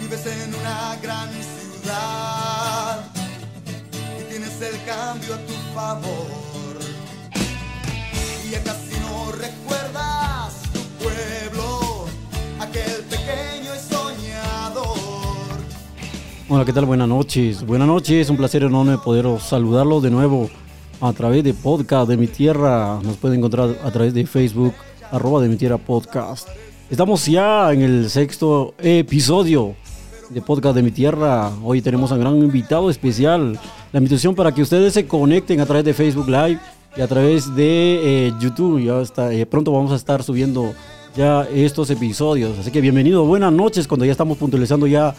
Vives 0.00 0.26
en 0.26 0.54
una 0.54 0.96
gran 1.00 1.30
ciudad 1.30 3.04
y 4.18 4.22
tienes 4.24 4.60
el 4.60 4.84
cambio 4.84 5.34
a 5.34 5.38
tu 5.38 5.52
favor. 5.74 6.78
Y 8.44 8.50
ya 8.50 8.64
¿qué 16.64 16.74
tal? 16.74 16.84
Buenas 16.84 17.08
noches. 17.08 17.64
Buenas 17.64 17.88
noches, 17.88 18.28
un 18.28 18.36
placer 18.36 18.62
enorme 18.64 18.98
poder 18.98 19.26
saludarlos 19.40 20.02
de 20.02 20.10
nuevo 20.10 20.50
a 21.00 21.10
través 21.14 21.42
de 21.42 21.54
podcast 21.54 22.06
de 22.06 22.18
mi 22.18 22.26
tierra. 22.26 23.00
Nos 23.02 23.16
pueden 23.16 23.38
encontrar 23.38 23.76
a 23.82 23.90
través 23.90 24.12
de 24.12 24.26
Facebook, 24.26 24.74
arroba 25.10 25.40
de 25.40 25.48
mi 25.48 25.56
tierra 25.56 25.78
podcast. 25.78 26.48
Estamos 26.90 27.24
ya 27.24 27.72
en 27.72 27.80
el 27.80 28.10
sexto 28.10 28.74
episodio 28.78 29.74
de 30.28 30.42
podcast 30.42 30.74
de 30.74 30.82
mi 30.82 30.90
tierra. 30.90 31.50
Hoy 31.64 31.80
tenemos 31.80 32.12
a 32.12 32.16
un 32.16 32.20
gran 32.20 32.36
invitado 32.36 32.90
especial. 32.90 33.58
La 33.90 33.98
invitación 33.98 34.34
para 34.34 34.52
que 34.52 34.60
ustedes 34.60 34.92
se 34.92 35.06
conecten 35.06 35.60
a 35.60 35.66
través 35.66 35.84
de 35.86 35.94
Facebook 35.94 36.28
Live 36.28 36.58
y 36.94 37.00
a 37.00 37.08
través 37.08 37.54
de 37.54 38.26
eh, 38.26 38.32
YouTube. 38.38 38.84
Ya 38.84 39.00
está, 39.00 39.32
eh, 39.32 39.46
pronto 39.46 39.72
vamos 39.72 39.92
a 39.92 39.96
estar 39.96 40.22
subiendo 40.22 40.74
ya 41.16 41.48
estos 41.54 41.88
episodios. 41.88 42.58
Así 42.58 42.70
que 42.70 42.82
bienvenido, 42.82 43.24
buenas 43.24 43.52
noches 43.52 43.88
cuando 43.88 44.04
ya 44.04 44.12
estamos 44.12 44.36
puntualizando 44.36 44.86
ya 44.86 45.14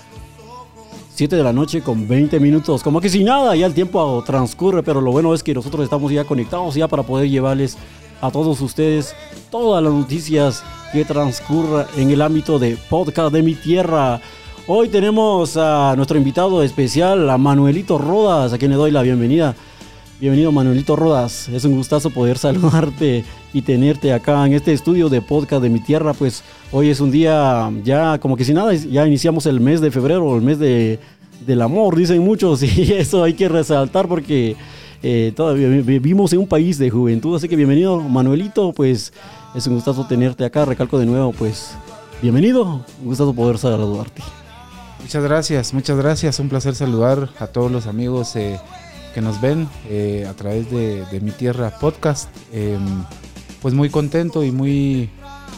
7 1.13 1.35
de 1.35 1.43
la 1.43 1.53
noche 1.53 1.81
con 1.81 2.07
20 2.07 2.39
minutos. 2.39 2.83
Como 2.83 3.01
que 3.01 3.09
sin 3.09 3.25
nada, 3.25 3.55
ya 3.55 3.65
el 3.65 3.73
tiempo 3.73 4.23
transcurre, 4.25 4.81
pero 4.81 5.01
lo 5.01 5.11
bueno 5.11 5.33
es 5.33 5.43
que 5.43 5.53
nosotros 5.53 5.83
estamos 5.83 6.11
ya 6.11 6.23
conectados 6.23 6.75
ya 6.75 6.87
para 6.87 7.03
poder 7.03 7.29
llevarles 7.29 7.77
a 8.21 8.31
todos 8.31 8.61
ustedes 8.61 9.15
todas 9.49 9.83
las 9.83 9.91
noticias 9.91 10.63
que 10.93 11.05
transcurra 11.05 11.87
en 11.97 12.11
el 12.11 12.21
ámbito 12.21 12.59
de 12.59 12.77
podcast 12.89 13.33
de 13.33 13.43
mi 13.43 13.55
tierra. 13.55 14.21
Hoy 14.67 14.89
tenemos 14.89 15.57
a 15.57 15.93
nuestro 15.95 16.17
invitado 16.17 16.63
especial, 16.63 17.29
a 17.29 17.37
Manuelito 17.37 17.97
Rodas, 17.97 18.53
a 18.53 18.57
quien 18.57 18.71
le 18.71 18.77
doy 18.77 18.91
la 18.91 19.01
bienvenida. 19.01 19.55
Bienvenido 20.19 20.51
Manuelito 20.51 20.95
Rodas, 20.95 21.49
es 21.49 21.65
un 21.65 21.75
gustazo 21.75 22.11
poder 22.11 22.37
saludarte 22.37 23.25
y 23.53 23.61
tenerte 23.61 24.13
acá 24.13 24.45
en 24.45 24.53
este 24.53 24.73
estudio 24.73 25.09
de 25.09 25.21
podcast 25.21 25.61
de 25.61 25.69
mi 25.69 25.79
tierra. 25.79 26.13
Pues 26.13 26.43
hoy 26.71 26.89
es 26.89 26.99
un 26.99 27.11
día 27.11 27.71
ya 27.83 28.17
como 28.19 28.37
que 28.37 28.45
sin 28.45 28.55
nada, 28.55 28.73
ya 28.73 29.05
iniciamos 29.07 29.45
el 29.45 29.59
mes 29.59 29.81
de 29.81 29.91
febrero, 29.91 30.35
el 30.35 30.41
mes 30.41 30.59
de, 30.59 30.99
del 31.45 31.61
amor, 31.61 31.95
dicen 31.95 32.19
muchos, 32.19 32.63
y 32.77 32.93
eso 32.93 33.23
hay 33.23 33.33
que 33.33 33.49
resaltar 33.49 34.07
porque 34.07 34.55
eh, 35.03 35.33
todavía 35.35 35.67
vivimos 35.67 36.31
en 36.33 36.39
un 36.39 36.47
país 36.47 36.77
de 36.77 36.89
juventud. 36.89 37.35
Así 37.35 37.47
que 37.47 37.55
bienvenido 37.55 37.99
Manuelito, 37.99 38.71
pues 38.73 39.13
es 39.55 39.67
un 39.67 39.75
gustazo 39.75 40.05
tenerte 40.07 40.45
acá, 40.45 40.65
recalco 40.65 40.99
de 40.99 41.05
nuevo, 41.05 41.31
pues 41.33 41.75
bienvenido, 42.21 42.85
un 43.01 43.05
gustazo 43.05 43.33
poder 43.33 43.57
saludarte. 43.57 44.21
Muchas 45.01 45.23
gracias, 45.23 45.73
muchas 45.73 45.97
gracias. 45.97 46.39
Un 46.39 46.47
placer 46.47 46.75
saludar 46.75 47.29
a 47.39 47.47
todos 47.47 47.71
los 47.71 47.87
amigos 47.87 48.35
eh, 48.35 48.59
que 49.15 49.21
nos 49.21 49.41
ven 49.41 49.67
eh, 49.89 50.27
a 50.29 50.33
través 50.33 50.69
de, 50.69 51.03
de, 51.05 51.19
Mi 51.19 51.31
Tierra 51.31 51.71
Podcast. 51.79 52.29
Eh, 53.61 53.63
pues 53.63 53.73
muy 53.73 53.89
contento 53.89 54.43
y 54.43 54.51
muy 54.51 55.09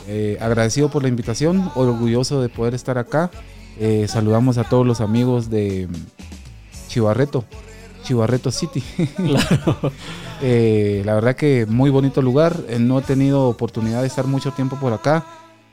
eh, 0.08 0.38
agradecido 0.42 0.90
por 0.90 1.04
la 1.04 1.10
invitación, 1.10 1.72
orgulloso 1.76 2.42
de 2.42 2.50
poder 2.50 2.74
estar 2.74 2.98
acá. 2.98 3.32
Eh, 3.80 4.08
saludamos 4.08 4.58
a 4.58 4.66
todos 4.66 4.86
los 4.86 5.02
amigos 5.02 5.50
de 5.50 5.88
Chivarreto, 6.90 7.46
Chivarreto 8.04 8.52
City. 8.52 8.84
Claro. 9.16 9.92
la 11.06 11.14
verdad 11.16 11.36
que 11.38 11.66
muy 11.66 11.90
bonito 11.90 12.22
lugar. 12.22 12.60
no 12.80 13.00
he 13.00 13.02
tenido 13.04 13.48
oportunidad 13.48 14.02
de 14.02 14.08
estar 14.08 14.28
mucho 14.28 14.52
tiempo 14.52 14.78
por 14.78 14.94
acá, 14.94 15.26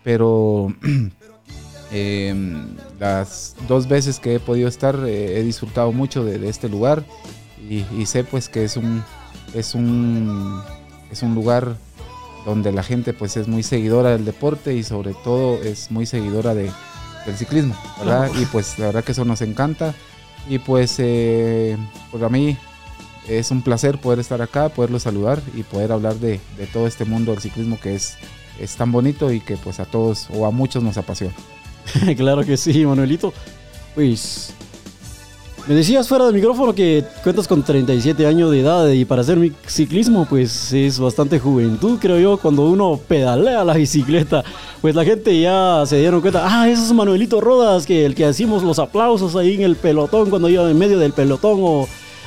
pero 0.04 0.72
Eh, 1.92 2.32
las 3.00 3.56
dos 3.66 3.88
veces 3.88 4.20
que 4.20 4.36
he 4.36 4.38
podido 4.38 4.68
estar 4.68 4.94
eh, 5.04 5.40
he 5.40 5.42
disfrutado 5.42 5.90
mucho 5.90 6.24
de, 6.24 6.38
de 6.38 6.48
este 6.48 6.68
lugar 6.68 7.02
y, 7.68 7.84
y, 7.98 8.06
sé 8.06 8.22
pues 8.22 8.48
que 8.48 8.62
es 8.62 8.76
un, 8.76 9.02
es 9.54 9.74
un, 9.74 10.62
es 11.10 11.24
un 11.24 11.34
lugar 11.34 11.74
donde 12.44 12.72
la 12.72 12.82
gente 12.82 13.12
pues 13.12 13.36
es 13.36 13.48
muy 13.48 13.62
seguidora 13.62 14.10
del 14.10 14.24
deporte 14.24 14.74
y 14.74 14.82
sobre 14.82 15.14
todo 15.14 15.62
es 15.62 15.90
muy 15.90 16.06
seguidora 16.06 16.54
de, 16.54 16.70
del 17.26 17.36
ciclismo, 17.36 17.76
¿verdad? 17.98 18.30
Y 18.38 18.44
pues 18.46 18.78
la 18.78 18.86
verdad 18.86 19.04
que 19.04 19.12
eso 19.12 19.24
nos 19.24 19.42
encanta 19.42 19.94
y 20.48 20.58
pues 20.58 20.96
eh, 20.98 21.76
para 22.12 22.28
mí 22.28 22.56
es 23.28 23.50
un 23.50 23.62
placer 23.62 23.98
poder 23.98 24.18
estar 24.18 24.40
acá, 24.42 24.68
poderlo 24.70 24.98
saludar 24.98 25.40
y 25.54 25.62
poder 25.62 25.92
hablar 25.92 26.14
de, 26.14 26.40
de 26.56 26.66
todo 26.66 26.86
este 26.86 27.04
mundo 27.04 27.32
del 27.32 27.40
ciclismo 27.40 27.78
que 27.78 27.94
es, 27.94 28.16
es 28.58 28.76
tan 28.76 28.90
bonito 28.90 29.30
y 29.32 29.40
que 29.40 29.56
pues 29.56 29.80
a 29.80 29.84
todos 29.84 30.28
o 30.32 30.46
a 30.46 30.50
muchos 30.50 30.82
nos 30.82 30.96
apasiona. 30.96 31.34
claro 32.16 32.44
que 32.44 32.56
sí, 32.56 32.84
Manuelito. 32.86 33.32
Pues 33.94 34.54
me 35.70 35.76
decías 35.76 36.08
fuera 36.08 36.24
del 36.24 36.34
micrófono 36.34 36.74
que 36.74 37.04
cuentas 37.22 37.46
con 37.46 37.62
37 37.62 38.26
años 38.26 38.50
de 38.50 38.58
edad 38.58 38.88
y 38.88 39.04
para 39.04 39.20
hacer 39.20 39.38
ciclismo 39.68 40.26
pues 40.28 40.72
es 40.72 40.98
bastante 40.98 41.38
juventud, 41.38 41.96
creo 42.00 42.18
yo, 42.18 42.38
cuando 42.38 42.68
uno 42.68 42.98
pedalea 43.06 43.62
la 43.62 43.74
bicicleta, 43.74 44.42
pues 44.80 44.96
la 44.96 45.04
gente 45.04 45.40
ya 45.40 45.84
se 45.86 46.00
dieron 46.00 46.22
cuenta, 46.22 46.42
ah, 46.44 46.68
ese 46.68 46.82
es 46.82 46.92
Manuelito 46.92 47.40
Rodas, 47.40 47.86
que 47.86 48.04
el 48.04 48.16
que 48.16 48.24
hacemos 48.24 48.64
los 48.64 48.80
aplausos 48.80 49.36
ahí 49.36 49.54
en 49.54 49.62
el 49.62 49.76
pelotón 49.76 50.28
cuando 50.28 50.48
iba 50.48 50.68
en 50.68 50.76
medio 50.76 50.98
del 50.98 51.12
pelotón 51.12 51.60
o 51.62 51.86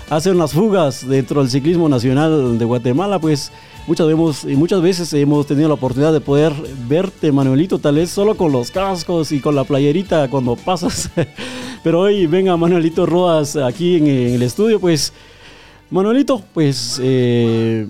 hace 0.10 0.32
unas 0.32 0.54
fugas 0.54 1.06
dentro 1.06 1.42
del 1.42 1.52
ciclismo 1.52 1.90
nacional 1.90 2.58
de 2.58 2.64
Guatemala, 2.64 3.20
pues 3.20 3.52
muchas, 3.88 4.08
vemos, 4.08 4.44
y 4.44 4.56
muchas 4.56 4.82
veces 4.82 5.14
hemos 5.14 5.46
tenido 5.46 5.68
la 5.68 5.76
oportunidad 5.76 6.14
de 6.14 6.22
poder 6.22 6.54
verte, 6.88 7.32
Manuelito, 7.32 7.80
tal 7.80 7.96
vez 7.96 8.10
solo 8.10 8.36
con 8.36 8.52
los 8.52 8.72
cascos 8.72 9.32
y 9.32 9.40
con 9.40 9.56
la 9.56 9.64
playerita 9.64 10.30
cuando 10.30 10.56
pasas. 10.56 11.10
Pero 11.84 12.02
hoy 12.02 12.28
venga 12.28 12.56
Manuelito 12.56 13.06
Rodas 13.06 13.56
aquí 13.56 13.98
en, 13.98 14.08
en 14.08 14.34
el 14.36 14.42
estudio, 14.42 14.80
pues 14.80 15.12
Manuelito, 15.90 16.42
pues 16.54 17.00
eh, 17.04 17.88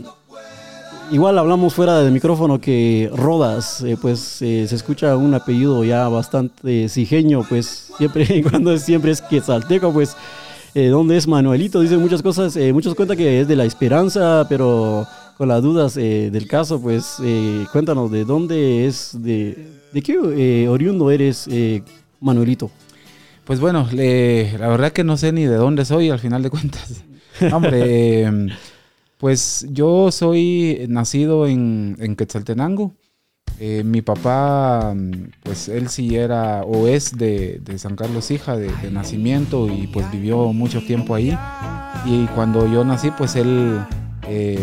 igual 1.12 1.38
hablamos 1.38 1.74
fuera 1.74 2.00
del 2.00 2.12
micrófono 2.12 2.60
que 2.60 3.10
Rodas, 3.14 3.82
eh, 3.82 3.98
pues 4.02 4.42
eh, 4.42 4.66
se 4.68 4.76
escucha 4.76 5.16
un 5.16 5.34
apellido 5.34 5.84
ya 5.84 6.08
bastante 6.08 6.90
cijeño, 6.90 7.44
pues 7.48 7.92
siempre 7.98 8.44
cuando 8.50 8.78
siempre 8.78 9.12
es 9.12 9.22
quetzalteco, 9.22 9.94
pues 9.94 10.18
eh, 10.74 10.88
¿dónde 10.88 11.18
es 11.18 11.28
Manuelito? 11.28 11.82
Dicen 11.82 12.02
muchas 12.02 12.24
cosas, 12.24 12.58
muchos 12.74 12.96
cuentan 12.96 13.18
que 13.18 13.42
es 13.42 13.48
de 13.48 13.56
la 13.56 13.66
esperanza, 13.66 14.48
pero 14.50 15.08
con 15.44 15.50
las 15.50 15.62
dudas 15.62 15.98
eh, 15.98 16.30
del 16.32 16.48
caso, 16.48 16.82
pues 16.82 17.18
eh, 17.22 17.66
cuéntanos 17.74 18.10
de 18.10 18.24
dónde 18.24 18.88
es, 18.88 19.12
de, 19.22 19.68
de 19.92 20.02
qué 20.02 20.18
eh, 20.38 20.70
oriundo 20.70 21.12
eres, 21.12 21.50
Manuelito. 22.22 22.72
Pues 23.44 23.60
bueno, 23.60 23.86
le, 23.92 24.58
la 24.58 24.70
verdad 24.70 24.94
que 24.94 25.04
no 25.04 25.18
sé 25.18 25.34
ni 25.34 25.44
de 25.44 25.56
dónde 25.56 25.84
soy 25.84 26.12
al 26.12 26.20
final 26.20 26.44
de 26.44 26.50
cuentas. 26.50 27.04
Hombre, 27.52 28.56
pues 29.18 29.68
yo 29.70 30.14
soy 30.14 30.86
nacido 30.88 31.46
en, 31.46 31.98
en 32.00 32.16
Quetzaltenango. 32.16 32.94
mi 33.84 34.02
papá, 34.02 34.96
pues 35.44 35.68
él 35.68 35.90
sí 35.90 36.16
era 36.16 36.64
o 36.64 36.88
es 36.88 37.18
de, 37.18 37.60
de 37.62 37.78
San 37.80 37.98
Carlos 37.98 38.32
Hija 38.32 38.56
de, 38.56 38.72
de 38.82 38.92
nacimiento 38.92 39.68
y 39.68 39.88
pues 39.88 40.10
vivió 40.10 40.54
mucho 40.54 40.80
tiempo 40.80 41.14
ahí. 41.16 41.38
Y 42.06 42.28
cuando 42.28 42.66
yo 42.66 42.86
nací, 42.86 43.12
pues 43.12 43.36
él 43.36 43.82
eh, 44.28 44.60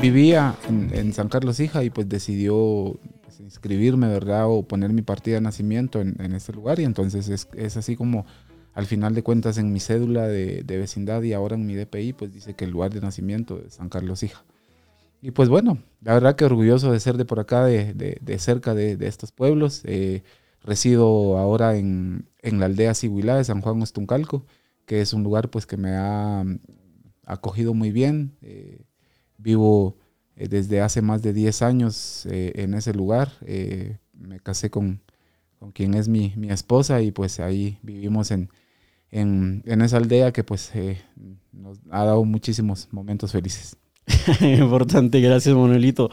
vivía 0.00 0.56
en, 0.68 0.94
en, 0.94 1.12
San 1.12 1.28
Carlos 1.28 1.60
Hija 1.60 1.84
y 1.84 1.90
pues 1.90 2.08
decidió 2.08 2.98
pues, 3.22 3.40
inscribirme, 3.40 4.08
¿verdad? 4.08 4.46
O 4.48 4.62
poner 4.62 4.92
mi 4.92 5.02
partida 5.02 5.36
de 5.36 5.40
nacimiento 5.40 6.00
en, 6.00 6.16
en 6.20 6.34
este 6.34 6.52
lugar 6.52 6.80
y 6.80 6.84
entonces 6.84 7.28
es, 7.28 7.48
es, 7.54 7.76
así 7.76 7.96
como 7.96 8.26
al 8.74 8.86
final 8.86 9.14
de 9.14 9.22
cuentas 9.22 9.58
en 9.58 9.72
mi 9.72 9.80
cédula 9.80 10.26
de, 10.28 10.62
de, 10.62 10.78
vecindad 10.78 11.22
y 11.22 11.32
ahora 11.32 11.56
en 11.56 11.66
mi 11.66 11.74
DPI 11.74 12.12
pues 12.12 12.32
dice 12.32 12.54
que 12.54 12.64
el 12.64 12.70
lugar 12.70 12.92
de 12.92 13.00
nacimiento 13.00 13.60
es 13.66 13.74
San 13.74 13.88
Carlos 13.88 14.22
Hija. 14.22 14.44
Y 15.20 15.32
pues 15.32 15.48
bueno, 15.48 15.78
la 16.00 16.14
verdad 16.14 16.36
que 16.36 16.44
orgulloso 16.44 16.92
de 16.92 17.00
ser 17.00 17.16
de 17.16 17.24
por 17.24 17.40
acá, 17.40 17.64
de, 17.64 17.92
de, 17.92 18.18
de 18.20 18.38
cerca 18.38 18.74
de, 18.74 18.96
estos 19.00 19.32
pueblos. 19.32 19.82
Eh, 19.84 20.22
resido 20.62 21.38
ahora 21.38 21.76
en, 21.76 22.28
en 22.42 22.60
la 22.60 22.66
aldea 22.66 22.94
Sihuilá 22.94 23.36
de 23.36 23.44
San 23.44 23.60
Juan 23.60 23.82
Ostuncalco, 23.82 24.44
que 24.86 25.00
es 25.00 25.12
un 25.12 25.22
lugar 25.22 25.50
pues 25.50 25.66
que 25.66 25.76
me 25.76 25.90
ha 25.90 26.44
acogido 27.24 27.74
muy 27.74 27.90
bien. 27.90 28.36
Eh, 28.42 28.84
vivo 29.38 29.96
eh, 30.36 30.48
desde 30.48 30.80
hace 30.80 31.00
más 31.00 31.22
de 31.22 31.32
10 31.32 31.62
años 31.62 32.26
eh, 32.26 32.52
en 32.56 32.74
ese 32.74 32.92
lugar. 32.92 33.32
Eh, 33.46 33.96
me 34.12 34.40
casé 34.40 34.70
con, 34.70 35.00
con 35.58 35.72
quien 35.72 35.94
es 35.94 36.08
mi, 36.08 36.34
mi, 36.36 36.50
esposa 36.50 37.00
y 37.00 37.12
pues 37.12 37.40
ahí 37.40 37.78
vivimos 37.82 38.30
en, 38.30 38.50
en, 39.10 39.62
en 39.66 39.80
esa 39.82 39.96
aldea 39.96 40.32
que 40.32 40.44
pues 40.44 40.72
nos 41.52 41.78
ha 41.90 42.04
dado 42.04 42.24
muchísimos 42.24 42.88
momentos 42.90 43.32
felices. 43.32 43.76
Importante, 44.40 45.20
gracias 45.20 45.54
Manuelito. 45.54 46.10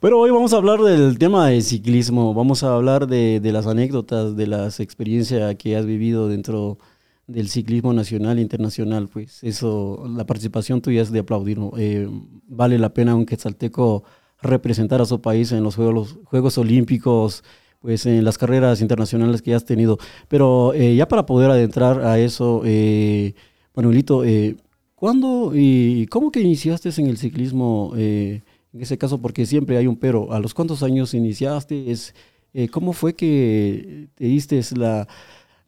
Bueno, 0.00 0.18
hoy 0.18 0.30
vamos 0.30 0.52
a 0.52 0.56
hablar 0.56 0.80
del 0.80 1.18
tema 1.18 1.48
de 1.48 1.62
ciclismo, 1.62 2.34
vamos 2.34 2.62
a 2.62 2.74
hablar 2.74 3.06
de, 3.06 3.40
de 3.40 3.52
las 3.52 3.66
anécdotas, 3.66 4.36
de 4.36 4.46
las 4.46 4.80
experiencias 4.80 5.54
que 5.56 5.76
has 5.76 5.86
vivido 5.86 6.28
dentro 6.28 6.78
del 7.26 7.48
ciclismo 7.48 7.92
nacional 7.92 8.38
e 8.38 8.42
internacional, 8.42 9.08
pues 9.08 9.42
eso, 9.42 10.04
la 10.08 10.26
participación 10.26 10.80
tuya 10.80 11.02
es 11.02 11.10
de 11.10 11.20
aplaudir. 11.20 11.58
Eh, 11.78 12.08
vale 12.46 12.78
la 12.78 12.92
pena 12.92 13.14
un 13.14 13.26
quetzalteco 13.26 14.04
representar 14.42 15.00
a 15.00 15.06
su 15.06 15.20
país 15.20 15.52
en 15.52 15.62
los 15.62 15.74
Juegos, 15.76 16.18
Juegos 16.24 16.58
Olímpicos, 16.58 17.42
pues 17.84 18.06
en 18.06 18.24
las 18.24 18.38
carreras 18.38 18.80
internacionales 18.80 19.42
que 19.42 19.54
has 19.54 19.66
tenido. 19.66 19.98
Pero 20.28 20.72
eh, 20.74 20.96
ya 20.96 21.06
para 21.06 21.26
poder 21.26 21.50
adentrar 21.50 22.00
a 22.00 22.18
eso, 22.18 22.62
eh, 22.64 23.34
Manuelito, 23.74 24.24
eh, 24.24 24.56
¿cuándo 24.94 25.52
y 25.54 26.06
cómo 26.06 26.30
que 26.30 26.40
iniciaste 26.40 26.90
en 26.96 27.08
el 27.08 27.18
ciclismo? 27.18 27.92
En 27.96 28.42
ese 28.80 28.96
caso, 28.96 29.20
porque 29.20 29.44
siempre 29.44 29.76
hay 29.76 29.86
un 29.86 29.96
pero. 29.96 30.32
¿A 30.32 30.40
los 30.40 30.54
cuántos 30.54 30.82
años 30.82 31.12
iniciaste? 31.12 31.90
Es, 31.90 32.14
¿Cómo 32.70 32.94
fue 32.94 33.14
que 33.14 34.08
te 34.14 34.24
diste 34.24 34.60
la, 34.76 35.06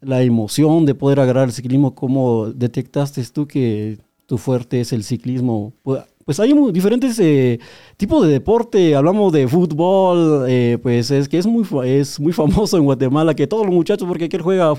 la 0.07 0.23
emoción 0.23 0.87
de 0.87 0.95
poder 0.95 1.21
agarrar 1.21 1.45
el 1.49 1.53
ciclismo? 1.53 1.95
¿Cómo 1.95 2.47
detectaste 2.51 3.23
tú 3.33 3.47
que 3.47 3.99
tu 4.27 4.39
fuerte 4.39 4.81
es 4.81 4.93
el 4.93 5.05
ciclismo? 5.05 5.73
pues 6.27 6.41
hay 6.41 6.53
diferentes 6.73 7.17
eh, 7.21 7.61
tipos 7.97 8.27
de 8.27 8.33
deporte. 8.33 8.97
Hablamos 8.97 9.33
de 9.33 9.47
fútbol, 9.47 10.45
eh, 10.49 10.77
pues 10.83 11.13
es 11.13 11.29
que 11.29 11.39
es 11.39 11.47
muy, 11.47 11.65
es 11.85 12.19
muy 12.19 12.33
famoso 12.33 12.77
en 12.77 12.85
Guatemala, 12.85 13.33
que 13.33 13.47
todos 13.47 13.65
los 13.65 13.73
muchachos, 13.73 14.09
porque 14.09 14.25
aquí 14.25 14.37
juega 14.39 14.75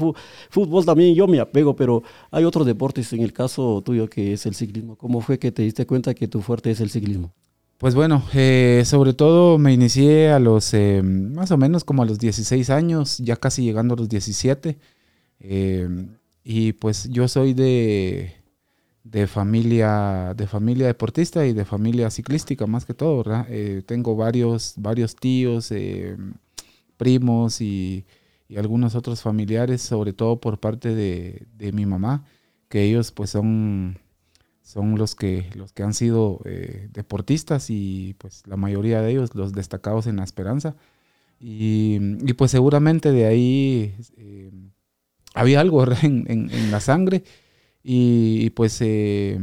fútbol 0.50 0.86
también, 0.86 1.16
yo 1.16 1.26
me 1.26 1.40
apego, 1.40 1.74
pero 1.74 2.04
hay 2.32 2.44
otros 2.44 2.68
deportes 2.68 3.14
en 3.14 3.22
el 3.22 3.32
caso 3.32 3.82
tuyo 3.82 4.10
que 4.10 4.34
es 4.34 4.46
el 4.46 4.56
ciclismo. 4.56 4.98
¿Cómo 4.98 5.22
fue 5.22 5.40
que 5.40 5.54
te 5.54 5.62
diste 5.62 5.86
cuenta 5.86 6.14
que 6.14 6.28
tu 6.28 6.42
fuerte 6.42 6.70
es 6.70 6.82
el 6.82 6.90
ciclismo? 6.90 7.32
Pues 7.78 7.96
bueno, 7.96 8.24
eh, 8.34 8.84
sobre 8.86 9.14
todo 9.14 9.58
me 9.58 9.72
inicié 9.72 10.32
a 10.32 10.40
los, 10.40 10.74
más 11.02 11.52
o 11.52 11.58
menos 11.58 11.86
como 11.86 12.04
a 12.04 12.06
los 12.06 12.20
16 12.20 12.70
años, 12.72 13.20
ya 13.20 13.38
casi 13.38 13.64
llegando 13.64 13.94
a 13.94 13.98
los 13.98 14.10
17. 14.10 14.78
Y 15.40 16.74
pues 16.74 17.10
yo 17.10 17.28
soy 17.28 17.54
de, 17.54 18.38
de 19.12 19.28
familia, 19.28 20.34
de 20.36 20.48
familia 20.48 20.88
deportista 20.88 21.46
y 21.46 21.54
de 21.54 21.66
familia 21.66 22.10
ciclística 22.10 22.68
más 22.68 22.86
que 22.86 22.94
todo, 22.94 23.18
¿verdad? 23.18 23.46
Eh, 23.50 23.84
tengo 23.86 24.16
varios, 24.16 24.74
varios 24.78 25.16
tíos, 25.16 25.72
eh, 25.72 26.18
primos 26.98 27.62
y, 27.62 28.06
algunos 28.58 28.96
otros 28.96 29.22
familiares, 29.22 29.82
sobre 29.82 30.14
todo 30.14 30.40
por 30.40 30.60
parte 30.60 30.96
de, 30.96 31.72
mi 31.74 31.86
mamá, 31.86 32.24
que 32.70 32.84
ellos 32.84 33.12
pues 33.12 33.32
son, 33.32 34.00
son 34.62 34.98
los, 34.98 35.16
que, 35.16 35.50
los 35.56 35.74
que 35.74 35.84
han 35.84 35.94
sido 35.94 36.40
eh, 36.46 36.88
deportistas 36.94 37.70
y 37.70 38.16
pues 38.18 38.44
la 38.48 38.56
mayoría 38.56 39.02
de 39.02 39.12
ellos 39.12 39.36
los 39.36 39.52
destacados 39.52 40.08
en 40.08 40.16
la 40.18 40.24
esperanza. 40.24 40.76
Y, 41.42 42.00
pues 42.34 42.52
seguramente 42.52 43.12
de 43.12 43.26
ahí 43.26 43.96
había 45.38 45.62
algo 45.62 45.86
en, 46.04 46.26
en 46.28 46.72
la 46.72 46.80
sangre. 46.80 47.24
Y, 47.90 48.50
pues 48.50 48.82
eh, 48.82 49.40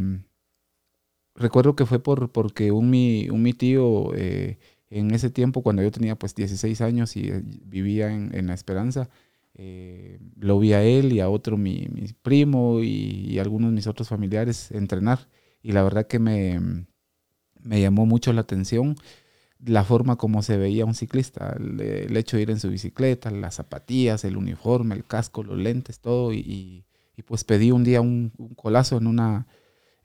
recuerdo 1.35 1.75
que 1.75 1.87
fue 1.87 1.99
por, 1.99 2.31
porque 2.31 2.73
un 2.73 2.91
mi, 2.91 3.31
un 3.31 3.43
mi 3.43 3.55
tío 3.55 4.15
eh, 4.15 4.59
en 4.91 5.13
ese 5.13 5.31
tiempo, 5.31 5.63
cuando 5.63 5.83
yo 5.83 5.91
tenía 5.91 6.17
pues 6.17 6.35
16 6.35 6.83
años 6.83 7.17
y 7.17 7.31
eh, 7.31 7.43
vivía 7.65 8.13
en, 8.13 8.47
La 8.47 8.53
Esperanza, 8.53 9.09
lo 10.37 10.59
vi 10.59 10.75
a 10.75 10.83
él 10.83 11.15
y 11.15 11.21
a 11.21 11.31
otro 11.31 11.57
mi, 11.57 11.89
primo 12.21 12.81
y, 12.83 13.39
algunos 13.39 13.71
de 13.71 13.77
mis 13.77 13.87
otros 13.87 14.09
familiares 14.09 14.71
entrenar. 14.73 15.27
Y 15.63 15.73
la 15.73 15.83
verdad 15.83 16.07
que 16.07 16.19
me, 16.19 16.85
me 17.63 17.81
llamó 17.81 18.05
mucho 18.05 18.31
la 18.35 18.43
atención 18.43 18.95
la 19.65 19.85
forma 19.85 20.17
como 20.17 20.43
se 20.43 20.57
veía 20.57 20.85
un 20.85 20.95
ciclista, 20.95 21.57
el, 21.59 22.17
hecho 22.17 22.37
de 22.37 22.43
ir 22.43 22.51
en 22.51 22.61
su 22.61 22.71
bicicleta, 22.71 23.31
las 23.31 23.55
zapatillas, 23.55 24.25
el 24.25 24.37
uniforme, 24.37 24.95
el 24.95 25.05
casco, 25.05 25.43
los 25.43 25.59
lentes, 25.59 26.01
todo, 26.01 26.33
y, 26.33 26.85
y 27.17 27.23
pues 27.23 27.45
pedí 27.45 27.71
un 27.71 27.85
día 27.85 28.01
un, 28.01 28.33
colazo 28.57 28.97
en 28.97 29.07
una, 29.07 29.47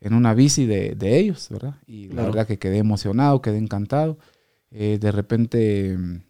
en 0.00 0.14
una 0.14 0.34
bici 0.34 0.66
de, 0.66 0.96
ellos, 1.18 1.48
¿verdad? 1.50 1.74
Y 1.86 2.08
la 2.08 2.22
verdad 2.22 2.46
que 2.46 2.58
quedé 2.58 2.78
emocionado, 2.78 3.42
quedé 3.42 3.58
encantado. 3.58 4.18
Eh, 4.70 4.98
de 5.00 5.12
repente 5.12 5.96
mm, 5.96 6.22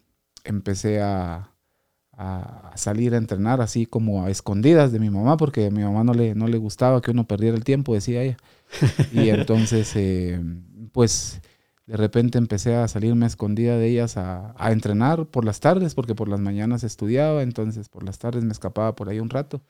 empecé 0.45 1.01
a, 1.01 1.47
salir 2.75 3.15
a 3.15 3.17
entrenar 3.17 3.61
así 3.61 3.87
como 3.87 4.23
a 4.23 4.29
escondidas 4.29 4.91
de 4.91 4.99
mi 4.99 5.09
mamá, 5.09 5.37
porque 5.37 5.65
a 5.65 5.71
mi 5.71 5.81
mamá 5.81 6.03
no 6.03 6.13
le, 6.13 6.35
no 6.35 6.47
le 6.47 6.59
gustaba 6.59 7.01
que 7.01 7.09
uno 7.09 7.25
perdiera 7.25 7.57
el 7.57 7.63
tiempo, 7.63 7.95
decía 7.95 8.21
ella. 8.21 8.37
Y 9.11 9.29
entonces, 9.29 9.91
eh, 9.95 10.39
pues 10.91 11.41
de 11.87 11.97
repente 11.97 12.37
empecé 12.37 12.75
a 12.75 12.87
salirme 12.87 13.25
escondida 13.25 13.77
de 13.77 13.87
ellas 13.87 14.17
a, 14.17 14.55
entrenar 14.71 15.25
por 15.27 15.45
las 15.45 15.59
tardes, 15.59 15.95
porque 15.95 16.15
por 16.15 16.29
las 16.29 16.39
mañanas 16.39 16.83
estudiaba, 16.83 17.43
entonces 17.43 17.89
por 17.89 18.03
las 18.03 18.19
tardes 18.19 18.43
me 18.43 18.51
escapaba 18.51 18.95
por 18.95 19.09
ahí 19.09 19.19
un 19.19 19.29
rato. 19.29 19.61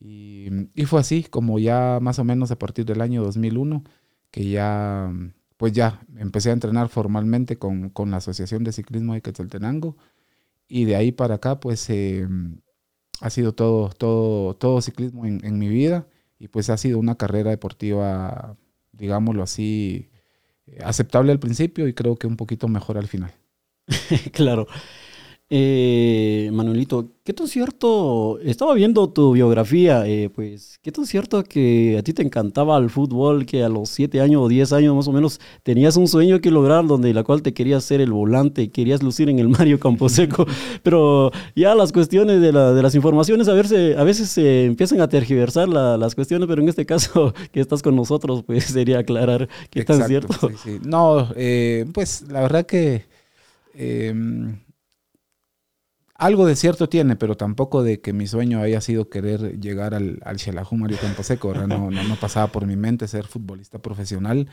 Y, 0.00 0.48
fue 0.86 1.00
así, 1.00 1.24
como 1.24 1.58
ya 1.58 1.98
más 2.00 2.18
o 2.18 2.24
menos 2.24 2.50
a 2.50 2.58
partir 2.58 2.86
del 2.86 3.00
año 3.02 3.22
2001, 3.22 3.84
que 4.30 4.48
ya, 4.50 5.12
pues 5.56 5.72
ya 5.72 6.00
empecé 6.16 6.50
a 6.50 6.54
entrenar 6.54 6.88
formalmente 6.88 7.58
con, 7.58 7.92
la 8.06 8.16
Asociación 8.18 8.64
de 8.64 8.72
Ciclismo 8.72 9.14
de 9.14 9.22
Quetzaltenango. 9.22 9.96
Y 10.68 10.84
de 10.84 10.96
ahí 10.96 11.12
para 11.12 11.36
acá, 11.36 11.60
pues 11.60 11.90
eh, 11.90 12.26
ha 13.20 13.30
sido 13.30 13.54
todo, 13.54 13.90
todo, 13.90 14.54
todo 14.56 14.80
ciclismo 14.82 15.26
en, 15.26 15.58
mi 15.58 15.68
vida. 15.68 16.06
Y 16.38 16.48
pues 16.48 16.70
ha 16.70 16.76
sido 16.78 16.98
una 16.98 17.16
carrera 17.16 17.50
deportiva, 17.50 18.56
digámoslo 18.92 19.42
así, 19.42 20.09
aceptable 20.82 21.32
al 21.32 21.40
principio 21.40 21.88
y 21.88 21.94
creo 21.94 22.16
que 22.16 22.26
un 22.26 22.36
poquito 22.36 22.68
mejor 22.68 22.98
al 22.98 23.08
final. 23.08 23.32
claro. 24.32 24.66
Eh, 25.52 26.48
Manuelito, 26.52 27.08
¿qué 27.24 27.32
tan 27.32 27.48
cierto? 27.48 28.38
Estaba 28.38 28.72
viendo 28.74 29.10
tu 29.10 29.32
biografía, 29.32 30.06
eh, 30.06 30.30
pues, 30.32 30.78
¿qué 30.80 30.92
tan 30.92 31.06
cierto 31.06 31.42
que 31.42 31.96
a 31.98 32.04
ti 32.04 32.12
te 32.12 32.22
encantaba 32.22 32.78
el 32.78 32.88
fútbol, 32.88 33.46
que 33.46 33.64
a 33.64 33.68
los 33.68 33.88
7 33.88 34.20
años 34.20 34.42
o 34.42 34.48
10 34.48 34.72
años 34.72 34.94
más 34.94 35.08
o 35.08 35.12
menos 35.12 35.40
tenías 35.64 35.96
un 35.96 36.06
sueño 36.06 36.40
que 36.40 36.52
lograr 36.52 36.86
donde 36.86 37.12
la 37.12 37.24
cual 37.24 37.42
te 37.42 37.52
querías 37.52 37.82
ser 37.82 38.00
el 38.00 38.12
volante, 38.12 38.70
querías 38.70 39.02
lucir 39.02 39.28
en 39.28 39.40
el 39.40 39.48
Mario 39.58 39.80
Camposeco, 39.80 40.46
pero 40.84 41.32
ya 41.56 41.74
las 41.74 41.90
cuestiones 41.90 42.40
de, 42.40 42.52
las 42.52 42.94
informaciones 42.94 43.48
a, 43.48 43.52
verse, 43.52 43.96
a 43.96 44.04
veces 44.04 44.28
se 44.28 44.66
empiezan 44.66 45.00
a 45.00 45.08
tergiversar 45.08 45.68
las 45.68 46.14
cuestiones, 46.14 46.46
pero 46.46 46.62
en 46.62 46.68
este 46.68 46.86
caso 46.86 47.34
que 47.50 47.58
estás 47.58 47.82
con 47.82 47.96
nosotros, 47.96 48.44
pues 48.44 48.66
sería 48.66 49.00
aclarar 49.00 49.48
qué 49.68 49.84
tan 49.84 50.06
cierto. 50.06 50.48
No, 50.84 51.26
eh, 51.34 51.86
pues 51.92 52.22
la 52.28 52.40
verdad 52.40 52.66
que 52.66 53.06
em, 53.74 54.60
algo 56.20 56.46
de 56.46 56.54
cierto 56.54 56.86
tiene, 56.88 57.16
pero 57.16 57.34
tampoco 57.34 57.82
de 57.82 58.00
que 58.02 58.12
mi 58.12 58.26
sueño 58.26 58.60
haya 58.60 58.82
sido 58.82 59.08
querer 59.08 59.58
llegar 59.58 59.94
al, 59.94 60.20
al 60.22 60.38
Xelajú 60.38 60.76
Mario 60.76 60.98
Camposeco. 61.00 61.54
No, 61.54 61.90
no, 61.90 62.16
pasaba 62.20 62.48
por 62.48 62.66
mi 62.66 62.76
mente 62.76 63.08
ser 63.08 63.26
futbolista 63.26 63.78
profesional. 63.78 64.46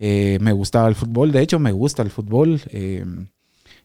Eh, 0.00 0.38
me 0.40 0.52
gustaba 0.52 0.88
el 0.88 0.96
fútbol, 0.96 1.30
de 1.30 1.40
hecho 1.40 1.60
me 1.60 1.70
gusta 1.70 2.02
el 2.02 2.10
fútbol. 2.10 2.60
Eh, 2.70 3.04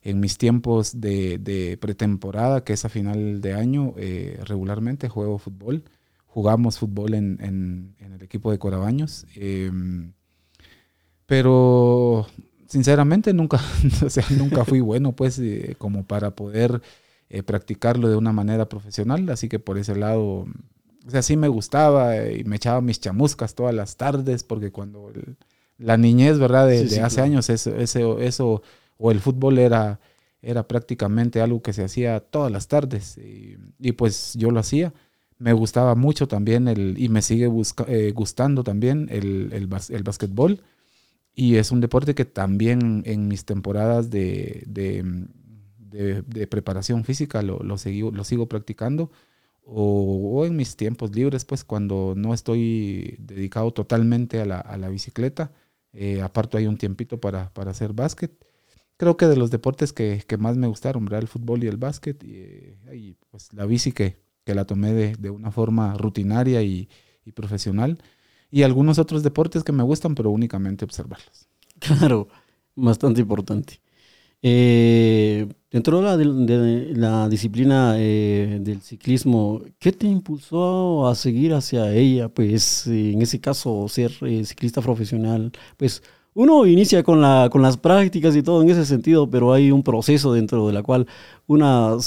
en 0.02 0.20
mis 0.20 0.40
tiempos 0.40 1.00
de, 1.00 1.78
pretemporada, 1.80 2.64
que 2.64 2.74
es 2.74 2.84
a 2.84 2.90
final 2.90 3.42
de 3.42 3.54
año, 3.54 3.94
eh, 3.98 4.40
regularmente 4.46 5.08
juego 5.08 5.38
fútbol. 5.38 5.84
Jugamos 6.26 6.80
fútbol 6.80 7.14
en, 7.14 7.96
el 8.00 8.24
equipo 8.24 8.50
de 8.52 8.58
Corabaños. 8.58 9.28
pero 11.28 12.26
sinceramente 12.66 13.34
nunca, 13.34 13.62
nunca 14.38 14.66
fui 14.66 14.80
bueno, 14.82 15.12
pues, 15.12 15.40
como 15.78 16.06
para 16.06 16.32
poder 16.32 16.82
eh, 17.34 17.42
practicarlo 17.42 18.10
de 18.10 18.16
una 18.16 18.32
manera 18.32 18.70
profesional, 18.70 19.28
así 19.32 19.50
que 19.50 19.58
por 19.58 19.80
ese 19.80 19.96
lado, 19.96 20.46
o 21.04 21.10
sea, 21.10 21.24
sí 21.24 21.36
me 21.36 21.48
gustaba 21.48 22.28
y 22.30 22.44
me 22.44 22.58
echaba 22.58 22.80
mis 22.80 23.00
chamuscas 23.00 23.56
todas 23.56 23.74
las 23.74 23.98
tardes, 23.98 24.44
porque 24.44 24.72
cuando 24.72 25.12
la 25.80 25.98
niñez, 25.98 26.38
¿verdad? 26.38 26.68
De, 26.68 27.02
hace 27.02 27.22
años, 27.22 27.50
eso, 27.50 27.75
eso, 27.80 28.62
o 28.98 29.10
el 29.10 29.20
fútbol 29.20 29.58
era, 29.58 30.00
era 30.44 30.68
prácticamente 30.68 31.42
algo 31.42 31.63
que 31.63 31.74
se 31.74 31.84
hacía 31.84 32.20
todas 32.20 32.52
las 32.52 32.68
tardes, 32.68 33.18
y, 33.18 33.94
pues 33.94 34.36
yo 34.36 34.52
lo 34.52 34.60
hacía. 34.60 34.94
Me 35.40 35.54
gustaba 35.54 35.96
mucho 35.96 36.28
también 36.28 36.68
el, 36.68 36.94
y 37.00 37.10
me 37.10 37.24
sigue 37.24 37.50
eh, 37.88 38.12
gustando 38.13 38.63
también 38.63 39.08
el, 39.10 39.50
el, 39.54 39.68
el 39.90 40.04
básquetbol. 40.04 40.62
Y 41.34 41.56
es 41.56 41.72
un 41.72 41.82
deporte 41.82 42.13
que 42.13 42.25
también 42.25 43.02
en 43.08 43.28
mis 43.28 43.44
temporadas 43.44 44.12
de, 44.12 44.63
de, 44.68 45.25
preparación 46.50 47.04
física 47.04 47.42
lo, 47.42 47.60
lo, 47.60 47.76
lo 48.12 48.24
sigo 48.24 48.48
practicando. 48.48 49.12
O, 49.66 50.46
en 50.46 50.56
mis 50.56 50.76
tiempos 50.76 51.16
libres, 51.16 51.46
pues 51.46 51.64
cuando 51.64 52.14
no 52.18 52.34
estoy 52.34 53.16
dedicado 53.20 53.72
totalmente 53.72 54.42
a 54.42 54.46
la, 54.46 54.60
a 54.60 54.78
la 54.78 54.90
bicicleta, 54.90 55.52
eh, 55.94 56.22
aparte 56.22 56.58
hay 56.58 56.68
un 56.68 56.78
tiempito 56.78 57.20
para, 57.20 57.54
para, 57.54 57.72
hacer 57.72 57.94
básquet. 57.94 58.32
Creo 58.98 59.16
que 59.18 59.28
de 59.28 59.38
los 59.38 59.52
deportes 59.52 59.94
que, 59.94 60.24
que 60.28 60.38
más 60.38 60.58
me 60.58 60.68
gustaron, 60.68 61.06
¿verdad? 61.06 61.22
el 61.22 61.28
fútbol 61.28 61.64
y 61.64 61.68
el 61.68 61.78
básquet, 61.78 62.24
y, 62.24 62.76
y 62.94 63.16
pues 63.32 63.54
la 63.54 63.66
bici 63.66 63.92
que, 63.92 64.18
que 64.44 64.56
la 64.56 64.66
tomé 64.66 64.94
de, 64.94 65.16
de 65.16 65.30
una 65.30 65.52
forma 65.52 65.94
rutinaria 65.96 66.62
y, 66.62 66.90
y, 67.26 67.32
profesional, 67.32 67.98
y 68.52 68.64
algunos 68.64 69.00
otros 69.00 69.24
deportes 69.24 69.64
que 69.64 69.72
me 69.72 69.84
gustan, 69.84 70.16
pero 70.16 70.30
únicamente 70.32 70.86
observarlos. 70.86 71.48
Claro, 71.80 72.30
bastante 72.76 73.20
importante. 73.22 73.82
Eh, 74.42 75.48
Dentro 75.74 75.98
de 75.98 76.03
la, 76.03 76.18
de 76.18 76.94
la 76.96 77.27
disciplina 77.27 77.96
eh, 77.98 78.60
del 78.62 78.80
ciclismo, 78.84 79.60
¿qué 79.80 79.92
te 79.92 80.06
impulsó 80.06 81.08
a 81.08 81.15
seguir 81.15 81.51
hacia 81.56 81.92
ella? 81.92 82.30
Pues 82.30 82.86
en 82.86 83.20
ese 83.24 83.42
caso, 83.42 83.88
ser 83.88 84.12
eh, 84.22 84.46
ciclista 84.46 84.82
profesional, 84.82 85.51
pues 85.75 86.03
uno 86.36 86.68
inicia 86.68 87.01
con, 87.01 87.22
la, 87.22 87.50
con 87.51 87.63
las 87.63 87.77
prácticas 87.77 88.36
y 88.36 88.44
todo 88.44 88.62
en 88.62 88.70
ese 88.70 88.86
sentido, 88.86 89.27
pero 89.27 89.51
hay 89.51 89.72
un 89.72 89.82
proceso 89.82 90.32
dentro 90.32 90.68
de 90.68 90.74
la 90.74 90.84
cual 90.84 91.08
una, 91.48 91.98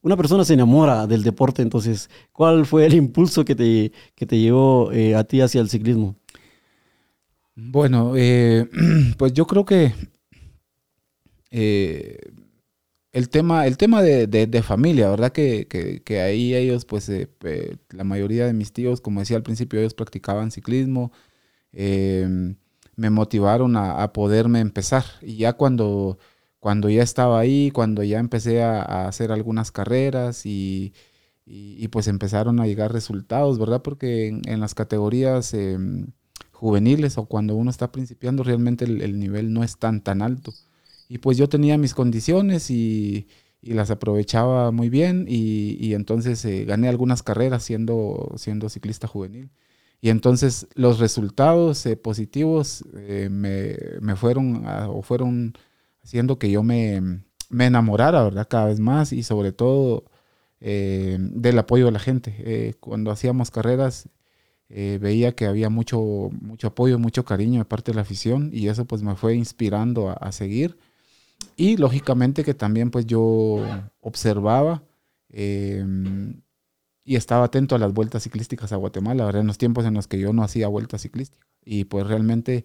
una 0.00 0.16
persona 0.16 0.42
se 0.42 0.54
enamora 0.54 1.06
del 1.06 1.22
deporte. 1.22 1.60
Entonces, 1.60 2.08
¿cuál 2.32 2.64
fue 2.64 2.86
el 2.86 2.94
impulso 2.94 3.44
que 3.44 3.54
te, 3.54 3.92
que 4.14 4.24
te 4.24 4.38
llevó 4.38 4.92
eh, 4.92 5.14
a 5.14 5.24
ti 5.24 5.42
hacia 5.42 5.60
el 5.60 5.68
ciclismo? 5.68 6.16
Bueno, 7.54 8.14
pues 9.18 9.34
yo 9.34 9.46
creo 9.46 9.66
que 9.66 9.92
el 13.12 13.28
tema, 13.28 13.66
el 13.66 13.76
tema 13.76 14.02
de, 14.02 14.62
familia, 14.62 15.10
¿verdad? 15.10 15.32
Que, 15.32 16.22
ahí 16.24 16.54
ellos, 16.54 16.84
pues, 16.84 17.08
eh, 17.08 17.28
la 17.90 18.04
mayoría 18.04 18.46
de 18.46 18.52
mis 18.52 18.72
tíos, 18.72 19.00
como 19.00 19.20
decía 19.20 19.36
al 19.36 19.42
principio, 19.42 19.80
ellos 19.80 19.94
practicaban 19.94 20.50
ciclismo, 20.50 21.12
em, 21.72 22.56
me 22.96 23.10
motivaron 23.10 23.76
a, 23.76 24.12
poderme 24.12 24.60
empezar. 24.60 25.04
Y 25.22 25.36
ya 25.38 25.54
cuando, 25.54 26.18
cuando 26.60 26.88
ya 26.90 27.02
estaba 27.02 27.40
ahí, 27.40 27.70
cuando 27.72 28.02
ya 28.04 28.18
empecé 28.20 28.62
a, 28.62 29.08
hacer 29.08 29.32
algunas 29.32 29.72
carreras 29.72 30.46
y, 30.46 30.92
pues 31.90 32.06
empezaron 32.08 32.60
a 32.60 32.66
llegar 32.66 32.92
resultados, 32.92 33.58
¿verdad? 33.58 33.82
Porque 33.82 34.28
en, 34.28 34.60
las 34.60 34.74
categorías 34.74 35.54
em, 35.54 36.08
juveniles 36.52 37.18
o 37.18 37.26
cuando 37.26 37.56
uno 37.56 37.70
está 37.70 37.90
principiando, 37.92 38.42
realmente 38.44 38.84
el, 38.84 39.02
el 39.02 39.18
nivel 39.18 39.52
no 39.52 39.64
es 39.64 39.78
tan, 39.78 40.02
tan 40.02 40.22
alto. 40.22 40.52
Y 41.10 41.18
pues 41.18 41.36
yo 41.36 41.48
tenía 41.48 41.76
mis 41.76 41.92
condiciones 41.92 42.70
y, 42.70 43.26
las 43.62 43.90
aprovechaba 43.90 44.70
muy 44.70 44.88
bien 44.88 45.26
y, 45.28 45.92
entonces 45.92 46.44
eh, 46.44 46.64
gané 46.64 46.88
algunas 46.88 47.24
carreras 47.24 47.64
siendo, 47.64 48.32
siendo 48.36 48.68
ciclista 48.68 49.08
juvenil. 49.08 49.50
Y 50.00 50.10
entonces 50.10 50.68
los 50.74 51.00
resultados 51.00 51.84
eh, 51.86 51.96
positivos 51.96 52.84
eh, 52.94 53.28
me, 53.28 54.14
fueron 54.14 54.64
o 54.66 55.02
fueron 55.02 55.54
haciendo 56.04 56.38
que 56.38 56.50
yo 56.50 56.62
me, 56.62 57.00
me, 57.48 57.66
enamorara, 57.66 58.22
¿verdad? 58.22 58.46
Cada 58.48 58.66
vez 58.66 58.78
más 58.78 59.12
y 59.12 59.24
sobre 59.24 59.50
todo 59.50 60.04
del 60.60 61.58
apoyo 61.58 61.86
de 61.86 61.92
la 61.92 61.98
gente. 61.98 62.76
cuando 62.80 63.10
hacíamos 63.10 63.50
carreras 63.50 64.08
veía 64.68 65.34
que 65.34 65.46
había 65.46 65.70
mucho, 65.70 66.30
mucho 66.40 66.68
apoyo, 66.68 66.98
mucho 67.00 67.24
cariño 67.24 67.58
de 67.60 67.64
parte 67.64 67.90
de 67.90 67.96
la 67.96 68.02
afición 68.02 68.50
y 68.52 68.68
eso 68.68 68.84
pues 68.84 69.02
me 69.02 69.16
fue 69.16 69.34
inspirando 69.34 70.10
a 70.10 70.30
seguir 70.32 70.76
y 71.56 71.76
lógicamente 71.76 72.44
que 72.44 72.54
también 72.54 72.90
pues 72.90 73.06
yo 73.06 73.58
observaba 74.00 74.82
em, 75.28 76.40
y 77.04 77.16
estaba 77.16 77.44
atento 77.44 77.74
a 77.74 77.78
las 77.78 77.92
vueltas 77.92 78.22
ciclísticas 78.22 78.72
a 78.72 78.76
Guatemala, 78.76 79.28
en 79.30 79.46
los 79.46 79.58
tiempos 79.58 79.84
en 79.84 79.94
los 79.94 80.06
que 80.06 80.18
yo 80.18 80.32
no 80.32 80.42
hacía 80.42 80.68
vueltas 80.68 81.02
ciclísticas. 81.02 81.46
Y 81.64 81.84
pues 81.84 82.06
realmente 82.06 82.64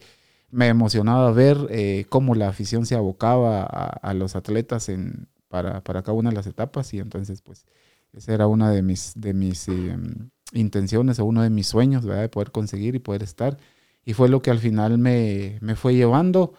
me 0.49 0.67
emocionaba 0.67 1.31
ver 1.31 1.57
eh, 1.69 2.05
cómo 2.09 2.35
la 2.35 2.47
afición 2.49 2.85
se 2.85 2.95
abocaba 2.95 3.63
a, 3.63 4.13
los 4.13 4.35
atletas 4.35 4.89
en, 4.89 5.27
para, 5.49 5.83
para, 5.83 6.01
cada 6.01 6.13
una 6.13 6.29
de 6.29 6.35
las 6.35 6.47
etapas 6.47 6.93
y 6.93 6.99
entonces 6.99 7.41
pues 7.41 7.65
esa 8.13 8.33
era 8.33 8.47
una 8.47 8.71
de 8.71 8.81
mis, 8.81 9.13
de 9.15 9.33
mis 9.33 9.67
em, 9.67 10.29
intenciones 10.53 11.19
o 11.19 11.25
uno 11.25 11.41
de 11.41 11.49
mis 11.49 11.67
sueños. 11.67 12.05
De 12.05 12.29
poder 12.29 12.51
conseguir 12.51 12.95
y 12.95 12.99
poder 12.99 13.23
estar. 13.23 13.57
Y 14.05 14.13
fue 14.13 14.29
lo 14.29 14.41
que 14.41 14.51
al 14.51 14.59
final 14.59 14.97
me, 14.97 15.57
me 15.61 15.75
fue 15.75 15.95
llevando 15.95 16.53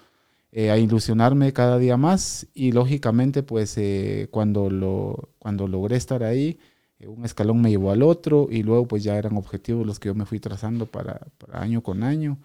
eh, 0.59 0.71
a 0.71 0.79
ilusionarme 0.79 1.53
cada 1.53 1.77
día 1.77 1.99
más 1.99 2.47
y 2.55 2.73
lógicamente 2.73 3.43
pues 3.43 3.77
eh, 3.77 4.29
cuando, 4.31 4.71
lo, 4.71 5.29
cuando 5.39 5.69
logré 5.69 5.97
estar 5.97 6.23
ahí, 6.23 6.59
eh, 6.99 7.09
un 7.09 7.27
escalón 7.27 7.61
me 7.61 7.69
llevó 7.69 7.91
al 7.91 8.03
otro 8.03 8.49
y 8.51 8.63
luego 8.63 8.89
pues 8.89 9.05
ya 9.05 9.19
eran 9.19 9.37
objetivos 9.37 9.87
los 9.87 10.01
que 10.01 10.09
yo 10.09 10.15
me 10.15 10.25
fui 10.25 10.41
trazando 10.41 10.87
para, 10.87 11.21
para 11.37 11.61
año 11.61 11.83
con 11.83 12.03
año 12.03 12.39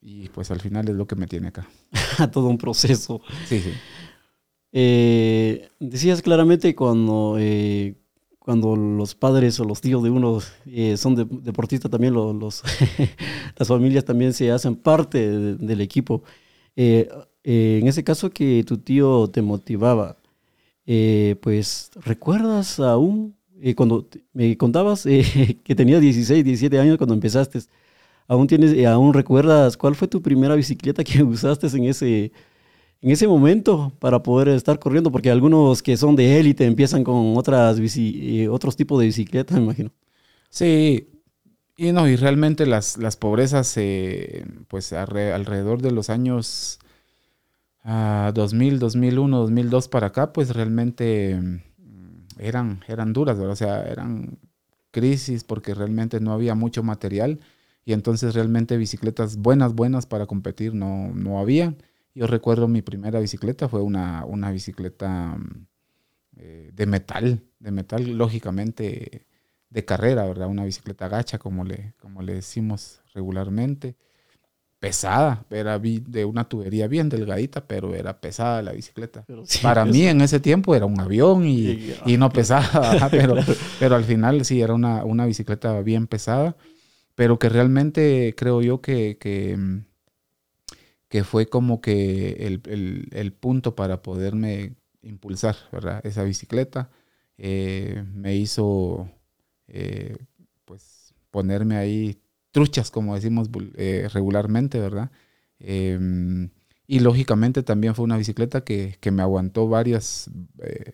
y 0.00 0.28
pues 0.28 0.52
al 0.52 0.60
final 0.60 0.88
es 0.88 0.94
lo 0.94 1.08
que 1.08 1.16
me 1.16 1.26
tiene 1.26 1.48
acá. 1.48 1.68
Todo 2.32 2.46
un 2.46 2.56
proceso. 2.56 3.20
Sí, 3.48 3.58
sí. 3.58 3.72
decías 5.80 6.22
claramente 6.22 6.76
cuando, 6.76 7.36
cuando 8.38 8.76
los 8.76 9.16
padres 9.16 9.58
o 9.58 9.64
los 9.64 9.80
tíos 9.80 10.04
de 10.04 10.10
uno 10.10 10.38
son 10.96 11.42
deportistas, 11.42 11.90
también 11.90 12.14
los, 12.14 12.62
las 13.58 13.66
familias 13.66 14.04
también 14.04 14.32
se 14.34 14.52
hacen 14.52 14.76
parte 14.76 15.28
del 15.56 15.80
equipo. 15.80 16.22
Eh, 16.76 17.08
eh, 17.44 17.78
en 17.82 17.88
ese 17.88 18.04
caso 18.04 18.30
que 18.30 18.64
tu 18.64 18.78
tío 18.78 19.28
te 19.28 19.42
motivaba, 19.42 20.16
eh, 20.86 21.36
pues, 21.42 21.90
¿recuerdas 22.04 22.80
aún 22.80 23.36
cuando 23.76 24.08
me 24.32 24.56
contabas 24.58 25.04
que 25.64 25.74
tenías 25.74 26.00
16, 26.00 26.44
17 26.44 26.78
años 26.78 26.98
cuando 26.98 27.14
empezaste? 27.14 27.60
¿Aún, 28.28 28.46
tienes, 28.46 28.86
¿Aún 28.86 29.14
recuerdas 29.14 29.76
cuál 29.76 29.94
fue 29.94 30.08
tu 30.08 30.22
primera 30.22 30.54
bicicleta 30.56 31.04
que 31.04 31.22
usaste 31.24 31.66
en 31.68 31.84
ese, 31.84 32.32
en 33.02 33.10
ese 33.10 33.28
momento 33.28 33.92
para 34.00 34.22
poder 34.22 34.48
estar 34.48 34.78
corriendo? 34.78 35.12
Porque 35.12 35.30
algunos 35.30 35.82
que 35.82 35.96
son 35.96 36.16
de 36.16 36.38
élite 36.40 36.66
empiezan 36.66 37.04
con 37.04 37.36
otras 37.36 37.78
otros 38.50 38.76
tipos 38.76 39.00
de 39.00 39.06
bicicletas, 39.06 39.58
me 39.58 39.64
imagino. 39.64 39.90
Sí, 40.50 41.08
y 41.76 41.92
no, 41.92 42.08
y 42.08 42.16
realmente 42.16 42.66
las, 42.66 42.98
las 42.98 43.16
pobrezas, 43.16 43.78
pues 44.68 44.92
alrededor 44.92 45.82
de 45.82 45.90
los 45.90 46.10
años 46.10 46.78
2000, 47.84 48.78
2001, 48.78 49.38
2002 49.38 49.88
para 49.88 50.08
acá, 50.08 50.32
pues 50.32 50.54
realmente 50.54 51.34
mm, 51.36 51.60
eran, 52.38 52.82
eran 52.88 53.12
duras, 53.12 53.38
o 53.38 53.56
sea, 53.56 53.82
eran 53.82 54.38
crisis 54.90 55.44
porque 55.44 55.74
realmente 55.74 56.20
no 56.20 56.32
había 56.32 56.54
mucho 56.54 56.82
material 56.82 57.40
y 57.84 57.92
entonces 57.92 58.34
realmente 58.34 58.76
bicicletas 58.76 59.36
buenas, 59.36 59.74
buenas 59.74 60.06
para 60.06 60.26
competir 60.26 60.74
no, 60.74 61.12
no 61.14 61.38
había. 61.38 61.74
Yo 62.14 62.26
recuerdo 62.26 62.68
mi 62.68 62.80
primera 62.80 63.20
bicicleta 63.20 63.68
fue 63.68 63.82
una, 63.82 64.24
una 64.24 64.50
bicicleta 64.50 65.36
mm, 65.36 65.66
eh, 66.36 66.70
de 66.72 66.86
metal, 66.86 67.42
de 67.58 67.70
metal, 67.70 68.04
lógicamente 68.16 69.26
de 69.74 69.84
carrera, 69.84 70.24
¿verdad? 70.24 70.46
Una 70.46 70.64
bicicleta 70.64 71.08
gacha, 71.08 71.38
como 71.38 71.64
le, 71.64 71.94
como 71.98 72.22
le 72.22 72.34
decimos 72.34 73.00
regularmente. 73.12 73.96
Pesada, 74.78 75.44
era 75.50 75.78
de 75.78 76.24
una 76.26 76.48
tubería 76.48 76.86
bien 76.86 77.08
delgadita, 77.08 77.66
pero 77.66 77.94
era 77.94 78.20
pesada 78.20 78.62
la 78.62 78.72
bicicleta. 78.72 79.24
Para 79.62 79.84
mí 79.84 80.06
en 80.06 80.20
ese 80.20 80.38
tiempo 80.40 80.76
era 80.76 80.86
un 80.86 81.00
avión 81.00 81.44
y, 81.46 81.96
no 82.18 82.30
pesada, 82.30 83.08
pero, 83.10 83.34
pero 83.80 83.96
al 83.96 84.04
final 84.04 84.44
sí 84.44 84.60
era 84.60 84.74
una, 84.74 85.04
una, 85.04 85.26
bicicleta 85.26 85.80
bien 85.80 86.06
pesada, 86.06 86.54
pero 87.14 87.38
que 87.38 87.48
realmente 87.48 88.34
creo 88.36 88.60
yo 88.60 88.80
que, 88.80 89.16
que, 89.18 89.58
que 91.08 91.24
fue 91.24 91.46
como 91.46 91.80
que 91.80 92.46
el, 92.46 93.08
el, 93.10 93.32
punto 93.32 93.74
para 93.74 94.02
poderme 94.02 94.74
impulsar, 95.02 95.56
¿verdad? 95.72 96.00
Esa 96.04 96.22
bicicleta 96.24 96.90
eh, 97.38 98.04
me 98.12 98.36
hizo 98.36 99.08
eh, 99.76 100.16
pues 100.64 101.14
ponerme 101.32 101.76
ahí 101.76 102.22
truchas, 102.52 102.92
como 102.92 103.16
decimos 103.16 103.50
eh, 103.74 104.08
regularmente, 104.12 104.78
¿verdad? 104.78 105.10
Em, 105.58 106.50
y 106.86 107.00
lógicamente 107.00 107.64
también 107.64 107.96
fue 107.96 108.04
una 108.04 108.16
bicicleta 108.16 108.62
que, 108.62 108.96
me 109.10 109.22
aguantó 109.22 109.66
varias, 109.66 110.30
eh, 110.62 110.92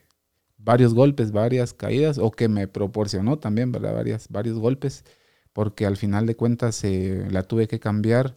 varios 0.56 0.94
golpes, 0.94 1.30
varias 1.30 1.74
caídas, 1.74 2.16
o 2.16 2.30
que 2.30 2.48
me 2.48 2.68
proporcionó 2.68 3.38
también, 3.38 3.70
¿verdad? 3.70 3.94
Varias, 3.94 4.28
varios 4.30 4.58
golpes, 4.58 5.04
porque 5.52 5.84
al 5.84 5.98
final 5.98 6.24
de 6.26 6.36
cuentas 6.36 6.82
la 6.84 7.42
tuve 7.42 7.68
que 7.68 7.80
cambiar 7.80 8.36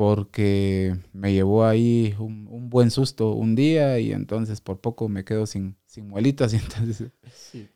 porque 0.00 0.96
me 1.12 1.34
llevó 1.34 1.66
ahí 1.66 2.14
un, 2.18 2.70
buen 2.70 2.90
susto 2.90 3.32
un 3.32 3.54
día 3.54 3.98
y 3.98 4.12
entonces 4.12 4.62
por 4.62 4.80
poco 4.80 5.10
me 5.10 5.24
quedo 5.26 5.44
sin, 5.44 5.76
sin 5.84 6.08
muelitas. 6.08 6.54
Y 6.54 6.56
entonces, 6.56 7.10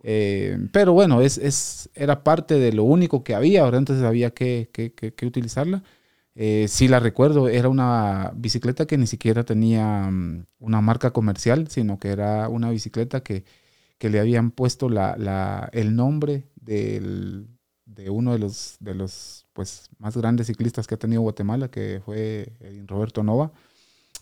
eh, 0.03 0.57
pero 0.73 0.95
bueno, 0.95 1.21
es, 1.21 1.37
es, 1.37 1.91
era 1.93 2.25
parte 2.25 2.55
de 2.55 2.73
lo 2.73 2.85
único 2.85 3.25
que 3.25 3.35
había, 3.35 3.61
ahora 3.61 3.77
entonces 3.77 4.07
había 4.07 4.31
que, 4.31 4.71
que, 4.73 4.95
que, 4.95 5.27
utilizarla. 5.27 5.83
Eh, 6.35 6.65
sí 6.67 6.89
la 6.89 6.99
recuerdo, 6.99 7.51
era 7.51 7.69
una 7.69 8.33
bicicleta 8.35 8.87
que 8.87 8.97
ni 8.97 9.07
siquiera 9.07 9.45
tenía 9.45 10.09
mm, 10.11 10.47
una 10.61 10.81
marca 10.81 11.13
comercial, 11.13 11.69
sino 11.69 11.99
que 11.99 12.09
era 12.09 12.49
una 12.49 12.71
bicicleta 12.71 13.23
que, 13.23 13.45
que 13.99 14.09
le 14.09 14.19
habían 14.19 14.51
puesto 14.51 14.89
la, 14.89 15.15
la, 15.19 15.69
el 15.75 15.95
nombre 15.95 16.49
del, 16.57 17.49
de 17.85 18.09
uno 18.09 18.33
de 18.33 18.39
los, 18.39 18.79
de 18.81 18.95
los 18.95 19.44
pues, 19.55 19.89
más 19.99 20.17
grandes 20.17 20.49
ciclistas 20.49 20.87
que 20.87 20.97
ha 20.97 20.99
tenido 20.99 21.23
Guatemala, 21.23 21.71
que 21.71 22.03
fue 22.05 22.53
Roberto 22.87 23.23
Nova. 23.23 23.53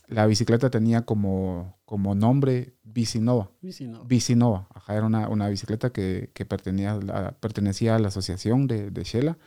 La 0.07 0.27
bicicleta 0.27 0.71
tenía 0.71 1.03
como, 1.03 1.79
como 1.85 2.15
nombre 2.15 2.75
Bicinova. 2.85 3.51
Bicinova. 3.61 4.05
Bicinova. 4.05 4.69
era 4.89 5.07
una, 5.07 5.29
una 5.29 5.49
bicicleta 5.49 5.91
que, 5.91 6.31
que 6.35 6.45
pertenecía, 6.45 6.93
a 6.93 7.01
la, 7.01 7.33
pertenecía 7.33 7.97
a 7.97 7.99
la 7.99 8.09
asociación 8.09 8.67
de, 8.67 8.91
de 8.91 9.05
Shela, 9.05 9.39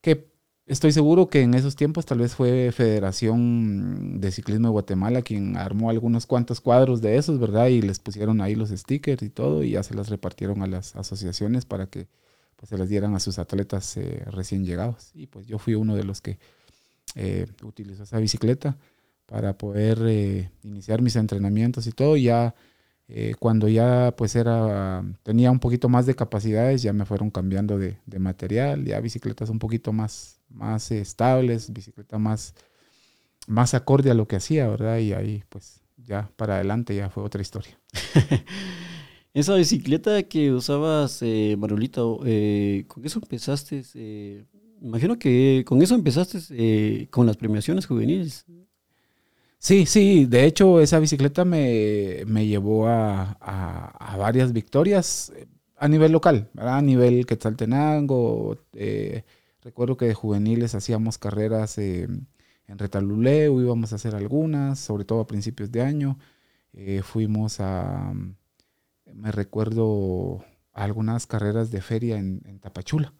que 0.00 0.30
estoy 0.66 0.92
seguro 0.92 1.28
que 1.28 1.42
en 1.42 1.54
esos 1.54 1.74
tiempos 1.74 2.06
tal 2.06 2.18
vez 2.18 2.36
fue 2.36 2.70
Federación 2.72 4.20
de 4.20 4.30
Ciclismo 4.30 4.68
de 4.68 4.72
Guatemala 4.72 5.22
quien 5.22 5.56
armó 5.56 5.90
algunos 5.90 6.26
cuantos 6.26 6.60
cuadros 6.60 7.00
de 7.00 7.16
esos, 7.16 7.40
¿verdad? 7.40 7.66
Y 7.66 7.82
les 7.82 7.98
pusieron 7.98 8.40
ahí 8.40 8.54
los 8.54 8.70
stickers 8.70 9.22
y 9.22 9.30
todo 9.30 9.64
y 9.64 9.72
ya 9.72 9.82
se 9.82 9.94
las 9.94 10.08
repartieron 10.08 10.62
a 10.62 10.68
las 10.68 10.94
asociaciones 10.94 11.64
para 11.64 11.86
que 11.86 12.06
pues, 12.60 12.68
se 12.68 12.76
las 12.76 12.90
dieran 12.90 13.14
a 13.14 13.20
sus 13.20 13.38
atletas 13.38 13.96
eh, 13.96 14.22
recién 14.26 14.66
llegados. 14.66 15.12
Y 15.14 15.28
pues 15.28 15.46
yo 15.46 15.58
fui 15.58 15.74
uno 15.74 15.96
de 15.96 16.04
los 16.04 16.20
que 16.20 16.38
eh, 17.14 17.46
utilizó 17.62 18.02
esa 18.02 18.18
bicicleta 18.18 18.76
para 19.24 19.56
poder 19.56 19.98
eh, 20.06 20.50
iniciar 20.62 21.00
mis 21.00 21.16
entrenamientos 21.16 21.86
y 21.86 21.92
todo. 21.92 22.18
Ya 22.18 22.54
eh, 23.08 23.34
cuando 23.38 23.66
ya 23.66 24.12
pues 24.14 24.36
era, 24.36 25.02
tenía 25.22 25.50
un 25.50 25.58
poquito 25.58 25.88
más 25.88 26.04
de 26.04 26.14
capacidades, 26.14 26.82
ya 26.82 26.92
me 26.92 27.06
fueron 27.06 27.30
cambiando 27.30 27.78
de, 27.78 27.96
material, 28.18 28.84
ya 28.84 29.00
bicicletas 29.00 29.48
un 29.48 29.58
poquito 29.58 29.94
más, 29.94 30.38
más 30.50 30.90
estables, 30.90 31.72
bicicleta 31.72 32.18
más, 32.18 32.54
más 33.46 33.72
acorde 33.72 34.10
a 34.10 34.14
lo 34.14 34.28
que 34.28 34.36
hacía, 34.36 34.68
¿verdad? 34.68 34.98
Y 34.98 35.14
ahí 35.14 35.44
pues 35.48 35.80
ya 35.96 36.30
para 36.36 36.56
adelante 36.56 36.94
ya 36.94 37.08
fue 37.08 37.22
otra 37.22 37.40
historia. 37.40 37.78
Esa 39.32 39.54
bicicleta 39.54 40.22
que 40.24 40.52
usabas, 40.52 41.22
eh, 41.22 41.56
eh, 42.26 42.84
¿con 42.88 43.04
eso 43.06 43.20
empezaste? 43.22 43.82
Eh, 43.94 44.44
imagino 44.82 45.18
que 45.18 45.64
con 45.66 45.82
eso 45.82 45.94
empezaste 45.94 47.08
con 47.10 47.26
las 47.26 47.36
premiaciones 47.36 47.86
juveniles. 47.86 48.44
Sí, 49.62 49.84
sí, 49.84 50.24
de 50.24 50.46
hecho 50.46 50.80
esa 50.80 50.98
bicicleta 50.98 51.44
me, 51.44 52.24
llevó 52.46 52.88
a, 52.88 54.16
varias 54.18 54.52
victorias 54.54 55.32
eh, 55.36 55.46
a 55.76 55.86
nivel 55.88 56.12
local, 56.12 56.50
a 56.56 56.80
nivel 56.80 57.26
Quetzaltenango. 57.26 58.56
Eh, 58.72 59.24
recuerdo 59.62 59.96
que 59.98 60.06
de 60.06 60.14
juveniles 60.14 60.74
hacíamos 60.74 61.18
carreras 61.18 61.76
eh, 61.78 62.08
en 62.66 62.78
Retaluleu, 62.78 63.60
íbamos 63.60 63.92
a 63.92 63.96
hacer 63.96 64.14
algunas, 64.14 64.78
sobre 64.78 65.04
todo 65.04 65.20
a 65.20 65.26
principios 65.26 65.70
de 65.70 65.82
año. 65.82 66.18
fuimos 67.02 67.60
a, 67.60 68.14
me 69.14 69.32
recuerdo, 69.32 70.44
algunas 70.72 71.26
carreras 71.26 71.70
de 71.70 71.80
feria 71.82 72.18
en 72.18 72.58
Tapachula. 72.60 73.12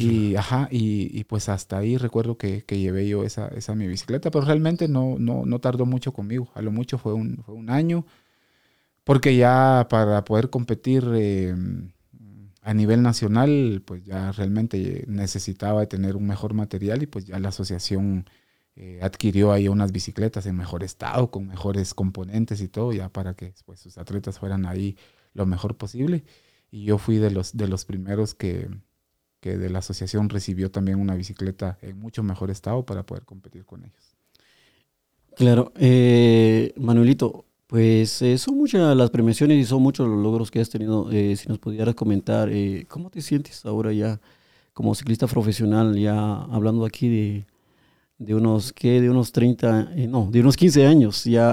Y, 0.00 0.34
ajá, 0.34 0.68
y, 0.70 1.24
pues 1.24 1.48
hasta 1.48 1.78
ahí 1.78 1.96
recuerdo 1.96 2.36
que, 2.36 2.64
llevé 2.68 3.08
yo 3.08 3.24
esa, 3.24 3.48
esa 3.48 3.74
mi 3.74 3.86
bicicleta, 3.86 4.30
pero 4.30 4.44
realmente 4.44 4.88
no, 4.88 5.16
no, 5.18 5.46
no 5.46 5.60
tardó 5.60 5.86
mucho 5.86 6.12
conmigo. 6.12 6.50
A 6.54 6.62
lo 6.62 6.72
mucho 6.72 6.98
fue 6.98 7.14
un, 7.14 7.42
fue 7.44 7.54
un 7.54 7.70
año, 7.70 8.04
porque 9.04 9.36
ya 9.36 9.86
para 9.88 10.24
poder 10.24 10.50
competir 10.50 11.04
em, 11.14 11.92
a 12.62 12.74
nivel 12.74 13.02
nacional, 13.02 13.82
pues 13.86 14.04
ya 14.04 14.32
realmente 14.32 15.04
necesitaba 15.06 15.86
tener 15.86 16.16
un 16.16 16.26
mejor 16.26 16.52
material 16.52 17.02
y 17.02 17.06
pues 17.06 17.26
ya 17.26 17.38
la 17.38 17.50
asociación 17.50 18.26
eh, 18.76 18.98
adquirió 19.02 19.52
ahí 19.52 19.68
unas 19.68 19.92
bicicletas 19.92 20.46
en 20.46 20.56
mejor 20.56 20.82
estado, 20.82 21.30
con 21.30 21.46
mejores 21.46 21.94
componentes 21.94 22.60
y 22.60 22.68
todo, 22.68 22.92
ya 22.92 23.08
para 23.08 23.34
que 23.34 23.54
pues, 23.64 23.80
sus 23.80 23.98
atletas 23.98 24.38
fueran 24.38 24.66
ahí 24.66 24.96
lo 25.32 25.46
mejor 25.46 25.76
posible. 25.76 26.24
Y 26.70 26.84
yo 26.84 26.98
fui 26.98 27.18
de 27.18 27.30
los, 27.30 27.56
de 27.56 27.68
los 27.68 27.84
primeros 27.84 28.34
que, 28.34 28.68
que 29.40 29.56
de 29.56 29.70
la 29.70 29.78
asociación 29.80 30.28
recibió 30.28 30.70
también 30.70 30.98
una 30.98 31.14
bicicleta 31.14 31.78
en 31.82 31.98
mucho 31.98 32.22
mejor 32.22 32.50
estado 32.50 32.84
para 32.84 33.04
poder 33.04 33.24
competir 33.24 33.64
con 33.64 33.84
ellos. 33.84 34.16
Claro, 35.36 35.72
eh, 35.76 36.72
Manuelito, 36.76 37.44
pues 37.66 38.22
eh, 38.22 38.38
son 38.38 38.56
muchas 38.56 38.96
las 38.96 39.10
premiaciones 39.10 39.58
y 39.58 39.64
son 39.64 39.82
muchos 39.82 40.08
los 40.08 40.18
logros 40.18 40.50
que 40.50 40.60
has 40.60 40.70
tenido. 40.70 41.10
Eh, 41.12 41.36
si 41.36 41.48
nos 41.48 41.58
pudieras 41.58 41.94
comentar, 41.94 42.50
¿cómo 42.88 43.10
te 43.10 43.20
sientes 43.20 43.64
ahora 43.66 43.92
ya 43.92 44.20
como 44.72 44.94
ciclista 44.94 45.26
profesional, 45.26 45.96
ya 45.96 46.42
hablando 46.44 46.84
aquí 46.84 47.08
de, 47.08 47.46
de 48.18 48.34
unos, 48.34 48.72
¿qué? 48.72 49.00
De 49.00 49.10
unos 49.10 49.32
30, 49.32 49.90
no, 50.08 50.28
de 50.30 50.40
unos 50.40 50.56
15 50.56 50.86
años, 50.86 51.24
ya 51.24 51.52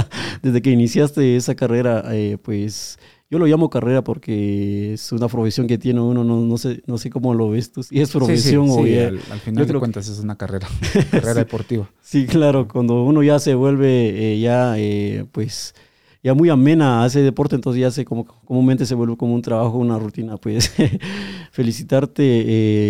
desde 0.42 0.62
que 0.62 0.70
iniciaste 0.70 1.36
esa 1.36 1.54
carrera, 1.54 2.04
pues 2.42 2.98
yo 3.32 3.38
lo 3.38 3.46
llamo 3.46 3.70
carrera 3.70 4.04
porque 4.04 4.92
es 4.92 5.10
una 5.10 5.26
profesión 5.26 5.66
que 5.66 5.78
tiene 5.78 6.02
uno, 6.02 6.22
no, 6.22 6.42
no 6.42 6.58
sé, 6.58 6.82
no 6.86 6.98
sé 6.98 7.08
cómo 7.08 7.32
lo 7.32 7.48
ves 7.48 7.72
tú, 7.72 7.82
si 7.82 7.98
es 7.98 8.10
profesión 8.10 8.68
o 8.68 8.80
al, 8.80 9.40
final 9.40 9.66
de 9.66 9.78
cuentas 9.78 10.06
es 10.06 10.18
una 10.18 10.36
carrera, 10.36 10.68
carrera 11.10 11.32
deportiva. 11.32 11.90
Sí, 12.02 12.26
claro, 12.26 12.68
cuando 12.68 13.04
uno 13.04 13.22
ya 13.22 13.38
se 13.38 13.54
vuelve 13.54 14.34
eh, 14.34 14.38
ya, 14.38 14.74
eh, 14.76 15.24
pues, 15.32 15.74
ya 16.22 16.34
muy 16.34 16.50
amena 16.50 17.02
a 17.02 17.06
ese 17.06 17.22
deporte, 17.22 17.54
entonces 17.54 17.80
ya 17.80 17.90
se 17.90 18.04
como 18.04 18.26
comúnmente 18.26 18.84
se 18.84 18.94
vuelve 18.94 19.16
como 19.16 19.34
un 19.34 19.40
trabajo, 19.40 19.78
una 19.78 19.98
rutina, 19.98 20.36
pues, 20.36 20.70
felicitarte, 21.52 22.22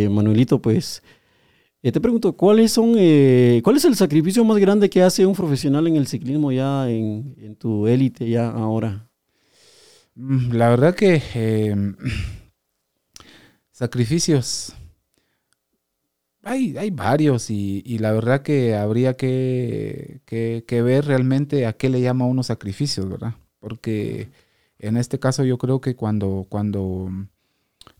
eh, 0.06 0.08
Manuelito, 0.08 0.60
pues, 0.60 1.04
te 1.90 2.00
pregunto, 2.00 2.36
¿cuáles 2.36 2.70
son, 2.70 2.92
cuál 2.92 3.76
es 3.76 3.84
el 3.84 3.96
sacrificio 3.96 4.44
más 4.44 4.58
grande 4.58 4.88
que 4.88 5.02
hace 5.02 5.26
un 5.26 5.34
profesional 5.34 5.86
en 5.88 5.96
el 5.96 6.06
ciclismo 6.06 6.52
ya 6.52 6.88
en, 6.88 7.34
en 7.38 7.56
tu 7.56 7.88
élite 7.88 8.28
ya 8.28 8.48
ahora? 8.50 9.08
Mm, 10.14 10.52
la 10.52 10.68
verdad 10.70 10.94
que 10.94 11.22
em, 11.34 11.96
sacrificios. 13.70 14.74
Hay, 16.44 16.76
hay 16.76 16.90
varios 16.90 17.50
y, 17.50 17.82
y, 17.86 17.98
la 17.98 18.12
verdad 18.12 18.42
que 18.42 18.74
habría 18.74 19.14
que, 19.14 20.20
que, 20.26 20.82
ver 20.82 21.04
realmente 21.06 21.66
a 21.66 21.72
qué 21.72 21.88
le 21.88 22.00
llama 22.00 22.26
uno 22.26 22.42
sacrificios, 22.42 23.08
¿verdad? 23.08 23.34
Porque 23.60 24.28
en 24.78 24.96
este 24.96 25.20
caso 25.20 25.44
yo 25.44 25.56
creo 25.58 25.80
que 25.80 25.94
cuando, 25.94 26.46
cuando, 26.48 27.08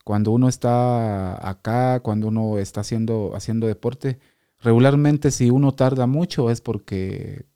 cuando 0.05 0.33
uno 0.33 0.49
está 0.49 1.49
acá, 1.49 2.01
cuando 2.01 2.29
uno 2.29 2.59
está 2.59 2.81
haciendo, 2.83 3.33
haciendo 3.35 3.67
deporte, 3.67 4.19
regularmente 4.61 5.31
si 5.31 5.51
uno 5.51 5.73
tarda 5.73 6.07
mucho 6.07 6.51
es 6.51 6.61
porque, 6.61 7.47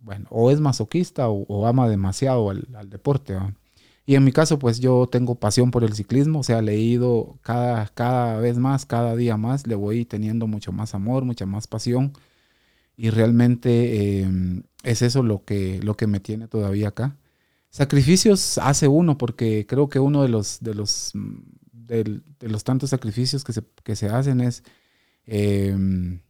bueno, 0.00 0.26
o 0.30 0.50
es 0.50 0.60
masoquista 0.60 1.28
o, 1.28 1.66
ama 1.66 1.88
demasiado 1.88 2.50
al, 2.50 2.68
al 2.74 2.90
deporte. 2.90 3.34
¿verdad? 3.34 3.54
Y 4.06 4.16
en 4.16 4.24
mi 4.24 4.32
caso, 4.32 4.58
pues 4.58 4.80
yo 4.80 5.08
tengo 5.10 5.36
pasión 5.36 5.70
por 5.70 5.82
el 5.82 5.94
ciclismo, 5.94 6.40
o 6.40 6.42
sea, 6.42 6.58
he 6.58 6.62
leído 6.62 7.38
cada, 7.42 7.86
cada 7.88 8.38
vez 8.38 8.58
más, 8.58 8.84
cada 8.84 9.16
día 9.16 9.36
más, 9.38 9.66
le 9.66 9.76
voy 9.76 10.04
teniendo 10.04 10.46
mucho 10.46 10.72
más 10.72 10.94
amor, 10.94 11.24
mucha 11.24 11.46
más 11.46 11.66
pasión. 11.66 12.12
Y 12.96 13.10
realmente 13.10 14.20
em, 14.20 14.64
es 14.82 15.02
eso 15.02 15.22
lo 15.22 15.44
que, 15.44 15.80
lo 15.82 15.96
que 15.96 16.06
me 16.06 16.20
tiene 16.20 16.48
todavía 16.48 16.88
acá. 16.88 17.16
Sacrificios 17.70 18.58
hace 18.58 18.88
uno, 18.88 19.18
porque 19.18 19.66
creo 19.66 19.88
que 19.88 20.00
uno 20.00 20.22
de 20.22 20.28
los, 20.28 20.60
de 20.60 20.74
los, 20.74 21.12
de, 21.86 22.20
los 22.40 22.64
tantos 22.64 22.90
sacrificios 22.90 23.44
que 23.44 23.52
se, 23.52 23.62
que 23.82 23.96
se 23.96 24.08
hacen 24.08 24.40
es 24.40 24.62
em, 25.26 26.20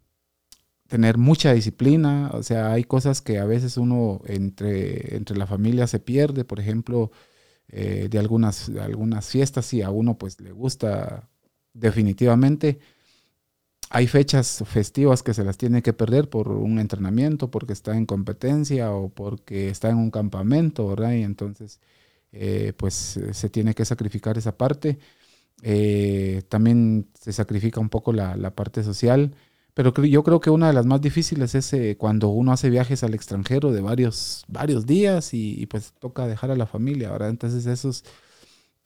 tener 0.88 1.19
mucha 1.19 1.53
disciplina. 1.53 2.31
O 2.33 2.43
sea, 2.43 2.73
hay 2.73 2.85
cosas 2.85 3.21
que 3.23 3.38
a 3.38 3.45
veces 3.45 3.77
uno 3.77 4.23
entre, 4.27 5.17
entre 5.17 5.37
la 5.37 5.47
familia 5.47 5.87
se 5.87 6.01
pierde, 6.01 6.45
por 6.45 6.61
ejemplo, 6.61 7.11
eh, 7.69 8.09
de 8.11 8.19
algunas, 8.19 8.69
algunas 8.81 9.29
fiestas, 9.29 9.67
si 9.67 9.83
a 9.83 9.90
uno 9.90 10.19
pues 10.19 10.40
le 10.40 10.53
gusta 10.53 11.29
definitivamente. 11.73 12.79
Hay 13.90 14.07
fechas 14.07 14.62
festivas 14.67 15.23
que 15.23 15.35
se 15.35 15.45
las 15.45 15.57
tiene 15.59 15.83
que 15.83 15.93
perder 15.93 16.29
por 16.29 16.49
un 16.49 16.79
entrenamiento, 16.79 17.51
porque 17.51 17.73
está 17.73 17.97
en 17.97 18.07
competencia 18.07 18.93
o 18.93 19.09
porque 19.09 19.69
está 19.69 19.90
en 19.90 19.99
un 19.99 20.11
campamento, 20.11 20.88
¿verdad? 20.88 21.12
Y 21.12 21.23
entonces, 21.23 21.81
eh, 22.33 22.73
pues 22.77 23.21
se 23.33 23.51
tiene 23.51 23.75
que 23.75 23.85
sacrificar 23.85 24.38
esa 24.38 24.57
parte. 24.57 24.99
Eh, 25.66 26.42
también 26.50 27.09
se 27.18 27.33
sacrifica 27.33 27.81
un 27.81 27.88
poco 27.88 28.12
la, 28.12 28.55
parte 28.55 28.83
social. 28.85 29.35
Pero 29.72 29.94
yo 30.05 30.22
creo 30.22 30.38
que 30.38 30.50
una 30.50 30.68
de 30.68 30.74
las 30.74 30.85
más 30.85 31.00
difíciles 31.00 31.55
es 31.55 31.72
eh, 31.72 31.96
cuando 31.98 32.29
uno 32.29 32.53
hace 32.53 32.68
viajes 32.68 33.03
al 33.03 33.14
extranjero 33.14 33.72
de 33.72 33.81
varios, 33.81 34.44
varios 34.46 34.85
días 34.87 35.33
y, 35.33 35.66
pues 35.66 35.94
toca 35.98 36.27
dejar 36.29 36.50
a 36.50 36.57
la 36.57 36.66
familia, 36.66 37.11
¿verdad? 37.11 37.31
Entonces 37.31 37.66
esos, 37.66 38.05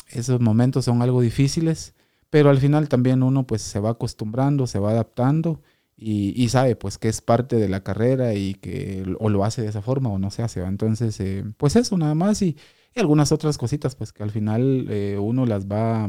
esos 0.08 0.40
momentos 0.40 0.84
son 0.84 1.02
algo 1.02 1.20
difíciles, 1.20 1.94
pero 2.30 2.48
al 2.48 2.58
final 2.58 2.88
también 2.88 3.22
uno 3.24 3.46
pues 3.46 3.62
se 3.62 3.80
va 3.80 3.90
acostumbrando, 3.90 4.66
se 4.68 4.78
va 4.78 4.92
adaptando 4.92 5.60
y, 5.96 6.48
sabe 6.48 6.76
pues 6.76 6.96
que 6.96 7.08
es 7.08 7.20
parte 7.20 7.56
de 7.56 7.68
la 7.68 7.82
carrera 7.82 8.34
y 8.34 8.54
que 8.54 9.04
o 9.18 9.30
lo 9.30 9.44
hace 9.44 9.62
de 9.62 9.68
esa 9.68 9.82
forma 9.82 10.10
o 10.10 10.18
no 10.18 10.30
se 10.30 10.42
hace, 10.42 10.62
Entonces, 10.62 11.18
eh, 11.20 11.44
pues 11.56 11.76
eso 11.76 11.98
nada 11.98 12.14
más 12.14 12.40
y, 12.42 12.56
algunas 12.96 13.30
otras 13.32 13.58
cositas 13.58 13.94
pues 13.94 14.12
que 14.12 14.24
al 14.24 14.30
final 14.32 14.88
uno 15.20 15.46
las 15.46 15.66
va 15.66 16.08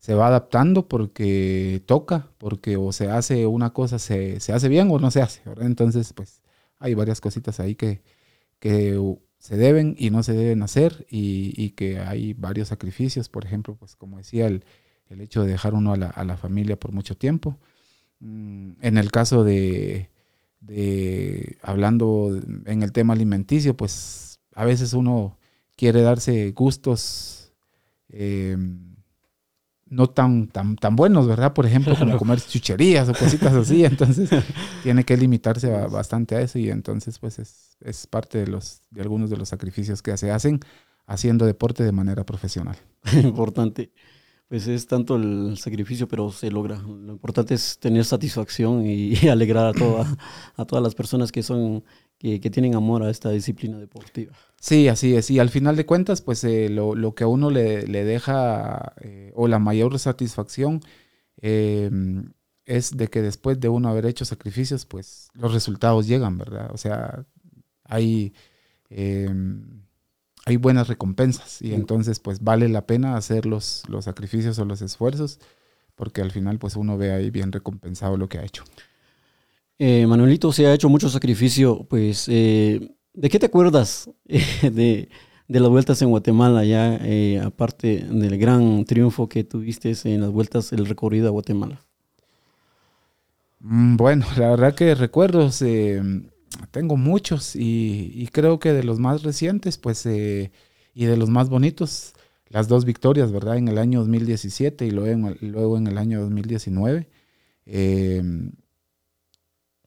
se 0.00 0.14
va 0.14 0.28
adaptando 0.28 0.88
porque 0.88 1.82
toca, 1.86 2.30
porque 2.38 2.78
o 2.78 2.90
se 2.90 3.10
hace 3.10 3.46
una 3.46 3.70
cosa, 3.74 3.98
se, 3.98 4.40
se 4.40 4.54
hace 4.54 4.68
bien 4.70 4.88
o 4.90 4.98
no 4.98 5.10
se 5.10 5.20
hace. 5.20 5.42
Entonces, 5.60 6.14
pues 6.14 6.40
hay 6.78 6.94
varias 6.94 7.20
cositas 7.20 7.60
ahí 7.60 7.74
que, 7.74 8.02
que 8.60 8.98
se 9.38 9.56
deben 9.58 9.94
y 9.98 10.08
no 10.08 10.22
se 10.22 10.32
deben 10.32 10.62
hacer 10.62 11.06
y, 11.10 11.52
y, 11.54 11.72
que 11.72 11.98
hay 11.98 12.32
varios 12.32 12.68
sacrificios, 12.68 13.28
por 13.28 13.44
ejemplo, 13.44 13.76
pues 13.76 13.94
como 13.94 14.16
decía, 14.16 14.46
el, 14.46 14.64
el 15.10 15.20
hecho 15.20 15.42
de 15.42 15.52
dejar 15.52 15.74
uno 15.74 15.92
a 15.92 15.96
la, 15.98 16.08
a 16.08 16.24
la, 16.24 16.38
familia 16.38 16.80
por 16.80 16.92
mucho 16.92 17.14
tiempo. 17.16 17.58
Mm, 18.20 18.72
en 18.80 18.96
el 18.96 19.10
caso 19.10 19.44
de, 19.44 20.08
de, 20.60 21.58
hablando 21.62 22.40
en 22.64 22.82
el 22.82 22.92
tema 22.92 23.12
alimenticio, 23.12 23.76
pues 23.76 24.40
a 24.54 24.64
veces 24.64 24.94
uno 24.94 25.38
quiere 25.76 26.00
darse 26.00 26.52
gustos. 26.52 27.52
Eh, 28.08 28.56
no 29.90 30.08
tan, 30.08 30.46
tan, 30.46 30.76
tan 30.76 30.94
buenos, 30.94 31.26
¿verdad? 31.26 31.52
Por 31.52 31.66
ejemplo, 31.66 31.96
como 31.98 32.16
comer 32.16 32.40
chucherías 32.40 33.08
o 33.08 33.12
cositas 33.12 33.52
así. 33.52 33.84
Entonces, 33.84 34.30
tiene 34.82 35.04
que 35.04 35.16
limitarse 35.16 35.68
bastante 35.88 36.36
a 36.36 36.40
eso 36.40 36.58
y 36.58 36.70
entonces, 36.70 37.18
pues, 37.18 37.40
es, 37.40 37.76
es, 37.80 38.06
parte 38.06 38.38
de, 38.38 38.46
los, 38.46 38.82
de 38.90 39.02
algunos 39.02 39.30
de 39.30 39.36
los 39.36 39.48
sacrificios 39.48 40.00
que 40.00 40.16
se 40.16 40.30
hacen 40.30 40.60
haciendo 41.06 41.44
deporte 41.44 41.82
de 41.82 41.92
manera 41.92 42.24
profesional. 42.24 42.76
Importante. 43.12 43.90
Pues 44.50 44.66
es 44.66 44.88
tanto 44.88 45.14
el 45.14 45.56
sacrificio, 45.58 46.08
pero 46.08 46.32
se 46.32 46.50
logra. 46.50 46.76
Lo 46.82 47.12
importante 47.12 47.54
es 47.54 47.78
tener 47.78 48.04
satisfacción 48.04 48.84
y, 48.84 49.14
alegrar 49.28 49.68
a, 49.68 49.72
toda, 49.72 50.18
a 50.56 50.64
todas 50.64 50.82
las 50.82 50.96
personas 50.96 51.30
que 51.30 51.44
son 51.44 51.84
que, 52.18 52.50
tienen 52.50 52.74
amor 52.74 53.04
a 53.04 53.10
esta 53.10 53.30
disciplina 53.30 53.78
deportiva. 53.78 54.32
Sí, 54.60 54.88
así 54.88 55.14
es. 55.14 55.30
Y 55.30 55.38
al 55.38 55.50
final 55.50 55.76
de 55.76 55.86
cuentas, 55.86 56.20
pues 56.20 56.42
eh, 56.42 56.68
lo, 56.68 57.14
que 57.14 57.22
a 57.22 57.28
uno 57.28 57.48
le, 57.48 57.84
deja, 57.84 58.92
eh, 59.02 59.30
o 59.36 59.46
la 59.46 59.60
mayor 59.60 59.96
satisfacción, 60.00 60.80
em, 61.36 62.32
es 62.66 62.96
de 62.96 63.06
que 63.06 63.22
después 63.22 63.60
de 63.60 63.68
uno 63.68 63.88
haber 63.88 64.04
hecho 64.06 64.24
sacrificios, 64.24 64.84
pues 64.84 65.28
los 65.32 65.54
resultados 65.54 66.08
llegan, 66.08 66.38
¿verdad? 66.38 66.70
O 66.72 66.76
sea, 66.76 67.24
hay, 67.84 68.34
em, 68.88 69.84
hay 70.46 70.56
buenas 70.56 70.88
recompensas 70.88 71.60
y 71.62 71.74
entonces 71.74 72.18
pues 72.20 72.42
vale 72.42 72.68
la 72.68 72.86
pena 72.86 73.16
hacer 73.16 73.46
los, 73.46 73.82
los 73.88 74.06
sacrificios 74.06 74.58
o 74.58 74.64
los 74.64 74.82
esfuerzos 74.82 75.38
porque 75.94 76.22
al 76.22 76.30
final 76.30 76.58
pues 76.58 76.76
uno 76.76 76.96
ve 76.96 77.12
ahí 77.12 77.30
bien 77.30 77.52
recompensado 77.52 78.16
lo 78.16 78.28
que 78.28 78.38
ha 78.38 78.44
hecho. 78.44 78.64
Eh, 79.78 80.06
Manuelito 80.06 80.52
se 80.52 80.66
ha 80.66 80.74
hecho 80.74 80.88
mucho 80.88 81.08
sacrificio, 81.08 81.84
pues, 81.88 82.26
eh, 82.28 82.90
¿de 83.14 83.28
qué 83.28 83.38
te 83.38 83.46
acuerdas 83.46 84.10
de, 84.62 85.08
las 85.48 85.68
vueltas 85.68 86.00
en 86.02 86.10
Guatemala, 86.10 86.64
ya 86.64 86.96
eh, 87.02 87.40
aparte 87.42 88.06
del 88.10 88.38
gran 88.38 88.84
triunfo 88.84 89.28
que 89.28 89.44
tuviste 89.44 89.94
en 90.04 90.20
las 90.22 90.30
vueltas, 90.30 90.72
el 90.72 90.86
recorrido 90.86 91.28
a 91.28 91.30
Guatemala? 91.30 91.82
Mm, 93.60 93.96
bueno, 93.96 94.26
la 94.36 94.50
verdad 94.50 94.74
que 94.74 94.94
recuerdos 94.94 95.62
tengo 96.70 96.96
muchos 96.96 97.54
y, 97.54 98.28
creo 98.32 98.58
que 98.58 98.72
de 98.72 98.84
los 98.84 98.98
más 98.98 99.22
recientes, 99.22 99.78
pues, 99.78 100.06
y 100.06 100.50
de 101.04 101.16
los 101.16 101.30
más 101.30 101.48
bonitos, 101.48 102.14
las 102.48 102.68
dos 102.68 102.84
victorias, 102.84 103.32
¿verdad? 103.32 103.56
En 103.56 103.68
el 103.68 103.78
año 103.78 104.00
2017 104.00 104.86
y 104.86 104.90
luego 104.90 105.28
en, 105.28 105.52
luego 105.52 105.78
en 105.78 105.86
el 105.86 105.98
año 105.98 106.20
2019 106.20 107.08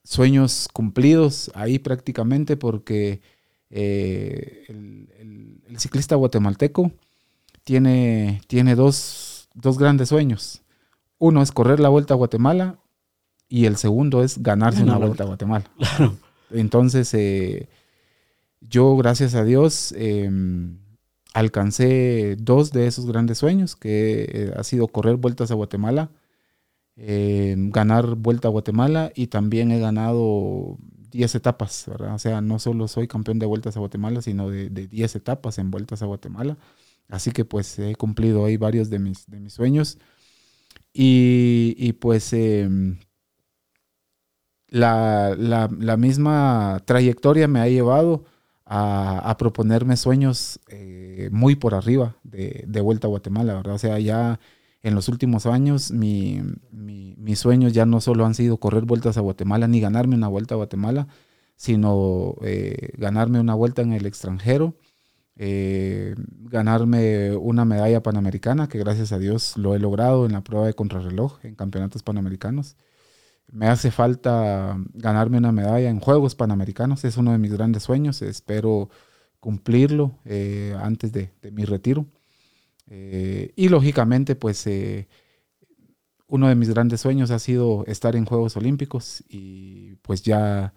sueños 0.03 0.67
cumplidos 0.71 1.51
ahí 1.55 1.79
prácticamente 1.79 2.57
porque 2.57 3.21
eh, 3.69 4.65
el, 4.67 5.79
ciclista 5.79 6.15
guatemalteco 6.15 6.91
tiene, 7.63 8.41
tiene 8.45 8.75
dos, 8.75 9.49
grandes 9.55 10.09
sueños. 10.09 10.61
Uno 11.17 11.41
es 11.41 11.51
correr 11.51 11.79
la 11.79 11.89
vuelta 11.89 12.13
a 12.13 12.17
Guatemala 12.17 12.77
y 13.49 13.65
el 13.65 13.77
segundo 13.77 14.23
es 14.23 14.43
ganarse 14.43 14.83
una, 14.83 14.97
vuelta, 14.97 15.23
a 15.23 15.27
Guatemala. 15.27 15.65
Entonces, 16.51 17.13
eh, 17.13 17.69
yo, 18.61 18.95
gracias 18.97 19.35
a 19.35 19.43
Dios, 19.43 19.93
em, 19.97 20.77
alcancé 21.33 22.35
dos 22.39 22.71
de 22.71 22.87
esos 22.87 23.05
grandes 23.05 23.39
sueños, 23.39 23.75
que 23.75 24.23
eh, 24.31 24.53
ha 24.55 24.63
sido 24.63 24.87
correr 24.87 25.17
vueltas 25.17 25.51
a 25.51 25.55
Guatemala 25.55 26.11
eh, 26.95 27.55
ganar 27.57 28.15
Vuelta 28.15 28.47
a 28.49 28.51
Guatemala 28.51 29.11
y 29.15 29.27
también 29.27 29.71
he 29.71 29.79
ganado 29.79 30.77
10 31.11 31.35
etapas. 31.35 31.87
O 31.87 32.19
sea, 32.19 32.41
no 32.41 32.59
solo 32.59 32.87
soy 32.87 33.07
campeón 33.07 33.39
de 33.39 33.45
Vueltas 33.45 33.75
a 33.77 33.79
Guatemala, 33.79 34.21
sino 34.21 34.49
de, 34.49 34.69
10 34.69 35.15
etapas 35.15 35.57
en 35.57 35.71
Vueltas 35.71 36.01
a 36.01 36.05
Guatemala. 36.05 36.57
Así 37.09 37.31
que 37.31 37.45
pues 37.45 37.79
he 37.79 37.95
cumplido 37.95 38.45
ahí 38.45 38.57
varios 38.57 38.89
de 38.89 38.99
mis, 38.99 39.25
de 39.27 39.39
mis 39.39 39.53
sueños. 39.53 39.97
Y, 40.93 41.93
pues 41.93 42.33
em, 42.33 42.99
la, 44.73 45.97
misma 45.97 46.81
trayectoria 46.85 47.47
me 47.47 47.59
ha 47.59 47.67
llevado 47.67 48.25
a, 48.65 49.35
proponerme 49.37 49.97
sueños 49.97 50.59
eh, 50.67 51.29
muy 51.31 51.55
por 51.55 51.75
arriba 51.75 52.15
de, 52.23 52.81
Vuelta 52.81 53.07
a 53.07 53.09
Guatemala, 53.09 53.53
¿verdad? 53.55 53.75
O 53.75 53.79
sea, 53.79 53.99
ya 53.99 54.39
en 54.81 54.95
los 54.95 55.07
últimos 55.09 55.45
años 55.45 55.91
mi, 55.91 56.41
mis 56.71 57.39
sueños 57.39 57.71
ya 57.73 57.85
no 57.85 58.01
solo 58.01 58.25
han 58.25 58.33
sido 58.33 58.57
correr 58.57 58.85
vueltas 58.85 59.17
a 59.17 59.21
Guatemala 59.21 59.67
ni 59.67 59.79
ganarme 59.79 60.15
una 60.15 60.27
vuelta 60.27 60.55
a 60.55 60.57
Guatemala, 60.57 61.07
sino 61.55 62.35
eh, 62.41 62.89
ganarme 62.97 63.39
una 63.39 63.53
vuelta 63.53 63.83
en 63.83 63.93
el 63.93 64.07
extranjero, 64.07 64.75
eh, 65.35 66.15
ganarme 66.17 67.35
una 67.35 67.63
medalla 67.63 68.01
panamericana, 68.01 68.67
que 68.67 68.79
gracias 68.79 69.11
a 69.11 69.19
Dios 69.19 69.55
lo 69.55 69.75
he 69.75 69.79
logrado 69.79 70.25
en 70.25 70.31
la 70.33 70.41
prueba 70.41 70.65
de 70.65 70.73
contrarreloj 70.73 71.39
en 71.43 71.55
campeonatos 71.55 72.01
panamericanos. 72.01 72.75
Me 73.53 73.67
hace 73.67 73.91
falta 73.91 74.77
ganarme 74.93 75.37
una 75.37 75.51
medalla 75.51 75.89
en 75.89 75.99
Juegos 75.99 76.35
Panamericanos, 76.35 77.05
es 77.05 77.17
uno 77.17 77.31
de 77.31 77.37
mis 77.37 77.53
grandes 77.53 77.83
sueños, 77.83 78.21
espero 78.21 78.89
cumplirlo 79.39 80.19
eh, 80.25 80.75
antes 80.81 81.11
de 81.13 81.31
mi 81.51 81.63
retiro. 81.65 82.07
Eh, 82.87 83.53
y 83.55 83.69
lógicamente, 83.69 84.35
pues 84.35 84.65
eh, 84.67 85.07
uno 86.27 86.47
de 86.47 86.55
mis 86.55 86.69
grandes 86.69 87.01
sueños 87.01 87.31
ha 87.31 87.39
sido 87.39 87.85
estar 87.87 88.15
en 88.15 88.25
Juegos 88.25 88.57
Olímpicos 88.57 89.23
y 89.29 89.95
pues 90.01 90.21
ya 90.23 90.73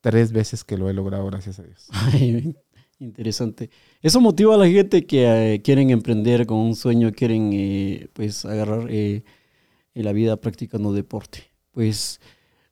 tres 0.00 0.32
veces 0.32 0.64
que 0.64 0.76
lo 0.76 0.90
he 0.90 0.92
logrado, 0.92 1.26
gracias 1.26 1.58
a 1.58 1.62
Dios. 1.62 1.88
interesante. 2.98 3.70
Eso 4.00 4.20
motiva 4.20 4.54
a 4.54 4.58
la 4.58 4.68
gente 4.68 5.06
que 5.06 5.54
eh, 5.54 5.62
quieren 5.62 5.90
emprender 5.90 6.46
con 6.46 6.58
un 6.58 6.74
sueño, 6.74 7.12
quieren 7.12 8.10
pues 8.12 8.44
agarrar 8.44 8.88
la 9.94 10.12
vida 10.12 10.36
practicando 10.36 10.92
deporte. 10.92 11.51
Pues 11.72 12.20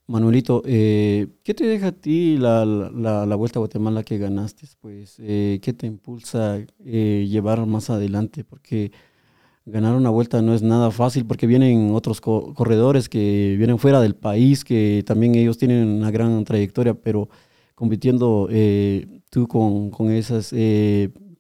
Manuelito, 0.07 0.63
eh, 0.67 1.29
¿qué 1.43 1.55
te 1.55 1.65
deja 1.65 1.89
a 1.89 1.93
ti 1.93 2.37
la, 2.37 2.65
la, 2.67 3.37
Vuelta 3.37 3.59
a 3.59 3.61
Guatemala 3.61 4.03
que 4.03 4.19
ganaste? 4.19 4.67
Pues, 4.81 5.17
eh, 5.21 5.59
¿qué 5.63 5.73
te 5.73 5.87
impulsa 5.87 6.59
eh, 6.85 7.27
llevar 7.29 7.65
más 7.67 7.89
adelante? 7.91 8.45
Porque 8.45 8.93
ganar 9.67 9.97
una 9.97 10.11
vuelta 10.11 10.43
no 10.43 10.55
es 10.55 10.63
nada 10.63 10.91
fácil 10.91 11.27
porque 11.27 11.47
vienen 11.47 11.93
otros 11.95 12.21
corredores 12.21 13.09
que 13.09 13.55
vienen 13.57 13.79
fuera 13.79 14.01
del 14.01 14.17
país, 14.17 14.65
que 14.65 15.03
también 15.07 15.35
ellos 15.35 15.59
tienen 15.59 15.89
una 15.89 16.11
gran 16.11 16.45
trayectoria, 16.45 16.95
pero 16.95 17.29
compitiendo 17.75 18.49
tú 19.31 19.49
con, 19.49 19.91
con 19.91 20.11
esas 20.11 20.53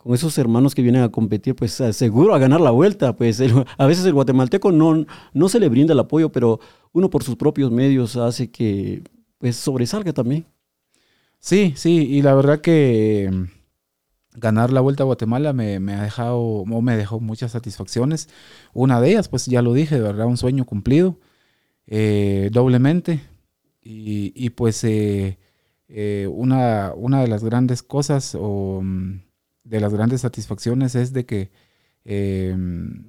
con 0.02 0.14
esos 0.14 0.38
hermanos 0.38 0.74
que 0.74 0.80
vienen 0.80 1.02
a 1.02 1.10
competir, 1.10 1.54
pues 1.54 1.72
seguro 1.92 2.34
a 2.34 2.38
ganar 2.38 2.60
la 2.62 2.70
vuelta. 2.70 3.14
Pues 3.14 3.38
a 3.76 3.86
veces 3.86 4.06
el 4.06 4.14
guatemalteco 4.14 4.72
no, 4.72 5.04
no 5.34 5.48
se 5.50 5.60
le 5.60 5.68
brinda 5.68 5.92
el 5.92 5.98
apoyo, 5.98 6.32
pero 6.32 6.58
uno 6.92 7.10
por 7.10 7.22
sus 7.22 7.36
propios 7.36 7.70
medios 7.70 8.16
hace 8.16 8.50
que 8.50 9.02
pues 9.36 9.56
sobresalga 9.56 10.14
también. 10.14 10.46
Sí, 11.38 11.74
sí, 11.76 12.06
y 12.08 12.22
la 12.22 12.34
verdad 12.34 12.62
que 12.62 13.28
mm, 13.30 14.38
ganar 14.40 14.72
la 14.72 14.80
vuelta 14.80 15.02
a 15.02 15.06
Guatemala 15.06 15.52
me, 15.52 15.76
ha 15.76 16.02
dejado, 16.02 16.64
me 16.64 16.96
dejó 16.96 17.20
muchas 17.20 17.52
satisfacciones. 17.52 18.30
Una 18.72 19.02
de 19.02 19.10
ellas, 19.10 19.28
pues 19.28 19.46
ya 19.46 19.60
lo 19.60 19.74
dije, 19.74 19.96
de 19.96 20.02
verdad, 20.02 20.26
un 20.26 20.38
sueño 20.38 20.64
cumplido, 20.64 21.18
eh, 21.86 22.48
doblemente. 22.52 23.20
Y, 23.82 24.50
pues 24.50 24.82
eh, 24.84 25.38
eh, 25.88 26.26
una, 26.30 26.92
una 26.96 27.20
de 27.20 27.28
las 27.28 27.44
grandes 27.44 27.82
cosas 27.82 28.34
mm, 28.40 29.29
de 29.70 29.80
las 29.80 29.94
grandes 29.94 30.22
satisfacciones 30.22 30.94
es 30.96 31.12
de 31.12 31.24
que 31.24 31.50
em, 32.04 33.04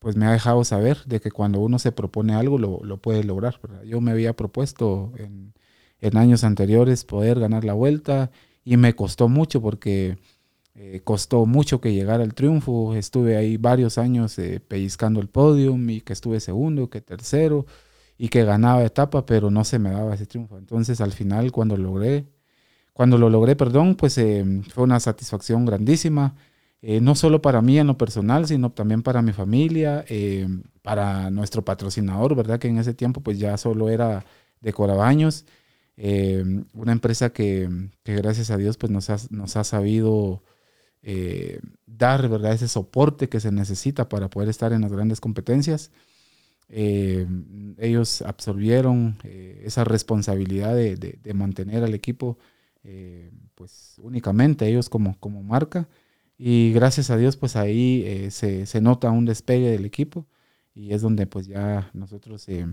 pues 0.00 0.16
me 0.16 0.26
ha 0.26 0.32
dejado 0.32 0.64
saber 0.64 1.04
de 1.06 1.20
que 1.20 1.30
cuando 1.30 1.60
uno 1.60 1.78
se 1.78 1.92
propone 1.92 2.34
algo 2.34 2.58
lo, 2.58 2.96
puede 2.98 3.22
lograr. 3.22 3.60
Yo 3.86 4.00
me 4.00 4.10
había 4.10 4.34
propuesto 4.34 5.12
en, 5.16 5.54
años 6.16 6.42
anteriores 6.42 7.04
poder 7.04 7.38
ganar 7.38 7.64
la 7.64 7.74
vuelta 7.74 8.32
y 8.64 8.76
me 8.76 8.94
costó 8.96 9.28
mucho 9.28 9.62
porque 9.62 10.18
eh, 10.74 11.00
costó 11.04 11.46
mucho 11.46 11.80
que 11.80 11.94
llegara 11.94 12.24
al 12.24 12.34
triunfo. 12.34 12.96
Estuve 12.96 13.36
ahí 13.36 13.56
varios 13.56 13.96
años 13.96 14.36
eh, 14.40 14.58
pellizcando 14.58 15.20
el 15.20 15.28
podium 15.28 15.88
y 15.88 16.00
que 16.00 16.12
estuve 16.12 16.40
segundo, 16.40 16.90
que 16.90 17.00
tercero 17.00 17.66
y 18.18 18.28
que 18.28 18.44
ganaba 18.44 18.82
etapa, 18.82 19.24
pero 19.24 19.50
no 19.52 19.64
se 19.64 19.78
me 19.78 19.90
daba 19.90 20.14
ese 20.14 20.26
triunfo. 20.26 20.58
Entonces 20.58 21.00
al 21.00 21.12
final 21.12 21.52
cuando 21.52 21.76
logré 21.76 22.26
cuando 22.92 23.18
lo 23.18 23.30
logré, 23.30 23.56
perdón, 23.56 23.94
pues 23.96 24.18
eh, 24.18 24.44
fue 24.70 24.84
una 24.84 25.00
satisfacción 25.00 25.64
grandísima, 25.64 26.34
eh, 26.82 27.00
no 27.00 27.14
solo 27.14 27.40
para 27.40 27.62
mí 27.62 27.78
en 27.78 27.86
lo 27.86 27.96
personal, 27.96 28.46
sino 28.46 28.70
también 28.70 29.02
para 29.02 29.22
mi 29.22 29.32
familia, 29.32 30.04
eh, 30.08 30.46
para 30.82 31.30
nuestro 31.30 31.64
patrocinador, 31.64 32.34
¿verdad? 32.34 32.58
Que 32.58 32.68
en 32.68 32.78
ese 32.78 32.92
tiempo 32.94 33.22
pues 33.22 33.38
ya 33.38 33.56
solo 33.56 33.88
era 33.88 34.24
de 34.60 34.72
Corabaños, 34.72 35.46
una 36.74 36.92
empresa 36.92 37.30
que, 37.32 37.68
gracias 38.04 38.50
a 38.50 38.56
Dios 38.56 38.76
pues 38.76 38.90
nos 38.90 39.10
ha, 39.10 39.18
nos 39.30 39.56
ha 39.56 39.64
sabido 39.64 40.42
dar, 41.86 42.28
¿verdad? 42.28 42.52
Ese 42.52 42.68
soporte 42.68 43.28
que 43.28 43.40
se 43.40 43.52
necesita 43.52 44.08
para 44.08 44.28
poder 44.28 44.48
estar 44.48 44.72
en 44.72 44.82
las 44.82 44.92
grandes 44.92 45.20
competencias. 45.20 45.92
ellos 46.68 48.22
absorbieron 48.22 49.18
esa 49.24 49.84
responsabilidad 49.84 50.74
de 50.74 51.34
mantener 51.34 51.84
al 51.84 51.94
equipo 51.94 52.38
eh, 52.84 53.30
pues 53.54 53.96
únicamente 54.02 54.66
ellos 54.68 54.88
como, 54.88 55.18
como 55.20 55.42
marca. 55.42 55.88
Y 56.38 56.72
gracias 56.72 57.10
a 57.10 57.16
Dios, 57.16 57.36
pues 57.36 57.56
ahí 57.56 58.02
eh, 58.06 58.30
se, 58.30 58.66
se, 58.66 58.80
nota 58.80 59.10
un 59.10 59.24
despegue 59.24 59.70
del 59.70 59.84
equipo 59.84 60.26
y 60.74 60.92
es 60.92 61.02
donde 61.02 61.26
pues 61.26 61.46
ya 61.46 61.90
nosotros 61.92 62.48
eh, 62.48 62.66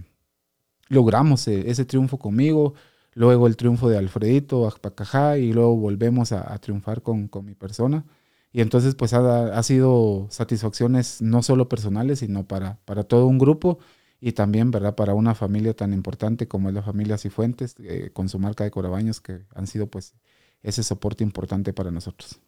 logramos 0.87 1.47
ese 1.47 1.85
triunfo 1.85 2.17
conmigo, 2.17 2.73
luego 3.13 3.47
el 3.47 3.57
triunfo 3.57 3.89
de 3.89 3.97
Alfredito, 3.97 4.67
Acpacajá 4.67 5.37
y 5.37 5.53
luego 5.53 5.75
volvemos 5.75 6.31
a, 6.31 6.57
triunfar 6.59 7.03
con, 7.03 7.27
con, 7.27 7.45
mi 7.45 7.55
persona. 7.55 8.05
Y 8.51 8.61
entonces 8.61 8.95
pues 8.95 9.13
ha, 9.13 9.57
ha, 9.57 9.63
sido 9.63 10.27
satisfacciones 10.31 11.21
no 11.21 11.43
solo 11.43 11.69
personales, 11.69 12.19
sino 12.19 12.47
para, 12.47 12.79
para 12.85 13.03
todo 13.03 13.27
un 13.27 13.37
grupo 13.37 13.79
y 14.21 14.33
también, 14.33 14.71
¿verdad? 14.71 14.95
Para 14.95 15.13
una 15.13 15.35
familia 15.35 15.73
tan 15.73 15.93
importante 15.93 16.47
como 16.47 16.69
es 16.69 16.75
la 16.75 16.81
familia 16.83 17.17
Cifuentes, 17.17 17.75
eh, 17.79 18.09
con 18.13 18.29
su 18.29 18.39
marca 18.39 18.63
de 18.63 18.71
Corabaños, 18.71 19.21
que 19.21 19.45
han 19.55 19.67
sido 19.67 19.87
pues 19.87 20.13
ese 20.61 20.83
soporte 20.83 21.23
importante 21.23 21.73
para 21.73 21.91
nosotros. 21.91 22.39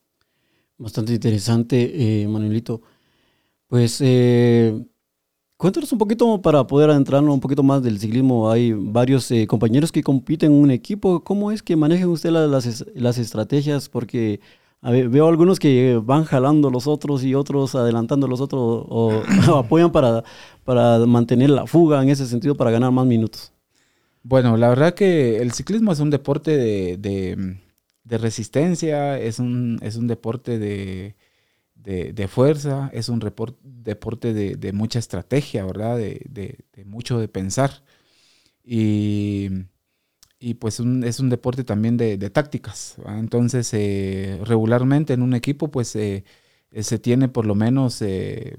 Bastante 0.77 1.13
interesante, 1.13 2.23
eh, 2.23 2.27
Manuelito. 2.27 2.81
Pues 3.67 3.99
eh, 4.01 4.84
cuéntanos 5.55 5.91
un 5.93 5.99
poquito 5.99 6.41
para 6.41 6.65
poder 6.65 6.89
adentrarnos 6.89 7.34
un 7.34 7.39
poquito 7.39 7.63
más 7.63 7.84
del 7.84 7.99
ciclismo. 7.99 8.49
Hay 8.49 8.73
varios 8.73 9.29
eh, 9.31 9.45
compañeros 9.47 9.91
que 9.91 10.03
compiten 10.03 10.51
en 10.51 10.57
un 10.57 10.71
equipo. 10.71 11.23
¿Cómo 11.23 11.51
es 11.51 11.62
que 11.62 11.75
manejan 11.75 12.10
usted 12.10 12.31
las, 12.31 12.84
las, 12.95 13.17
estrategias? 13.19 13.89
Porque 13.89 14.41
veo 14.82 15.28
algunos 15.28 15.60
que 15.60 16.00
van 16.04 16.24
jalando 16.26 16.70
los 16.70 16.88
otros 16.88 17.24
y 17.24 17.36
otros 17.36 17.76
adelantando 17.76 18.28
los 18.28 18.41
otros 18.41 18.86
o, 18.89 19.24
apoyan 19.58 19.91
para, 19.91 20.24
para 20.63 21.00
mantener 21.06 21.50
la 21.50 21.67
fuga 21.67 22.02
en 22.02 22.10
ese 22.10 22.26
sentido 22.26 22.56
para 22.56 22.72
ganar 22.72 22.91
más 22.91 23.06
minutos. 23.06 23.52
Bueno, 24.24 24.56
la 24.58 24.70
verdad 24.70 24.94
que 24.94 25.38
el 25.38 25.52
ciclismo 25.52 25.91
es 25.91 26.00
un 26.00 26.12
deporte 26.12 26.56
de 26.58 27.58
de 28.04 28.17
resistencia, 28.17 29.17
es 29.17 29.39
un, 29.39 29.80
es 29.82 29.96
un 29.96 30.08
deporte 30.08 30.60
de, 30.60 31.15
de, 31.76 32.28
fuerza, 32.28 32.89
es 32.94 33.10
un 33.10 33.20
deporte 33.63 34.34
de, 34.34 34.74
mucha 34.74 35.00
estrategia, 35.00 35.65
¿verdad? 35.65 35.98
De, 35.98 36.58
mucho 36.86 37.20
de 37.20 37.28
pensar. 37.28 37.84
Y, 38.63 39.50
y 40.41 40.56
pues 40.56 40.80
es 40.80 41.19
un 41.19 41.30
deporte 41.30 41.63
también 41.63 41.97
de, 41.97 42.17
tácticas. 42.32 42.97
Entonces, 43.08 43.73
eh, 43.73 44.41
regularmente 44.43 45.13
en 45.13 45.21
un 45.21 45.36
equipo, 45.36 45.69
pues 45.69 45.95
eh, 45.95 46.25
se 46.80 46.99
tiene 46.99 47.27
por 47.30 47.45
lo 47.45 47.56
menos 47.56 48.01
eh, 48.01 48.58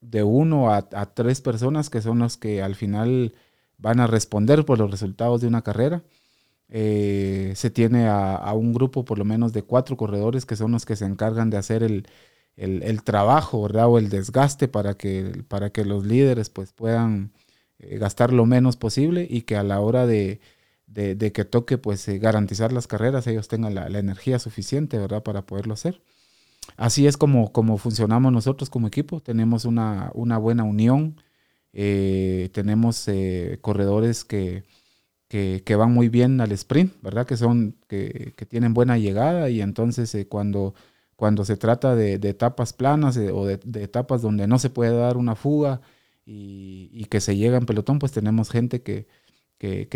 de 0.00 0.22
uno 0.22 0.72
a, 0.72 0.82
tres 1.14 1.40
personas 1.40 1.90
que 1.90 2.02
son 2.02 2.18
los 2.18 2.36
que 2.36 2.62
al 2.62 2.74
final 2.74 3.34
van 3.78 4.00
a 4.00 4.06
responder 4.06 4.64
por 4.64 4.78
los 4.78 4.90
resultados 4.90 5.40
de 5.40 5.48
una 5.48 5.62
carrera. 5.62 6.02
Eh, 6.68 7.52
se 7.56 7.70
tiene 7.70 8.08
a, 8.08 8.52
un 8.54 8.72
grupo 8.74 9.04
por 9.04 9.18
lo 9.18 9.24
menos 9.24 9.52
de 9.52 9.62
cuatro 9.62 9.96
corredores 9.96 10.46
que 10.46 10.56
son 10.56 10.72
los 10.72 10.86
que 10.86 10.96
se 10.96 11.04
encargan 11.06 11.50
de 11.50 11.56
hacer 11.58 11.82
el, 11.82 13.02
trabajo, 13.04 13.62
¿verdad? 13.62 13.88
O 13.88 13.98
el 13.98 14.10
desgaste 14.10 14.68
para 14.68 14.94
que, 14.94 15.44
para 15.48 15.70
que 15.70 15.84
los 15.84 16.04
líderes 16.06 16.50
pues 16.50 16.72
puedan 16.72 17.32
eh, 17.78 17.98
gastar 17.98 18.32
lo 18.32 18.46
menos 18.46 18.76
posible 18.76 19.26
y 19.28 19.42
que 19.42 19.56
a 19.56 19.62
la 19.62 19.80
hora 19.80 20.06
de, 20.06 20.40
que 20.94 21.44
toque 21.44 21.78
pues 21.78 22.06
eh, 22.08 22.18
garantizar 22.18 22.72
las 22.72 22.86
carreras 22.86 23.26
ellos 23.26 23.48
tengan 23.48 23.74
la, 23.74 23.86
energía 23.86 24.38
suficiente, 24.38 24.98
¿verdad? 24.98 25.22
Para 25.22 25.42
poderlo 25.42 25.74
hacer. 25.74 26.00
Así 26.76 27.06
es 27.06 27.16
como, 27.16 27.52
como 27.52 27.78
funcionamos 27.78 28.32
nosotros 28.32 28.70
como 28.70 28.86
equipo, 28.86 29.20
tenemos 29.20 29.64
una, 29.64 30.10
una 30.14 30.38
buena 30.38 30.64
unión, 30.64 31.20
tenemos 31.72 33.06
corredores 33.60 34.24
que 34.24 34.64
que, 35.28 35.76
van 35.76 35.92
muy 35.92 36.08
bien 36.08 36.40
al 36.40 36.52
sprint, 36.52 36.94
¿verdad? 37.02 37.26
Que 37.26 37.36
son, 37.36 37.74
que, 37.88 38.34
tienen 38.48 38.72
buena 38.74 38.98
llegada 38.98 39.50
y 39.50 39.60
entonces 39.60 40.14
eh, 40.14 40.28
cuando, 40.28 40.74
cuando 41.16 41.44
se 41.44 41.56
trata 41.56 41.96
de, 41.96 42.14
etapas 42.14 42.72
planas 42.72 43.16
eh, 43.16 43.30
o 43.32 43.46
de, 43.46 43.58
etapas 43.82 44.22
donde 44.22 44.46
no 44.46 44.58
se 44.60 44.70
puede 44.70 44.96
dar 44.96 45.16
una 45.16 45.34
fuga 45.34 45.80
y, 46.24 47.04
que 47.10 47.20
se 47.20 47.36
llega 47.36 47.58
en 47.58 47.66
pelotón, 47.66 47.98
pues 47.98 48.12
tenemos 48.12 48.50
gente 48.50 48.82
que, 48.82 49.08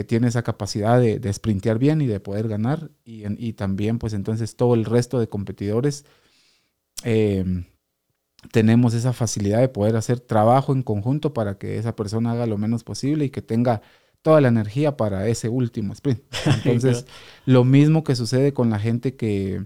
tiene 0.07 0.29
esa 0.29 0.43
capacidad 0.43 1.01
de, 1.01 1.19
de, 1.19 1.33
sprintear 1.33 1.79
bien 1.79 2.01
y 2.01 2.07
de 2.07 2.21
poder 2.21 2.49
ganar. 2.49 2.91
Y, 3.05 3.53
también 3.55 3.99
pues 3.99 4.13
entonces 4.13 4.57
todo 4.57 4.75
el 4.75 4.85
resto 4.85 5.19
de 5.19 5.29
competidores 5.29 6.05
em, 7.03 7.65
tenemos 8.53 8.95
esa 8.95 9.13
facilidad 9.13 9.61
de 9.61 9.69
poder 9.69 9.97
hacer 9.97 10.21
trabajo 10.21 10.73
en 10.73 10.83
conjunto 10.83 11.33
para 11.33 11.59
que 11.59 11.79
esa 11.79 11.97
persona 11.97 12.33
haga 12.33 12.47
lo 12.47 12.59
menos 12.59 12.85
posible 12.85 13.25
y 13.25 13.31
que 13.31 13.43
tenga 13.43 13.83
toda 14.23 14.41
la 14.41 14.49
energía 14.49 14.97
para 14.97 15.27
ese 15.29 15.49
último 15.49 15.93
sprint. 15.93 16.23
Entonces, 16.65 17.07
lo 17.47 17.65
mismo 17.65 18.05
que 18.05 18.17
sucede 18.17 18.53
con 18.53 18.71
la 18.71 18.79
gente 18.79 19.17
que, 19.17 19.65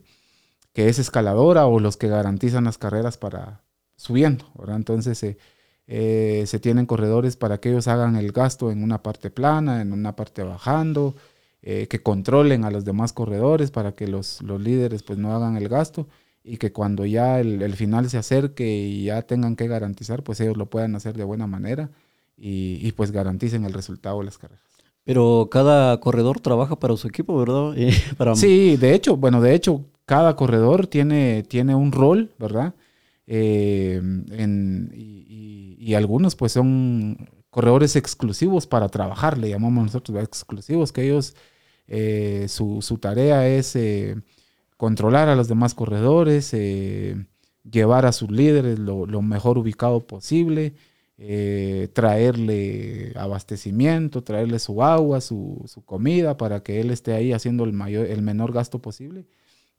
es 0.74 0.98
escaladora 0.98 1.66
o 1.66 1.80
los 1.80 1.96
que 1.96 2.08
garantizan 2.08 2.64
las 2.64 2.78
carreras 2.78 3.18
para 3.18 3.62
subiendo, 3.96 4.50
Entonces, 4.68 5.22
eh, 5.22 5.36
eh, 5.94 6.44
se 6.46 6.58
tienen 6.58 6.86
corredores 6.86 7.36
para 7.36 7.58
que 7.58 7.68
ellos 7.68 7.86
hagan 7.86 8.16
el 8.16 8.32
gasto 8.32 8.70
en 8.70 8.82
una 8.82 9.02
parte 9.02 9.28
plana, 9.28 9.82
en 9.82 9.92
una 9.92 10.16
parte 10.16 10.42
bajando, 10.42 11.14
eh, 11.60 11.86
que 11.86 12.02
controlen 12.02 12.64
a 12.64 12.70
los 12.70 12.86
demás 12.86 13.12
corredores 13.12 13.70
para 13.70 13.92
que 13.92 14.08
los, 14.08 14.40
los, 14.40 14.58
líderes 14.58 15.02
pues 15.02 15.18
no 15.18 15.34
hagan 15.34 15.58
el 15.58 15.68
gasto 15.68 16.08
y 16.42 16.56
que 16.56 16.72
cuando 16.72 17.04
ya 17.04 17.40
el, 17.40 17.60
el 17.60 17.74
final 17.74 18.08
se 18.08 18.16
acerque 18.16 18.66
y 18.66 19.04
ya 19.04 19.20
tengan 19.20 19.54
que 19.54 19.68
garantizar, 19.68 20.22
pues 20.22 20.40
ellos 20.40 20.56
lo 20.56 20.64
puedan 20.64 20.94
hacer 20.94 21.14
de 21.14 21.24
buena 21.24 21.46
manera 21.46 21.90
y, 22.38 22.90
pues 22.92 23.12
garanticen 23.12 23.66
el 23.66 23.74
resultado 23.74 24.20
de 24.20 24.24
las 24.24 24.38
carreras. 24.38 24.64
Pero 25.04 25.48
cada 25.50 26.00
corredor 26.00 26.40
trabaja 26.40 26.76
para 26.76 26.96
su 26.96 27.06
equipo, 27.06 27.36
¿verdad? 27.36 27.74
Sí, 28.34 28.78
de 28.78 28.94
hecho, 28.94 29.18
bueno, 29.18 29.42
de 29.42 29.54
hecho, 29.54 29.84
cada 30.06 30.36
corredor 30.36 30.86
tiene, 30.86 31.42
tiene 31.42 31.74
un 31.74 31.92
rol, 31.92 32.30
¿verdad? 32.38 32.72
Eh, 33.34 33.98
y, 34.92 35.94
algunos 35.94 36.36
pues 36.36 36.52
son 36.52 37.30
corredores 37.48 37.96
exclusivos 37.96 38.66
para 38.66 38.88
trabajar, 38.90 39.38
le 39.38 39.48
llamamos 39.48 39.84
nosotros 39.84 40.22
exclusivos, 40.22 40.92
que 40.92 41.04
ellos, 41.04 41.34
eh, 41.86 42.46
su, 42.48 42.80
tarea 43.00 43.48
es 43.48 43.74
eh, 43.76 44.16
controlar 44.76 45.28
a 45.30 45.36
los 45.36 45.48
demás 45.48 45.74
corredores, 45.74 46.54
llevar 47.70 48.04
a 48.06 48.12
sus 48.12 48.30
líderes 48.30 48.78
lo, 48.78 49.06
mejor 49.22 49.56
ubicado 49.56 50.06
posible, 50.06 50.74
traerle 51.94 53.12
abastecimiento, 53.16 54.22
traerle 54.22 54.58
su 54.58 54.82
agua, 54.82 55.22
su, 55.22 55.64
comida, 55.86 56.36
para 56.36 56.62
que 56.62 56.80
él 56.80 56.90
esté 56.90 57.14
ahí 57.14 57.32
haciendo 57.32 57.64
el, 57.64 57.72
mayor, 57.72 58.06
el 58.06 58.20
menor 58.22 58.52
gasto 58.52 58.80
posible 58.80 59.24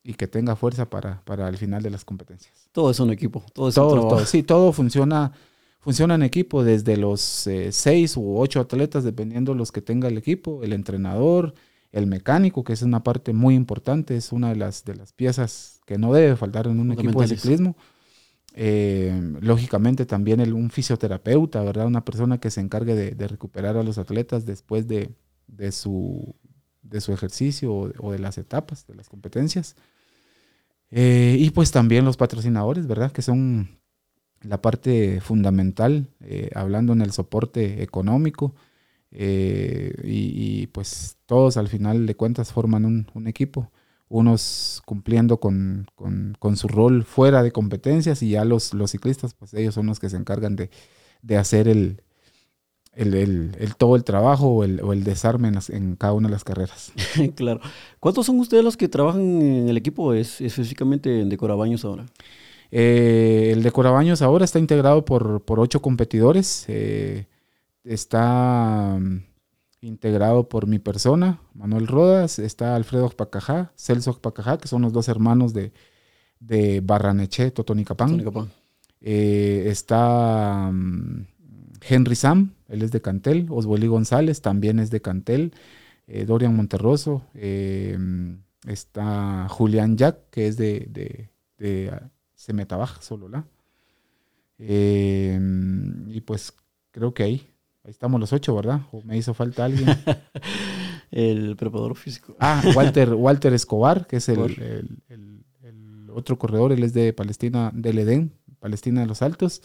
y 0.04 0.16
que 0.16 0.28
tenga 0.28 0.56
fuerza 0.56 0.89
para, 0.89 1.22
para 1.24 1.48
el 1.48 1.58
final 1.58 1.82
de 1.82 1.89
las 1.89 2.04
competencias. 2.04 2.70
Todo 2.72 2.92
es 2.92 3.00
un 3.00 3.12
equipo, 3.12 3.44
todo 3.54 3.70
es 3.70 3.76
todo, 3.76 4.08
todo, 4.08 4.26
Sí, 4.26 4.44
todo 4.44 4.74
funciona, 4.74 5.32
funciona 5.80 6.16
en 6.16 6.24
equipo, 6.24 6.63
desde 6.63 6.98
los 6.98 7.48
eh, 7.48 7.72
seis 7.72 8.18
u 8.18 8.38
ocho 8.38 8.60
atletas, 8.60 9.04
dependiendo 9.04 9.54
los 9.54 9.72
que 9.72 9.82
tenga 9.82 10.08
el 10.08 10.18
equipo, 10.18 10.63
el 10.63 10.74
entrenador, 10.74 11.54
el 11.94 12.08
mecánico, 12.08 12.63
que 12.63 12.74
es 12.74 12.82
una 12.82 13.04
parte 13.04 13.34
muy 13.34 13.56
importante, 13.56 14.18
es 14.18 14.32
una 14.32 14.50
de 14.50 14.56
las, 14.56 14.84
de 14.84 14.96
las 14.96 15.13
piezas 15.13 15.80
que 15.86 15.98
no 15.98 16.12
debe 16.12 16.36
faltar 16.36 16.68
en 16.68 16.80
un 16.80 16.92
equipo 16.92 17.22
de 17.22 17.28
ciclismo. 17.28 17.76
Eh, 18.56 19.20
lógicamente 19.42 20.06
también 20.06 20.39
el, 20.39 20.54
un 20.54 20.70
fisioterapeuta, 20.70 21.63
¿verdad? 21.63 21.88
Una 21.88 22.06
persona 22.06 22.39
que 22.39 22.52
se 22.52 22.62
encargue 22.62 22.96
de, 22.96 23.28
recuperar 23.28 23.78
a 23.78 23.84
los 23.84 23.98
atletas 23.98 24.46
después 24.46 24.88
de, 24.88 25.16
su, 25.72 26.36
de 26.82 27.02
su 27.02 27.13
ejercicio 27.13 27.74
o, 27.74 28.12
de 28.12 28.20
las 28.20 28.38
etapas, 28.38 28.86
de 28.88 28.96
las 28.96 29.10
competencias. 29.10 29.76
Eh, 30.95 31.38
y 31.39 31.49
pues 31.49 31.71
también 31.71 32.06
los 32.06 32.17
patrocinadores, 32.17 32.86
¿verdad? 32.86 33.12
Que 33.12 33.23
son 33.23 33.79
la 34.41 34.62
parte 34.62 35.21
fundamental, 35.21 36.08
eh, 36.21 36.51
hablando 36.53 36.93
en 36.93 37.01
el 37.01 37.12
soporte 37.12 37.82
económico. 37.82 38.53
Y, 39.12 40.67
pues 40.67 41.17
todos 41.27 41.58
al 41.58 41.67
final 41.67 42.08
de 42.08 42.15
cuentas 42.15 42.51
forman 42.51 42.86
un, 42.86 43.27
equipo 43.27 43.71
unos 44.10 44.82
cumpliendo 44.86 45.39
con, 45.39 45.88
su 46.56 46.67
rol 46.67 47.03
fuera 47.03 47.43
de 47.43 47.51
competencias 47.51 48.23
y 48.23 48.32
ya 48.32 48.45
los, 48.45 48.73
los 48.73 48.91
ciclistas, 48.91 49.34
pues 49.34 49.53
ellos 49.53 49.75
son 49.75 49.88
los 49.88 49.99
que 49.99 50.10
se 50.10 50.17
encargan 50.17 50.56
de, 50.56 51.38
hacer 51.38 51.67
el, 51.67 52.03
el, 52.95 53.56
todo 53.77 53.95
el 53.95 54.03
trabajo 54.03 54.47
o 54.47 54.63
el, 54.63 55.03
desarme 55.03 55.51
en, 55.69 55.95
cada 55.95 56.13
una 56.13 56.27
de 56.27 56.34
las 56.34 56.43
carreras. 56.43 56.93
claro. 57.36 57.60
¿Cuántos 57.99 58.25
son 58.25 58.39
ustedes 58.39 58.63
los 58.63 58.77
que 58.77 58.88
trabajan 58.88 59.21
en 59.21 59.69
el 59.69 59.77
equipo 59.77 60.13
es, 60.13 60.41
específicamente 60.41 61.21
en 61.21 61.29
Decorabaños 61.29 61.86
ahora? 61.86 62.06
Eh, 62.71 63.51
el 63.53 63.63
Decorabaños 63.63 64.21
ahora 64.21 64.45
está 64.45 64.60
integrado 64.60 65.06
por, 65.06 65.43
ocho 65.47 65.82
competidores. 65.82 66.65
Eh, 66.67 67.27
está 67.84 68.99
integrado 69.82 70.47
por 70.47 70.65
mi 70.67 70.79
persona, 70.79 71.41
Manuel 71.53 71.88
Rodas, 71.88 72.39
está 72.39 72.75
Alfredo 72.75 73.10
Pacajá, 73.10 73.73
Celso 73.75 74.17
Pacajá, 74.19 74.58
que 74.58 74.69
son 74.69 74.82
los 74.82 74.93
dos 74.93 75.10
hermanos 75.10 75.53
de, 75.53 75.73
de 76.39 76.82
Barraneché, 76.82 77.51
Totonicapán. 77.51 78.23
Eh, 79.01 79.65
está 79.67 80.69
mm, 80.71 81.25
Henry 81.82 82.15
Sam, 82.15 82.53
él 82.74 82.82
es 82.82 82.92
de 82.92 83.02
Cantel, 83.02 83.48
Osweli 83.50 83.88
González 83.88 84.42
también 84.42 84.80
es 84.80 84.90
de 84.90 85.02
Cantel, 85.02 85.54
eh, 86.08 86.26
Dorian 86.26 86.56
Monterroso, 86.56 87.24
eh, 87.34 87.98
está 88.68 89.48
Julián 89.50 89.98
Jack, 89.98 90.18
que 90.32 90.48
es 90.48 90.58
de, 90.58 90.88
de, 90.90 91.30
de 91.58 91.94
Semetabaj, 92.34 93.02
Solola. 93.02 93.46
y 94.58 96.22
pues 96.22 96.54
creo 96.92 97.14
que 97.14 97.24
ahí. 97.24 97.50
Ahí 97.86 97.92
estamos 97.92 98.20
los 98.20 98.32
ocho, 98.32 98.56
¿verdad? 98.56 98.82
¿O 98.92 99.02
me 99.02 99.18
hizo 99.18 99.34
falta 99.34 99.66
alguien? 99.66 99.88
el 101.12 101.56
preparador 101.58 101.96
físico. 101.96 102.36
Ah, 102.40 102.64
Walter, 102.76 103.14
Walter 103.14 103.54
Escobar, 103.54 104.08
que 104.08 104.18
es 104.18 104.30
el, 104.30 104.40
el, 105.10 105.44
el, 105.62 106.10
otro 106.10 106.40
corredor, 106.40 106.72
él 106.72 106.84
es 106.84 106.94
de 106.94 107.12
Palestina, 107.12 107.72
del 107.74 108.00
Edén, 108.00 108.34
Palestina 108.60 109.02
de 109.02 109.08
los 109.08 109.22
Altos. 109.22 109.62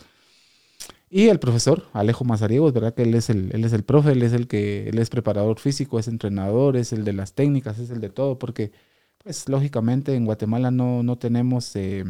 Y 1.11 1.29
el 1.29 1.39
profesor 1.39 1.85
Alejo 1.95 2.25
Mazariegos, 2.25 2.73
¿verdad? 2.73 2.95
Que 2.95 3.03
él 3.03 3.15
es 3.15 3.31
el, 3.31 3.51
él 3.55 3.65
es 3.65 3.73
el 3.73 3.85
profe, 3.85 4.13
él 4.13 4.23
es 4.23 4.33
el 4.35 4.47
que, 4.47 4.89
él 4.89 4.99
es 4.99 5.09
preparador 5.11 5.59
físico, 5.59 5.99
es 5.99 6.09
entrenador, 6.09 6.77
es 6.77 6.93
el 6.93 7.05
de 7.05 7.15
las 7.15 7.35
técnicas, 7.35 7.79
es 7.79 7.91
el 7.91 8.01
de 8.01 8.11
todo, 8.11 8.39
porque, 8.39 8.73
pues, 9.19 9.49
lógicamente 9.49 10.15
en 10.15 10.27
Guatemala 10.27 10.71
no, 10.71 11.03
no 11.03 11.19
tenemos 11.19 11.75
eh, 11.77 12.05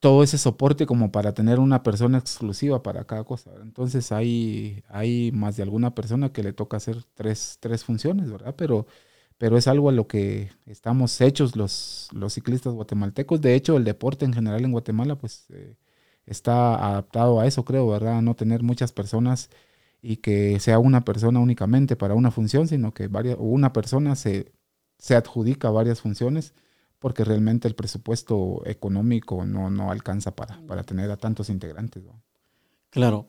todo 0.00 0.22
ese 0.22 0.38
soporte 0.38 0.86
como 0.86 1.10
para 1.12 1.34
tener 1.34 1.58
una 1.58 1.82
persona 1.82 2.18
exclusiva 2.18 2.82
para 2.82 3.04
cada 3.06 3.24
cosa. 3.24 3.50
Entonces 3.62 4.12
hay, 4.12 4.82
hay 4.88 5.32
más 5.32 5.56
de 5.56 5.62
alguna 5.64 5.94
persona 5.94 6.32
que 6.32 6.42
le 6.42 6.52
toca 6.52 6.76
hacer 6.78 7.02
tres, 7.14 7.58
tres 7.60 7.84
funciones, 7.84 8.30
¿verdad? 8.30 8.54
Pero, 8.56 8.86
pero 9.38 9.58
es 9.58 9.68
algo 9.68 9.88
a 9.90 9.92
lo 9.92 10.06
que 10.08 10.50
estamos 10.66 11.20
hechos 11.20 11.56
los, 11.56 12.08
los 12.12 12.34
ciclistas 12.34 12.74
guatemaltecos. 12.74 13.40
De 13.40 13.54
hecho, 13.54 13.76
el 13.76 13.84
deporte 13.84 14.24
en 14.24 14.32
general 14.34 14.64
en 14.64 14.72
Guatemala, 14.72 15.16
pues... 15.18 15.46
Eh, 15.50 15.76
está 16.26 16.74
adaptado 16.74 17.40
a 17.40 17.46
eso, 17.46 17.64
creo, 17.64 17.88
¿verdad? 17.88 18.22
No 18.22 18.34
tener 18.34 18.62
muchas 18.62 18.92
personas 18.92 19.50
y 20.02 20.18
que 20.18 20.60
sea 20.60 20.78
una 20.78 21.04
persona 21.04 21.40
únicamente 21.40 21.96
para 21.96 22.14
una 22.14 22.30
función, 22.30 22.68
sino 22.68 22.92
que 22.92 23.08
varias, 23.08 23.36
una 23.40 23.72
persona 23.72 24.16
se, 24.16 24.52
se 24.98 25.16
adjudica 25.16 25.70
varias 25.70 26.00
funciones 26.00 26.54
porque 26.98 27.24
realmente 27.24 27.68
el 27.68 27.74
presupuesto 27.74 28.62
económico 28.64 29.44
no, 29.44 29.70
no 29.70 29.90
alcanza 29.90 30.34
para, 30.34 30.60
para 30.66 30.82
tener 30.82 31.10
a 31.10 31.16
tantos 31.16 31.50
integrantes. 31.50 32.04
Claro. 32.90 33.26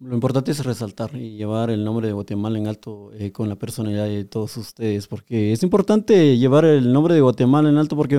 Lo 0.00 0.14
importante 0.14 0.50
es 0.50 0.64
resaltar 0.64 1.14
y 1.14 1.36
llevar 1.36 1.68
el 1.68 1.84
nombre 1.84 2.06
de 2.06 2.14
Guatemala 2.14 2.58
en 2.58 2.66
alto 2.66 3.10
eh, 3.12 3.32
con 3.32 3.50
la 3.50 3.56
personalidad 3.56 4.06
de 4.06 4.24
todos 4.24 4.56
ustedes, 4.56 5.06
porque 5.06 5.52
es 5.52 5.62
importante 5.62 6.38
llevar 6.38 6.64
el 6.64 6.90
nombre 6.90 7.14
de 7.14 7.20
Guatemala 7.20 7.68
en 7.68 7.76
alto 7.76 7.96
porque 7.96 8.18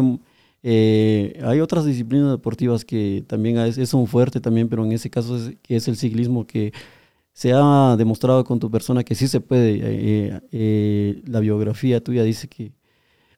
eh, 0.64 1.42
hay 1.44 1.60
otras 1.60 1.86
disciplinas 1.86 2.32
deportivas 2.32 2.86
que 2.86 3.24
también 3.28 3.58
es, 3.58 3.94
un 3.94 4.08
fuerte 4.08 4.40
también, 4.40 4.70
pero 4.70 4.86
en 4.86 4.92
ese 4.92 5.10
caso 5.10 5.36
es, 5.38 5.56
que 5.62 5.76
es 5.76 5.88
el 5.88 5.98
ciclismo 5.98 6.46
que 6.46 6.72
se 7.34 7.54
ha 7.54 7.96
demostrado 7.98 8.44
con 8.44 8.60
tu 8.60 8.70
persona 8.70 9.04
que 9.04 9.16
sí 9.16 9.28
se 9.28 9.42
puede. 9.42 9.80
Eh, 9.82 10.42
eh, 10.52 11.22
la 11.26 11.40
biografía 11.40 12.04
tuya 12.04 12.24
dice 12.24 12.48
que 12.48 12.74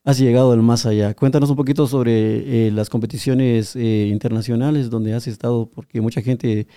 has 0.03 0.19
llegado 0.19 0.51
al 0.51 0.61
más 0.61 0.85
allá. 0.85 1.13
Cuéntanos 1.13 1.49
un 1.49 1.55
poquito 1.55 1.87
sobre 1.87 2.71
las 2.71 2.89
competiciones 2.89 3.75
internacionales 3.75 4.89
donde 4.89 5.13
has 5.13 5.27
estado, 5.27 5.67
porque 5.67 6.01
mucha 6.01 6.21
gente 6.21 6.67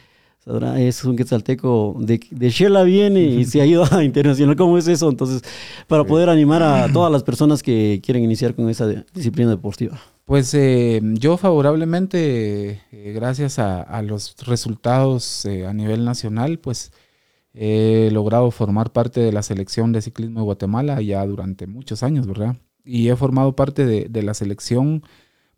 es 0.77 1.05
un 1.05 1.17
quetzalteco 1.17 1.97
de, 1.99 2.21
de 2.31 2.51
Shela 2.51 2.85
viene 2.85 3.23
y 3.23 3.45
se 3.47 3.61
ha 3.61 3.67
ido 3.67 3.85
a 3.91 4.05
internacional. 4.05 4.55
¿Cómo 4.55 4.79
es 4.79 4.87
eso? 4.87 5.11
Entonces, 5.11 5.43
para 5.89 6.05
poder 6.05 6.29
animar 6.29 6.63
a 6.63 6.93
todas 6.93 7.11
las 7.11 7.25
personas 7.25 7.65
que 7.65 8.01
quieren 8.05 8.23
iniciar 8.23 8.55
con 8.55 8.71
esa 8.71 8.87
disciplina 9.13 9.51
deportiva. 9.51 10.01
Pues 10.27 10.53
eh, 10.55 11.01
yo 11.15 11.37
favorablemente, 11.37 12.83
eh, 12.91 13.13
gracias 13.15 13.61
a, 13.61 14.03
los 14.03 14.35
resultados 14.45 15.45
eh, 15.45 15.67
a 15.67 15.73
nivel 15.73 16.05
nacional, 16.05 16.59
pues 16.59 16.93
he 17.55 18.11
logrado 18.13 18.51
formar 18.51 18.93
parte 18.93 19.21
de 19.21 19.33
la 19.33 19.43
selección 19.45 19.93
de 19.93 20.03
ciclismo 20.03 20.41
de 20.41 20.45
Guatemala 20.47 21.01
ya 21.01 21.25
durante 21.25 21.69
muchos 21.69 22.03
años, 22.03 22.27
¿verdad? 22.27 22.57
Y 22.85 23.09
he 23.09 23.17
formado 23.17 23.55
parte 23.55 23.87
de, 23.87 24.23
la 24.23 24.35
selección 24.35 25.05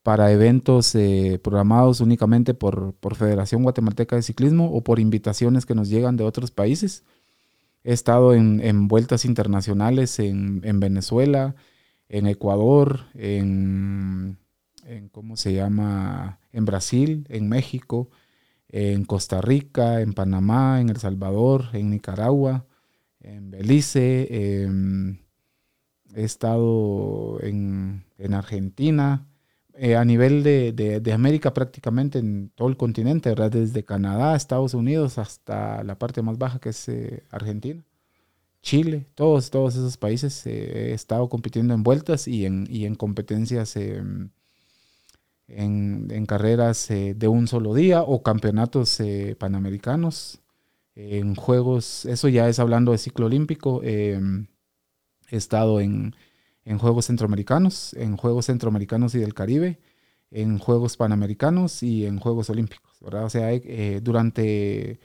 para 0.02 0.32
eventos 0.32 0.94
programados 1.42 2.00
únicamente 2.00 2.54
por, 2.54 2.94
Federación 3.16 3.62
Guatemalteca 3.62 4.16
de 4.16 4.22
Ciclismo 4.22 4.70
o 4.72 4.82
por 4.84 5.00
invitaciones 5.00 5.66
que 5.66 5.74
nos 5.74 5.88
llegan 5.88 6.16
de 6.18 6.24
otros 6.24 6.50
países. 6.50 7.04
He 7.84 7.92
estado 7.94 8.34
en, 8.34 8.88
vueltas 8.88 9.24
internacionales 9.24 10.18
en 10.20 10.80
Venezuela, 10.80 11.56
en 12.08 12.26
Ecuador, 12.26 13.06
en 13.14 14.38
en 14.88 15.08
¿cómo 15.08 15.36
se 15.36 15.52
llama? 15.52 16.40
En 16.52 16.64
Brasil, 16.64 17.26
en 17.28 17.48
México, 17.48 18.10
en 18.68 19.04
Costa 19.04 19.40
Rica, 19.40 20.00
en 20.00 20.12
Panamá, 20.14 20.80
en 20.80 20.88
El 20.88 20.98
Salvador, 20.98 21.66
en 21.72 21.90
Nicaragua, 21.90 22.66
en 23.20 23.50
Belice, 23.50 24.64
em, 24.64 25.18
he 26.14 26.24
estado 26.24 27.40
en, 27.42 28.04
Argentina, 28.32 29.26
eh, 29.74 29.96
a 29.96 30.04
nivel 30.04 30.42
de, 30.42 31.12
América 31.12 31.54
prácticamente 31.54 32.18
en 32.18 32.50
todo 32.54 32.68
el 32.68 32.76
continente. 32.76 33.34
Desde 33.34 33.84
Canadá, 33.84 34.36
Estados 34.36 34.74
Unidos 34.74 35.18
hasta 35.18 35.84
la 35.84 35.98
parte 35.98 36.22
más 36.22 36.38
baja 36.38 36.58
que 36.60 36.70
es 36.70 36.88
eh, 36.88 37.24
Argentina. 37.30 37.84
Chile, 38.62 39.06
todos, 39.14 39.50
todos 39.50 39.76
esos 39.76 39.96
países 39.96 40.46
eh, 40.46 40.90
he 40.90 40.94
estado 40.94 41.28
compitiendo 41.28 41.74
en 41.74 41.82
vueltas 41.84 42.26
y 42.28 42.44
en, 42.44 42.66
y 42.68 42.86
en 42.86 42.96
competencias 42.96 43.76
en, 45.48 46.26
carreras 46.26 46.90
eh, 46.90 47.14
de 47.16 47.28
un 47.28 47.48
solo 47.48 47.74
día 47.74 48.02
o 48.02 48.22
campeonatos 48.22 49.00
eh, 49.00 49.36
panamericanos, 49.38 50.40
en 50.94 51.36
juegos, 51.36 52.04
eso 52.06 52.28
ya 52.28 52.48
es 52.48 52.58
hablando 52.58 52.92
de 52.92 52.98
ciclo 52.98 53.26
olímpico, 53.26 53.82
he 53.84 55.36
estado 55.36 55.80
en, 55.80 56.14
Juegos 56.78 57.06
Centroamericanos, 57.06 57.94
en 57.94 58.18
Juegos 58.18 58.46
Centroamericanos 58.46 59.14
y 59.14 59.18
del 59.20 59.32
Caribe, 59.32 59.80
en 60.30 60.58
Juegos 60.58 60.98
Panamericanos 60.98 61.82
y 61.82 62.04
en 62.04 62.18
Juegos 62.18 62.50
Olímpicos, 62.50 62.98
¿verdad? 63.00 63.24
O 63.24 63.30
sea, 63.30 63.50
eh, 63.52 64.00
durante, 64.02 65.00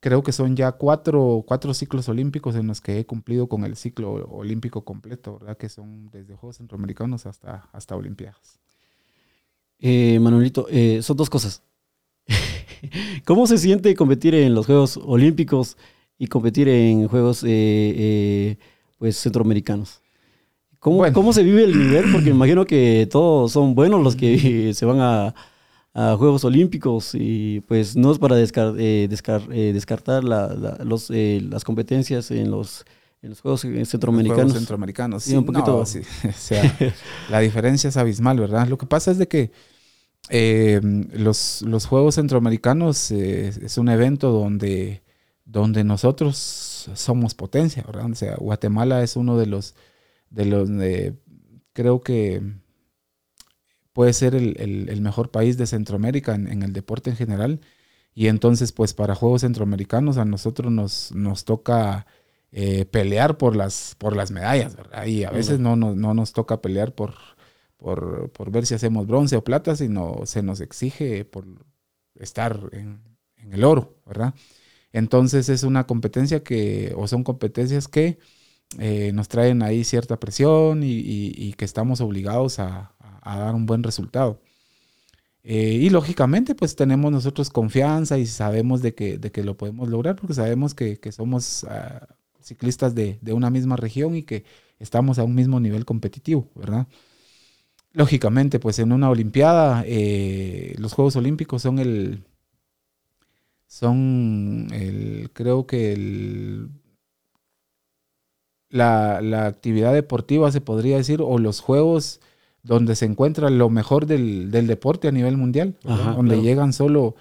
creo 0.00 0.22
que 0.22 0.32
son 0.32 0.56
ya 0.56 0.72
cuatro, 0.72 1.44
cuatro 1.46 1.74
ciclos 1.74 2.08
olímpicos 2.08 2.56
en 2.56 2.66
los 2.66 2.80
que 2.80 2.98
he 2.98 3.04
cumplido 3.04 3.46
con 3.46 3.64
el 3.64 3.76
ciclo 3.76 4.12
olímpico 4.30 4.86
completo, 4.86 5.38
¿verdad? 5.38 5.58
Que 5.58 5.68
son 5.68 6.08
desde 6.10 6.34
Juegos 6.34 6.56
Centroamericanos 6.56 7.26
hasta, 7.26 7.68
hasta 7.72 7.94
Olimpiadas. 7.94 8.58
Eh, 9.80 10.18
Manuelito, 10.20 10.66
eh, 10.70 11.00
son 11.02 11.16
dos 11.16 11.30
cosas. 11.30 11.62
¿Cómo 13.24 13.46
se 13.46 13.58
siente 13.58 13.94
competir 13.94 14.34
en 14.34 14.54
los 14.54 14.66
Juegos 14.66 14.98
Olímpicos 15.02 15.76
y 16.18 16.26
competir 16.26 16.68
en 16.68 17.08
Juegos 17.08 17.44
eh, 17.46 18.56
pues 18.98 19.16
centroamericanos? 19.16 20.00
¿Cómo, 20.78 21.32
se 21.32 21.42
vive 21.42 21.64
el 21.64 21.76
nivel? 21.76 22.12
Porque 22.12 22.30
imagino 22.30 22.64
que 22.64 23.08
todos 23.10 23.50
son 23.50 23.74
buenos 23.74 24.04
los 24.04 24.14
que 24.14 24.72
se 24.74 24.86
van 24.86 25.00
a, 25.00 25.34
Juegos 26.18 26.44
Olímpicos 26.44 27.14
y 27.14 27.62
pues 27.62 27.96
no 27.96 28.12
es 28.12 28.18
para 28.18 28.36
descartar 28.36 28.74
las 30.24 31.64
competencias 31.64 32.30
en 32.30 32.50
los, 32.50 32.84
Juegos 33.34 33.60
Centroamericanos. 33.60 34.52
centroamericanos, 34.52 35.24
sí. 35.24 35.36
un 35.36 35.44
poquito. 35.44 35.84
sí. 35.86 36.00
o 36.28 36.32
sea, 36.32 36.76
la 37.30 37.40
diferencia 37.40 37.88
es 37.88 37.96
abismal, 37.96 38.38
¿verdad? 38.38 38.66
Lo 38.68 38.78
que 38.78 38.86
pasa 38.86 39.10
es 39.10 39.18
de 39.18 39.28
que 39.28 39.50
eh, 40.28 40.80
los, 40.82 41.62
los, 41.62 41.86
Juegos 41.86 42.16
Centroamericanos 42.16 43.10
eh, 43.10 43.48
es 43.48 43.78
un 43.78 43.88
evento 43.88 44.32
donde, 44.32 45.02
donde 45.44 45.84
nosotros 45.84 46.90
somos 46.94 47.34
potencia, 47.34 47.84
¿verdad? 47.86 48.10
O 48.10 48.14
sea, 48.14 48.36
Guatemala 48.36 49.02
es 49.02 49.16
uno 49.16 49.36
de 49.36 49.46
los, 49.46 49.74
de 50.30 50.44
los, 50.44 50.68
creo 51.72 52.00
que 52.00 52.42
puede 53.92 54.12
ser 54.12 54.34
el, 54.34 55.00
mejor 55.00 55.30
país 55.30 55.56
de 55.56 55.66
Centroamérica 55.66 56.34
en, 56.34 56.62
el 56.62 56.74
deporte 56.74 57.08
en 57.08 57.16
general. 57.16 57.60
Y 58.14 58.28
entonces, 58.28 58.72
pues 58.72 58.94
para 58.94 59.14
Juegos 59.14 59.42
Centroamericanos 59.42 60.18
a 60.18 60.24
nosotros 60.24 60.72
nos, 60.72 61.12
nos 61.12 61.44
toca 61.46 62.06
eh, 62.52 62.84
pelear 62.86 63.38
por 63.38 63.56
las, 63.56 63.94
por 63.98 64.16
las 64.16 64.30
medallas, 64.30 64.76
¿verdad? 64.76 65.06
Y 65.06 65.24
a 65.24 65.30
veces 65.30 65.58
no, 65.58 65.76
no, 65.76 65.94
no 65.94 66.14
nos 66.14 66.32
toca 66.32 66.60
pelear 66.60 66.94
por 66.94 67.14
por, 67.76 68.30
por, 68.32 68.50
ver 68.50 68.66
si 68.66 68.74
hacemos 68.74 69.06
bronce 69.06 69.36
o 69.36 69.44
plata, 69.44 69.76
sino 69.76 70.22
se 70.24 70.42
nos 70.42 70.60
exige 70.60 71.24
por 71.24 71.46
estar 72.14 72.70
en, 72.72 73.00
el 73.52 73.64
oro, 73.64 73.96
¿verdad? 74.06 74.34
Entonces 74.92 75.48
es 75.48 75.62
una 75.62 75.86
competencia 75.86 76.42
que, 76.42 76.92
o 76.96 77.06
son 77.06 77.22
competencias 77.22 77.86
que 77.86 78.18
eh, 78.78 79.12
nos 79.14 79.28
traen 79.28 79.62
ahí 79.62 79.84
cierta 79.84 80.18
presión 80.18 80.80
y, 80.82 81.52
que 81.54 81.64
estamos 81.64 82.00
obligados 82.00 82.58
a, 82.58 82.94
dar 83.24 83.54
un 83.54 83.66
buen 83.66 83.82
resultado. 83.82 84.40
Eh, 85.44 85.74
y 85.74 85.90
lógicamente, 85.90 86.56
pues 86.56 86.74
tenemos 86.74 87.12
nosotros 87.12 87.50
confianza 87.50 88.18
y 88.18 88.26
sabemos 88.26 88.82
de 88.82 88.94
que, 88.94 89.18
de 89.18 89.30
que 89.30 89.44
lo 89.44 89.56
podemos 89.56 89.88
lograr 89.88 90.16
porque 90.16 90.34
sabemos 90.34 90.74
que, 90.74 90.98
somos 91.12 91.64
ah, 91.64 92.15
ciclistas 92.46 92.94
de, 92.94 93.18
de, 93.20 93.32
una 93.32 93.50
misma 93.50 93.76
región 93.76 94.14
y 94.14 94.22
que 94.22 94.44
estamos 94.78 95.18
a 95.18 95.24
un 95.24 95.34
mismo 95.34 95.58
nivel 95.58 95.84
competitivo, 95.84 96.48
¿verdad? 96.54 96.86
Lógicamente, 97.92 98.60
pues 98.60 98.78
en 98.78 98.92
una 98.92 99.10
Olimpiada, 99.10 99.82
eh, 99.84 100.74
los 100.78 100.92
Juegos 100.92 101.16
Olímpicos 101.16 101.62
son 101.62 101.80
el, 101.80 102.22
son 103.66 104.68
el, 104.72 105.30
creo 105.32 105.66
que 105.66 105.92
el, 105.92 106.68
la, 108.68 109.46
actividad 109.46 109.92
deportiva 109.92 110.52
se 110.52 110.60
podría 110.60 110.98
decir, 110.98 111.20
o 111.22 111.38
los 111.38 111.60
Juegos 111.60 112.20
donde 112.62 112.94
se 112.94 113.06
encuentra 113.06 113.50
lo 113.50 113.70
mejor 113.70 114.06
del, 114.06 114.50
deporte 114.50 115.08
a 115.08 115.12
nivel 115.12 115.36
mundial, 115.36 115.76
donde 115.82 116.42
llegan 116.42 116.72
solo 116.72 117.16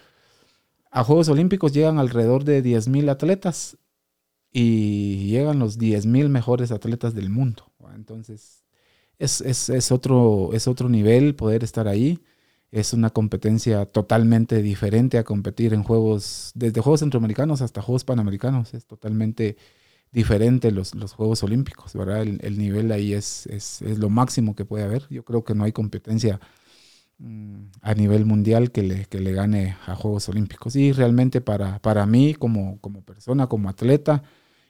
a 0.92 1.04
Juegos 1.04 1.30
Olímpicos 1.30 1.74
llegan 1.74 2.00
alrededor 2.00 2.46
de 2.46 2.64
10.000 2.64 3.10
atletas 3.10 3.78
y 4.58 5.28
llegan 5.28 5.60
los 5.60 5.78
10.000 5.78 6.30
mejores 6.30 6.72
atletas 6.72 7.14
del 7.14 7.30
mundo. 7.30 7.74
Entonces, 7.94 8.64
es, 9.20 9.42
es, 9.42 9.68
es, 9.68 9.92
otro, 9.92 10.52
es 10.54 10.70
otro 10.70 10.88
nivel 10.88 11.36
poder 11.36 11.66
estar 11.66 11.90
ahí. 11.90 12.22
Es 12.72 12.94
una 12.94 13.10
competencia 13.10 13.86
totalmente 13.86 14.62
diferente 14.62 15.18
a 15.18 15.26
competir 15.26 15.74
en 15.74 15.84
juegos, 15.84 16.54
desde 16.56 16.80
Juegos 16.80 17.02
Centroamericanos 17.02 17.62
hasta 17.62 17.82
Juegos 17.82 18.06
Panamericanos. 18.06 18.74
Es 18.74 18.86
totalmente 18.86 19.58
diferente 20.14 20.72
los, 20.72 20.96
los 20.96 21.12
Juegos 21.12 21.44
Olímpicos, 21.44 21.94
¿verdad? 21.94 22.22
El, 22.22 22.58
nivel 22.58 22.94
ahí 22.94 23.12
es, 23.12 23.48
es, 23.48 23.82
es, 23.82 24.00
lo 24.00 24.10
máximo 24.10 24.56
que 24.56 24.64
puede 24.64 24.86
haber. 24.86 25.06
Yo 25.10 25.26
creo 25.26 25.44
que 25.44 25.54
no 25.54 25.66
hay 25.66 25.74
competencia 25.74 26.40
mm, 27.18 27.64
a 27.82 27.94
nivel 27.94 28.26
mundial 28.26 28.72
que 28.72 28.84
le, 28.84 29.06
que 29.08 29.20
le 29.20 29.34
gane 29.34 29.76
a 29.86 29.96
Juegos 29.96 30.30
Olímpicos. 30.30 30.78
Y 30.78 30.94
realmente 30.94 31.42
para, 31.42 31.80
para 31.80 32.06
mí, 32.06 32.36
como, 32.36 32.80
como 32.80 33.02
persona, 33.02 33.48
como 33.48 33.68
atleta 33.68 34.24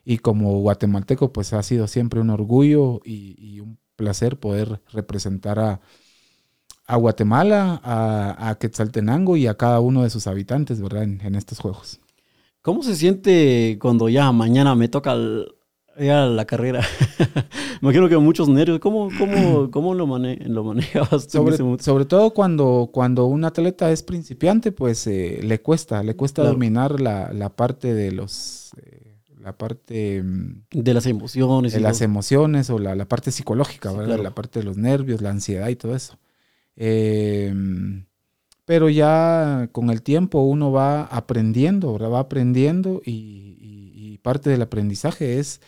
y 0.06 0.20
como 0.20 0.60
guatemalteco, 0.60 1.34
pues 1.34 1.52
ha 1.54 1.64
sido 1.64 1.88
siempre 1.88 2.22
un 2.22 2.30
orgullo 2.30 3.02
y, 3.04 3.36
y 3.38 3.60
un 3.60 3.78
placer 3.96 4.40
poder 4.40 4.82
representar 4.94 5.60
a, 5.60 5.82
a 6.86 6.96
Guatemala, 6.96 7.82
a, 7.84 8.50
a, 8.50 8.56
Quetzaltenango 8.56 9.36
y 9.36 9.48
a 9.48 9.56
cada 9.56 9.80
uno 9.80 10.04
de 10.04 10.10
sus 10.10 10.28
habitantes, 10.28 10.80
¿verdad? 10.82 11.04
En, 11.04 11.22
en 11.22 11.36
estos 11.36 11.60
juegos. 11.60 12.00
¿Cómo 12.62 12.84
se 12.84 12.96
siente 12.96 13.78
cuando 13.82 14.10
ya 14.10 14.32
mañana 14.32 14.76
me 14.76 14.88
toca 14.88 15.14
el, 15.14 15.48
ya 16.00 16.26
la 16.26 16.46
carrera? 16.46 16.82
me 17.82 17.90
imagino 17.90 18.10
que 18.10 18.18
muchos 18.18 18.50
nervios. 18.50 18.80
¿Cómo, 18.80 19.10
cómo, 19.18 19.70
cómo 19.72 19.94
lo, 19.94 20.08
mane 20.08 20.38
lo 20.46 20.64
manejabas? 20.64 21.26
Sobre, 21.26 21.58
sobre, 21.80 22.06
todo 22.06 22.32
cuando, 22.32 22.90
cuando 22.92 23.26
un 23.26 23.46
atleta 23.46 23.92
es 23.92 24.04
principiante, 24.04 24.72
pues 24.72 25.08
eh, 25.08 25.40
le 25.44 25.62
cuesta, 25.62 26.04
le 26.04 26.16
cuesta 26.16 26.42
claro. 26.42 26.54
dominar 26.54 27.00
la, 27.00 27.32
la, 27.34 27.50
parte 27.50 27.94
de 27.94 28.12
los... 28.12 28.72
La 29.46 29.56
parte 29.56 30.24
de 30.72 30.94
las 30.96 31.06
emociones. 31.06 31.72
De 31.74 31.80
las 31.80 32.00
todo. 32.00 32.06
emociones 32.06 32.72
o 32.72 32.80
la, 32.80 32.96
la 32.96 33.08
parte 33.08 33.30
psicológica, 33.30 33.92
sí, 33.92 33.96
¿verdad? 33.96 34.16
Claro. 34.16 34.24
La 34.24 34.34
parte 34.34 34.58
de 34.58 34.66
los 34.66 34.76
nervios, 34.76 35.22
la 35.22 35.30
ansiedad 35.30 35.70
y 35.70 35.76
todo 35.76 35.96
eso. 35.96 36.18
Eh, 36.76 37.54
pero 38.66 38.90
ya 38.90 39.70
con 39.72 39.92
el 39.92 40.02
tiempo 40.02 40.42
uno 40.42 40.72
va 40.72 41.04
aprendiendo, 41.04 41.94
¿verdad? 41.94 42.10
va 42.10 42.20
aprendiendo 42.22 43.04
y, 43.06 43.12
y, 43.62 44.14
y, 44.14 44.18
parte 44.18 44.50
del 44.50 44.64
aprendizaje 44.64 45.38
es 45.38 45.62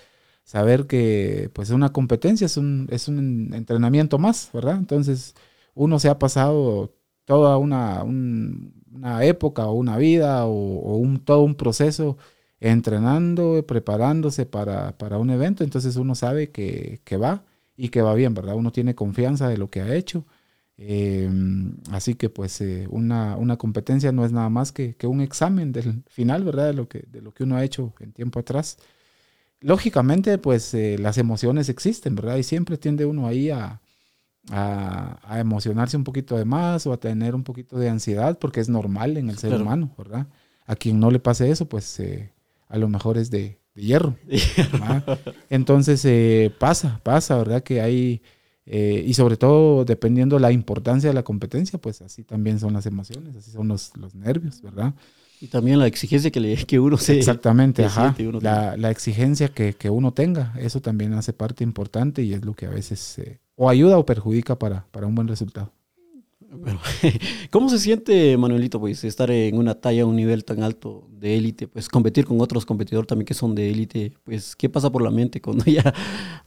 saber 0.44 0.88
que 0.88 1.52
pues 1.54 1.70
una 1.70 1.90
competencia 1.90 2.46
es 2.46 2.58
un, 2.58 2.88
es 2.90 3.08
un 3.08 3.54
entrenamiento 3.54 4.18
más, 4.18 4.50
¿verdad? 4.54 4.78
Entonces 4.78 5.36
uno 5.76 6.00
se 6.00 6.10
ha 6.10 6.18
pasado 6.18 6.96
toda 7.26 7.58
una, 7.58 8.04
un, 8.04 8.74
una 8.92 9.24
época 9.24 9.68
o 9.68 9.74
una 9.74 9.98
vida 9.98 10.48
o, 10.48 10.52
o, 10.52 10.98
un, 10.98 11.20
todo 11.20 11.42
un 11.42 11.54
proceso 11.56 12.18
entrenando, 12.60 13.66
preparándose 13.68 14.46
para, 14.46 14.98
para 14.98 15.18
un 15.18 15.30
evento, 15.30 15.64
entonces 15.64 15.96
uno 15.96 16.16
sabe 16.16 16.52
que, 16.52 17.02
que 17.04 17.18
va 17.18 17.44
y 17.76 17.90
que 17.90 18.02
va 18.02 18.14
bien, 18.16 18.34
¿verdad? 18.34 18.56
Uno 18.56 18.72
tiene 18.72 18.96
confianza 18.96 19.48
de 19.50 19.58
lo 19.58 19.70
que 19.70 19.82
ha 19.82 19.96
hecho 19.96 20.26
eh, 20.80 21.28
así 21.92 22.14
que 22.14 22.30
pues 22.30 22.62
eh, 22.62 22.88
una, 22.92 23.36
una, 23.36 23.58
competencia 23.58 24.12
no 24.12 24.26
es 24.26 24.32
nada 24.32 24.50
más 24.50 24.72
que, 24.72 24.96
que, 24.96 25.08
un 25.08 25.22
examen 25.22 25.72
del 25.72 26.04
final, 26.08 26.44
¿verdad? 26.44 26.68
De 26.68 26.74
lo, 26.74 26.88
que, 26.88 27.00
de 27.12 27.22
lo 27.22 27.34
que 27.34 27.44
uno 27.44 27.56
ha 27.56 27.64
hecho 27.64 27.94
en 28.00 28.14
tiempo 28.14 28.40
atrás. 28.40 28.78
Lógicamente 29.60 30.38
pues 30.38 30.74
eh, 30.76 30.98
las 31.00 31.18
emociones 31.18 31.70
existen, 31.70 32.16
¿verdad? 32.16 32.38
Y 32.38 32.44
siempre 32.44 32.78
tiende 32.78 33.06
uno 33.08 33.26
ahí 33.26 33.50
a, 33.50 33.82
a, 34.52 35.20
a, 35.24 35.40
emocionarse 35.40 35.98
un 35.98 36.04
poquito 36.04 36.38
de 36.38 36.46
más 36.46 36.86
o 36.86 36.94
a 36.94 37.00
tener 37.00 37.34
un 37.34 37.44
poquito 37.44 37.80
de 37.80 37.90
ansiedad 37.90 38.38
porque 38.38 38.60
es 38.60 38.70
normal 38.70 39.18
en 39.18 39.30
el 39.30 39.38
ser 39.40 39.50
claro. 39.50 39.64
humano, 39.64 39.96
¿verdad? 39.98 40.28
A 40.68 40.76
quien 40.76 41.00
no 41.00 41.10
le 41.10 41.20
pase 41.20 41.50
eso 41.50 41.68
pues 41.68 42.00
eh, 42.00 42.34
a 42.68 42.78
lo 42.78 42.88
mejor 42.90 43.18
es 43.18 43.30
de, 43.32 43.60
de 43.76 43.82
hierro. 43.82 44.16
Entonces 45.50 46.04
eh, 46.06 46.54
pasa, 46.60 47.00
pasa, 47.04 47.38
¿verdad? 47.38 47.64
Que 47.64 47.82
hay 47.82 48.22
eh, 48.70 49.02
y 49.08 49.14
sobre 49.14 49.38
todo, 49.38 49.86
dependiendo 49.86 50.40
la 50.40 50.52
importancia 50.52 51.10
de 51.10 51.14
la 51.14 51.24
competencia, 51.24 51.80
pues 51.80 52.02
así 52.02 52.24
también 52.24 52.60
son 52.60 52.74
las 52.74 52.86
emociones, 52.86 53.36
así 53.38 53.50
son 53.50 53.70
los, 53.70 53.96
los 53.96 54.14
nervios, 54.14 54.62
¿verdad? 54.62 54.94
Y 55.40 55.48
también 55.48 55.80
la 55.80 55.88
exigencia 55.88 56.32
que, 56.32 56.42
le, 56.42 56.58
que 56.66 56.78
uno 56.78 56.98
se... 56.98 57.18
Exactamente, 57.18 57.86
ajá. 57.86 58.14
Uno 58.20 58.42
la, 58.42 58.76
la, 58.76 58.92
exigencia 58.92 59.48
que, 59.48 59.74
que, 59.74 59.90
uno 59.90 60.12
tenga, 60.12 60.54
eso 60.60 60.82
también 60.82 61.14
hace 61.14 61.32
parte 61.32 61.64
importante 61.64 62.24
y 62.24 62.34
es 62.34 62.44
lo 62.44 62.56
que 62.56 62.66
a 62.66 62.70
veces 62.70 63.20
eh, 63.20 63.40
o 63.56 63.70
ayuda 63.70 63.98
o 63.98 64.06
perjudica 64.06 64.60
para, 64.60 64.86
para 64.92 65.08
un 65.08 65.16
buen 65.16 65.30
resultado. 65.30 65.72
¿Cómo 67.52 67.70
se 67.70 67.80
siente, 67.80 68.38
Manuelito, 68.38 68.80
pues 68.80 69.04
estar 69.04 69.30
en 69.32 69.58
una 69.58 69.76
talla, 69.76 70.06
un 70.06 70.16
nivel 70.16 70.46
tan 70.46 70.64
alto 70.64 71.08
de 71.12 71.38
élite, 71.38 71.68
pues 71.68 71.90
competir 71.90 72.26
con 72.26 72.40
otros 72.42 72.66
competidores 72.66 73.08
también 73.08 73.26
que 73.26 73.34
son 73.34 73.56
de 73.56 73.70
élite? 73.70 74.14
Pues, 74.24 74.56
¿qué 74.56 74.70
pasa 74.70 74.92
por 74.92 75.02
la 75.02 75.12
mente 75.12 75.42
cuando 75.42 75.66
ya 75.72 75.94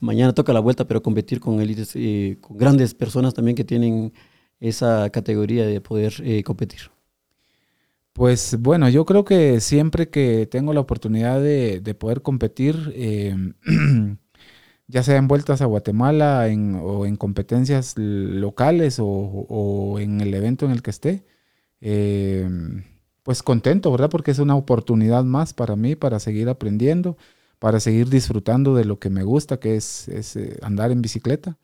mañana 0.00 0.34
toca 0.34 0.52
la 0.52 0.60
vuelta, 0.60 0.86
pero 0.86 1.02
competir 1.02 1.40
con 1.40 1.60
élites, 1.60 1.92
eh, 1.94 2.38
con 2.40 2.56
grandes 2.56 2.94
personas 2.94 3.34
también 3.34 3.56
que 3.56 3.64
tienen 3.64 4.12
esa 4.58 5.10
categoría 5.10 5.66
de 5.66 5.80
poder 5.80 6.14
eh, 6.24 6.42
competir? 6.42 6.80
Pues 8.12 8.56
bueno, 8.58 8.88
yo 8.88 9.04
creo 9.04 9.24
que 9.24 9.60
siempre 9.60 10.10
que 10.10 10.46
tengo 10.46 10.72
la 10.72 10.80
oportunidad 10.80 11.40
de, 11.40 11.80
de 11.80 11.94
poder 11.94 12.22
competir, 12.22 12.92
eh, 12.94 13.34
ya 14.90 15.02
sea 15.02 15.16
en 15.16 15.28
vueltas 15.28 15.62
a 15.62 15.66
Guatemala 15.66 16.48
en, 16.48 16.74
o 16.82 17.06
en 17.06 17.16
competencias 17.16 17.94
locales 17.96 18.98
o, 18.98 19.06
o, 19.06 19.98
en 20.00 20.20
el 20.20 20.34
evento 20.34 20.66
en 20.66 20.72
el 20.72 20.82
que 20.82 20.90
esté, 20.90 21.24
eh, 21.80 22.48
pues 23.22 23.42
contento, 23.42 23.90
¿verdad? 23.92 24.10
Porque 24.10 24.32
es 24.32 24.38
una 24.40 24.56
oportunidad 24.56 25.24
más 25.24 25.54
para 25.54 25.76
mí 25.76 25.94
para 25.94 26.18
seguir 26.18 26.48
aprendiendo, 26.48 27.16
para 27.58 27.78
seguir 27.78 28.08
disfrutando 28.08 28.74
de 28.74 28.84
lo 28.84 28.98
que 28.98 29.10
me 29.10 29.22
gusta, 29.22 29.60
que 29.60 29.76
es, 29.76 30.08
es 30.08 30.36
eh, 30.36 30.58
andar 30.62 30.90
en 30.90 31.02
bicicleta. 31.02 31.56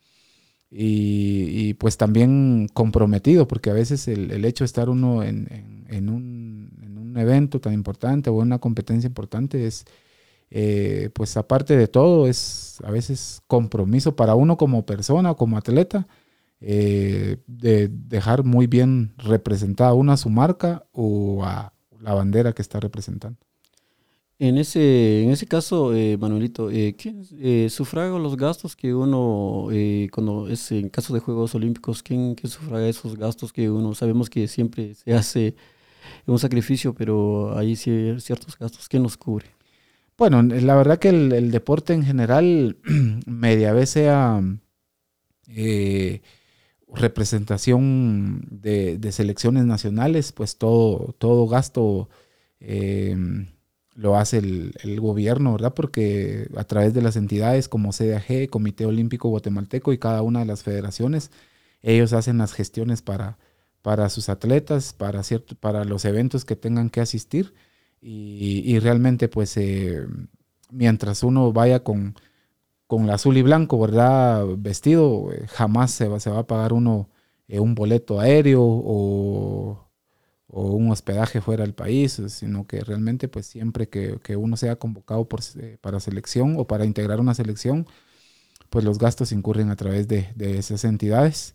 Y, 0.69 1.47
y, 1.49 1.73
pues 1.75 1.95
también 1.95 2.67
comprometido, 2.73 3.47
porque 3.47 3.69
a 3.69 3.73
veces 3.73 4.07
el, 4.09 4.31
el 4.31 4.43
hecho 4.43 4.65
de 4.65 4.67
estar 4.67 4.89
uno 4.89 5.23
en, 5.23 5.47
en, 5.49 5.85
en, 5.89 6.09
un, 6.09 6.77
en 6.83 6.97
un 6.97 7.17
evento 7.17 7.61
tan 7.61 7.73
importante 7.73 8.29
o 8.29 8.41
en 8.41 8.47
una 8.47 8.59
competencia 8.59 9.07
importante 9.07 9.65
es 9.65 9.85
eh, 10.49 11.09
pues 11.13 11.35
aparte 11.37 11.75
de 11.75 11.87
todo, 11.87 12.27
es 12.27 12.79
a 12.83 12.91
veces 12.91 13.41
compromiso 13.47 14.15
para 14.15 14.35
uno 14.35 14.57
como 14.57 14.85
persona, 14.85 15.33
como 15.33 15.57
atleta, 15.57 16.07
eh, 16.59 17.37
de 17.45 17.87
dejar 17.87 18.43
muy 18.43 18.65
bien 18.65 19.13
representada 19.17 19.93
una 19.93 20.13
a 20.13 20.17
su 20.17 20.29
marca 20.29 20.87
o 20.91 21.43
a 21.43 21.73
la 21.99 22.13
bandera 22.13 22.53
que 22.53 22.61
está 22.61 22.79
representando. 22.79 23.37
En 24.39 24.57
ese, 24.57 25.23
en 25.23 25.31
ese 25.31 25.47
caso, 25.47 25.95
eh, 25.95 26.15
Manuelito, 26.17 26.67
¿quién 26.67 27.23
eh, 27.39 27.67
sufraga 27.71 28.19
los 28.19 28.37
gastos 28.37 28.75
que 28.75 28.93
uno, 28.93 29.67
cuando 30.11 30.47
es 30.47 30.71
en 30.71 30.89
caso 30.89 31.13
de 31.13 31.19
Juegos 31.19 31.55
Olímpicos, 31.55 32.03
¿quién, 32.03 32.35
quién 32.35 32.51
sufraga 32.51 32.87
esos 32.87 33.15
gastos 33.17 33.51
que 33.51 33.69
uno, 33.69 33.95
sabemos 33.95 34.29
que 34.29 34.47
siempre 34.47 34.93
se 34.93 35.13
hace 35.13 35.55
un 36.27 36.39
sacrificio, 36.39 36.93
pero 36.93 37.57
hay 37.57 37.75
ciertos 37.75 38.57
gastos, 38.57 38.87
¿quién 38.87 39.03
los 39.03 39.17
cubre? 39.17 39.56
Bueno, 40.17 40.41
la 40.41 40.75
verdad 40.75 40.97
que 40.97 41.09
el, 41.09 41.51
deporte 41.51 41.93
en 41.93 42.03
general, 42.03 42.77
media 43.27 43.71
vez 43.73 43.91
sea 43.91 44.41
eh, 45.47 46.21
representación 46.93 48.41
de, 48.49 49.11
selecciones 49.11 49.65
nacionales, 49.65 50.31
pues 50.31 50.57
todo, 50.57 51.13
todo 51.19 51.47
gasto 51.47 52.09
eh, 52.59 53.15
lo 53.93 54.17
hace 54.17 54.39
el, 54.39 54.73
el, 54.83 54.99
gobierno, 54.99 55.53
¿verdad? 55.53 55.73
Porque 55.75 56.49
a 56.57 56.63
través 56.63 56.93
de 56.95 57.03
las 57.03 57.15
entidades 57.15 57.69
como 57.69 57.91
CDAG, 57.91 58.49
Comité 58.49 58.85
Olímpico 58.87 59.29
Guatemalteco 59.29 59.93
y 59.93 59.99
cada 59.99 60.23
una 60.23 60.39
de 60.39 60.45
las 60.47 60.63
federaciones, 60.63 61.31
ellos 61.83 62.13
hacen 62.13 62.39
las 62.39 62.53
gestiones 62.53 63.03
para, 63.03 63.37
para 63.83 64.09
sus 64.09 64.29
atletas, 64.29 64.93
para, 64.93 65.23
cierto, 65.23 65.55
para 65.55 65.85
los 65.85 66.05
eventos 66.05 66.45
que 66.45 66.55
tengan 66.55 66.89
que 66.89 67.01
asistir 67.01 67.53
y, 68.01 68.63
y 68.65 68.79
realmente, 68.79 69.27
pues, 69.29 69.57
eh, 69.57 70.05
mientras 70.71 71.23
uno 71.23 71.51
vaya 71.53 71.83
con, 71.83 72.15
con 72.87 73.09
azul 73.09 73.37
y 73.37 73.41
blanco, 73.43 73.79
¿verdad? 73.79 74.45
Vestido, 74.57 75.31
eh, 75.33 75.47
jamás 75.47 75.91
se 75.91 76.07
va, 76.07 76.19
se 76.19 76.29
va 76.31 76.39
a 76.39 76.47
pagar 76.47 76.73
uno 76.73 77.09
eh, 77.47 77.59
un 77.59 77.75
boleto 77.75 78.19
aéreo 78.19 78.61
o, 78.63 79.83
un 80.49 80.91
hospedaje 80.91 81.41
fuera 81.41 81.63
del 81.63 81.73
país, 81.75 82.21
sino 82.29 82.67
que 82.67 82.81
realmente, 82.81 83.27
pues, 83.27 83.47
siempre 83.47 83.89
que, 83.89 84.19
que 84.23 84.35
uno 84.37 84.57
sea 84.57 84.77
convocado 84.77 85.27
para 85.81 85.99
selección 85.99 86.55
o 86.57 86.67
para 86.67 86.85
integrar 86.85 87.19
una 87.19 87.33
selección, 87.33 87.85
pues 88.69 88.85
los 88.85 88.97
gastos 88.99 89.31
incurren 89.31 89.69
a 89.71 89.75
través 89.75 90.07
de 90.07 90.33
esas 90.57 90.83
entidades. 90.85 91.53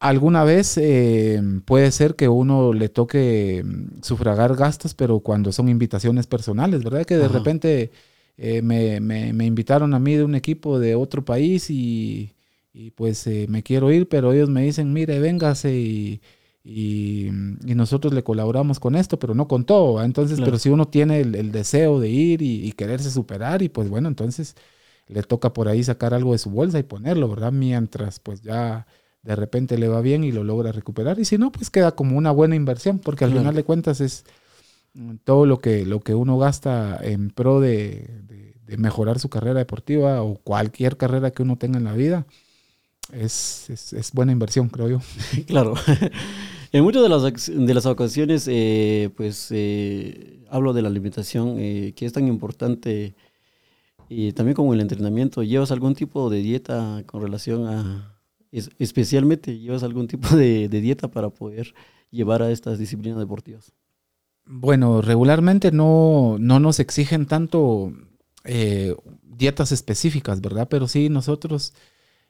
Alguna 0.00 0.44
vez 0.44 0.78
eh, 0.78 1.42
puede 1.64 1.90
ser 1.90 2.14
que 2.14 2.28
uno 2.28 2.72
le 2.72 2.88
toque 2.88 3.62
mm, 3.64 4.02
sufragar 4.02 4.54
gastos, 4.54 4.94
pero 4.94 5.20
cuando 5.20 5.50
son 5.52 5.68
invitaciones 5.68 6.26
personales, 6.26 6.84
¿verdad? 6.84 7.04
Que 7.04 7.16
de 7.16 7.24
Ajá. 7.24 7.34
repente 7.34 7.90
eh, 8.36 8.62
me, 8.62 9.00
me, 9.00 9.32
me, 9.32 9.44
invitaron 9.44 9.94
a 9.94 9.98
mí 9.98 10.14
de 10.14 10.22
un 10.24 10.36
equipo 10.36 10.78
de 10.78 10.94
otro 10.94 11.24
país 11.24 11.68
y, 11.70 12.32
y 12.72 12.92
pues 12.92 13.26
eh, 13.26 13.46
me 13.48 13.64
quiero 13.64 13.90
ir, 13.90 14.08
pero 14.08 14.32
ellos 14.32 14.48
me 14.48 14.62
dicen, 14.62 14.92
mire, 14.92 15.18
véngase 15.18 15.74
y, 15.74 16.20
y, 16.62 17.30
nosotros 17.74 18.12
le 18.14 18.22
colaboramos 18.22 18.78
con 18.78 18.94
esto, 18.94 19.18
pero 19.18 19.34
no 19.34 19.48
con 19.48 19.64
todo. 19.64 20.02
Entonces, 20.04 20.40
pero 20.40 20.58
si 20.58 20.68
uno 20.68 20.86
tiene 20.86 21.20
el, 21.20 21.50
deseo 21.50 21.98
de 21.98 22.08
ir 22.10 22.42
y, 22.42 22.70
quererse 22.72 23.10
superar, 23.10 23.62
y 23.62 23.68
pues 23.68 23.88
bueno, 23.88 24.08
entonces 24.08 24.54
le 25.08 25.22
toca 25.22 25.52
por 25.52 25.68
ahí 25.68 25.82
sacar 25.82 26.14
algo 26.14 26.32
de 26.32 26.38
su 26.38 26.50
bolsa 26.50 26.78
y 26.78 26.82
ponerlo, 26.84 27.28
¿verdad? 27.28 27.52
Mientras 27.52 28.20
pues 28.20 28.42
ya 28.42 28.86
de 29.22 29.36
repente 29.36 29.78
le 29.78 29.88
va 29.88 30.00
bien 30.00 30.24
y 30.24 30.32
lo 30.32 30.44
logra 30.44 30.72
recuperar. 30.72 31.18
Y 31.18 31.24
si 31.24 31.38
no, 31.38 31.52
pues 31.52 31.70
queda 31.70 31.92
como 31.92 32.16
una 32.16 32.30
buena 32.30 32.56
inversión, 32.56 32.98
porque 32.98 33.24
al 33.24 33.32
final 33.32 33.54
de 33.54 33.64
cuentas 33.64 34.00
es 34.00 34.24
mm, 34.94 35.16
todo 35.24 35.46
lo 35.46 35.58
que, 35.58 35.84
lo 35.84 36.00
que 36.00 36.14
uno 36.14 36.38
gasta 36.38 36.98
en 37.02 37.30
pro 37.30 37.60
de, 37.60 38.24
mejorar 38.76 39.18
su 39.18 39.30
carrera 39.30 39.58
deportiva 39.58 40.22
o 40.22 40.36
cualquier 40.36 40.96
carrera 40.96 41.30
que 41.30 41.42
uno 41.42 41.56
tenga 41.56 41.78
en 41.78 41.84
la 41.84 41.94
vida. 41.94 42.26
Es, 43.12 43.70
es 43.70 44.12
buena 44.12 44.32
inversión, 44.32 44.68
creo 44.68 44.88
yo. 44.88 45.00
claro. 45.46 45.74
En 46.70 46.84
muchas 46.84 47.02
de 47.02 47.08
las, 47.08 47.50
de 47.50 47.74
las 47.74 47.86
ocasiones, 47.86 48.46
eh, 48.46 49.10
pues 49.16 49.48
eh, 49.50 50.44
hablo 50.50 50.74
de 50.74 50.82
la 50.82 50.88
alimentación, 50.88 51.56
eh, 51.58 51.94
que 51.96 52.04
es 52.04 52.12
tan 52.12 52.28
importante, 52.28 53.14
y 54.10 54.32
también 54.32 54.54
como 54.54 54.74
el 54.74 54.80
entrenamiento. 54.80 55.42
¿Llevas 55.42 55.70
algún 55.70 55.94
tipo 55.94 56.28
de 56.28 56.42
dieta 56.42 57.02
con 57.06 57.22
relación 57.22 57.66
a, 57.66 58.17
especialmente, 58.50 59.58
llevas 59.58 59.82
algún 59.82 60.08
tipo 60.08 60.36
de, 60.36 60.68
dieta 60.68 61.08
para 61.08 61.30
poder 61.30 61.74
llevar 62.10 62.42
a 62.42 62.50
estas 62.50 62.78
disciplinas 62.78 63.18
deportivas? 63.18 63.72
Bueno, 64.46 65.02
regularmente 65.02 65.72
no, 65.72 66.36
no 66.38 66.58
nos 66.58 66.80
exigen 66.80 67.26
tanto 67.26 67.92
dietas 69.38 69.72
específicas, 69.72 70.40
¿verdad? 70.40 70.68
Pero 70.68 70.88
sí 70.88 71.08
nosotros 71.08 71.74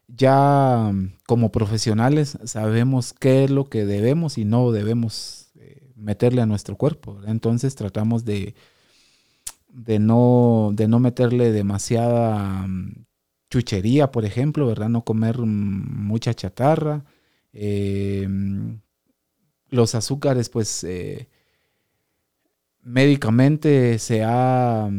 ya 0.09 0.93
como 1.27 1.53
profesionales 1.53 2.39
sabemos 2.45 3.13
qué 3.13 3.45
es 3.45 3.51
lo 3.51 3.69
que 3.69 3.85
debemos 3.85 4.39
y 4.39 4.45
no 4.45 4.73
debemos 4.73 5.51
eh, 5.57 5.91
meterle 5.97 6.43
a 6.43 6.47
nuestro 6.47 6.77
cuerpo. 6.77 7.21
Entonces 7.27 7.75
tratamos 7.75 8.25
de, 8.25 8.55
de, 9.69 9.99
no, 9.99 10.71
de 10.73 10.89
no 10.89 10.99
meterle 10.99 11.53
demasiada 11.53 12.67
chuchería, 13.51 14.11
por 14.11 14.25
ejemplo, 14.25 14.67
¿verdad? 14.67 14.89
No 14.89 15.05
comer 15.05 15.39
mm, 15.39 16.07
mucha 16.07 16.35
chatarra. 16.35 17.05
Eh, 17.53 18.29
los 19.71 19.95
azúcares, 19.95 20.49
pues 20.49 20.85
eh, 20.85 21.29
médicamente 22.83 23.99
se 23.99 24.23
ha 24.25 24.91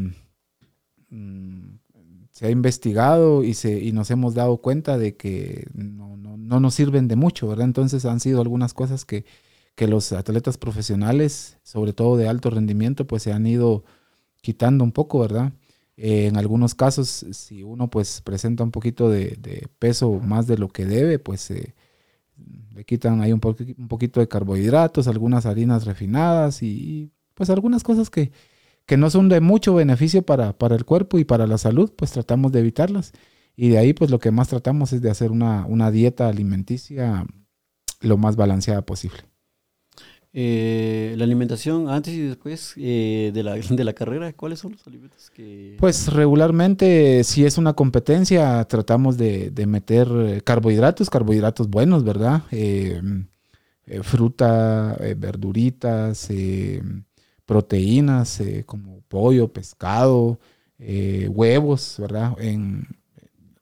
se 2.40 2.48
ha 2.48 2.52
investigado 2.52 3.44
y, 3.44 3.54
se, 3.54 3.84
y 3.84 3.92
nos 3.92 4.12
hemos 4.12 4.34
dado 4.34 4.60
cuenta 4.60 4.98
de 4.98 5.18
que 5.18 5.68
no, 5.74 6.16
nos 6.62 6.74
sirven 6.74 7.10
de 7.10 7.18
mucho, 7.18 7.50
¿verdad? 7.50 7.66
Entonces 7.66 8.06
han 8.06 8.22
sido 8.22 8.40
algunas 8.40 8.74
cosas 8.74 9.04
que, 9.04 9.26
los 9.78 10.12
atletas 10.14 10.58
profesionales, 10.58 11.58
sobre 11.64 11.92
todo 11.92 12.16
de 12.16 12.30
alto 12.30 12.50
rendimiento, 12.50 13.08
pues 13.08 13.24
se 13.24 13.34
han 13.34 13.46
ido 13.46 13.84
quitando 14.42 14.86
un 14.86 14.94
poco, 14.94 15.20
¿verdad? 15.20 15.52
Eh, 16.02 16.28
en 16.28 16.38
algunos 16.38 16.76
casos, 16.76 17.26
si 17.32 17.62
uno 17.62 17.90
pues 17.90 18.22
presenta 18.22 18.64
un 18.64 18.72
poquito 18.72 19.10
de, 19.10 19.68
peso 19.80 20.14
más 20.14 20.48
de 20.48 20.58
lo 20.58 20.70
que 20.70 20.86
debe, 20.86 21.20
pues 21.20 21.52
le 22.74 22.86
quitan 22.86 23.22
ahí 23.22 23.34
un, 23.34 23.42
un, 23.44 23.88
poquito 23.90 24.22
de 24.22 24.30
carbohidratos, 24.30 25.10
algunas 25.10 25.46
harinas 25.46 25.86
refinadas 25.86 26.64
y 26.64 27.12
pues 27.34 27.50
algunas 27.50 27.84
cosas 27.84 28.10
que, 28.10 28.32
que 28.86 28.98
no 28.98 29.10
son 29.10 29.30
de 29.30 29.42
mucho 29.42 29.76
beneficio 29.76 30.24
para, 30.24 30.58
para, 30.58 30.76
el 30.76 30.86
cuerpo 30.86 31.20
y 31.20 31.26
para 31.26 31.48
la 31.48 31.58
salud, 31.58 31.92
pues 31.96 32.12
tratamos 32.12 32.52
de 32.52 32.62
evitarlas. 32.62 33.14
Y 33.56 33.70
de 33.70 33.78
ahí, 33.78 33.94
pues 33.94 34.10
lo 34.10 34.20
que 34.20 34.32
más 34.32 34.48
tratamos 34.48 34.94
es 34.94 35.02
de 35.02 35.10
hacer 35.12 35.32
una, 35.32 35.92
dieta 35.92 36.28
alimenticia 36.28 37.26
lo 38.00 38.18
más 38.18 38.36
balanceada 38.36 38.82
posible. 38.82 39.29
Eh, 40.32 41.16
la 41.18 41.24
alimentación 41.24 41.90
antes 41.90 42.14
y 42.14 42.22
después 42.22 42.74
eh, 42.78 43.32
de, 43.34 43.44
la, 43.44 43.56
de, 43.70 43.84
la, 43.84 43.94
carrera, 43.94 44.32
¿cuáles 44.34 44.60
son 44.60 44.74
los 44.74 44.86
alimentos 44.86 45.30
que...? 45.32 45.76
Pues 45.80 46.12
regularmente, 46.14 47.24
si 47.24 47.46
es 47.46 47.58
una 47.58 47.74
competencia, 47.74 48.64
tratamos 48.66 49.18
de, 49.18 49.52
meter 49.68 50.44
carbohidratos, 50.44 51.10
carbohidratos 51.10 51.70
buenos, 51.70 52.04
¿verdad? 52.04 52.44
Eh, 52.52 53.02
fruta, 54.04 54.96
verduritas, 55.18 56.30
proteínas 57.50 58.40
eh, 58.42 58.64
como 58.64 59.02
pollo, 59.08 59.52
pescado, 59.52 60.40
eh, 60.78 61.28
huevos, 61.32 61.96
¿verdad? 61.98 62.36
En, 62.40 62.86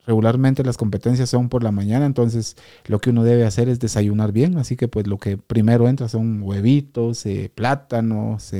regularmente 0.07 0.63
las 0.63 0.77
competencias 0.77 1.29
son 1.29 1.49
por 1.49 1.63
la 1.63 1.71
mañana, 1.71 2.07
entonces 2.07 2.55
lo 2.87 2.99
que 2.99 3.11
uno 3.11 3.23
debe 3.23 3.45
hacer 3.45 3.69
es 3.69 3.79
desayunar 3.79 4.31
bien, 4.31 4.57
así 4.57 4.75
que 4.75 4.87
pues 4.87 5.05
lo 5.05 5.19
que 5.19 5.37
primero 5.37 5.87
entra 5.87 6.09
son 6.09 6.41
huevitos, 6.41 7.25
eh, 7.27 7.51
plátanos, 7.53 8.51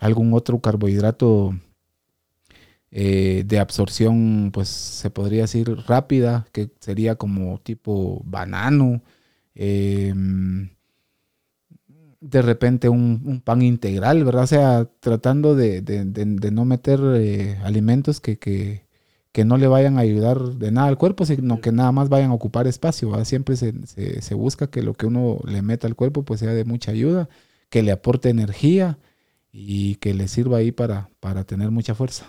algún 0.00 0.32
otro 0.32 0.60
carbohidrato 0.60 1.54
de 2.90 3.58
absorción, 3.60 4.50
pues 4.52 4.68
se 4.68 5.10
podría 5.10 5.42
decir 5.42 5.68
rápida, 5.86 6.46
que 6.52 6.70
sería 6.80 7.14
como 7.16 7.60
tipo 7.60 8.22
banano, 8.24 9.02
de 12.20 12.42
repente 12.42 12.88
un, 12.88 13.40
pan 13.44 13.62
integral, 13.62 14.24
¿verdad? 14.24 14.44
O 14.44 14.46
sea, 14.46 14.88
tratando 15.00 15.54
de, 15.54 15.82
no 16.52 16.64
meter 16.64 17.00
eh, 17.16 17.58
alimentos 17.62 18.20
que, 18.20 18.38
que, 18.38 18.86
no 19.44 19.56
le 19.56 19.68
vayan 19.68 19.98
a 19.98 20.00
ayudar 20.00 20.38
de 20.56 20.70
nada 20.72 20.88
al 20.88 20.98
cuerpo, 20.98 21.24
sino 21.24 21.60
que 21.60 21.72
nada 21.72 21.92
más 21.92 22.08
vayan 22.08 22.30
a 22.30 22.34
ocupar 22.34 22.66
espacio. 22.66 23.24
Siempre 23.24 23.56
se, 23.56 23.72
se, 23.86 24.34
busca 24.34 24.68
que 24.68 24.82
lo 24.82 24.94
que 24.94 25.06
uno 25.06 25.38
le 25.44 25.62
meta 25.62 25.86
al 25.86 25.94
cuerpo 25.94 26.24
pues 26.24 26.40
sea 26.40 26.52
de 26.54 26.64
mucha 26.64 26.90
ayuda, 26.90 27.28
que 27.70 27.82
le 27.82 27.92
aporte 27.92 28.30
energía 28.30 28.98
y 29.52 29.96
que 29.96 30.14
le 30.14 30.28
sirva 30.28 30.58
ahí 30.58 30.72
para, 30.72 31.10
para 31.20 31.44
tener 31.44 31.70
mucha 31.70 31.94
fuerza. 31.94 32.26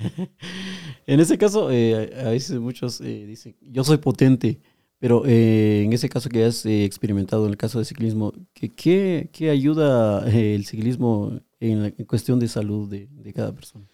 en 1.06 1.20
ese 1.20 1.38
caso, 1.38 1.70
eh, 1.70 2.14
a 2.24 2.30
veces 2.30 2.58
muchos 2.60 3.00
eh, 3.00 3.26
dicen, 3.26 3.56
yo 3.60 3.84
soy 3.84 3.98
potente 3.98 4.60
pero 5.04 5.22
eh, 5.26 5.82
en 5.84 5.92
ese 5.92 6.08
caso 6.08 6.30
que 6.30 6.46
has 6.46 6.64
eh, 6.64 6.86
experimentado, 6.86 7.44
en 7.44 7.50
el 7.50 7.58
caso 7.58 7.76
del 7.76 7.84
ciclismo, 7.84 8.32
¿qué, 8.54 9.28
qué 9.30 9.50
ayuda 9.50 10.26
eh, 10.32 10.54
el 10.54 10.64
ciclismo 10.64 11.40
en, 11.60 11.82
la, 11.82 11.90
cuestión 12.06 12.40
de 12.40 12.48
salud 12.48 12.88
de, 12.88 13.32
cada 13.34 13.54
persona? 13.54 13.84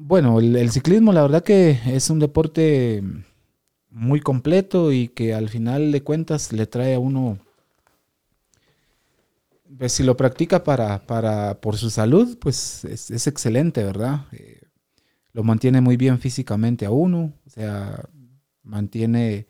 Bueno, 0.00 0.38
el, 0.38 0.70
ciclismo 0.70 1.12
la 1.12 1.22
verdad 1.22 1.42
que 1.42 1.80
es 1.86 2.08
un 2.08 2.20
deporte 2.20 3.02
muy 3.90 4.20
completo 4.20 4.92
y 4.92 5.08
que 5.08 5.34
al 5.34 5.48
final 5.48 5.90
de 5.90 6.04
cuentas 6.04 6.52
le 6.52 6.68
trae 6.68 6.94
a 6.94 7.00
uno, 7.00 7.40
pues 9.76 9.92
si 9.94 10.04
lo 10.04 10.16
practica 10.16 10.62
para, 10.62 11.04
para 11.04 11.60
por 11.60 11.76
su 11.76 11.90
salud, 11.90 12.38
pues 12.38 12.84
es, 12.84 13.26
excelente, 13.26 13.82
¿verdad? 13.82 14.26
lo 15.32 15.42
mantiene 15.42 15.80
muy 15.80 15.96
bien 15.96 16.20
físicamente 16.20 16.86
a 16.86 16.92
uno, 16.92 17.32
o 17.44 17.50
sea, 17.50 18.08
mantiene 18.62 19.48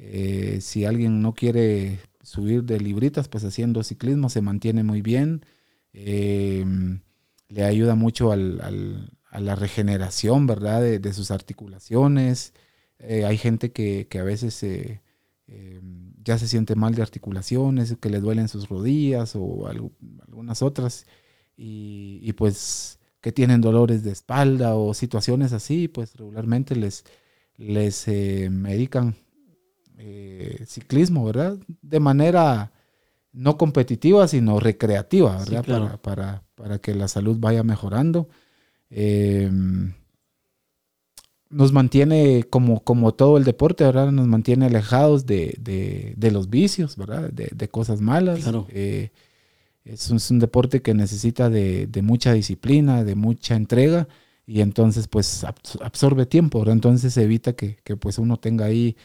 eh, 0.00 0.58
si 0.60 0.84
alguien 0.84 1.22
no 1.22 1.34
quiere 1.34 2.00
subir 2.20 2.64
de 2.64 2.80
libritas, 2.80 3.28
pues 3.28 3.44
haciendo 3.44 3.84
ciclismo 3.84 4.28
se 4.28 4.42
mantiene 4.42 4.82
muy 4.82 5.02
bien. 5.02 5.46
Em, 5.92 7.00
le 7.48 7.62
ayuda 7.62 7.94
mucho 7.94 8.32
a 9.34 9.40
la 9.40 9.56
regeneración, 9.56 10.46
¿verdad? 10.46 10.80
De, 10.80 11.12
sus 11.12 11.32
articulaciones. 11.32 12.54
Eh, 13.00 13.24
hay 13.24 13.36
gente 13.36 13.72
que, 13.72 14.06
a 14.18 14.22
veces 14.22 14.62
em, 14.62 16.14
ya 16.22 16.38
se 16.38 16.46
siente 16.46 16.76
mal 16.76 16.94
de 16.94 17.02
articulaciones, 17.02 17.96
que 18.00 18.10
le 18.10 18.20
duelen 18.20 18.46
sus 18.46 18.68
rodillas 18.68 19.34
o 19.34 19.66
algunas 19.66 20.62
otras. 20.62 21.06
Y, 21.56 22.32
pues 22.34 23.00
que 23.20 23.32
tienen 23.32 23.60
dolores 23.60 24.04
de 24.04 24.12
espalda 24.12 24.76
o 24.76 24.94
situaciones 24.94 25.52
así, 25.52 25.88
pues 25.88 26.14
regularmente 26.14 26.76
les, 26.76 27.04
les 27.56 28.06
eh, 28.06 28.50
medican 28.50 29.16
eh, 29.98 30.62
ciclismo, 30.66 31.24
¿verdad? 31.24 31.58
De 31.82 31.98
manera 31.98 32.70
no 33.32 33.56
competitiva, 33.56 34.28
sino 34.28 34.60
recreativa, 34.60 35.38
¿verdad? 35.38 36.00
para, 36.00 36.44
para, 36.54 36.78
que 36.78 36.94
la 36.94 37.08
salud 37.08 37.38
vaya 37.40 37.64
mejorando. 37.64 38.28
Em, 38.96 39.92
nos 41.50 41.72
mantiene, 41.72 42.44
como, 42.48 42.84
como 42.84 43.12
todo 43.12 43.38
el 43.38 43.44
deporte, 43.44 43.82
¿verdad? 43.82 44.12
Nos 44.12 44.28
mantiene 44.28 44.66
alejados 44.66 45.26
de, 45.26 46.14
los 46.32 46.48
vicios, 46.48 46.96
¿verdad? 46.96 47.30
De, 47.30 47.68
cosas 47.68 48.00
malas. 48.00 48.40
Eh, 48.70 49.10
es, 49.84 50.10
un, 50.10 50.16
es, 50.18 50.30
un, 50.30 50.38
deporte 50.38 50.80
que 50.80 50.94
necesita 50.94 51.50
de, 51.50 51.88
mucha 52.02 52.32
disciplina, 52.32 53.02
de 53.02 53.16
mucha 53.16 53.56
entrega, 53.56 54.06
y 54.46 54.60
entonces, 54.60 55.08
pues, 55.08 55.44
absorbe 55.44 56.26
tiempo, 56.26 56.60
¿verdad? 56.60 56.74
Entonces 56.74 57.16
evita 57.16 57.54
que, 57.54 57.76
que 57.82 57.96
pues 57.96 58.18
uno 58.18 58.36
tenga 58.36 58.66
ahí 58.66 58.96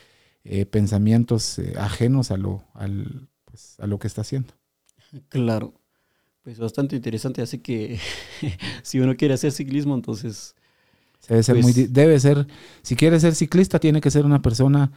eh, 0.43 0.65
pensamientos 0.65 1.57
eh, 1.59 1.73
ajenos 1.77 2.29
a 2.29 2.37
lo, 2.37 2.63
al, 2.73 3.27
pues, 3.45 3.79
a 3.79 3.87
lo 3.87 3.97
que 3.97 4.07
está 4.07 4.21
haciendo. 4.21 4.53
Claro, 5.29 5.73
pues 6.50 6.58
bastante 6.58 6.95
interesante, 6.95 7.43
así 7.43 7.60
que 7.60 8.00
si 8.82 9.00
uno 9.00 9.16
quiere 9.16 9.36
hacer 9.36 9.52
ciclismo, 9.52 9.93
entonces... 9.93 10.56
Debe 11.28 11.43
ser, 11.43 11.56
muy, 11.58 11.74
pues 11.74 11.93
debe 11.93 12.20
ser, 12.20 12.47
si 12.82 12.95
quiere 12.95 13.20
ser 13.20 13.36
ciclista, 13.36 13.78
tiene 13.78 14.02
que 14.02 14.10
ser 14.10 14.26
una 14.26 14.41
persona 14.41 14.91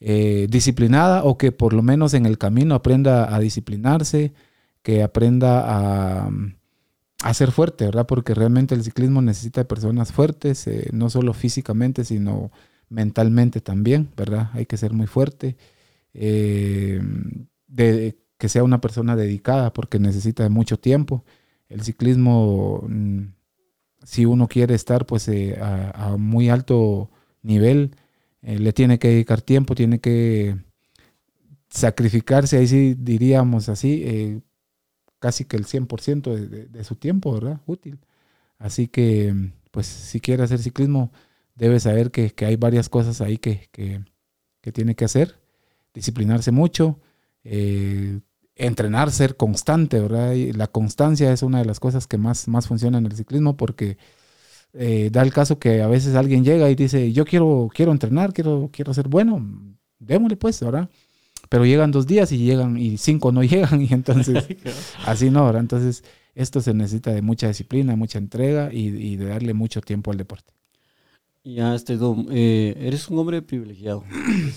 eh, 0.00 0.46
disciplinada 0.50 1.24
o 1.24 1.38
que 1.38 1.50
por 1.50 1.72
lo 1.72 1.82
menos 1.82 2.12
en 2.12 2.26
el 2.26 2.36
camino 2.36 2.74
aprenda 2.74 3.34
a 3.34 3.38
disciplinarse, 3.38 4.34
que 4.82 5.02
aprenda 5.02 5.62
a, 5.64 6.30
a 7.22 7.34
ser 7.34 7.52
fuerte, 7.52 7.86
¿verdad? 7.86 8.06
Porque 8.06 8.34
realmente 8.34 8.74
el 8.74 8.84
ciclismo 8.84 9.22
necesita 9.22 9.64
personas 9.64 10.12
fuertes, 10.12 10.66
eh, 10.66 10.90
no 10.92 11.08
solo 11.08 11.32
físicamente, 11.32 12.04
sino 12.04 12.50
mentalmente 12.90 13.62
también, 13.62 14.10
¿verdad? 14.14 14.50
Hay 14.52 14.66
que 14.66 14.76
ser 14.76 14.92
muy 14.92 15.06
fuerte, 15.06 15.56
eh, 16.12 17.00
de, 17.66 18.14
que 18.38 18.48
sea 18.48 18.64
una 18.64 18.80
persona 18.80 19.16
dedicada 19.16 19.72
porque 19.72 19.98
necesita 19.98 20.42
de 20.42 20.48
mucho 20.48 20.78
tiempo. 20.78 21.24
El 21.68 21.82
ciclismo, 21.82 22.84
mm, 22.88 23.24
si 24.04 24.24
uno 24.24 24.48
quiere 24.48 24.74
estar 24.74 25.06
pues 25.06 25.28
eh, 25.28 25.58
a, 25.60 26.16
muy 26.18 26.48
alto 26.48 27.10
nivel, 27.42 27.96
le 28.42 28.72
tiene 28.72 28.98
que 28.98 29.08
dedicar 29.08 29.42
tiempo, 29.42 29.74
tiene 29.74 30.00
que 30.00 30.56
sacrificarse, 31.68 32.56
ahí 32.58 32.68
sí 32.68 32.94
diríamos 32.96 33.68
así, 33.68 34.40
casi 35.18 35.44
que 35.44 35.56
el 35.56 35.66
100% 35.66 36.34
de, 36.34 36.66
de, 36.66 36.84
su 36.84 36.94
tiempo, 36.96 37.32
¿verdad? 37.32 37.60
Útil. 37.66 37.98
Así 38.58 38.88
que, 38.88 39.34
pues, 39.70 39.86
si 39.86 40.20
quiere 40.20 40.42
hacer 40.42 40.58
ciclismo, 40.60 41.12
debe 41.54 41.80
saber 41.80 42.10
que, 42.10 42.30
que 42.30 42.46
hay 42.46 42.56
varias 42.56 42.88
cosas 42.88 43.20
ahí 43.20 43.38
que, 43.38 43.68
que, 43.72 44.04
que, 44.60 44.72
tiene 44.72 44.94
que 44.94 45.04
hacer. 45.04 45.40
Disciplinarse 45.94 46.52
mucho, 46.52 47.00
eh, 47.44 48.20
entrenar, 48.58 49.10
ser 49.12 49.36
constante, 49.36 50.00
¿verdad? 50.00 50.32
Y 50.32 50.52
la 50.52 50.66
constancia 50.66 51.32
es 51.32 51.42
una 51.42 51.58
de 51.58 51.64
las 51.64 51.80
cosas 51.80 52.06
que 52.06 52.18
más, 52.18 52.48
más 52.48 52.66
funciona 52.68 52.98
en 52.98 53.06
el 53.06 53.16
ciclismo 53.16 53.56
porque 53.56 53.98
eh, 54.74 55.10
da 55.12 55.22
el 55.22 55.32
caso 55.32 55.58
que 55.58 55.82
a 55.82 55.86
veces 55.88 56.14
alguien 56.14 56.44
llega 56.44 56.68
y 56.70 56.74
dice, 56.74 57.12
yo 57.12 57.24
quiero, 57.24 57.70
quiero 57.74 57.92
entrenar, 57.92 58.32
quiero, 58.32 58.70
quiero 58.72 58.92
ser 58.94 59.08
bueno, 59.08 59.42
démosle 59.98 60.36
pues, 60.36 60.60
¿verdad? 60.60 60.90
pero 61.48 61.64
llegan 61.64 61.90
dos 61.90 62.06
días 62.06 62.30
y 62.32 62.38
llegan 62.38 62.76
y 62.76 62.98
cinco 62.98 63.32
no 63.32 63.42
llegan 63.44 63.82
y 63.82 63.88
entonces 63.92 64.46
así 65.06 65.30
no, 65.30 65.44
¿verdad? 65.46 65.62
Entonces 65.62 66.04
esto 66.34 66.60
se 66.60 66.74
necesita 66.74 67.12
de 67.12 67.22
mucha 67.22 67.48
disciplina, 67.48 67.96
mucha 67.96 68.18
entrega 68.18 68.72
y, 68.72 68.88
y 68.88 69.16
de 69.16 69.26
darle 69.26 69.54
mucho 69.54 69.80
tiempo 69.80 70.10
al 70.10 70.18
deporte. 70.18 70.52
Ya, 71.44 71.74
este 71.74 71.96
Dom, 71.96 72.26
eh, 72.30 72.74
eres 72.78 73.08
un 73.08 73.18
hombre 73.18 73.40
privilegiado. 73.40 74.04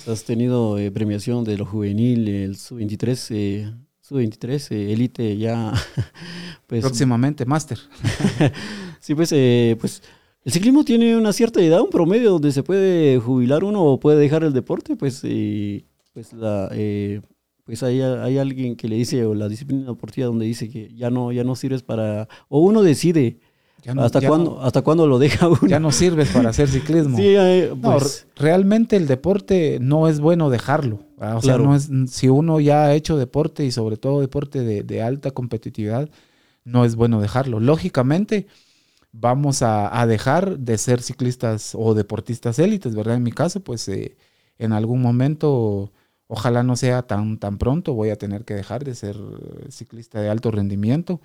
Has 0.08 0.26
tenido 0.26 0.78
eh, 0.78 0.92
premiación 0.92 1.44
de 1.46 1.58
lo 1.58 1.66
juvenil, 1.66 2.28
el 2.28 2.58
sub-23, 2.58 3.74
eh, 4.20 4.30
sub-23, 4.30 4.92
élite 4.92 5.38
ya. 5.38 5.74
pues, 6.68 6.82
Próximamente, 6.82 7.46
máster. 7.46 7.80
sí, 9.00 9.16
pues, 9.16 9.30
pues 9.80 10.04
el 10.44 10.52
ciclismo 10.52 10.84
tiene 10.84 11.16
una 11.16 11.34
cierta 11.34 11.62
edad, 11.62 11.82
un 11.82 11.90
promedio 11.90 12.32
donde 12.32 12.52
se 12.52 12.64
puede 12.64 13.20
jubilar 13.20 13.64
uno 13.64 13.84
o 13.84 14.00
puede 14.00 14.20
dejar 14.20 14.44
el 14.44 14.54
deporte, 14.54 14.96
pues 14.96 15.24
pues 16.14 16.34
la 16.34 16.70
eh, 16.74 17.22
pues 17.66 17.84
hay, 17.84 18.02
hay, 18.02 18.38
alguien 18.38 18.76
que 18.76 18.88
le 18.88 18.96
dice 18.96 19.24
o 19.26 19.34
la 19.34 19.48
disciplina 19.48 19.86
deportiva 19.86 20.28
donde 20.28 20.46
dice 20.46 20.70
que 20.70 20.94
ya 20.94 21.10
no 21.10 21.32
ya 21.32 21.44
no 21.44 21.56
sirves 21.56 21.84
para 21.84 22.28
o 22.50 22.60
uno 22.60 22.82
decide 22.82 23.40
hasta 23.98 24.22
cuándo 24.22 24.62
hasta 24.62 24.82
cuándo 24.82 25.08
lo 25.08 25.20
deja 25.20 25.48
uno 25.48 25.68
ya 25.68 25.80
no 25.80 25.92
sirves 25.92 26.30
para 26.30 26.50
hacer 26.50 26.68
ciclismo 26.70 27.18
sí, 27.18 27.24
eh, 27.28 27.74
pues, 27.82 28.28
realmente 28.36 28.98
el 28.98 29.08
deporte 29.08 29.78
no 29.80 30.08
es 30.08 30.20
bueno 30.20 30.50
dejarlo 30.50 31.00
o 31.22 31.42
sea 31.42 31.58
no 31.58 31.76
es 31.76 31.90
si 32.08 32.30
uno 32.30 32.60
ya 32.60 32.86
ha 32.86 32.94
hecho 32.94 33.18
deporte 33.18 33.64
y 33.66 33.72
sobre 33.72 33.98
todo 33.98 34.22
deporte 34.22 34.62
de, 34.64 34.84
de 34.84 35.02
alta 35.02 35.32
competitividad 35.32 36.10
no 36.64 36.86
es 36.86 36.96
bueno 36.96 37.22
dejarlo. 37.22 37.60
Lógicamente 37.60 38.48
vamos 39.12 39.62
a, 39.62 40.00
a, 40.00 40.08
dejar 40.08 40.60
de 40.60 40.78
ser 40.78 41.02
ciclistas 41.02 41.74
o 41.76 41.94
deportistas 41.94 42.60
élites 42.60 42.96
verdad 42.96 43.16
en 43.16 43.24
mi 43.24 43.32
caso 43.32 43.60
pues 43.62 43.88
eh, 43.90 44.18
en 44.58 44.72
algún 44.72 45.02
momento 45.02 45.92
Ojalá 46.34 46.64
no 46.64 46.78
sea 46.78 47.02
tan, 47.02 47.40
tan 47.40 47.58
pronto, 47.58 47.94
voy 47.94 48.10
a 48.10 48.16
tener 48.16 48.46
que 48.46 48.54
dejar 48.54 48.86
de 48.86 48.96
ser 48.96 49.18
ciclista 49.68 50.22
de 50.22 50.30
alto 50.30 50.50
rendimiento 50.50 51.20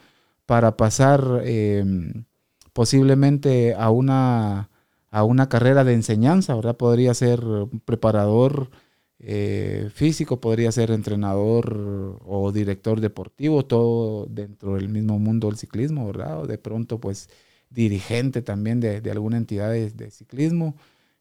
para 0.47 0.77
pasar 0.77 1.43
em, 1.45 2.25
posiblemente 2.73 3.77
a 3.79 3.91
una, 3.91 4.69
a 5.13 5.23
una 5.23 5.49
carrera 5.49 5.85
de 5.85 5.95
enseñanza, 5.95 6.57
¿verdad? 6.57 6.77
Podría 6.77 7.15
ser 7.15 7.41
preparador 7.85 8.71
eh, 9.19 9.91
físico, 9.95 10.41
podría 10.41 10.71
ser 10.73 10.91
entrenador 10.91 12.21
o 12.25 12.53
director 12.53 13.01
deportivo, 13.01 13.65
todo 13.65 14.27
dentro 14.27 14.75
del 14.75 14.89
mismo 14.89 15.19
mundo 15.19 15.49
del 15.49 15.57
ciclismo, 15.57 16.07
¿verdad? 16.07 16.43
O 16.43 16.47
de 16.47 16.59
pronto, 16.59 17.01
pues, 17.01 17.29
dirigente 17.71 18.43
también 18.43 18.81
de, 18.81 19.01
de 19.01 19.11
alguna 19.11 19.37
entidad 19.39 19.73
de, 19.73 20.11
ciclismo. 20.11 20.77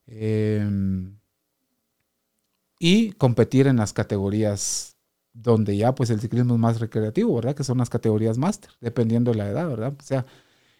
Eh, 0.06 0.64
y 2.78 3.12
competir 3.12 3.66
en 3.66 3.76
las 3.76 3.92
categorías 3.92 4.96
donde 5.32 5.76
ya 5.76 5.94
pues 5.94 6.10
el 6.10 6.20
ciclismo 6.20 6.54
es 6.54 6.60
más 6.60 6.80
recreativo, 6.80 7.34
¿verdad? 7.34 7.54
Que 7.54 7.64
son 7.64 7.78
las 7.78 7.90
categorías 7.90 8.38
máster, 8.38 8.70
dependiendo 8.80 9.32
de 9.32 9.38
la 9.38 9.48
edad, 9.48 9.68
¿verdad? 9.68 9.94
O 9.98 10.02
sea, 10.02 10.26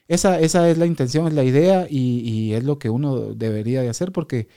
esa, 0.08 0.40
esa 0.40 0.68
es 0.70 0.78
la 0.78 0.86
intención, 0.86 1.26
es 1.26 1.34
la 1.34 1.44
idea 1.44 1.86
y, 1.90 2.20
y, 2.20 2.54
es 2.54 2.64
lo 2.64 2.78
que 2.78 2.90
uno 2.90 3.34
debería 3.34 3.82
de 3.82 3.88
hacer 3.90 4.12
porque 4.12 4.48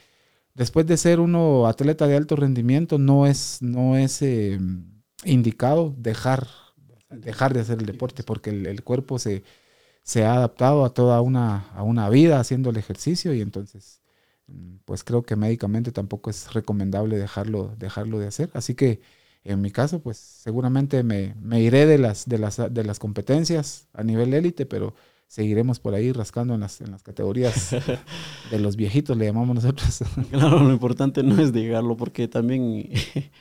después 0.59 0.85
de 0.85 0.97
ser 0.97 1.21
uno 1.21 1.67
atleta 1.67 2.05
de 2.05 2.17
alto 2.17 2.35
rendimiento 2.35 2.97
no 2.99 3.25
es, 3.25 3.61
no 3.61 3.95
es 3.95 4.21
eh, 4.21 4.59
indicado 5.23 5.95
dejar, 5.97 6.47
dejar 7.09 7.53
de 7.53 7.61
hacer 7.61 7.79
el 7.79 7.85
deporte 7.85 8.23
porque 8.23 8.49
el, 8.49 8.67
el 8.67 8.83
cuerpo 8.83 9.19
se, 9.19 9.43
se, 10.03 10.25
ha 10.25 10.33
adaptado 10.35 10.83
a 10.83 10.93
toda 10.93 11.21
una, 11.21 11.69
a 11.69 11.83
una 11.83 12.09
vida 12.09 12.41
haciendo 12.41 12.71
el 12.71 12.77
ejercicio 12.77 13.33
y 13.33 13.41
entonces 13.41 14.01
pues 14.83 15.03
creo 15.05 15.23
que 15.23 15.37
médicamente 15.37 15.91
tampoco 15.93 16.29
es 16.29 16.53
recomendable 16.53 17.17
dejarlo, 17.17 17.75
dejarlo 17.77 18.19
de 18.19 18.27
hacer. 18.27 18.49
Así 18.53 18.75
que 18.75 18.99
en 19.45 19.61
mi 19.61 19.71
caso, 19.71 20.01
pues 20.01 20.17
seguramente 20.17 21.03
me, 21.03 21.35
me 21.41 21.61
iré 21.61 21.85
de 21.85 21.99
las, 21.99 22.27
de, 22.27 22.37
las, 22.39 22.57
de 22.57 22.83
las 22.83 22.99
competencias 22.99 23.87
a 23.93 24.03
nivel 24.03 24.33
élite, 24.33 24.65
pero 24.65 24.95
seguiremos 25.29 25.79
por 25.79 25.93
ahí 25.93 26.11
rascando 26.11 26.55
en 26.55 26.59
las, 26.59 26.81
en 26.81 26.91
las 26.91 27.03
categorías 27.03 27.69
de 28.51 28.59
los 28.59 28.75
viejitos, 28.75 29.15
le 29.15 29.25
llamamos 29.25 29.55
nosotros. 29.55 30.03
Claro, 30.31 30.59
lo 30.59 30.73
importante 30.73 31.23
no 31.23 31.41
es 31.41 31.53
dejarlo, 31.53 31.95
porque 31.95 32.27
también 32.27 32.89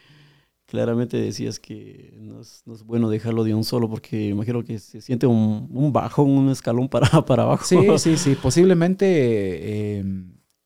claramente 0.67 1.17
decías 1.17 1.59
que 1.59 2.15
no 2.21 2.41
es, 2.41 2.63
no 2.67 2.75
es, 2.75 2.85
bueno 2.85 3.09
dejarlo 3.09 3.43
de 3.43 3.55
un 3.55 3.65
solo, 3.65 3.89
porque 3.89 4.29
imagino 4.29 4.63
que 4.63 4.79
se 4.79 5.01
siente 5.01 5.27
un, 5.27 5.69
un 5.73 5.93
bajón, 5.93 6.31
un 6.31 6.51
escalón 6.51 6.89
para, 6.89 7.09
para 7.27 7.43
abajo. 7.43 7.65
Sí, 7.65 7.79
sí, 7.99 8.17
sí, 8.17 8.37
posiblemente... 8.41 9.99
Eh, 9.99 10.05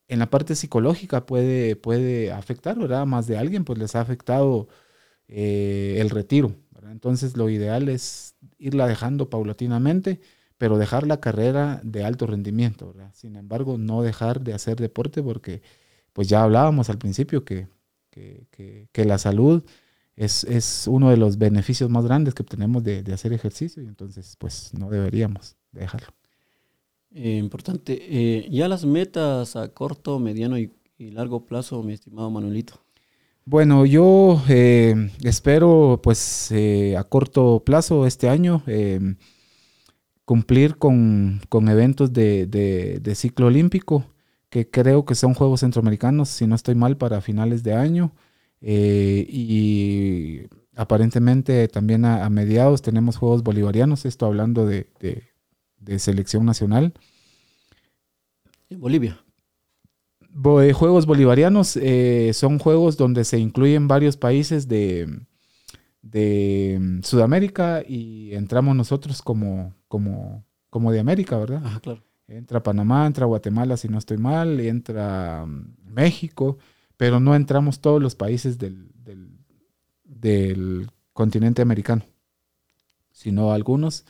en 0.09 0.18
la 0.18 0.29
parte 0.29 0.55
psicológica 0.57 1.25
puede, 1.25 1.75
puede 1.75 2.33
afectar, 2.33 2.79
¿verdad? 2.79 3.07
Más 3.07 3.27
de 3.27 3.39
alguien, 3.39 3.64
pues 3.64 3.79
les 3.79 3.97
ha 3.97 4.03
afectado 4.03 4.68
eh, 5.27 5.97
el 6.01 6.11
retiro. 6.11 6.55
¿verdad? 6.70 6.93
Entonces 6.93 7.35
lo 7.35 7.49
ideal 7.49 7.89
es 7.89 8.37
irla 8.59 8.87
dejando 8.87 9.31
paulatinamente, 9.31 10.20
pero 10.63 10.79
dejar 10.79 11.09
la 11.09 11.19
carrera 11.19 11.81
de 11.83 12.05
alto 12.05 12.25
rendimiento. 12.25 12.93
¿verdad? 12.93 13.11
Sin 13.17 13.35
embargo, 13.35 13.79
no 13.79 14.01
dejar 14.01 14.43
de 14.43 14.55
hacer 14.55 14.77
deporte 14.77 15.21
porque, 15.21 15.61
pues 16.13 16.29
ya 16.29 16.45
hablábamos 16.45 16.89
al 16.89 16.99
principio 16.99 17.45
que, 17.45 17.67
que, 18.11 18.47
que, 18.53 18.87
que 18.93 19.05
la 19.05 19.19
salud 19.19 19.65
es, 20.15 20.45
es, 20.45 20.87
uno 20.87 21.11
de 21.11 21.17
los 21.17 21.37
beneficios 21.37 21.91
más 21.91 22.05
grandes 22.05 22.35
que 22.35 22.45
obtenemos 22.45 22.85
de, 22.85 23.03
de 23.03 23.13
hacer 23.13 23.33
ejercicio 23.33 23.83
y 23.83 23.89
entonces, 23.89 24.37
pues 24.39 24.71
no 24.79 24.89
deberíamos 24.89 25.57
dejarlo. 25.73 26.15
Eh, 27.11 27.39
importante. 27.39 27.99
Eh, 28.01 28.49
ya 28.49 28.69
las 28.69 28.85
metas 28.85 29.57
a 29.57 29.67
corto, 29.67 30.21
mediano 30.21 30.57
y, 30.57 30.71
y, 30.97 31.11
largo 31.11 31.45
plazo, 31.45 31.83
mi 31.83 31.95
estimado 31.95 32.31
Manuelito. 32.31 32.75
Bueno, 33.45 33.85
yo 33.85 34.41
eh, 34.49 35.11
espero 35.25 35.99
pues 36.01 36.53
eh, 36.53 36.97
a 36.97 37.03
corto 37.03 37.65
plazo 37.67 38.07
este 38.07 38.29
año 38.29 38.63
cumplir 40.25 40.77
con, 40.77 41.41
con 41.49 41.68
eventos 41.68 42.12
de, 42.12 42.47
de, 42.47 43.01
de, 43.01 43.14
ciclo 43.14 43.47
olímpico, 43.47 44.07
que 44.51 44.70
creo 44.70 45.05
que 45.05 45.14
son 45.14 45.35
Juegos 45.35 45.61
Centroamericanos, 45.61 46.29
si 46.29 46.47
no 46.47 46.55
estoy 46.55 46.75
mal, 46.75 46.97
para 46.97 47.20
finales 47.20 47.62
de 47.62 47.75
año. 47.75 48.12
y 48.61 50.43
aparentemente 50.77 51.68
también 51.68 52.05
a, 52.05 52.25
a, 52.25 52.31
mediados 52.31 52.83
tenemos 52.83 53.16
Juegos 53.16 53.43
Bolivarianos, 53.43 54.05
esto 54.07 54.27
hablando 54.27 54.66
de, 54.66 54.89
de 55.01 55.33
de 55.83 55.99
selección 55.99 56.47
nacional. 56.47 56.95
En 58.70 58.81
Bolivia. 58.81 59.23
Juegos 60.75 61.05
bolivarianos 61.05 61.77
eh, 61.77 62.31
son 62.33 62.59
juegos 62.59 62.97
donde 62.97 63.25
se 63.25 63.39
incluyen 63.39 63.87
varios 63.87 64.16
países 64.16 64.66
de, 64.66 65.27
de 66.03 66.78
mm, 66.80 67.03
Sudamérica 67.03 67.82
y 67.86 68.34
entramos 68.34 68.76
nosotros 68.76 69.22
como, 69.22 69.74
como, 69.88 70.44
como 70.68 70.92
de 70.92 71.00
América, 71.00 71.38
¿verdad? 71.38 71.62
Ajá, 71.64 71.80
claro. 71.80 72.03
Entra 72.28 72.62
Panamá, 72.62 73.07
entra 73.07 73.26
Guatemala, 73.26 73.76
si 73.76 73.88
no 73.88 73.98
estoy 73.98 74.16
mal, 74.16 74.59
entra 74.61 75.42
um, 75.44 75.74
México, 75.84 76.59
pero 76.96 77.20
no 77.20 77.34
entramos 77.34 77.80
todos 77.80 78.00
los 78.00 78.14
países 78.14 78.59
del, 78.59 78.90
del, 78.94 79.38
del 80.05 80.90
continente 81.12 81.62
americano, 81.62 82.05
sino 83.11 83.53
algunos. 83.53 84.05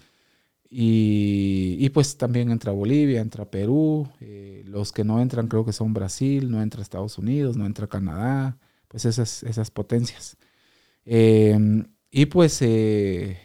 Y, 0.71 1.77
y, 1.81 1.91
pues 1.91 2.17
también 2.17 2.51
entra 2.51 2.73
Bolivia, 2.73 3.21
entra 3.21 3.51
Perú, 3.51 4.09
eh, 4.21 4.63
los 4.67 4.91
que 4.93 5.05
no 5.05 5.21
entran 5.21 5.49
creo 5.49 5.67
que 5.67 5.73
son 5.73 5.93
Brasil, 5.93 6.51
no 6.51 6.63
entra 6.63 6.81
Estados 6.81 7.19
Unidos, 7.19 7.59
no 7.59 7.67
entra 7.67 7.89
Canadá, 7.89 8.57
pues 8.89 9.05
esas, 9.05 9.43
esas 9.43 9.71
potencias. 9.71 10.39
Em, 11.05 11.85
y 12.11 12.27
pues 12.27 12.61
eh, 12.63 13.39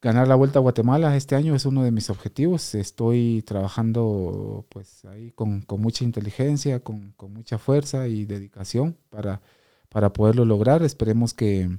ganar 0.00 0.28
la 0.28 0.34
Vuelta 0.34 0.58
a 0.58 0.62
Guatemala 0.62 1.16
este 1.16 1.34
año 1.34 1.54
es 1.54 1.64
uno 1.66 1.82
de 1.82 1.90
mis 1.90 2.10
objetivos. 2.10 2.74
Estoy 2.74 3.42
trabajando 3.46 4.66
pues 4.68 5.04
ahí 5.06 5.32
con, 5.32 5.64
mucha 5.78 6.04
inteligencia, 6.04 6.80
con, 6.80 7.14
mucha 7.30 7.58
fuerza 7.58 8.08
y 8.08 8.24
dedicación 8.24 8.96
para, 9.10 9.40
para 9.88 10.12
poderlo 10.12 10.44
lograr. 10.44 10.82
Esperemos 10.82 11.34
que 11.34 11.70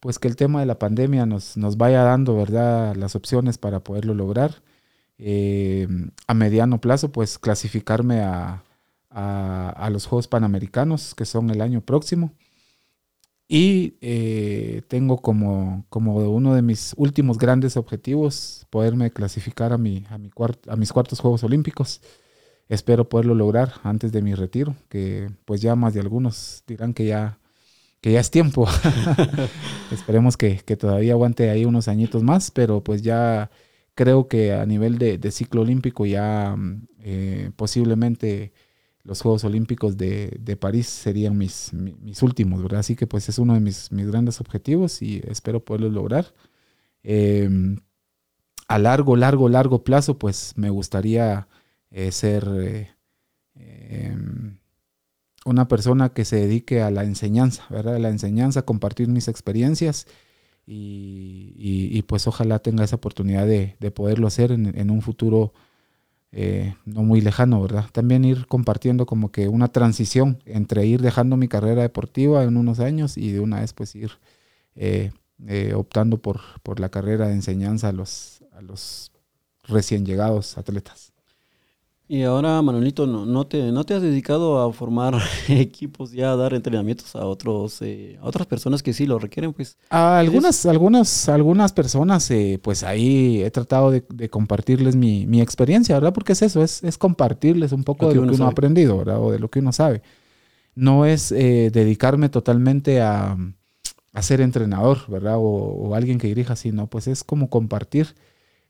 pues 0.00 0.18
que 0.18 0.28
el 0.28 0.36
tema 0.36 0.60
de 0.60 0.66
la 0.66 0.78
pandemia 0.78 1.24
nos, 1.26 1.56
nos 1.56 1.78
vaya 1.78 2.02
dando 2.02 2.36
verdad 2.36 2.94
las 2.94 3.16
opciones 3.16 3.58
para 3.58 3.80
poderlo 3.80 4.14
lograr. 4.14 4.62
Eh, 5.18 5.88
a 6.26 6.34
mediano 6.34 6.80
plazo 6.80 7.12
pues 7.12 7.38
clasificarme 7.38 8.20
a, 8.20 8.64
a 9.10 9.90
los 9.90 10.06
Juegos 10.06 10.28
Panamericanos 10.28 11.14
que 11.14 11.24
son 11.24 11.50
el 11.50 11.60
año 11.60 11.80
próximo 11.80 12.32
y 13.46 13.96
eh, 14.00 14.82
tengo 14.88 15.18
como, 15.18 15.84
como 15.90 16.16
uno 16.30 16.54
de 16.54 16.62
mis 16.62 16.94
últimos 16.96 17.38
grandes 17.38 17.76
objetivos 17.76 18.66
poderme 18.70 19.10
clasificar 19.12 19.72
a, 19.72 19.78
mi, 19.78 20.04
a, 20.08 20.18
mi 20.18 20.30
a 20.68 20.76
mis 20.76 20.92
cuartos 20.92 21.20
Juegos 21.20 21.44
Olímpicos. 21.44 22.00
Espero 22.68 23.08
poderlo 23.08 23.34
lograr 23.34 23.74
antes 23.82 24.10
de 24.12 24.22
mi 24.22 24.34
retiro, 24.34 24.74
que 24.88 25.30
pues 25.44 25.60
ya 25.60 25.76
más 25.76 25.92
de 25.92 26.00
algunos 26.00 26.64
dirán 26.66 26.94
que 26.94 27.04
ya, 27.06 27.38
que 28.00 28.12
ya 28.12 28.20
es 28.20 28.30
tiempo. 28.30 28.66
Esperemos 29.92 30.36
que, 30.38 30.60
que, 30.64 30.76
todavía 30.76 31.12
aguante 31.12 31.50
ahí 31.50 31.66
unos 31.66 31.88
añitos 31.88 32.22
más, 32.22 32.50
pero 32.50 32.82
pues 32.82 33.02
ya 33.02 33.50
creo 33.94 34.28
que 34.28 34.52
a 34.52 34.66
nivel 34.66 34.98
de, 34.98 35.30
ciclo 35.30 35.62
olímpico 35.62 36.06
ya 36.06 36.56
eh, 37.00 37.50
posiblemente 37.56 38.52
los 39.04 39.20
Juegos 39.20 39.44
Olímpicos 39.44 39.96
de, 39.98 40.36
de 40.40 40.56
París 40.56 40.86
serían 40.86 41.36
mis, 41.36 41.72
mis, 41.74 42.22
últimos, 42.22 42.62
¿verdad? 42.62 42.80
Así 42.80 42.96
que 42.96 43.06
pues 43.06 43.28
es 43.28 43.38
uno 43.38 43.54
de 43.54 43.60
mis, 43.60 43.92
mis 43.92 44.06
grandes 44.06 44.40
objetivos 44.40 45.02
y 45.02 45.22
espero 45.28 45.64
poderlos 45.64 45.92
lograr. 45.92 46.34
Em, 47.02 47.80
a 48.66 48.78
largo, 48.78 49.16
largo, 49.16 49.48
largo 49.50 49.84
plazo, 49.84 50.18
pues 50.18 50.54
me 50.56 50.70
gustaría 50.70 51.48
eh, 51.90 52.12
ser 52.12 52.48
eh, 52.56 52.90
em, 53.54 54.58
una 55.44 55.68
persona 55.68 56.08
que 56.14 56.24
se 56.24 56.36
dedique 56.36 56.80
a 56.80 56.90
la 56.90 57.04
enseñanza, 57.04 57.66
¿verdad? 57.68 57.96
A 57.96 57.98
la 57.98 58.08
enseñanza, 58.08 58.62
compartir 58.62 59.08
mis 59.08 59.28
experiencias 59.28 60.06
y, 60.66 61.52
y, 61.58 62.02
pues 62.02 62.26
ojalá 62.26 62.58
tenga 62.60 62.84
esa 62.84 62.96
oportunidad 62.96 63.46
de, 63.46 63.76
de 63.80 63.90
poderlo 63.90 64.26
hacer 64.26 64.50
en, 64.50 64.78
en 64.78 64.90
un 64.90 65.02
futuro 65.02 65.52
eh, 66.36 66.74
no 66.84 67.04
muy 67.04 67.20
lejano, 67.20 67.62
¿verdad? 67.62 67.86
También 67.92 68.24
ir 68.24 68.48
compartiendo 68.48 69.06
como 69.06 69.30
que 69.30 69.46
una 69.46 69.68
transición 69.68 70.42
entre 70.46 70.84
ir 70.84 71.00
dejando 71.00 71.36
mi 71.36 71.46
carrera 71.46 71.82
deportiva 71.82 72.42
en 72.42 72.56
unos 72.56 72.80
años 72.80 73.16
y 73.16 73.30
de 73.30 73.38
una 73.38 73.60
vez 73.60 73.72
pues 73.72 73.94
ir 73.94 74.10
eh, 74.74 75.12
eh, 75.46 75.74
optando 75.74 76.18
por, 76.18 76.40
por 76.64 76.80
la 76.80 76.88
carrera 76.88 77.28
de 77.28 77.34
enseñanza 77.34 77.90
a 77.90 77.92
los, 77.92 78.42
a 78.52 78.62
los 78.62 79.12
recién 79.62 80.04
llegados 80.04 80.58
atletas. 80.58 81.13
Y 82.06 82.22
ahora, 82.22 82.60
Manuelito, 82.60 83.06
¿no, 83.06 83.24
no, 83.24 83.46
te, 83.46 83.72
¿no 83.72 83.84
te 83.84 83.94
has 83.94 84.02
dedicado 84.02 84.60
a 84.60 84.70
formar 84.74 85.14
equipos 85.48 86.12
ya 86.12 86.32
a 86.32 86.36
dar 86.36 86.52
entrenamientos 86.52 87.16
a 87.16 87.24
otros 87.24 87.80
eh, 87.80 88.18
a 88.20 88.26
otras 88.26 88.46
personas 88.46 88.82
que 88.82 88.92
sí 88.92 89.06
lo 89.06 89.18
requieren? 89.18 89.54
pues 89.54 89.78
a 89.88 90.18
algunas, 90.18 90.66
algunas, 90.66 91.30
algunas 91.30 91.72
personas, 91.72 92.30
eh, 92.30 92.60
pues 92.62 92.82
ahí 92.82 93.42
he 93.42 93.50
tratado 93.50 93.90
de, 93.90 94.28
compartirles 94.28 94.96
mi, 94.96 95.26
mi, 95.26 95.40
experiencia, 95.40 95.94
¿verdad? 95.94 96.12
Porque 96.12 96.32
es 96.32 96.42
eso, 96.42 96.62
es, 96.62 96.84
es 96.84 96.98
compartirles 96.98 97.72
un 97.72 97.84
poco 97.84 98.08
de 98.08 98.16
lo 98.16 98.26
que 98.26 98.34
uno 98.34 98.44
ha 98.44 98.50
aprendido, 98.50 98.98
¿verdad? 98.98 99.22
O 99.22 99.32
de 99.32 99.38
lo 99.38 99.48
que 99.48 99.60
uno 99.60 99.72
sabe. 99.72 100.02
No 100.74 101.06
es 101.06 101.32
eh, 101.32 101.70
dedicarme 101.72 102.28
totalmente 102.28 103.00
a, 103.00 103.38
a, 104.12 104.22
ser 104.22 104.42
entrenador, 104.42 104.98
¿verdad? 105.08 105.36
O, 105.36 105.40
o 105.40 105.94
alguien 105.94 106.18
que 106.18 106.26
dirija 106.26 106.52
así, 106.52 106.70
no, 106.70 106.86
pues 106.88 107.06
es 107.06 107.24
como 107.24 107.48
compartir 107.48 108.14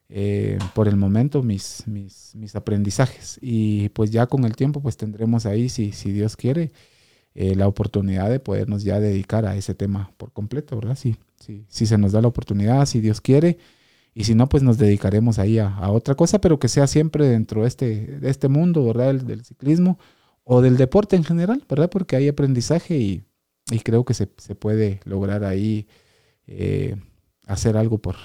eh, 0.09 0.59
por 0.75 0.89
el 0.89 0.97
momento 0.97 1.43
mis, 1.43 1.85
mis, 1.87 2.35
mis, 2.35 2.55
aprendizajes. 2.57 3.39
Y 3.41 3.89
pues 3.91 4.11
ya 4.11 4.27
con 4.27 4.45
el 4.45 4.57
tiempo 4.57 4.81
pues 4.81 4.97
tendremos 4.97 5.47
ahí, 5.47 5.69
si, 5.69 5.93
si 5.93 6.13
Dios 6.13 6.37
quiere, 6.37 6.73
eh, 7.35 7.55
la 7.57 7.67
oportunidad 7.67 8.31
de 8.31 8.41
podernos 8.41 8.85
ya 8.85 9.01
dedicar 9.01 9.47
a 9.47 9.57
ese 9.57 9.75
tema 9.75 10.13
por 10.17 10.33
completo, 10.33 10.77
¿verdad? 10.77 10.97
Si, 10.97 11.17
sí, 11.41 11.65
si 11.69 11.87
se 11.87 11.99
nos 11.99 12.13
da 12.13 12.21
la 12.21 12.29
oportunidad, 12.29 12.87
si 12.87 13.01
Dios 13.01 13.21
quiere. 13.21 13.59
Y 14.15 14.25
si 14.25 14.35
no, 14.37 14.49
pues 14.49 14.63
nos 14.63 14.79
dedicaremos 14.79 15.41
ahí 15.41 15.59
a, 15.59 15.91
otra 15.91 16.15
cosa, 16.15 16.41
pero 16.41 16.61
que 16.61 16.69
sea 16.69 16.87
siempre 16.87 17.27
dentro 17.27 17.63
de 17.63 17.69
este, 17.69 18.07
de 18.21 18.31
este 18.31 18.49
mundo, 18.49 18.85
¿verdad? 18.85 19.15
Del, 19.17 19.45
ciclismo 19.45 19.99
o 20.45 20.61
del 20.63 20.77
deporte 20.77 21.17
en 21.17 21.25
general, 21.25 21.65
¿verdad? 21.69 21.91
Porque 21.91 22.15
hay 22.15 22.29
aprendizaje 22.29 22.97
y, 22.97 23.25
y 23.73 23.81
creo 23.81 24.05
que 24.05 24.15
se, 24.15 24.29
se, 24.37 24.55
puede 24.55 25.01
lograr 25.05 25.43
ahí 25.45 25.89
eh, 26.47 26.97
hacer 27.47 27.77
algo 27.77 27.99
por, 27.99 28.17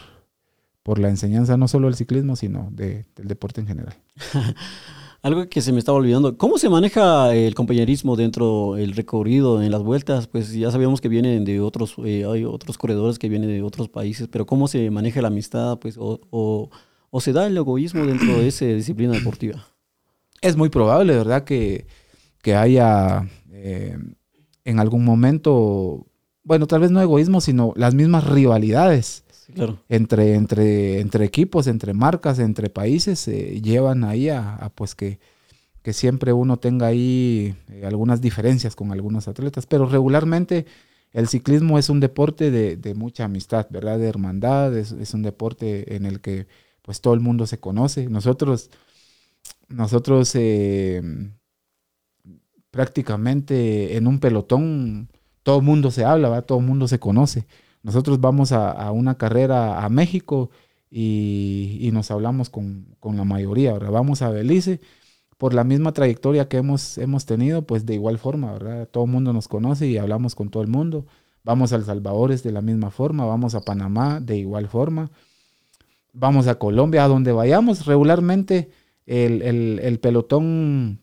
por 0.89 0.97
la 0.97 1.09
enseñanza 1.09 1.55
no 1.55 1.67
solo 1.67 1.85
del 1.85 1.93
ciclismo, 1.95 2.35
sino 2.35 2.69
del 2.71 3.05
deporte 3.15 3.61
en 3.61 3.67
general. 3.67 3.93
Algo 5.21 5.47
que 5.47 5.61
se 5.61 5.71
me 5.71 5.77
estaba 5.77 5.99
olvidando, 5.99 6.35
¿cómo 6.35 6.57
se 6.57 6.67
maneja 6.67 7.31
el 7.35 7.53
compañerismo 7.53 8.15
dentro 8.15 8.73
del 8.73 8.95
recorrido, 8.95 9.61
en 9.61 9.69
las 9.69 9.83
vueltas? 9.83 10.25
Pues 10.25 10.51
ya 10.51 10.71
sabíamos 10.71 10.99
que 10.99 11.07
vienen 11.07 11.45
de 11.45 11.61
otros, 11.61 11.93
eh, 12.03 12.25
hay 12.25 12.43
otros 12.43 12.79
corredores 12.79 13.19
que 13.19 13.29
vienen 13.29 13.51
de 13.51 13.61
otros 13.61 13.87
países, 13.87 14.27
pero 14.29 14.47
¿cómo 14.47 14.67
se 14.67 14.89
maneja 14.89 15.21
la 15.21 15.27
amistad, 15.27 15.77
pues, 15.77 15.95
o, 15.95 16.21
o, 16.31 17.21
se 17.21 17.33
da 17.33 17.45
el 17.45 17.55
egoísmo 17.55 18.07
dentro 18.07 18.39
de 18.39 18.47
esa 18.47 18.65
disciplina 18.65 19.13
deportiva? 19.13 19.63
Es 20.41 20.57
muy 20.57 20.69
probable, 20.69 21.15
¿verdad? 21.15 21.43
Que, 21.43 21.85
que 22.41 22.55
haya 22.55 23.29
eh, 23.51 23.95
en 24.65 24.79
algún 24.79 25.05
momento, 25.05 26.07
bueno, 26.43 26.65
tal 26.65 26.81
vez 26.81 26.89
no 26.89 26.99
egoísmo, 26.99 27.41
sino 27.41 27.73
las 27.75 27.93
mismas 27.93 28.23
rivalidades 28.23 29.23
entre, 29.89 30.35
entre, 30.35 30.99
entre 30.99 31.25
equipos, 31.25 31.67
entre 31.67 31.93
marcas, 31.93 32.39
entre 32.39 32.69
países, 32.69 33.27
eh, 33.27 33.61
llevan 33.61 34.03
ahí 34.03 34.29
a, 34.29 34.71
pues 34.75 34.95
que, 34.95 35.19
que, 35.81 35.93
siempre 35.93 36.33
uno 36.33 36.57
tenga 36.57 36.87
ahí 36.87 37.55
eh, 37.69 37.83
algunas 37.85 38.21
diferencias 38.21 38.75
con 38.75 38.91
algunos 38.91 39.27
atletas, 39.27 39.65
pero 39.65 39.87
regularmente 39.87 40.65
el 41.11 41.27
ciclismo 41.27 41.79
es 41.79 41.89
un 41.89 41.99
deporte 41.99 42.51
de, 42.51 42.93
mucha 42.93 43.25
amistad, 43.25 43.67
¿verdad? 43.69 43.97
De 43.97 44.07
hermandad, 44.07 44.77
es, 44.77 45.13
un 45.13 45.23
deporte 45.23 45.95
en 45.95 46.05
el 46.05 46.21
que 46.21 46.47
pues 46.83 47.01
todo 47.01 47.13
el 47.13 47.19
mundo 47.19 47.47
se 47.47 47.59
conoce. 47.59 48.07
Nosotros, 48.07 48.69
nosotros 49.67 50.31
eh, 50.35 51.01
prácticamente 52.71 53.97
en 53.97 54.07
un 54.07 54.19
pelotón 54.19 55.09
todo 55.41 55.59
el 55.59 55.65
mundo 55.65 55.89
se 55.89 56.05
habla, 56.05 56.29
¿verdad? 56.29 56.45
todo 56.45 56.59
el 56.59 56.65
mundo 56.65 56.87
se 56.87 56.99
conoce. 56.99 57.47
Nosotros 57.89 58.21
vamos 58.21 58.51
a, 58.51 58.91
una 58.91 59.17
carrera 59.17 59.83
a 59.83 59.89
México 59.89 60.51
y, 60.91 61.89
nos 61.91 62.11
hablamos 62.11 62.51
con, 62.51 62.85
la 63.01 63.23
mayoría, 63.23 63.73
¿verdad? 63.73 63.89
Vamos 63.89 64.21
a 64.21 64.29
Belice 64.29 64.79
por 65.39 65.55
la 65.55 65.63
misma 65.63 65.91
trayectoria 65.91 66.47
que 66.47 66.57
hemos, 66.57 66.99
hemos 66.99 67.25
tenido, 67.25 67.63
pues 67.63 67.87
de 67.87 67.95
igual 67.95 68.19
forma, 68.19 68.53
¿verdad? 68.53 68.87
Todo 68.87 69.05
el 69.05 69.09
mundo 69.09 69.33
nos 69.33 69.47
conoce 69.47 69.87
y 69.87 69.97
hablamos 69.97 70.35
con 70.35 70.49
todo 70.49 70.61
el 70.61 70.69
mundo. 70.69 71.07
Vamos 71.43 71.73
a 71.73 71.77
El 71.77 71.83
Salvador 71.83 72.39
de 72.39 72.51
la 72.51 72.61
misma 72.61 72.91
forma, 72.91 73.25
vamos 73.25 73.55
a 73.55 73.61
Panamá 73.61 74.19
de 74.19 74.37
igual 74.37 74.67
forma, 74.67 75.09
vamos 76.13 76.45
a 76.45 76.59
Colombia, 76.59 77.05
a 77.05 77.07
donde 77.07 77.31
vayamos. 77.31 77.87
Regularmente 77.87 78.69
el, 79.07 79.99
pelotón 79.99 81.01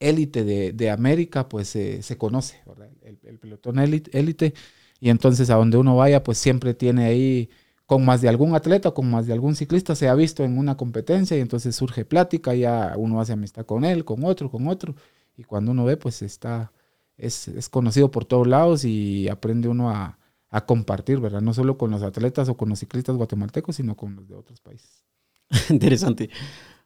élite 0.00 0.42
de, 0.72 0.90
América, 0.90 1.48
pues 1.48 1.68
se 1.68 2.18
conoce. 2.18 2.60
El, 3.02 3.20
el 3.22 3.38
pelotón 3.38 3.78
élite 3.78 4.54
y 5.02 5.10
entonces 5.10 5.50
a 5.50 5.56
donde 5.56 5.78
uno 5.78 5.96
vaya, 5.96 6.22
pues 6.22 6.38
siempre 6.38 6.74
tiene 6.74 7.04
ahí 7.06 7.50
con 7.86 8.04
más 8.04 8.20
de 8.20 8.28
algún 8.28 8.54
atleta 8.54 8.92
con 8.92 9.10
más 9.10 9.26
de 9.26 9.32
algún 9.32 9.56
ciclista 9.56 9.96
se 9.96 10.08
ha 10.08 10.14
visto 10.14 10.44
en 10.44 10.56
una 10.56 10.76
competencia 10.76 11.36
y 11.36 11.40
entonces 11.40 11.74
surge 11.74 12.04
plática, 12.04 12.54
ya 12.54 12.94
uno 12.96 13.20
hace 13.20 13.32
amistad 13.32 13.66
con 13.66 13.84
él, 13.84 14.04
con 14.04 14.22
otro, 14.22 14.48
con 14.48 14.68
otro. 14.68 14.94
Y 15.36 15.42
cuando 15.42 15.72
uno 15.72 15.84
ve, 15.84 15.96
pues 15.96 16.22
está, 16.22 16.72
es, 17.16 17.50
conocido 17.68 18.12
por 18.12 18.26
todos 18.26 18.46
lados 18.46 18.84
y 18.84 19.28
aprende 19.28 19.68
uno 19.68 19.90
a, 19.90 20.18
compartir, 20.66 21.18
¿verdad? 21.18 21.40
No 21.40 21.52
solo 21.52 21.76
con 21.76 21.90
los 21.90 22.02
atletas 22.04 22.48
o 22.48 22.56
con 22.56 22.68
los 22.68 22.78
ciclistas 22.78 23.16
guatemaltecos, 23.16 23.74
sino 23.74 23.96
con 23.96 24.14
los 24.14 24.28
de 24.28 24.36
otros 24.36 24.60
países. 24.60 25.02
Interesante. 25.70 26.30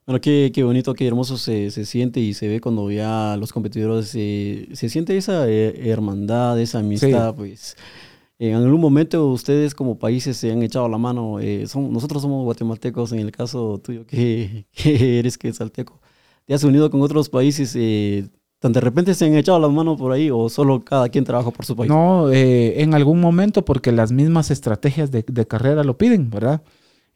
Bueno, 0.07 0.21
qué, 0.21 0.51
qué, 0.55 0.63
bonito, 0.63 0.93
qué 0.93 1.05
hermoso 1.05 1.37
se, 1.37 1.69
se, 1.69 1.85
siente 1.85 2.21
y 2.21 2.33
se 2.33 2.47
ve 2.47 2.61
cuando 2.61 2.89
ya 2.89 3.35
los 3.37 3.51
competidores 3.51 4.07
se, 4.07 4.69
se 4.71 4.87
siente 4.87 5.17
esa 5.17 5.49
eh, 5.49 5.91
hermandad, 5.91 6.57
esa 6.61 6.79
amistad, 6.79 7.35
pues 7.35 7.75
en 8.39 8.55
algún 8.55 8.79
momento 8.79 9.27
ustedes 9.27 9.73
como 9.73 9.97
países 9.97 10.37
se 10.37 10.51
han 10.51 10.63
echado 10.63 10.87
la 10.87 10.97
mano. 10.97 11.39
Eh, 11.39 11.67
son, 11.67 11.91
nosotros 11.91 12.21
somos 12.21 12.45
guatemaltecos, 12.45 13.11
en 13.11 13.19
el 13.19 13.31
caso 13.31 13.81
tuyo 13.83 14.05
que, 14.05 14.65
que 14.71 15.19
eres 15.19 15.37
salteco. 15.53 15.99
¿Te 16.45 16.53
has 16.53 16.63
unido 16.63 16.89
con 16.89 17.01
otros 17.01 17.27
países? 17.29 17.75
Eh, 17.75 18.29
¿De 18.61 18.81
repente 18.81 19.13
se 19.13 19.25
han 19.25 19.35
echado 19.35 19.59
las 19.59 19.71
manos 19.71 19.99
por 19.99 20.11
ahí 20.11 20.29
o 20.31 20.49
solo 20.49 20.83
cada 20.83 21.09
quien 21.09 21.25
trabaja 21.25 21.51
por 21.51 21.65
su 21.65 21.75
país? 21.75 21.89
No, 21.89 22.31
eh, 22.31 22.81
en 22.81 22.93
algún 22.93 23.19
momento 23.19 23.65
porque 23.65 23.91
las 23.91 24.11
mismas 24.11 24.51
estrategias 24.51 25.11
de, 25.11 25.25
de 25.27 25.45
carrera 25.45 25.83
lo 25.83 25.97
piden, 25.97 26.29
¿verdad? 26.29 26.61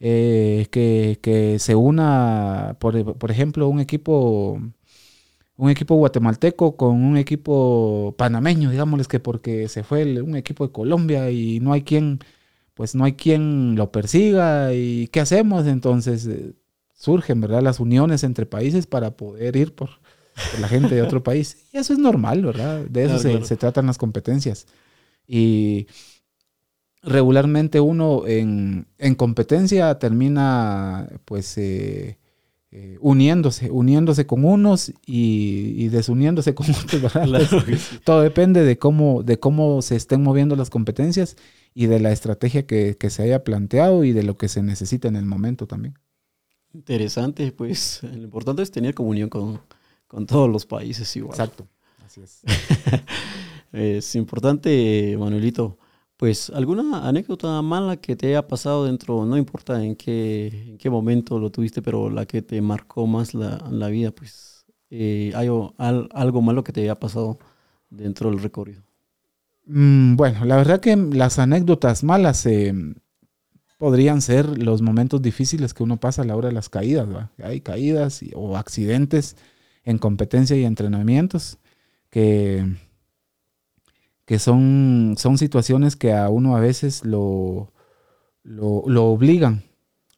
Eh, 0.04 0.68
que, 0.72 1.20
que, 1.22 1.60
se 1.60 1.76
una, 1.76 2.76
por, 2.80 3.18
por 3.18 3.32
ejemplo, 3.32 3.68
un 3.70 3.80
equipo 3.80 4.60
un 5.62 5.70
equipo 5.70 5.94
guatemalteco 5.96 6.76
con 6.76 7.04
un 7.04 7.18
equipo 7.18 8.16
panameño, 8.18 8.72
digámosles 8.72 9.08
que 9.08 9.20
porque 9.20 9.68
se 9.68 9.84
fue 9.84 10.20
un 10.20 10.36
equipo 10.36 10.66
de 10.66 10.74
Colombia 10.74 11.30
y 11.30 11.60
no 11.60 11.72
hay 11.72 11.84
quien, 11.84 12.18
pues 12.74 12.96
no 12.96 13.04
hay 13.04 13.14
quien 13.14 13.76
lo 13.76 13.92
persiga 13.92 14.74
y 14.74 15.08
qué 15.10 15.20
hacemos, 15.20 15.68
entonces 15.68 16.26
eh, 16.26 16.54
surgen, 16.96 17.42
¿verdad? 17.42 17.62
Las 17.62 17.80
uniones 17.80 18.24
entre 18.24 18.48
países 18.48 18.88
para 18.88 19.12
poder 19.12 19.56
ir 19.56 19.76
por, 19.76 19.92
la 20.60 20.68
gente 20.68 20.96
de 20.96 21.04
otro 21.04 21.22
país. 21.24 21.68
Y 21.72 21.78
eso 21.78 21.94
es 21.94 22.00
normal, 22.00 22.44
¿verdad? 22.44 22.80
De 22.86 23.04
eso 23.04 23.20
se, 23.20 23.56
tratan 23.56 23.86
las 23.86 24.00
competencias. 24.00 24.66
Y 25.28 25.86
regularmente 27.04 27.80
uno 27.80 28.24
en, 28.28 28.86
competencia 29.18 29.98
termina, 30.00 31.10
pues, 31.26 31.58
eh, 31.58 32.18
eh, 32.72 32.98
uniéndose, 33.02 33.70
uniéndose 33.72 34.26
con 34.26 34.46
unos 34.46 34.94
y, 35.06 35.88
desuniéndose 35.90 36.56
con 36.56 36.68
otros. 36.70 37.14
Todo 38.04 38.22
depende 38.22 38.64
de 38.64 38.78
cómo, 38.78 39.24
de 39.24 39.40
cómo 39.40 39.82
se 39.82 39.96
estén 39.96 40.24
moviendo 40.24 40.56
las 40.56 40.70
competencias 40.70 41.36
y 41.74 41.88
de 41.88 42.00
la 42.00 42.12
estrategia 42.12 42.66
que, 42.66 42.98
que 42.98 43.10
se 43.10 43.24
haya 43.24 43.44
planteado 43.44 44.04
y 44.04 44.12
de 44.12 44.24
lo 44.24 44.38
que 44.38 44.48
se 44.48 44.62
necesita 44.64 45.08
en 45.08 45.16
el 45.16 45.26
momento 45.26 45.68
también. 45.68 45.96
Interesante, 46.74 47.52
pues 47.52 48.00
lo 48.04 48.24
importante 48.24 48.62
es 48.62 48.72
tener 48.72 48.94
comunión 48.94 49.30
con, 49.30 49.60
todos 50.28 50.50
los 50.50 50.66
países 50.66 51.16
igual. 51.16 51.34
Exacto, 51.34 51.68
así 52.06 52.22
es. 52.22 52.42
es 53.72 54.16
importante, 54.16 55.16
Manuelito. 55.18 55.78
Pues 56.22 56.52
alguna 56.52 57.08
anécdota 57.08 57.60
mala 57.64 57.98
que 57.98 58.16
te 58.16 58.28
haya 58.28 58.48
pasado 58.48 58.86
dentro, 58.86 59.26
no 59.26 59.38
importa 59.38 59.84
en 59.84 59.96
qué, 59.96 60.68
en 60.68 60.78
qué 60.78 60.88
momento 60.88 61.40
lo 61.40 61.50
tuviste, 61.50 61.82
pero 61.82 62.12
la 62.12 62.28
que 62.28 62.44
te 62.44 62.62
marcó 62.62 63.08
más 63.08 63.34
la, 63.34 63.88
vida, 63.88 64.12
pues 64.12 64.64
eh, 64.92 65.32
hay 65.34 65.48
algo 65.48 66.42
malo 66.44 66.64
que 66.64 66.72
te 66.74 66.82
haya 66.82 67.00
pasado 67.00 67.40
dentro 67.90 68.30
del 68.30 68.40
recorrido. 68.40 68.84
Mm, 69.66 70.16
bueno, 70.16 70.46
la 70.46 70.58
verdad 70.58 70.80
que 70.80 70.96
las 70.96 71.40
anécdotas 71.40 72.04
malas, 72.04 72.46
eh, 72.46 72.72
podrían 73.80 74.22
ser 74.22 74.60
los 74.60 74.84
momentos 74.84 75.24
difíciles 75.24 75.74
que 75.74 75.82
uno 75.82 76.00
pasa 76.00 76.22
a 76.22 76.26
la 76.26 76.36
hora 76.36 76.50
de 76.50 76.54
las 76.54 76.70
caídas. 76.70 77.08
Hay 77.44 77.62
caídas 77.62 78.22
o 78.36 78.58
accidentes 78.58 79.38
en 79.84 79.98
competencia 79.98 80.56
y 80.56 80.66
entrenamientos 80.66 81.58
que, 82.12 82.64
que 84.32 84.40
son, 84.40 85.16
son 85.18 85.38
situaciones 85.38 85.98
que 85.98 86.14
a 86.14 86.30
uno 86.30 86.56
a 86.56 86.62
veces 86.62 87.04
lo, 87.04 87.74
lo, 88.44 89.06
obligan 89.08 89.66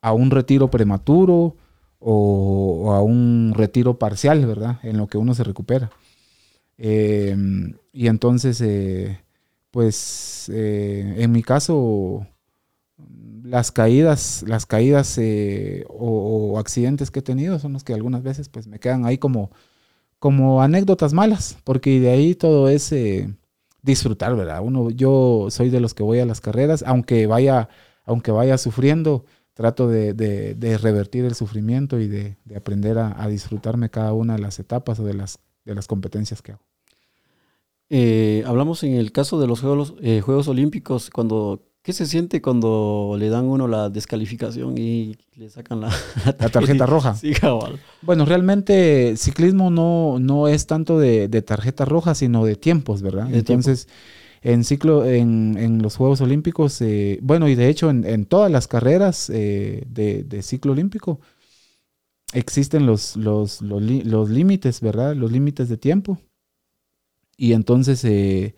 a 0.01 0.13
un 0.13 0.29
retiro 0.29 0.69
prematuro 0.69 1.55
o, 1.97 2.93
a 2.93 3.01
un 3.01 3.53
retiro 3.55 3.97
parcial, 3.97 4.45
¿verdad? 4.45 4.77
En 4.83 4.99
lo 4.99 5.07
que 5.07 5.17
uno 5.17 5.33
se 5.33 5.43
recupera. 5.43 5.89
Eh, 6.77 7.35
y 7.91 8.05
entonces, 8.05 8.61
eh, 8.61 9.19
pues 9.71 10.47
eh, 10.53 11.15
en 11.17 11.31
mi 11.31 11.41
caso, 11.41 12.27
las 13.43 13.71
caídas, 13.71 14.43
las 14.45 14.67
caídas 14.67 15.17
eh, 15.17 15.85
o, 15.89 16.59
accidentes 16.59 17.09
que 17.09 17.21
he 17.21 17.23
tenido 17.23 17.57
son 17.57 17.73
los 17.73 17.83
que 17.83 17.95
algunas 17.95 18.21
veces 18.21 18.47
pues 18.47 18.67
me 18.67 18.79
quedan 18.79 19.07
ahí 19.07 19.17
como, 19.17 19.49
como 20.19 20.61
anécdotas 20.61 21.13
malas, 21.13 21.57
porque 21.63 21.99
de 21.99 22.11
ahí 22.11 22.35
todo 22.35 22.69
es 22.69 22.91
eh, 22.91 23.33
disfrutar, 23.83 24.35
¿verdad? 24.35 24.61
Uno, 24.63 24.89
yo 24.89 25.47
soy 25.49 25.69
de 25.69 25.79
los 25.79 25.93
que 25.93 26.01
voy 26.01 26.19
a 26.19 26.25
las 26.25 26.41
carreras, 26.41 26.83
aunque 26.87 27.27
vaya, 27.27 27.69
aunque 28.05 28.31
vaya 28.31 28.57
sufriendo, 28.57 29.25
trato 29.53 29.87
de, 29.87 30.79
revertir 30.81 31.25
el 31.25 31.35
sufrimiento 31.35 31.99
y 31.99 32.07
de, 32.07 32.37
aprender 32.55 32.97
a, 32.97 33.27
disfrutarme 33.27 33.91
cada 33.91 34.13
una 34.13 34.35
de 34.35 34.41
las 34.41 34.57
etapas 34.57 34.99
o 34.99 35.03
de 35.03 35.13
las, 35.13 35.39
de 35.65 35.75
las 35.75 35.85
competencias 35.87 36.41
que 36.41 36.53
hago. 36.53 36.63
Eh, 37.89 38.43
hablamos 38.47 38.83
en 38.83 38.93
el 38.93 39.11
caso 39.11 39.39
de 39.39 39.45
los 39.45 39.61
Juegos, 39.61 39.93
Juegos 40.23 40.47
Olímpicos, 40.47 41.11
cuando 41.11 41.61
¿Qué 41.83 41.91
se 41.91 42.05
siente 42.05 42.41
cuando 42.41 43.17
le 43.19 43.27
dan 43.27 43.43
uno 43.43 43.67
la 43.67 43.89
descalificación 43.89 44.77
y 44.77 45.17
le 45.35 45.49
sacan 45.49 45.81
la, 45.81 45.89
tarjeta, 46.49 46.85
roja? 46.85 47.13
Sí, 47.13 47.33
cabal. 47.33 47.77
Bueno, 48.01 48.23
realmente 48.23 49.17
ciclismo 49.17 49.69
no, 49.69 50.17
no 50.17 50.47
es 50.47 50.65
tanto 50.65 50.97
de, 50.97 51.27
tarjeta 51.41 51.83
roja, 51.83 52.15
sino 52.15 52.45
de 52.45 52.55
tiempos, 52.55 53.01
¿verdad? 53.01 53.27
Entonces, 53.33 53.89
en 54.43 54.63
ciclo, 54.63 55.05
en, 55.05 55.81
los 55.81 55.97
Juegos 55.97 56.21
Olímpicos, 56.21 56.81
eh, 56.81 57.19
bueno, 57.21 57.49
y 57.49 57.55
de 57.55 57.67
hecho 57.67 57.89
en, 57.89 58.25
todas 58.27 58.49
las 58.49 58.69
carreras 58.69 59.29
eh, 59.29 59.83
de, 59.85 60.41
ciclo 60.41 60.71
olímpico 60.71 61.19
existen 62.31 62.85
los, 62.85 63.17
los, 63.17 63.61
los 63.61 64.29
límites, 64.29 64.79
¿verdad? 64.79 65.17
Los 65.17 65.33
límites 65.33 65.67
de 65.67 65.75
tiempo. 65.75 66.17
Y 67.35 67.51
entonces... 67.51 68.05
Eh, 68.05 68.55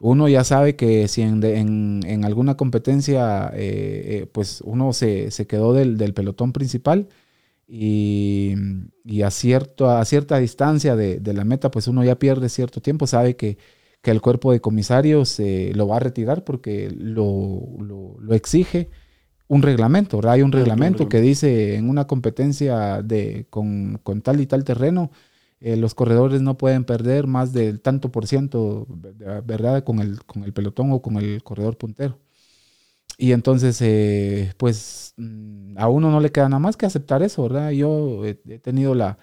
uno 0.00 0.28
ya 0.28 0.44
sabe 0.44 0.76
que 0.76 1.08
si 1.08 1.20
en, 1.22 2.24
alguna 2.24 2.56
competencia, 2.56 3.50
eh, 3.54 4.22
eh, 4.22 4.26
pues 4.32 4.62
uno 4.64 4.94
se, 4.94 5.30
quedó 5.46 5.74
del, 5.74 6.14
pelotón 6.14 6.52
principal 6.52 7.08
y, 7.68 8.54
a, 9.22 9.30
cierto, 9.30 9.90
a 9.90 10.04
cierta 10.06 10.38
distancia 10.38 10.96
de, 10.96 11.34
la 11.34 11.44
meta, 11.44 11.70
pues 11.70 11.86
uno 11.86 12.02
ya 12.02 12.18
pierde 12.18 12.48
cierto 12.48 12.80
tiempo, 12.80 13.06
sabe 13.06 13.36
que, 13.36 13.58
el 14.02 14.22
cuerpo 14.22 14.50
de 14.52 14.62
comisarios 14.62 15.38
eh, 15.38 15.72
lo 15.74 15.86
va 15.86 15.96
a 15.96 16.00
retirar 16.00 16.44
porque 16.44 16.90
lo, 16.90 18.16
exige 18.30 18.88
un 19.48 19.60
reglamento, 19.60 20.16
¿verdad? 20.16 20.32
Hay 20.32 20.42
un 20.42 20.52
reglamento 20.52 21.08
que 21.10 21.20
dice 21.20 21.76
en 21.76 21.90
una 21.90 22.06
competencia 22.06 23.02
de, 23.02 23.46
con, 23.50 24.00
con 24.02 24.22
tal 24.22 24.40
y 24.40 24.46
tal 24.46 24.64
terreno, 24.64 25.10
eh, 25.60 25.76
los 25.76 25.94
corredores 25.94 26.40
no 26.40 26.56
pueden 26.56 26.84
perder 26.84 27.26
más 27.26 27.52
del 27.52 27.80
tanto 27.80 28.10
por 28.10 28.26
ciento, 28.26 28.86
¿verdad? 29.44 29.84
Con 29.84 30.00
el, 30.00 30.24
con 30.24 30.44
el 30.44 30.52
pelotón 30.54 30.92
o 30.92 31.02
con 31.02 31.16
el 31.16 31.42
corredor 31.42 31.76
puntero. 31.76 32.18
Y 33.18 33.32
entonces, 33.32 33.80
eh, 33.82 34.54
pues 34.58 35.14
mm, 35.18 35.76
a 35.78 35.88
uno 35.88 36.10
no 36.10 36.20
le 36.20 36.32
queda 36.32 36.48
nada 36.48 36.60
más 36.60 36.76
que 36.76 36.86
aceptar 36.86 37.22
eso, 37.22 37.42
¿verdad? 37.42 37.70
Yo 37.72 38.24
he, 38.24 38.34
tenido 38.60 38.94
la, 38.94 39.18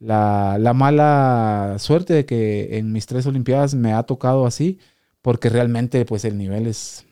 la, 0.00 0.72
mala 0.74 1.76
suerte 1.78 2.14
de 2.14 2.26
que 2.26 2.78
en 2.78 2.92
mis 2.92 3.06
tres 3.06 3.26
Olimpiadas 3.26 3.74
me 3.74 3.92
ha 3.92 4.04
tocado 4.04 4.46
así, 4.46 4.78
porque 5.22 5.50
realmente 5.50 6.04
pues 6.06 6.24
el 6.24 6.38
nivel 6.38 6.66
es, 6.66 7.06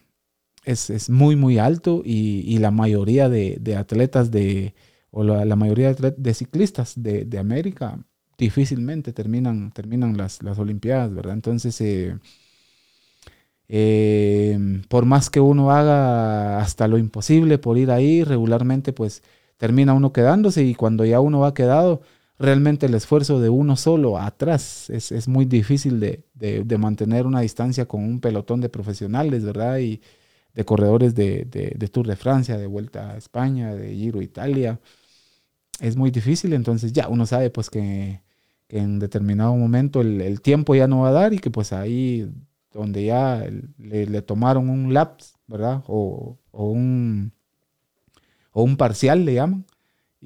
es, 0.65 1.09
muy, 1.09 1.35
muy 1.35 1.59
alto 1.59 2.01
y, 2.05 2.57
la 2.59 2.71
mayoría 2.71 3.29
de, 3.29 3.75
atletas 3.77 4.31
de, 4.31 4.75
o 5.11 5.23
la, 5.23 5.55
mayoría 5.55 5.93
de, 5.93 6.33
ciclistas 6.33 6.93
de, 6.95 7.25
de 7.25 7.39
América 7.39 7.99
difícilmente 8.37 9.13
terminan, 9.13 9.71
terminan 9.71 10.17
las, 10.17 10.43
las 10.43 10.59
Olimpiadas, 10.59 11.13
¿verdad? 11.13 11.33
Entonces, 11.33 11.79
eh, 11.81 12.17
eh, 13.67 14.81
por 14.89 15.05
más 15.05 15.29
que 15.29 15.39
uno 15.39 15.71
haga 15.71 16.59
hasta 16.59 16.87
lo 16.87 16.97
imposible 16.97 17.57
por 17.57 17.77
ir 17.77 17.91
ahí, 17.91 18.23
regularmente 18.23 18.93
pues 18.93 19.23
termina 19.57 19.93
uno 19.93 20.13
quedándose 20.13 20.63
y 20.63 20.75
cuando 20.75 21.05
ya 21.05 21.19
uno 21.19 21.39
va 21.39 21.53
quedado, 21.53 22.01
realmente 22.37 22.85
el 22.87 22.93
esfuerzo 22.93 23.39
de 23.39 23.49
uno 23.49 23.75
solo 23.77 24.19
atrás 24.19 24.89
es, 24.89 25.27
muy 25.27 25.45
difícil 25.45 25.99
de, 25.99 26.77
mantener 26.77 27.25
una 27.25 27.41
distancia 27.41 27.87
con 27.87 28.03
un 28.03 28.19
pelotón 28.19 28.61
de 28.61 28.69
profesionales, 28.69 29.43
¿verdad? 29.45 29.79
Y 29.79 30.01
de 30.53 30.65
corredores 30.65 31.15
de, 31.15 31.45
de 31.45 31.87
Tour 31.89 32.07
de 32.07 32.15
Francia, 32.15 32.57
de 32.57 32.67
Vuelta 32.67 33.11
a 33.11 33.17
España, 33.17 33.73
de 33.75 33.93
Giro 33.95 34.21
Italia. 34.21 34.79
Es 35.79 35.95
muy 35.95 36.11
difícil, 36.11 36.53
entonces 36.53 36.93
ya 36.93 37.07
uno 37.09 37.25
sabe 37.25 37.49
pues 37.49 37.69
que 37.69 38.21
que 38.67 38.79
en 38.79 38.99
determinado 38.99 39.55
momento 39.55 40.01
el, 40.01 40.41
tiempo 40.41 40.75
ya 40.75 40.87
no 40.87 41.01
va 41.01 41.09
a 41.09 41.13
dar 41.13 41.33
y 41.33 41.39
que 41.39 41.51
pues 41.51 41.73
ahí 41.73 42.29
donde 42.73 43.05
ya 43.05 43.45
le, 43.77 44.21
tomaron 44.21 44.69
un 44.69 44.93
lapse, 44.93 45.35
¿verdad? 45.47 45.83
O, 45.87 46.37
un, 46.51 47.31
o 48.51 48.63
un 48.63 48.75
parcial 48.75 49.25
le 49.25 49.35
llaman. 49.35 49.65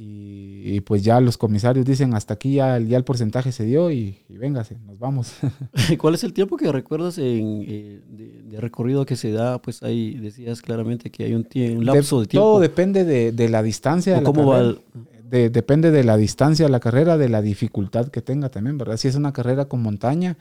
Y, 0.02 0.80
pues 0.82 1.04
ya 1.04 1.20
los 1.20 1.38
comisarios 1.38 1.86
dicen 1.86 2.14
hasta 2.14 2.36
aquí 2.36 2.54
ya, 2.54 2.80
ya 2.80 2.96
el 2.96 3.04
porcentaje 3.04 3.52
se 3.52 3.66
dio 3.66 3.92
y, 3.92 4.20
y 4.30 4.38
véngase, 4.38 4.80
nos 4.80 4.98
vamos. 4.98 5.34
¿Cuál 6.00 6.16
es 6.16 6.24
el 6.24 6.32
tiempo 6.32 6.56
que 6.56 6.72
recuerdas 6.72 7.18
en, 7.18 7.66
eh, 7.68 8.02
de, 8.08 8.62
recorrido 8.62 9.06
que 9.06 9.18
se 9.18 9.34
da? 9.34 9.62
Pues 9.62 9.84
ahí 9.84 10.14
decías 10.14 10.62
claramente 10.62 11.12
que 11.12 11.26
hay 11.26 11.36
un, 11.36 11.46
lapso 11.86 12.22
de, 12.22 12.28
tiempo. 12.28 12.46
Todo 12.46 12.60
depende 12.62 13.04
de, 13.04 13.50
la 13.50 13.62
distancia. 13.62 14.16
De 14.16 14.24
cómo 14.24 14.46
va 14.46 14.62
el, 14.62 14.82
depende 15.30 15.92
de 15.92 16.04
la 16.04 16.18
distancia 16.18 16.66
de 16.66 16.72
la 16.72 16.80
carrera, 16.80 17.18
de 17.18 17.30
la 17.30 17.42
dificultad 17.42 18.08
que 18.08 18.22
tenga 18.22 18.50
también, 18.50 18.78
¿verdad? 18.78 18.98
Si 18.98 19.08
es 19.08 19.16
una 19.16 19.34
carrera 19.34 19.66
con 19.66 19.82
montaña, 19.82 20.38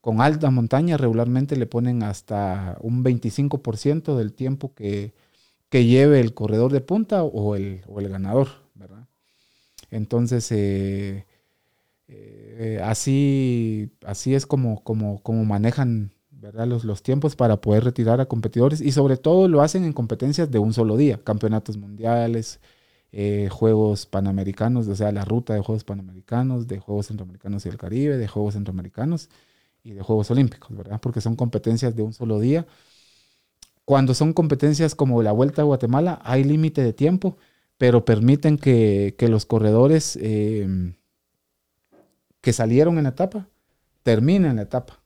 con 0.00 0.20
alta 0.20 0.50
montaña, 0.50 0.96
regularmente 0.96 1.56
le 1.56 1.66
ponen 1.66 2.02
hasta 2.02 2.76
un 2.80 3.04
25% 3.04 4.16
del 4.16 4.32
tiempo 4.32 4.74
que, 4.74 5.12
lleve 5.70 6.20
el 6.20 6.34
corredor 6.34 6.72
de 6.72 6.80
punta 6.80 7.22
o 7.22 7.54
el, 7.54 7.82
el 7.96 8.08
ganador, 8.08 8.48
¿verdad? 8.74 9.06
Entonces, 9.90 10.50
eh, 10.52 11.26
eh, 12.08 12.80
así, 12.82 13.92
así 14.04 14.34
es 14.34 14.46
como, 14.46 14.82
como, 14.82 15.22
como 15.22 15.44
manejan 15.44 16.12
¿verdad? 16.40 16.66
Los, 16.66 16.84
los 16.84 17.02
tiempos 17.02 17.36
para 17.36 17.60
poder 17.60 17.84
retirar 17.84 18.20
a 18.20 18.26
competidores 18.26 18.80
y 18.80 18.92
sobre 18.92 19.16
todo 19.16 19.46
lo 19.46 19.60
hacen 19.60 19.84
en 19.84 19.92
competencias 19.92 20.50
de 20.50 20.58
un 20.58 20.72
solo 20.72 20.96
día, 20.96 21.20
campeonatos 21.22 21.76
mundiales, 21.76 22.60
eh, 23.12 23.48
Juegos 23.50 24.06
Panamericanos, 24.06 24.86
o 24.86 24.94
sea, 24.94 25.10
la 25.10 25.24
ruta 25.24 25.54
de 25.54 25.60
Juegos 25.60 25.82
Panamericanos, 25.82 26.68
de 26.68 26.78
Juegos 26.78 27.06
Centroamericanos 27.06 27.66
y 27.66 27.68
del 27.68 27.78
Caribe, 27.78 28.16
de 28.16 28.28
Juegos 28.28 28.54
Centroamericanos 28.54 29.28
y 29.82 29.92
de 29.92 30.02
Juegos 30.02 30.30
Olímpicos, 30.30 30.76
¿verdad? 30.76 31.00
Porque 31.00 31.20
son 31.20 31.34
competencias 31.34 31.96
de 31.96 32.02
un 32.02 32.12
solo 32.12 32.38
día. 32.38 32.66
Cuando 33.84 34.14
son 34.14 34.32
competencias 34.32 34.94
como 34.94 35.22
la 35.22 35.32
Vuelta 35.32 35.62
a 35.62 35.64
Guatemala, 35.64 36.20
hay 36.22 36.44
límite 36.44 36.84
de 36.84 36.92
tiempo, 36.92 37.36
pero 37.78 38.04
permiten 38.04 38.58
que, 38.58 39.14
los 39.28 39.44
corredores 39.44 40.16
em, 40.20 40.94
que 42.40 42.52
salieron 42.52 42.98
en 42.98 43.04
la 43.04 43.10
etapa 43.10 43.48
terminen 44.04 44.56
la 44.56 44.62
etapa. 44.62 45.00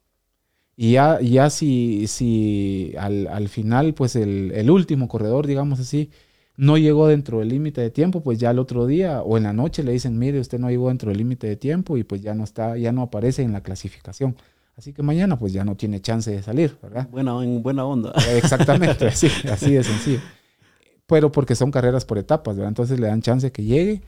Y 0.76 0.92
ya, 0.92 1.20
ya 1.20 1.48
si, 1.50 2.06
si 2.08 2.94
al, 2.98 3.48
final, 3.48 3.94
pues 3.94 4.16
el, 4.16 4.52
el 4.54 4.70
último 4.70 5.08
corredor, 5.08 5.46
digamos 5.46 5.80
así, 5.80 6.10
no 6.56 6.78
llegó 6.78 7.08
dentro 7.08 7.40
del 7.40 7.48
límite 7.48 7.80
de 7.80 7.90
tiempo, 7.90 8.22
pues 8.22 8.38
ya 8.38 8.50
el 8.50 8.58
otro 8.58 8.86
día 8.86 9.22
o 9.22 9.36
en 9.36 9.44
la 9.44 9.52
noche 9.52 9.82
le 9.82 9.92
dicen, 9.92 10.18
mire, 10.18 10.38
usted 10.38 10.58
no 10.58 10.70
llegó 10.70 10.88
dentro 10.88 11.08
del 11.08 11.18
límite 11.18 11.46
de 11.46 11.56
tiempo 11.56 11.96
y 11.96 12.04
pues 12.04 12.22
ya 12.22 12.34
no 12.34 12.44
está, 12.44 12.76
ya 12.76 12.92
no 12.92 13.02
aparece 13.02 13.42
en 13.42 13.52
la 13.52 13.62
clasificación. 13.62 14.36
Así 14.76 14.92
que 14.92 15.02
mañana 15.02 15.38
pues 15.38 15.52
ya 15.52 15.64
no 15.64 15.76
tiene 15.76 16.00
chance 16.00 16.30
de 16.30 16.42
salir, 16.42 16.76
¿verdad? 16.82 17.08
Buena, 17.10 17.42
en 17.42 17.62
buena 17.62 17.84
onda. 17.84 18.12
Exactamente, 18.34 19.06
así, 19.08 19.28
así 19.50 19.72
de 19.72 19.84
sencillo. 19.84 20.20
Pero 21.06 21.30
porque 21.30 21.54
son 21.54 21.70
carreras 21.70 22.04
por 22.04 22.18
etapas, 22.18 22.56
¿verdad? 22.56 22.70
Entonces 22.70 22.98
le 22.98 23.08
dan 23.08 23.22
chance 23.22 23.52
que 23.52 23.62
llegue. 23.62 24.02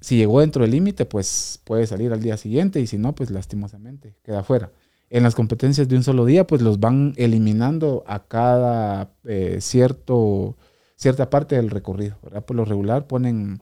Si 0.00 0.16
llegó 0.16 0.40
dentro 0.40 0.62
del 0.62 0.70
límite, 0.70 1.06
pues 1.06 1.60
puede 1.64 1.86
salir 1.86 2.12
al 2.12 2.20
día 2.20 2.36
siguiente 2.36 2.80
y 2.80 2.86
si 2.86 2.98
no, 2.98 3.14
pues 3.14 3.30
lastimosamente 3.30 4.14
queda 4.22 4.42
fuera. 4.42 4.70
En 5.10 5.22
las 5.22 5.34
competencias 5.34 5.88
de 5.88 5.96
un 5.96 6.02
solo 6.02 6.24
día, 6.24 6.46
pues 6.46 6.60
los 6.60 6.80
van 6.80 7.14
eliminando 7.16 8.04
a 8.06 8.24
cada 8.26 9.12
eh, 9.24 9.58
cierto 9.60 10.56
cierta 10.96 11.30
parte 11.30 11.56
del 11.56 11.70
recorrido. 11.70 12.16
¿verdad? 12.22 12.44
Por 12.44 12.56
lo 12.56 12.64
regular 12.64 13.06
ponen 13.06 13.60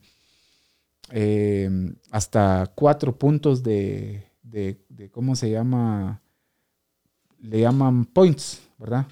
eh, 1.11 1.69
hasta 2.11 2.71
cuatro 2.75 3.17
puntos 3.17 3.63
de, 3.63 4.25
de, 4.43 5.11
¿cómo 5.11 5.37
se 5.37 5.51
llama? 5.51 6.23
Le 7.41 7.61
llaman 7.61 8.05
points, 8.05 8.63
¿verdad? 8.79 9.07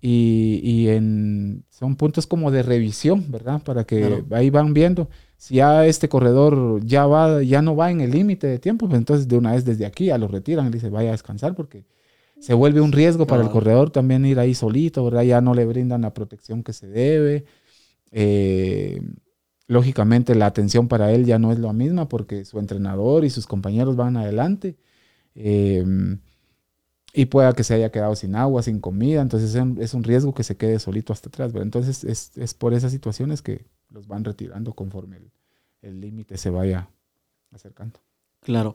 Y, 0.00 0.60
y 0.62 0.88
en, 0.88 1.64
son 1.70 1.96
puntos 1.96 2.26
como 2.26 2.50
de 2.50 2.62
revisión, 2.62 3.30
¿verdad? 3.30 3.62
Para 3.62 3.84
que 3.84 4.24
ahí 4.32 4.50
van 4.50 4.74
viendo. 4.74 5.08
Si 5.36 5.56
ya 5.56 5.86
este 5.86 6.08
corredor 6.08 6.84
ya 6.84 7.06
va, 7.06 7.42
ya 7.42 7.62
no 7.62 7.74
va 7.74 7.90
en 7.90 8.00
el 8.00 8.10
límite 8.10 8.46
de 8.46 8.58
tiempo, 8.58 8.86
pues 8.88 8.98
entonces 8.98 9.26
de 9.26 9.36
una 9.36 9.52
vez 9.52 9.64
desde 9.64 9.86
aquí 9.86 10.06
ya 10.06 10.18
lo 10.18 10.28
retiran 10.28 10.68
y 10.68 10.70
dice 10.70 10.90
vaya 10.90 11.08
a 11.08 11.12
descansar 11.12 11.54
porque 11.54 11.84
se 12.42 12.54
vuelve 12.54 12.80
un 12.80 12.90
riesgo 12.90 13.24
para 13.24 13.44
el 13.44 13.50
corredor 13.50 13.90
también 13.90 14.26
ir 14.26 14.40
ahí 14.40 14.52
solito, 14.52 15.04
¿verdad? 15.04 15.22
Ya 15.22 15.40
no 15.40 15.54
le 15.54 15.64
brindan 15.64 16.00
la 16.00 16.12
protección 16.12 16.64
que 16.64 16.72
se 16.72 16.88
debe. 16.88 17.44
Eh, 18.10 19.00
lógicamente 19.68 20.34
la 20.34 20.46
atención 20.46 20.88
para 20.88 21.12
él 21.12 21.24
ya 21.24 21.38
no 21.38 21.52
es 21.52 21.60
la 21.60 21.72
misma 21.72 22.08
porque 22.08 22.44
su 22.44 22.58
entrenador 22.58 23.24
y 23.24 23.30
sus 23.30 23.46
compañeros 23.46 23.94
van 23.94 24.16
adelante. 24.16 24.76
Eh, 25.36 25.84
y 27.14 27.26
pueda 27.26 27.52
que 27.52 27.62
se 27.62 27.74
haya 27.74 27.92
quedado 27.92 28.16
sin 28.16 28.34
agua, 28.34 28.60
sin 28.64 28.80
comida, 28.80 29.22
entonces 29.22 29.54
es 29.78 29.94
un, 29.94 30.02
riesgo 30.02 30.34
que 30.34 30.42
se 30.42 30.56
quede 30.56 30.80
solito 30.80 31.12
hasta 31.12 31.28
atrás. 31.28 31.52
Entonces 31.54 32.02
es, 32.02 32.54
por 32.54 32.74
esas 32.74 32.90
situaciones 32.90 33.40
que 33.40 33.66
los 33.88 34.08
van 34.08 34.24
retirando 34.24 34.72
conforme 34.72 35.20
el 35.80 36.00
límite 36.00 36.36
se 36.38 36.50
vaya 36.50 36.90
acercando. 37.52 38.00
Claro. 38.40 38.74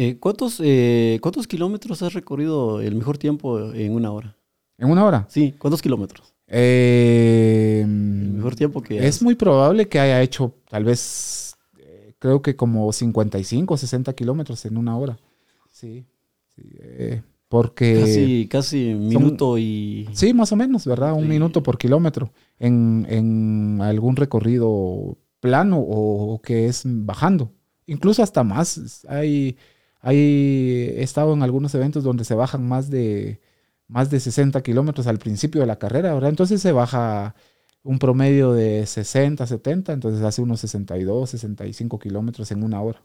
Eh, 0.00 0.16
¿cuántos, 0.20 0.60
eh, 0.62 1.18
¿Cuántos 1.20 1.48
kilómetros 1.48 2.02
has 2.02 2.12
recorrido 2.12 2.80
el 2.80 2.94
mejor 2.94 3.18
tiempo 3.18 3.72
en 3.72 3.92
una 3.92 4.12
hora? 4.12 4.36
¿En 4.78 4.90
una 4.90 5.04
hora? 5.04 5.26
Sí, 5.28 5.56
¿cuántos 5.58 5.82
kilómetros? 5.82 6.34
Eh, 6.46 7.84
mejor 7.84 8.54
tiempo 8.54 8.80
que... 8.80 9.04
Es 9.04 9.20
muy 9.22 9.34
probable 9.34 9.88
que 9.88 9.98
haya 9.98 10.22
hecho 10.22 10.54
tal 10.70 10.84
vez, 10.84 11.56
eh, 11.80 12.14
creo 12.20 12.42
que 12.42 12.54
como 12.54 12.92
55 12.92 13.74
o 13.74 13.76
60 13.76 14.12
kilómetros 14.12 14.64
en 14.66 14.76
una 14.76 14.96
hora. 14.96 15.18
Sí, 15.68 16.06
porque... 17.48 17.98
Casi, 17.98 18.46
casi 18.48 18.94
minuto 18.94 19.58
y... 19.58 20.08
Sí, 20.12 20.32
más 20.32 20.52
o 20.52 20.56
menos, 20.56 20.86
¿verdad? 20.86 21.12
Un 21.14 21.26
minuto 21.26 21.60
por 21.64 21.76
kilómetro 21.76 22.30
en, 22.60 23.04
en 23.10 23.80
algún 23.82 24.14
recorrido 24.14 25.18
plano 25.40 25.80
o 25.80 26.40
que 26.40 26.68
es 26.68 26.82
bajando. 26.84 27.50
Incluso 27.86 28.22
hasta 28.22 28.44
más. 28.44 29.04
Hay, 29.08 29.56
hay, 30.00 30.92
he 30.96 31.02
estado 31.02 31.32
en 31.34 31.42
algunos 31.42 31.74
eventos 31.74 32.04
donde 32.04 32.24
se 32.24 32.34
bajan 32.34 32.66
más 32.66 32.90
de 32.90 33.40
más 33.88 34.10
de 34.10 34.20
60 34.20 34.62
kilómetros 34.62 35.06
al 35.06 35.18
principio 35.18 35.62
de 35.62 35.66
la 35.66 35.78
carrera, 35.78 36.12
¿verdad? 36.12 36.30
Entonces 36.30 36.60
se 36.60 36.72
baja 36.72 37.34
un 37.82 37.98
promedio 37.98 38.52
de 38.52 38.84
60, 38.86 39.46
70, 39.46 39.94
entonces 39.94 40.22
hace 40.22 40.42
unos 40.42 40.60
62, 40.60 41.30
65 41.30 41.98
kilómetros 41.98 42.50
en 42.52 42.62
una 42.62 42.82
hora. 42.82 43.02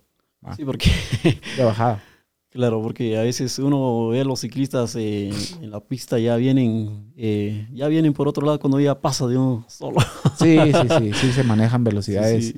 Sí, 0.57 0.65
porque... 0.65 0.91
De 1.57 1.63
bajada. 1.63 2.03
Claro, 2.49 2.83
porque 2.83 3.17
a 3.17 3.23
veces 3.23 3.57
uno 3.57 4.09
ve 4.09 4.21
a 4.21 4.23
los 4.25 4.41
ciclistas 4.41 4.95
eh, 4.95 5.31
en 5.61 5.71
la 5.71 5.79
pista 5.79 6.19
ya 6.19 6.35
vienen, 6.35 7.11
eh, 7.17 7.67
ya 7.73 7.87
vienen 7.87 8.13
por 8.13 8.27
otro 8.27 8.45
lado 8.45 8.59
cuando 8.59 8.79
ya 8.79 9.01
pasa 9.01 9.25
de 9.25 9.37
uno 9.37 9.65
solo. 9.67 9.99
Sí, 10.37 10.59
sí, 10.59 10.87
sí, 10.99 11.13
sí 11.13 11.31
se 11.31 11.43
manejan 11.43 11.83
velocidades 11.83 12.53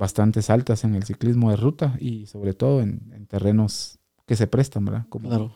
bastante 0.00 0.40
altas 0.48 0.82
en 0.84 0.94
el 0.94 1.04
ciclismo 1.04 1.50
de 1.50 1.56
ruta 1.56 1.94
y 2.00 2.26
sobre 2.26 2.54
todo 2.54 2.80
en, 2.80 3.26
terrenos 3.28 3.98
que 4.26 4.34
se 4.34 4.46
prestan, 4.46 4.86
¿verdad? 4.86 5.06
Como 5.10 5.28
claro. 5.28 5.52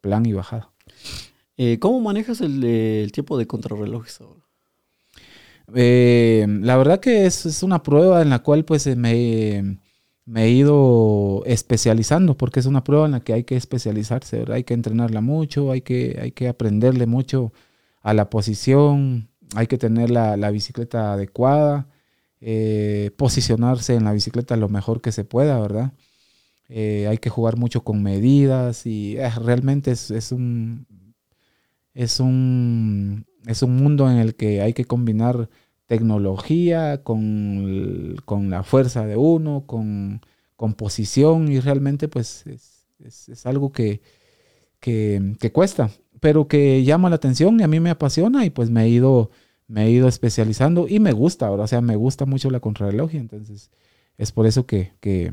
plan 0.00 0.24
y 0.24 0.32
bajada. 0.32 0.70
Eh, 1.58 1.78
¿Cómo 1.78 2.00
manejas 2.00 2.40
el, 2.40 3.10
tiempo 3.12 3.36
de 3.36 3.46
contrarrelojes 3.46 4.20
ahora? 4.22 4.40
Eh, 5.74 6.46
la 6.48 6.76
verdad 6.78 7.00
que 7.00 7.26
es, 7.26 7.62
una 7.62 7.82
prueba 7.82 8.22
en 8.22 8.30
la 8.30 8.38
cual 8.40 8.64
pues 8.64 8.86
eh, 8.86 8.96
me, 8.96 10.42
he 10.42 10.50
ido 10.50 11.42
especializando, 11.44 12.36
porque 12.36 12.60
es 12.60 12.66
una 12.66 12.84
prueba 12.84 13.04
en 13.04 13.12
la 13.12 13.20
que 13.20 13.34
hay 13.34 13.44
que 13.44 13.56
especializarse, 13.56 14.46
hay 14.50 14.64
que 14.64 14.74
entrenarla 14.74 15.20
mucho, 15.20 15.70
hay 15.70 15.82
que, 15.82 16.18
hay 16.20 16.32
que 16.32 16.48
aprenderle 16.48 17.04
mucho 17.04 17.52
a 18.00 18.14
la 18.14 18.30
posición, 18.30 19.28
hay 19.54 19.66
que 19.66 19.76
tener 19.76 20.10
la, 20.10 20.50
bicicleta 20.50 21.12
adecuada, 21.12 21.88
posicionarse 23.16 23.94
en 23.94 24.04
la 24.04 24.12
bicicleta 24.12 24.56
lo 24.56 24.68
mejor 24.68 25.00
que 25.00 25.12
se 25.12 25.24
pueda, 25.24 25.60
¿verdad? 25.60 25.92
hay 26.68 27.18
que 27.18 27.30
jugar 27.30 27.56
mucho 27.56 27.84
con 27.84 28.02
medidas 28.02 28.86
y 28.86 29.16
realmente 29.36 29.90
es, 29.90 30.32
un, 30.32 30.86
es 31.94 32.18
un, 32.18 33.26
es 33.46 33.62
un 33.62 33.76
mundo 33.76 34.10
en 34.10 34.18
el 34.18 34.34
que 34.34 34.62
hay 34.62 34.72
que 34.72 34.84
combinar 34.84 35.48
tecnología 35.86 37.02
con, 37.02 38.16
la 38.48 38.62
fuerza 38.62 39.04
de 39.04 39.16
uno, 39.16 39.64
con, 39.66 40.20
posición 40.76 41.50
y 41.50 41.60
realmente 41.60 42.08
pues 42.08 42.44
es, 42.46 43.46
algo 43.46 43.72
que, 43.72 44.00
que, 44.80 45.50
cuesta, 45.52 45.90
pero 46.20 46.48
que 46.48 46.84
llama 46.84 47.10
la 47.10 47.16
atención 47.16 47.60
y 47.60 47.64
a 47.64 47.68
mí 47.68 47.80
me 47.80 47.90
apasiona 47.90 48.46
y 48.46 48.50
pues 48.50 48.70
me 48.70 48.84
he 48.84 48.88
ido, 48.88 49.30
me 49.68 49.84
he 49.86 49.90
ido 49.90 50.08
especializando 50.08 50.86
y 50.88 51.00
me 51.00 51.12
gusta, 51.12 51.46
ahora, 51.46 51.64
o 51.64 51.66
sea, 51.66 51.80
me 51.80 51.96
gusta 51.96 52.26
mucho 52.26 52.50
la 52.50 52.60
contrarreloj 52.60 53.14
entonces 53.14 53.70
es 54.18 54.32
por 54.32 54.46
eso 54.46 54.66
que, 54.66 54.92
que, 55.00 55.32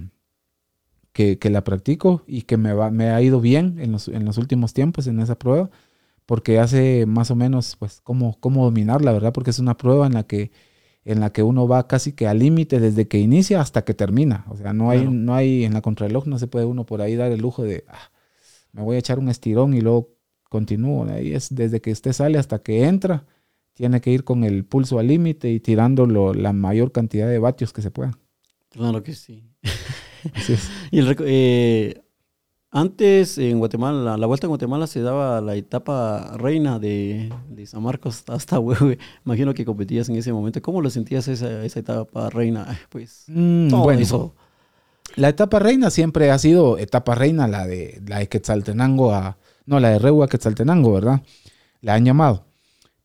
que, 1.13 1.49
la 1.49 1.63
practico 1.63 2.23
y 2.27 2.43
que 2.43 2.57
me, 2.57 2.73
va, 2.73 2.91
me 2.91 3.09
ha 3.09 3.21
ido 3.21 3.41
bien 3.41 3.77
en 3.79 3.91
los, 3.91 4.07
en 4.07 4.25
los 4.25 4.37
últimos 4.37 4.73
tiempos 4.73 5.07
en 5.07 5.19
esa 5.19 5.37
prueba 5.37 5.69
porque 6.29 6.59
hace 6.59 7.07
más 7.07 7.31
o 7.31 7.35
menos, 7.35 7.75
pues, 7.79 8.01
cómo, 8.01 8.37
cómo 8.39 8.63
dominarla, 8.63 9.11
¿verdad? 9.13 9.33
Porque 9.33 9.49
es 9.49 9.57
una 9.57 9.77
prueba 9.77 10.05
en 10.05 10.13
la 10.13 10.27
que, 10.27 10.51
en 11.03 11.21
la 11.21 11.31
que 11.31 11.41
uno 11.41 11.67
va 11.67 11.87
casi 11.87 12.11
que 12.13 12.27
al 12.27 12.37
límite 12.37 12.79
desde 12.79 13.07
que 13.07 13.17
inicia 13.17 13.61
hasta 13.61 13.83
que 13.83 13.95
termina. 13.95 14.45
O 14.47 14.55
sea, 14.55 14.71
no 14.71 14.91
hay, 14.91 15.07
no 15.07 15.33
hay, 15.33 15.65
en 15.65 15.73
la 15.73 15.81
contrarreloj 15.81 16.27
no 16.27 16.37
se 16.37 16.45
puede 16.45 16.65
uno 16.65 16.85
por 16.85 17.01
ahí 17.01 17.15
dar 17.15 17.31
el 17.31 17.41
lujo 17.41 17.63
de, 17.63 17.83
ah, 17.87 18.11
me 18.73 18.83
voy 18.83 18.97
a 18.97 18.99
echar 18.99 19.17
un 19.17 19.27
estirón 19.27 19.73
y 19.73 19.81
luego 19.81 20.11
continúo. 20.49 21.03
Ahí 21.09 21.33
es 21.33 21.47
desde 21.49 21.81
que 21.81 21.91
usted 21.91 22.13
sale 22.13 22.37
hasta 22.37 22.59
que 22.59 22.83
entra, 22.83 23.25
tiene 23.79 24.01
que 24.01 24.11
ir 24.11 24.25
con 24.25 24.43
el 24.43 24.65
pulso 24.65 24.99
al 24.99 25.07
límite 25.07 25.49
y 25.49 25.61
tirando 25.61 26.05
la 26.33 26.51
mayor 26.51 26.91
cantidad 26.91 27.29
de 27.29 27.39
vatios 27.39 27.71
que 27.71 27.81
se 27.81 27.91
pueda. 27.91 28.11
Claro 28.67 29.01
que 29.03 29.13
sí. 29.13 29.45
Así 30.33 30.51
es. 30.51 30.69
y 30.91 30.99
el, 30.99 31.15
eh, 31.21 32.01
antes 32.71 33.37
en 33.37 33.57
Guatemala, 33.57 34.17
la 34.17 34.27
vuelta 34.27 34.47
en 34.47 34.49
Guatemala 34.49 34.85
se 34.85 34.99
daba 34.99 35.39
la 35.39 35.55
etapa 35.55 36.35
reina 36.35 36.77
de, 36.77 37.31
San 37.67 37.81
Marcos 37.81 38.25
hasta 38.27 38.59
Huehue. 38.59 38.97
Imagino 39.25 39.53
que 39.53 39.63
competías 39.63 40.09
en 40.09 40.17
ese 40.17 40.33
momento. 40.33 40.61
¿Cómo 40.61 40.81
lo 40.81 40.89
sentías 40.89 41.29
esa, 41.29 41.63
esa 41.63 41.79
etapa 41.79 42.29
reina? 42.29 42.77
Pues 42.89 43.23
mm, 43.27 43.69
bueno, 43.69 44.01
eso. 44.01 44.35
La 45.15 45.29
etapa 45.29 45.59
reina 45.59 45.89
siempre 45.89 46.31
ha 46.31 46.37
sido 46.37 46.77
etapa 46.77 47.15
reina, 47.15 47.47
la 47.47 47.65
de, 47.65 48.01
la 48.05 48.19
de 48.19 48.27
Quetzaltenango 48.27 49.13
a. 49.13 49.37
No, 49.65 49.79
la 49.79 49.91
de 49.91 49.99
Rehue 49.99 50.25
a 50.25 50.27
Quetzaltenango, 50.27 50.91
¿verdad? 50.91 51.21
La 51.79 51.93
han 51.93 52.03
llamado. 52.03 52.48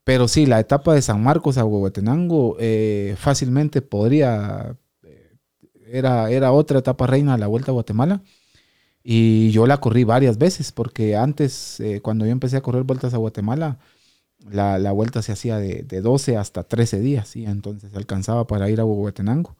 Pero 0.05 0.28
sí, 0.28 0.46
la 0.46 0.61
etapa 0.61 0.94
de 0.94 1.02
San 1.02 1.22
Marcos 1.22 1.59
a 1.59 1.64
Huehuetenango 1.64 2.57
eh, 2.61 3.16
fácilmente 3.18 3.82
podría. 3.82 4.76
Eh, 5.02 5.36
era, 5.86 6.30
era 6.30 6.52
otra 6.52 6.78
etapa 6.78 7.07
reina 7.07 7.38
la 7.38 7.46
vuelta 7.46 7.70
a 7.70 7.74
Guatemala 7.74 8.22
y 9.05 9.50
yo 9.50 9.66
la 9.66 9.78
corrí 9.78 10.05
varias 10.05 10.38
veces, 10.38 10.72
porque 10.72 11.14
antes, 11.14 11.78
eh, 11.80 12.00
cuando 12.00 12.24
yo 12.24 12.32
empecé 12.32 12.57
a 12.57 12.62
correr 12.62 12.84
vueltas 12.84 13.12
a 13.12 13.18
Guatemala, 13.18 13.78
la, 14.50 14.78
la 14.78 14.92
vuelta 14.92 15.22
se 15.22 15.32
hacía 15.32 15.59
de, 15.59 15.82
de 15.82 16.00
12 16.00 16.38
hasta 16.38 16.64
13 16.64 17.00
días, 17.00 17.28
¿sí? 17.28 17.44
entonces 17.44 17.94
alcanzaba 17.94 18.46
para 18.46 18.70
ir 18.70 18.80
a 18.80 18.84
Huehuetenango. 18.86 19.57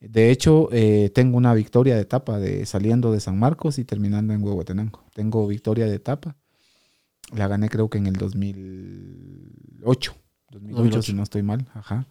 De 0.00 0.30
hecho, 0.30 0.68
eh, 0.72 1.10
tengo 1.14 1.38
una 1.38 1.54
victoria 1.54 1.94
de 1.94 2.02
etapa 2.02 2.38
de 2.38 2.66
saliendo 2.66 3.10
de 3.10 3.20
San 3.20 3.38
Marcos 3.38 3.78
y 3.78 3.84
terminando 3.84 4.34
en 4.34 4.42
Huehuetenango. 4.44 5.02
Tengo 5.14 5.46
victoria 5.46 5.86
de 5.86 5.94
etapa. 5.94 6.36
La 7.34 7.48
gané 7.48 7.68
creo 7.68 7.88
que 7.90 7.98
en 7.98 8.06
el 8.06 8.14
2008. 8.14 10.14
2008, 10.50 10.76
2008. 10.82 11.02
si 11.02 11.12
no 11.14 11.22
estoy 11.22 11.42
mal. 11.42 11.66
Ajá. 11.74 12.06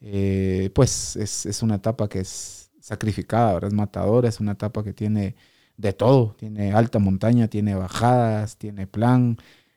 Eh, 0.00 0.70
pues 0.74 1.16
es, 1.16 1.46
es 1.46 1.62
una 1.62 1.76
etapa 1.76 2.08
que 2.08 2.20
es 2.20 2.70
sacrificada, 2.80 3.54
¿verdad? 3.54 3.68
es 3.68 3.74
matadora, 3.74 4.28
es 4.28 4.40
una 4.40 4.52
etapa 4.52 4.82
que 4.84 4.92
tiene 4.92 5.34
de 5.76 5.92
todo. 5.92 6.34
Tiene 6.38 6.72
alta 6.72 6.98
montaña, 6.98 7.48
tiene 7.48 7.74
bajadas, 7.74 8.56
tiene 8.58 8.86
plan. 8.86 9.36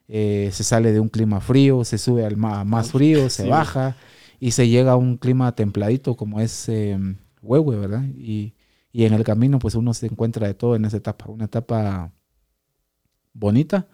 eh, 0.09 0.49
se 0.53 0.63
sale 0.63 0.93
de 0.93 1.01
un 1.01 1.09
clima 1.09 1.41
frío, 1.41 1.83
se 1.83 1.97
sube 1.97 2.25
al 2.25 2.37
ma- 2.37 2.63
más 2.63 2.91
frío, 2.91 3.29
se 3.29 3.43
Sí. 3.43 3.49
baja 3.49 3.97
y 4.39 4.51
se 4.51 4.69
llega 4.69 4.93
a 4.93 4.95
un 4.95 5.17
clima 5.17 5.53
templadito 5.53 6.15
como 6.15 6.39
es 6.39 6.69
eh, 6.69 6.97
Huehue, 7.41 7.75
¿verdad? 7.77 8.03
Y, 8.15 8.53
y 8.93 9.03
en 9.05 9.13
el 9.13 9.23
camino 9.25 9.59
pues 9.59 9.75
uno 9.75 9.93
se 9.93 10.05
encuentra 10.07 10.47
de 10.47 10.53
todo 10.53 10.75
en 10.77 10.85
esa 10.85 10.95
etapa. 10.97 11.25
Una 11.29 11.45
etapa 11.45 12.13
bonita, 13.33 13.87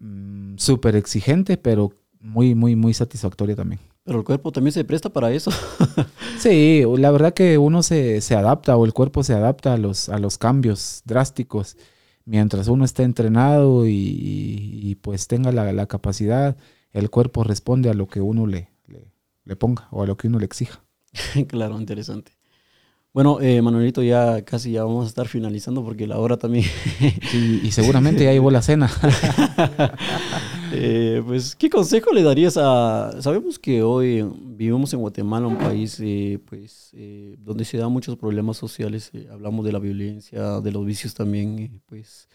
mm, 0.00 0.56
súper 0.58 0.96
exigente, 0.96 1.56
pero 1.56 1.92
muy, 2.20 2.54
muy, 2.54 2.76
muy 2.76 2.92
satisfactoria 2.94 3.54
también. 3.56 3.80
Pero 4.04 4.18
el 4.18 4.24
cuerpo 4.24 4.50
también 4.50 4.72
se 4.72 4.84
presta 4.84 5.10
para 5.10 5.30
eso. 5.32 5.50
Sí, 6.38 6.82
la 6.96 7.10
verdad 7.10 7.34
que 7.34 7.58
uno 7.58 7.82
se, 7.82 8.22
se 8.22 8.34
adapta 8.34 8.74
o 8.76 8.86
el 8.86 8.94
cuerpo 8.94 9.22
se 9.22 9.34
adapta 9.34 9.74
a 9.74 9.76
los, 9.76 10.08
a 10.08 10.18
los 10.18 10.38
cambios 10.38 11.02
drásticos. 11.04 11.76
Mientras 12.24 12.68
uno 12.68 12.84
esté 12.86 13.02
entrenado 13.02 13.86
y, 13.86 13.92
y- 13.92 14.90
y, 14.90 14.94
pues 14.94 15.26
tenga 15.28 15.52
la, 15.52 15.70
la 15.72 15.86
capacidad, 15.86 16.56
el 16.92 17.10
cuerpo 17.10 17.44
responde 17.44 17.90
a 17.90 17.94
lo 17.94 18.06
que 18.08 18.22
uno 18.22 18.46
le, 18.46 18.70
le, 18.86 19.12
le 19.44 19.56
ponga 19.56 19.86
o 19.90 20.02
a 20.02 20.06
lo 20.06 20.16
que 20.16 20.28
uno 20.28 20.38
le 20.38 20.46
exija. 20.46 20.82
claro, 21.48 21.78
interesante. 21.78 22.32
Bueno, 23.12 23.40
eh, 23.40 23.60
Manuelito, 23.60 24.04
ya 24.04 24.44
casi 24.44 24.70
ya 24.72 24.84
vamos 24.84 25.06
a 25.06 25.08
estar 25.08 25.26
finalizando 25.26 25.82
porque 25.84 26.06
la 26.06 26.18
hora 26.18 26.36
también. 26.36 26.64
Sí, 27.30 27.60
y 27.64 27.70
seguramente 27.72 28.24
ya 28.24 28.32
llevó 28.32 28.50
la 28.50 28.62
cena. 28.62 28.90
Eh, 30.72 31.20
pues, 31.26 31.56
¿qué 31.56 31.68
consejo 31.68 32.12
le 32.12 32.22
darías 32.22 32.56
a... 32.56 33.10
Sabemos 33.20 33.58
que 33.58 33.82
hoy 33.82 34.24
vivimos 34.40 34.92
en 34.94 35.00
Guatemala, 35.00 35.48
un 35.48 35.58
país 35.58 35.98
eh, 36.00 36.38
pues, 36.44 36.90
eh, 36.94 37.34
donde 37.40 37.64
se 37.64 37.76
dan 37.76 37.90
muchos 37.90 38.16
problemas 38.16 38.56
sociales. 38.56 39.10
eh, 39.12 39.26
hablamos 39.32 39.64
de 39.64 39.72
la 39.72 39.80
violencia, 39.80 40.60
de 40.60 40.70
los 40.70 40.86
vicios 40.86 41.12
también. 41.14 41.82
pues, 41.86 42.28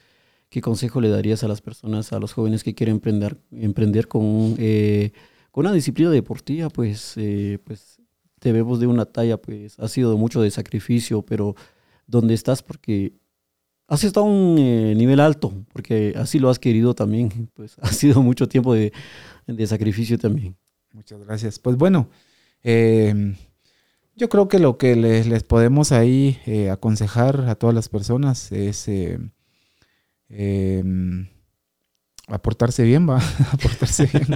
¿qué 0.49 0.59
consejo 0.59 0.99
le 0.99 1.07
darías 1.07 1.45
a 1.45 1.47
las 1.47 1.61
personas, 1.61 2.11
a 2.11 2.19
los 2.19 2.34
jóvenes 2.34 2.61
que 2.65 2.76
quieren 2.76 2.95
emprender, 2.95 3.38
emprender 3.51 4.09
con, 4.09 4.55
eh, 4.57 5.11
con 5.51 5.65
una 5.65 5.73
disciplina 5.73 6.11
deportiva? 6.11 6.69
Pues, 6.69 7.13
eh, 7.15 7.59
pues 7.63 8.01
te 8.46 8.52
vemos 8.52 8.80
de 8.80 8.86
una 8.86 9.06
talla, 9.06 9.38
pues 9.38 9.80
ha 9.80 9.88
sido 9.88 10.16
mucho 10.20 10.39
de 10.39 10.52
sacrificio, 10.52 11.24
pero 11.24 11.56
¿dónde 12.06 12.36
estás? 12.36 12.62
Porque 12.62 13.14
has 13.88 14.04
estado 14.04 14.28
a 14.28 14.30
un 14.30 14.60
eh, 14.60 14.93
nivel 14.96 15.20
alto, 15.20 15.52
porque 15.74 16.14
así 16.16 16.38
lo 16.38 16.52
has 16.52 16.60
querido 16.60 16.93
también. 16.93 17.50
Pues 17.56 17.76
ha 17.82 17.91
sido 17.91 18.22
mucho 18.22 18.48
tiempo 18.48 18.76
de, 18.76 18.93
de 19.48 19.66
sacrificio 19.66 20.20
también. 20.20 20.56
Muchas 20.93 21.24
gracias. 21.24 21.58
Pues 21.58 21.76
bueno, 21.76 22.08
eh, 22.62 23.34
yo 24.16 24.30
creo 24.30 24.48
que 24.48 24.60
lo 24.60 24.78
que 24.78 24.96
les, 24.96 25.26
les 25.26 25.41
podemos 25.41 25.91
ahí 25.91 26.39
eh, 26.46 26.70
aconsejar 26.70 27.50
a 27.50 27.56
todas 27.56 27.74
las 27.74 27.89
personas 27.89 28.52
es 28.52 28.88
eh, 28.88 29.18
eh, 30.30 30.84
aportarse 32.28 32.84
bien, 32.84 33.10
va, 33.10 33.20
aportarse 33.52 34.06
bien. 34.06 34.36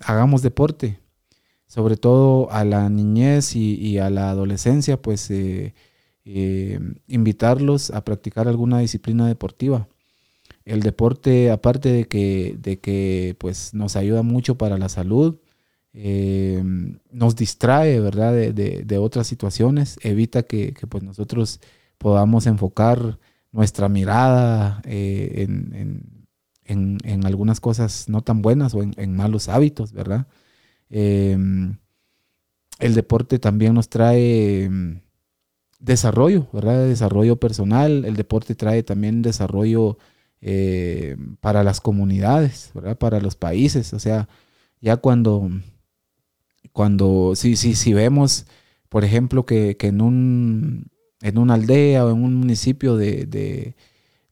Hagamos 0.04 0.42
deporte, 0.42 1.00
sobre 1.68 1.96
todo 1.98 2.50
a 2.52 2.64
la 2.64 2.88
niñez 2.90 3.56
y, 3.56 3.98
a 4.00 4.10
la 4.10 4.30
adolescencia, 4.30 5.00
pues 5.02 5.30
eh, 5.30 5.74
eh, 6.26 6.80
invitarlos 7.08 7.90
a 7.92 8.04
practicar 8.04 8.48
alguna 8.48 8.80
disciplina 8.80 9.28
deportiva 9.28 9.88
el 10.64 10.80
deporte, 10.82 11.50
aparte 11.50 11.90
de 11.90 12.04
que, 12.08 12.56
de 12.60 12.78
que 12.80 13.36
pues, 13.38 13.72
nos 13.74 13.96
ayuda 13.96 14.22
mucho 14.22 14.56
para 14.58 14.76
la 14.78 14.88
salud, 14.88 15.38
eh, 15.94 16.62
nos 17.10 17.36
distrae, 17.36 18.00
¿verdad?, 18.00 18.32
de, 18.34 18.52
de- 18.84 18.98
otras 18.98 19.26
situaciones, 19.26 19.98
evita 20.02 20.42
que, 20.42 20.74
que, 20.74 20.86
pues, 20.86 21.02
nosotros 21.02 21.60
podamos 21.98 22.46
enfocar 22.46 23.18
nuestra 23.52 23.88
mirada 23.88 24.82
en, 24.84 25.74
en- 25.74 26.26
en- 26.64 26.98
en 27.04 27.26
algunas 27.26 27.60
cosas 27.60 28.08
no 28.08 28.20
tan 28.22 28.42
buenas 28.42 28.74
o 28.74 28.82
en 28.82 29.16
malos 29.16 29.48
hábitos, 29.48 29.92
¿verdad? 29.92 30.26
Eh, 30.90 31.36
el 32.78 32.94
deporte 32.94 33.38
también 33.38 33.74
nos 33.74 33.88
trae 33.88 34.68
mm, 34.70 35.00
desarrollo, 35.80 36.48
¿verdad? 36.52 36.86
Desarrollo 36.86 37.36
personal, 37.38 38.04
el 38.04 38.16
deporte 38.16 38.54
trae 38.54 38.82
también 38.82 39.22
desarrollo 39.22 39.98
eh, 40.40 41.16
para 41.40 41.64
las 41.64 41.80
comunidades, 41.80 42.70
¿verdad? 42.74 42.98
Para 42.98 43.20
los 43.20 43.36
países. 43.36 43.92
O 43.94 43.98
sea, 43.98 44.28
ya 44.80 44.96
cuando, 44.98 45.50
cuando 46.72 47.34
si, 47.34 47.56
si, 47.56 47.74
si 47.74 47.92
vemos, 47.92 48.46
por 48.88 49.04
ejemplo, 49.04 49.46
que, 49.46 49.76
que 49.76 49.88
en, 49.88 50.00
un, 50.00 50.90
en 51.22 51.38
una 51.38 51.54
aldea 51.54 52.04
o 52.06 52.10
en 52.10 52.22
un 52.22 52.34
municipio 52.36 52.96
de, 52.96 53.26
de, 53.26 53.76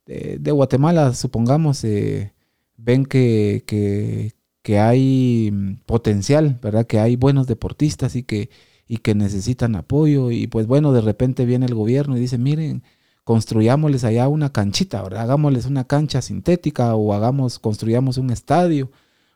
de- 0.06 0.38
de 0.40 0.52
Guatemala, 0.52 1.14
supongamos, 1.14 1.84
eh, 1.84 2.34
ven 2.78 3.06
que, 3.06 3.64
que, 3.66 4.32
que 4.66 4.80
hay 4.80 5.50
mm, 5.52 5.76
potencial, 5.86 6.58
¿verdad? 6.60 6.88
Que 6.88 6.98
hay 6.98 7.14
buenos 7.14 7.46
deportistas 7.46 8.16
y 8.16 8.24
que, 8.24 8.50
y 8.88 8.96
que 8.96 9.14
necesitan 9.14 9.76
apoyo. 9.76 10.32
Y 10.32 10.48
pues 10.48 10.66
bueno, 10.66 10.92
de 10.92 11.02
repente 11.02 11.46
viene 11.46 11.66
el 11.66 11.74
gobierno 11.76 12.16
y 12.16 12.20
dice, 12.20 12.36
miren, 12.36 12.82
construyámosles 13.22 14.02
allá 14.02 14.26
una 14.26 14.50
canchita, 14.50 15.04
¿verdad? 15.04 15.22
Hagámosles 15.22 15.66
una 15.66 15.84
cancha 15.84 16.20
sintética 16.20 16.96
o 16.96 17.14
hagamos, 17.14 17.60
construyamos 17.60 18.18
un 18.18 18.30
estadio 18.30 18.90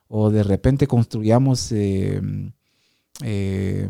o 0.09 0.31
de 0.31 0.43
repente 0.43 0.89
construyamos, 0.89 1.71
eh, 1.71 2.21
eh, 3.23 3.89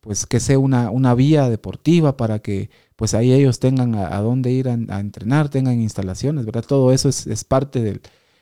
pues 0.00 0.26
que 0.26 0.40
sea 0.40 0.58
una, 0.58 0.90
una 0.90 1.14
vía 1.14 1.48
deportiva 1.48 2.16
para 2.16 2.40
que 2.40 2.70
pues 2.96 3.14
ahí 3.14 3.32
ellos 3.32 3.60
tengan 3.60 3.94
a, 3.94 4.18
dónde 4.20 4.50
ir 4.50 4.68
a, 4.68 4.72
a 4.72 4.98
entrenar, 4.98 5.48
tengan 5.48 5.80
instalaciones, 5.80 6.44
¿verdad? 6.44 6.64
Todo 6.66 6.92
eso 6.92 7.08
es, 7.08 7.28
es 7.28 7.44
parte 7.44 7.82
del, 7.82 8.00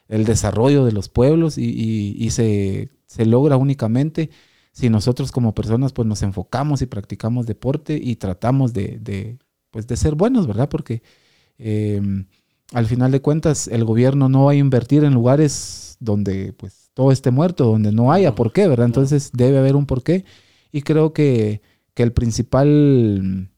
del 0.09 0.25
desarrollo 0.25 0.85
de 0.85 0.93
los 0.93 1.09
pueblos 1.09 1.59
y, 1.59 1.65
y- 1.71 2.17
y 2.19 2.31
se, 2.31 2.91
se 3.07 3.27
logra 3.27 3.57
únicamente 3.57 4.31
si 4.73 4.91
nosotros 4.91 5.33
como 5.33 5.55
personas 5.55 5.93
pues 5.93 6.07
nos 6.09 6.23
enfocamos 6.23 6.83
y 6.83 6.87
practicamos 6.87 7.47
deporte 7.47 7.99
y 8.03 8.17
tratamos 8.17 8.73
de, 8.73 8.99
de, 9.01 9.39
pues 9.71 9.87
de 9.87 9.97
ser 9.97 10.15
buenos, 10.17 10.47
¿verdad? 10.47 10.69
Porque 10.69 11.03
eh, 11.59 12.01
al 12.73 12.87
final 12.87 13.13
de 13.13 13.21
cuentas 13.23 13.69
el 13.69 13.85
gobierno 13.85 14.29
no 14.29 14.45
va 14.47 14.53
a 14.53 14.57
invertir 14.57 15.05
en 15.05 15.15
lugares 15.15 15.97
donde 16.01 16.53
pues 16.55 16.91
todo 16.95 17.13
esté 17.13 17.31
muerto, 17.31 17.65
donde 17.67 17.93
no 17.93 18.13
haya 18.13 18.35
por 18.35 18.53
qué, 18.53 18.67
¿verdad? 18.69 18.87
Entonces 18.87 19.31
debe 19.33 19.59
haber 19.59 19.77
un 19.77 19.87
porqué 19.87 20.25
y 20.73 20.83
creo 20.83 21.13
que, 21.13 21.63
que 21.95 22.03
el 22.03 22.13
principal 22.13 23.51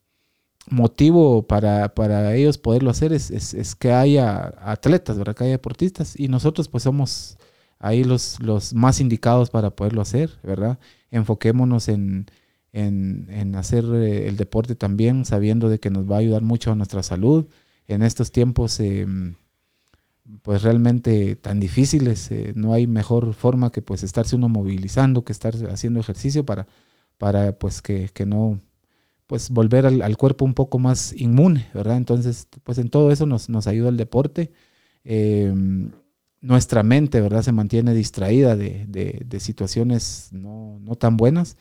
motivo 0.71 1.47
para, 1.47 1.95
para 1.95 2.35
ellos 2.35 2.59
poderlo 2.59 2.91
hacer 2.91 3.13
es, 3.13 3.31
es- 3.31 3.55
es 3.55 3.75
que 3.75 3.93
haya 3.93 4.55
atletas, 4.61 5.19
¿verdad? 5.19 5.35
Que 5.37 5.45
haya 5.45 5.53
deportistas 5.53 6.19
y 6.19 6.29
nosotros 6.29 6.69
pues 6.69 6.83
somos 6.85 7.39
ahí 7.79 8.05
los, 8.05 8.41
los 8.41 8.75
más 8.75 9.01
indicados 9.01 9.51
para 9.51 9.71
poderlo 9.71 10.01
hacer, 10.03 10.31
¿verdad? 10.43 10.79
Enfoquémonos 11.11 11.89
en, 11.89 12.27
en, 12.73 13.27
en 13.31 13.55
hacer 13.57 13.85
eh, 13.95 14.29
el 14.29 14.37
deporte 14.37 14.75
también, 14.77 15.25
sabiendo 15.25 15.69
de 15.69 15.79
que 15.81 15.91
nos 15.91 16.11
va 16.11 16.17
a 16.17 16.19
ayudar 16.21 16.43
mucho 16.43 16.73
a 16.73 16.75
nuestra 16.77 17.03
salud. 17.03 17.47
En 17.89 18.03
estos 18.03 18.33
tiempos, 18.33 18.81
eh, 18.81 19.07
pues 20.43 20.63
realmente 20.63 21.37
tan 21.37 21.61
difíciles, 21.61 22.31
eh, 22.33 22.53
no 22.57 22.73
hay 22.73 22.87
mejor 22.87 23.33
forma 23.35 23.71
que 23.71 23.83
pues 23.83 24.03
estarse 24.03 24.35
uno 24.37 24.49
movilizando, 24.49 25.25
que 25.25 25.33
estar 25.33 25.55
haciendo 25.71 26.01
ejercicio 26.01 26.45
para, 26.45 26.67
para 27.19 27.53
pues 27.59 27.81
que, 27.83 28.11
que 28.13 28.27
no, 28.27 28.61
pues 29.27 29.51
volver 29.51 29.87
al, 29.87 30.17
cuerpo 30.17 30.45
un 30.45 30.55
poco 30.55 30.79
más 30.79 31.13
inmune, 31.15 31.67
¿verdad? 31.75 31.97
Entonces, 31.97 32.49
pues 32.65 32.79
en 32.79 32.91
todo 32.91 33.11
eso 33.13 33.27
nos, 33.27 33.49
nos 33.49 33.67
ayuda 33.67 33.89
el 33.91 33.97
deporte. 33.97 34.53
Eh, 35.05 35.53
nuestra 36.41 36.83
mente, 36.83 37.21
¿verdad? 37.21 37.43
Se 37.43 37.53
mantiene 37.53 37.95
distraída 37.95 38.57
de, 38.57 38.87
de- 38.89 39.23
de 39.27 39.41
situaciones 39.41 40.29
no, 40.33 40.79
no 40.81 40.95
tan 40.97 41.17
buenas. 41.17 41.57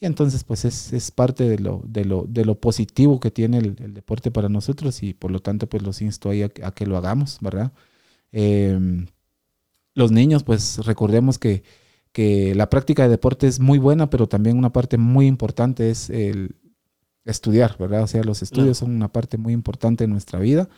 Y 0.00 0.06
entonces, 0.06 0.44
pues 0.44 0.64
es, 0.64 0.92
es 0.92 1.10
parte 1.10 1.48
de 1.48 1.58
lo, 1.58 1.82
de, 1.86 2.04
lo, 2.04 2.24
de 2.28 2.44
lo 2.44 2.60
positivo 2.60 3.18
que 3.20 3.30
tiene 3.32 3.58
el, 3.58 3.74
deporte 3.94 4.30
para 4.30 4.48
nosotros 4.48 5.02
y 5.02 5.12
por 5.14 5.30
lo 5.32 5.40
tanto, 5.40 5.68
pues 5.68 5.82
los 5.82 6.00
insto 6.02 6.30
ahí 6.30 6.42
a, 6.42 6.50
a 6.62 6.72
que 6.72 6.86
lo 6.86 6.96
hagamos, 6.96 7.38
¿verdad? 7.40 7.72
Eh, 8.32 8.78
los 9.94 10.12
niños, 10.12 10.44
pues 10.44 10.78
recordemos 10.86 11.38
que, 11.38 11.62
que 12.12 12.54
la 12.54 12.70
práctica 12.70 13.02
de 13.04 13.08
deporte 13.10 13.46
es 13.46 13.60
muy 13.60 13.78
buena, 13.78 14.10
pero 14.10 14.28
también 14.28 14.56
una 14.58 14.72
parte 14.72 14.98
muy 14.98 15.26
importante 15.26 15.90
es 15.90 16.10
el 16.10 16.54
estudiar, 17.30 17.76
¿verdad? 17.78 18.02
O 18.02 18.06
sea, 18.06 18.22
los 18.24 18.42
estudios 18.42 18.78
son 18.78 18.94
una 18.94 19.08
parte 19.08 19.36
muy 19.36 19.52
importante 19.52 20.04
de 20.04 20.08
nuestra 20.08 20.38
vida 20.38 20.68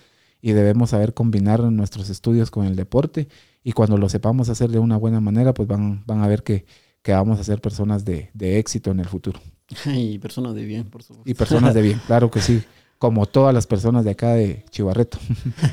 y 0.43 0.53
debemos 0.53 0.91
saber 0.91 1.15
combinar 1.15 1.61
nuestros 1.61 2.11
estudios 2.11 2.51
con 2.51 2.67
el 2.67 2.77
deporte 2.77 3.29
y 3.63 3.73
cuando 3.73 3.97
lo 3.99 4.09
sepamos 4.09 4.49
hacer 4.49 4.71
de 4.71 4.79
una 4.79 4.97
buena 4.97 5.21
manera, 5.21 5.55
pues 5.55 5.69
van, 5.69 6.03
van 6.07 6.23
a 6.23 6.27
ver 6.27 6.43
que, 6.43 6.65
que 7.03 7.13
vamos 7.13 7.39
a 7.39 7.45
ser 7.45 7.61
personas 7.61 8.05
de, 8.05 8.31
de 8.35 8.59
éxito 8.59 8.91
en 8.91 9.01
el 9.01 9.07
futuro. 9.07 9.41
Y 9.87 10.19
personas 10.19 10.55
de 10.55 10.65
bien, 10.65 10.91
por 10.91 11.03
supuesto. 11.03 11.31
Y 11.31 11.35
personas 11.35 11.75
de 11.75 11.83
bien, 11.83 12.01
claro 12.07 12.31
que 12.31 12.41
sí. 12.41 12.63
Como 12.99 13.25
todas 13.25 13.55
las 13.55 13.67
personas 13.67 14.05
de 14.05 14.11
acá 14.11 14.35
de 14.35 14.65
Chivarreto 14.71 15.19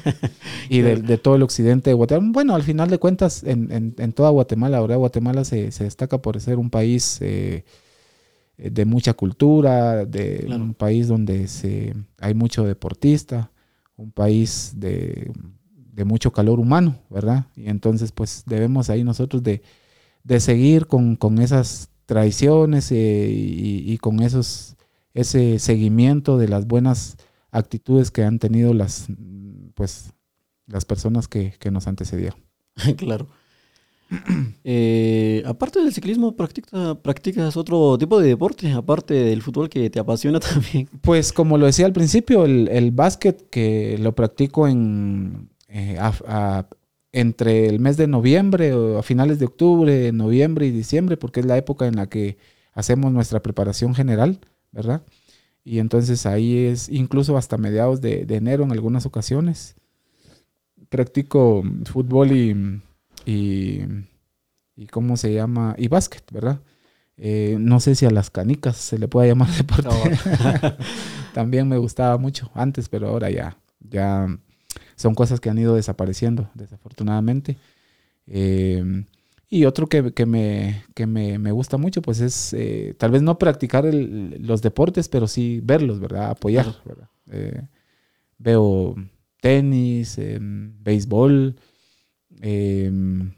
y 0.69 0.79
de, 0.79 0.95
de, 0.97 1.17
todo 1.17 1.35
el 1.35 1.43
occidente 1.43 1.89
de 1.89 1.93
Guatemala. 1.93 2.31
Bueno, 2.31 2.55
al 2.55 2.63
final 2.63 2.89
de 2.89 2.99
cuentas, 2.99 3.43
en, 3.43 3.69
en, 3.69 3.95
en 3.97 4.13
toda 4.13 4.29
Guatemala, 4.29 4.77
ahora 4.77 4.95
Guatemala 4.95 5.43
se, 5.43 5.73
se, 5.73 5.83
destaca 5.83 6.21
por 6.21 6.39
ser 6.39 6.57
un 6.57 6.69
país 6.69 7.17
eh, 7.19 7.65
de 8.57 8.85
mucha 8.85 9.13
cultura, 9.13 10.05
de 10.05 10.43
claro. 10.45 10.63
un 10.63 10.73
país 10.73 11.07
donde 11.07 11.47
se, 11.47 11.93
hay 12.19 12.33
mucho 12.33 12.63
deportista, 12.63 13.51
un 13.95 14.11
país 14.11 14.73
de, 14.75 15.31
de, 15.93 16.05
mucho 16.05 16.31
calor 16.31 16.59
humano, 16.59 16.95
¿verdad? 17.09 17.45
Y 17.55 17.69
entonces, 17.69 18.11
pues 18.11 18.43
debemos 18.45 18.89
ahí 18.89 19.03
nosotros 19.03 19.43
de, 19.43 19.61
de 20.23 20.39
seguir 20.39 20.87
con, 20.87 21.15
con 21.15 21.39
esas 21.39 21.89
tradiciones 22.05 22.91
eh, 22.91 23.29
y, 23.29 23.91
y, 23.91 23.97
con 23.97 24.21
esos 24.21 24.75
ese 25.13 25.59
seguimiento 25.59 26.37
de 26.37 26.47
las 26.47 26.67
buenas 26.67 27.17
actitudes 27.51 28.11
que 28.11 28.23
han 28.23 28.39
tenido 28.39 28.73
las 28.73 29.07
pues 29.73 30.13
las 30.67 30.85
personas 30.85 31.27
que, 31.27 31.53
que 31.59 31.71
nos 31.71 31.87
antecedieron. 31.87 32.39
claro. 32.97 33.27
Eh, 34.69 35.43
aparte 35.45 35.81
del 35.81 35.93
ciclismo, 35.93 36.35
¿practica, 36.35 36.95
¿practicas 36.95 37.55
otro 37.55 37.97
tipo 37.97 38.19
de 38.19 38.27
deporte, 38.27 38.69
aparte 38.73 39.13
del 39.13 39.41
fútbol 39.41 39.69
que 39.69 39.89
te 39.89 39.97
apasiona 39.97 40.39
también? 40.41 40.89
Pues 41.01 41.31
como 41.31 41.57
lo 41.57 41.67
decía 41.67 41.85
al 41.85 41.93
principio, 41.93 42.43
el, 42.43 42.91
básquet 42.91 43.49
que 43.49 43.97
lo 43.97 44.13
practico 44.13 44.67
en, 44.67 45.49
eh, 45.69 45.97
entre 47.13 47.67
el 47.67 47.79
mes 47.79 47.95
de 47.95 48.07
noviembre 48.07 48.73
o 48.73 48.99
a 48.99 49.03
finales 49.03 49.39
de 49.39 49.45
octubre, 49.45 50.11
noviembre 50.11 50.67
y 50.67 50.71
diciembre, 50.71 51.15
porque 51.15 51.39
es 51.39 51.45
la 51.45 51.57
época 51.57 51.87
en 51.87 51.95
la 51.95 52.07
que 52.07 52.37
hacemos 52.73 53.13
nuestra 53.13 53.41
preparación 53.41 53.95
general, 53.95 54.39
¿verdad? 54.73 55.01
Y 55.63 55.79
entonces 55.79 56.25
ahí 56.25 56.57
es 56.57 56.89
incluso 56.89 57.37
hasta 57.37 57.57
mediados 57.57 58.01
de, 58.01 58.25
de 58.25 58.35
enero 58.35 58.65
en 58.65 58.73
algunas 58.73 59.05
ocasiones. 59.05 59.75
Practico 60.89 61.63
fútbol 61.85 62.33
y, 62.33 62.81
y, 63.27 63.81
y 64.77 64.87
¿cómo 64.87 65.17
se 65.17 65.33
llama? 65.33 65.75
Y 65.77 65.89
básquet, 65.89 66.23
¿verdad? 66.31 66.61
Eh, 67.17 67.57
no 67.59 67.79
sé 67.81 67.95
si 67.95 68.05
a 68.05 68.11
las 68.11 68.29
canicas 68.29 68.77
se 68.77 68.97
le 68.97 69.09
puede 69.09 69.27
llamar 69.27 69.49
deporte. 69.57 69.89
No. 69.89 69.93
También 71.33 71.67
me 71.67 71.77
gustaba 71.77 72.17
mucho 72.17 72.49
antes, 72.53 72.87
pero 72.87 73.09
ahora 73.09 73.29
ya, 73.29 73.57
ya 73.81 74.27
son 74.95 75.13
cosas 75.13 75.41
que 75.41 75.49
han 75.49 75.57
ido 75.57 75.75
desapareciendo, 75.75 76.49
desafortunadamente. 76.53 77.57
Eh, 78.27 79.03
y 79.49 79.65
otro 79.65 79.87
que, 79.87 80.13
que, 80.13 80.25
me, 80.25 80.83
que 80.93 81.05
me, 81.05 81.37
me, 81.37 81.51
gusta 81.51 81.77
mucho, 81.77 82.01
pues 82.01 82.21
es 82.21 82.53
eh, 82.53 82.95
tal 82.97 83.11
vez 83.11 83.21
no 83.21 83.37
practicar 83.37 83.85
el, 83.85 84.37
los 84.41 84.61
deportes, 84.61 85.09
pero 85.09 85.27
sí 85.27 85.59
verlos, 85.63 85.99
¿verdad? 85.99 86.31
Apoyar, 86.31 86.75
¿verdad? 86.85 87.09
Eh, 87.31 87.61
veo 88.37 88.95
tenis, 89.41 90.19
béisbol. 92.41 93.33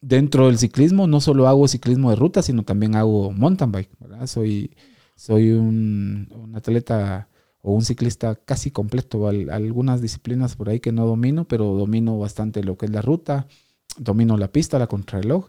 dentro 0.00 0.46
del 0.46 0.58
ciclismo 0.58 1.06
no 1.06 1.20
solo 1.20 1.46
hago 1.48 1.68
ciclismo 1.68 2.10
de 2.10 2.16
ruta, 2.16 2.42
sino 2.42 2.64
también 2.64 2.96
hago 2.96 3.32
mountain 3.32 3.72
bike. 3.72 3.90
Soy, 4.26 4.74
soy 5.16 5.52
un, 5.52 6.52
atleta 6.54 7.28
o 7.60 7.72
un 7.74 7.82
ciclista 7.82 8.34
casi 8.36 8.70
completo. 8.70 9.28
algunas 9.28 10.00
disciplinas 10.00 10.56
por 10.56 10.68
ahí 10.68 10.80
que 10.80 10.92
no 10.92 11.06
domino, 11.06 11.46
pero 11.46 11.74
domino 11.74 12.18
bastante 12.18 12.62
lo 12.64 12.76
que 12.76 12.86
es 12.86 12.92
la 12.92 13.02
ruta 13.02 13.46
domino 13.96 14.36
la 14.36 14.48
pista, 14.48 14.78
la 14.78 14.86
contrarreloj 14.86 15.48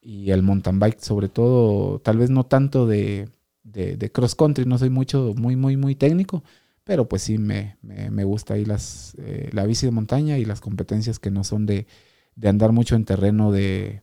y 0.00 0.30
el 0.30 0.42
mountain 0.42 0.78
bike, 0.78 1.00
sobre 1.00 1.28
todo, 1.28 1.98
tal 2.00 2.18
vez 2.18 2.30
no 2.30 2.44
tanto 2.44 2.86
de, 2.86 3.28
de, 3.62 4.10
cross 4.12 4.34
country, 4.34 4.66
no 4.66 4.78
soy 4.78 4.90
mucho, 4.90 5.34
muy, 5.36 5.56
muy, 5.56 5.76
muy 5.76 5.94
técnico, 5.94 6.44
pero 6.84 7.08
pues 7.08 7.22
sí 7.22 7.38
me, 7.38 7.78
me, 7.82 8.10
me 8.10 8.24
gusta 8.24 8.54
ahí 8.54 8.64
las, 8.64 9.16
eh, 9.18 9.48
la 9.52 9.64
bici 9.64 9.86
de 9.86 9.92
montaña 9.92 10.38
y 10.38 10.44
las 10.44 10.60
competencias 10.60 11.18
que 11.18 11.30
no 11.30 11.42
son 11.44 11.64
de, 11.64 11.86
de 12.36 12.48
andar 12.48 12.72
mucho 12.72 12.96
en 12.96 13.04
terreno 13.04 13.52
de, 13.52 14.02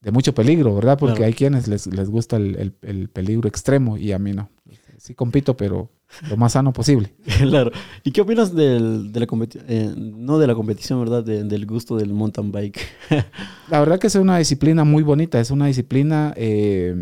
de 0.00 0.10
mucho 0.10 0.34
peligro, 0.34 0.74
¿verdad? 0.74 0.98
Porque 0.98 1.16
claro. 1.16 1.26
hay 1.26 1.32
quienes 1.32 1.66
les, 1.66 1.86
les 1.86 2.08
gusta 2.08 2.36
el, 2.36 2.56
el, 2.56 2.74
el, 2.82 3.08
peligro 3.08 3.48
extremo 3.48 3.96
y 3.96 4.12
a 4.12 4.18
mí 4.18 4.32
no. 4.32 4.50
Sí 4.98 5.14
compito, 5.14 5.56
pero 5.56 5.90
lo 6.28 6.36
más 6.36 6.52
sano 6.52 6.72
posible. 6.72 7.14
claro. 7.40 7.70
¿Y 8.04 8.12
qué 8.12 8.20
opinas 8.20 8.54
del, 8.54 9.12
de 9.12 9.20
la 9.20 9.26
eh, 9.66 9.92
no 9.96 10.38
de 10.38 10.46
la 10.46 10.54
competición, 10.54 11.00
verdad? 11.00 11.24
De, 11.24 11.44
del 11.44 11.66
gusto 11.66 11.96
del 11.96 12.12
mountain 12.12 12.52
bike. 12.52 12.80
la 13.68 13.80
verdad 13.80 13.98
que 13.98 14.06
es 14.06 14.14
una 14.14 14.38
disciplina 14.38 14.84
muy 14.84 15.02
bonita, 15.02 15.40
es 15.40 15.50
una 15.50 15.66
disciplina 15.66 16.32
eh, 16.36 16.94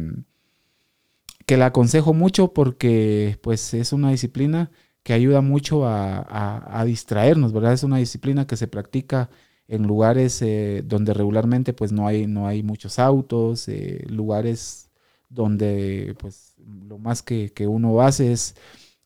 que 1.47 1.57
la 1.57 1.67
aconsejo 1.67 2.15
mucho 2.15 2.53
porque 2.53 3.39
pues 3.43 3.75
es 3.75 3.93
una 3.93 4.11
disciplina 4.11 4.71
que 5.03 5.13
ayuda 5.13 5.41
mucho 5.41 5.87
a, 5.87 6.19
a, 6.19 6.81
a 6.81 6.85
distraernos, 6.85 7.53
¿verdad? 7.53 7.73
Es 7.73 7.83
una 7.83 7.99
disciplina 7.99 8.47
que 8.47 8.57
se 8.57 8.69
practica 8.69 9.29
en 9.73 9.87
lugares 9.87 10.43
eh, 10.43 10.85
donde 10.87 11.15
regularmente 11.15 11.73
pues 11.73 11.93
no 11.93 12.07
hay, 12.07 12.27
no 12.27 12.47
hay 12.47 12.63
muchos 12.63 12.99
autos, 12.99 13.69
eh, 13.69 14.05
lugares 14.07 14.91
donde 15.31 16.15
pues 16.19 16.55
lo 16.87 16.99
más 16.99 17.23
que, 17.23 17.53
que 17.55 17.67
uno 17.67 18.03
hace 18.03 18.33
es 18.33 18.55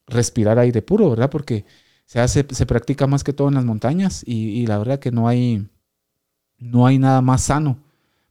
respirar 0.09 0.59
aire 0.59 0.83
puro, 0.83 1.09
¿verdad? 1.09 1.31
Porque 1.31 1.65
se 2.05 2.19
hace, 2.19 2.45
se 2.51 2.67
practica 2.67 3.07
más 3.07 3.23
que 3.23 3.33
todo 3.33 3.47
en 3.47 3.55
las 3.55 3.65
montañas 3.65 4.25
y, 4.27 4.67
la 4.67 4.79
verdad 4.79 4.99
que 4.99 5.13
no 5.13 5.29
hay, 5.29 5.69
no 6.59 6.85
hay 6.85 6.99
nada 6.99 7.21
más 7.21 7.43
sano, 7.43 7.79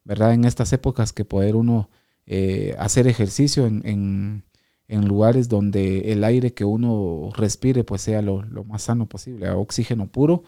¿verdad? 0.03 0.33
En 0.33 0.43
estas 0.43 0.73
épocas 0.73 1.13
que 1.13 1.23
poder 1.23 1.55
uno 1.55 1.89
eh, 2.25 2.75
hacer 2.79 3.07
ejercicio 3.07 3.65
en, 3.65 3.81
en, 3.87 4.43
en, 4.89 5.07
lugares 5.07 5.47
donde 5.47 6.11
el 6.11 6.25
aire 6.25 6.53
que 6.53 6.65
uno 6.65 7.29
respire 7.33 7.85
pues 7.85 8.01
sea 8.01 8.21
lo, 8.21 8.41
lo 8.43 8.65
más 8.65 8.83
sano 8.83 9.07
posible, 9.07 9.49
oxígeno 9.51 10.07
puro. 10.07 10.43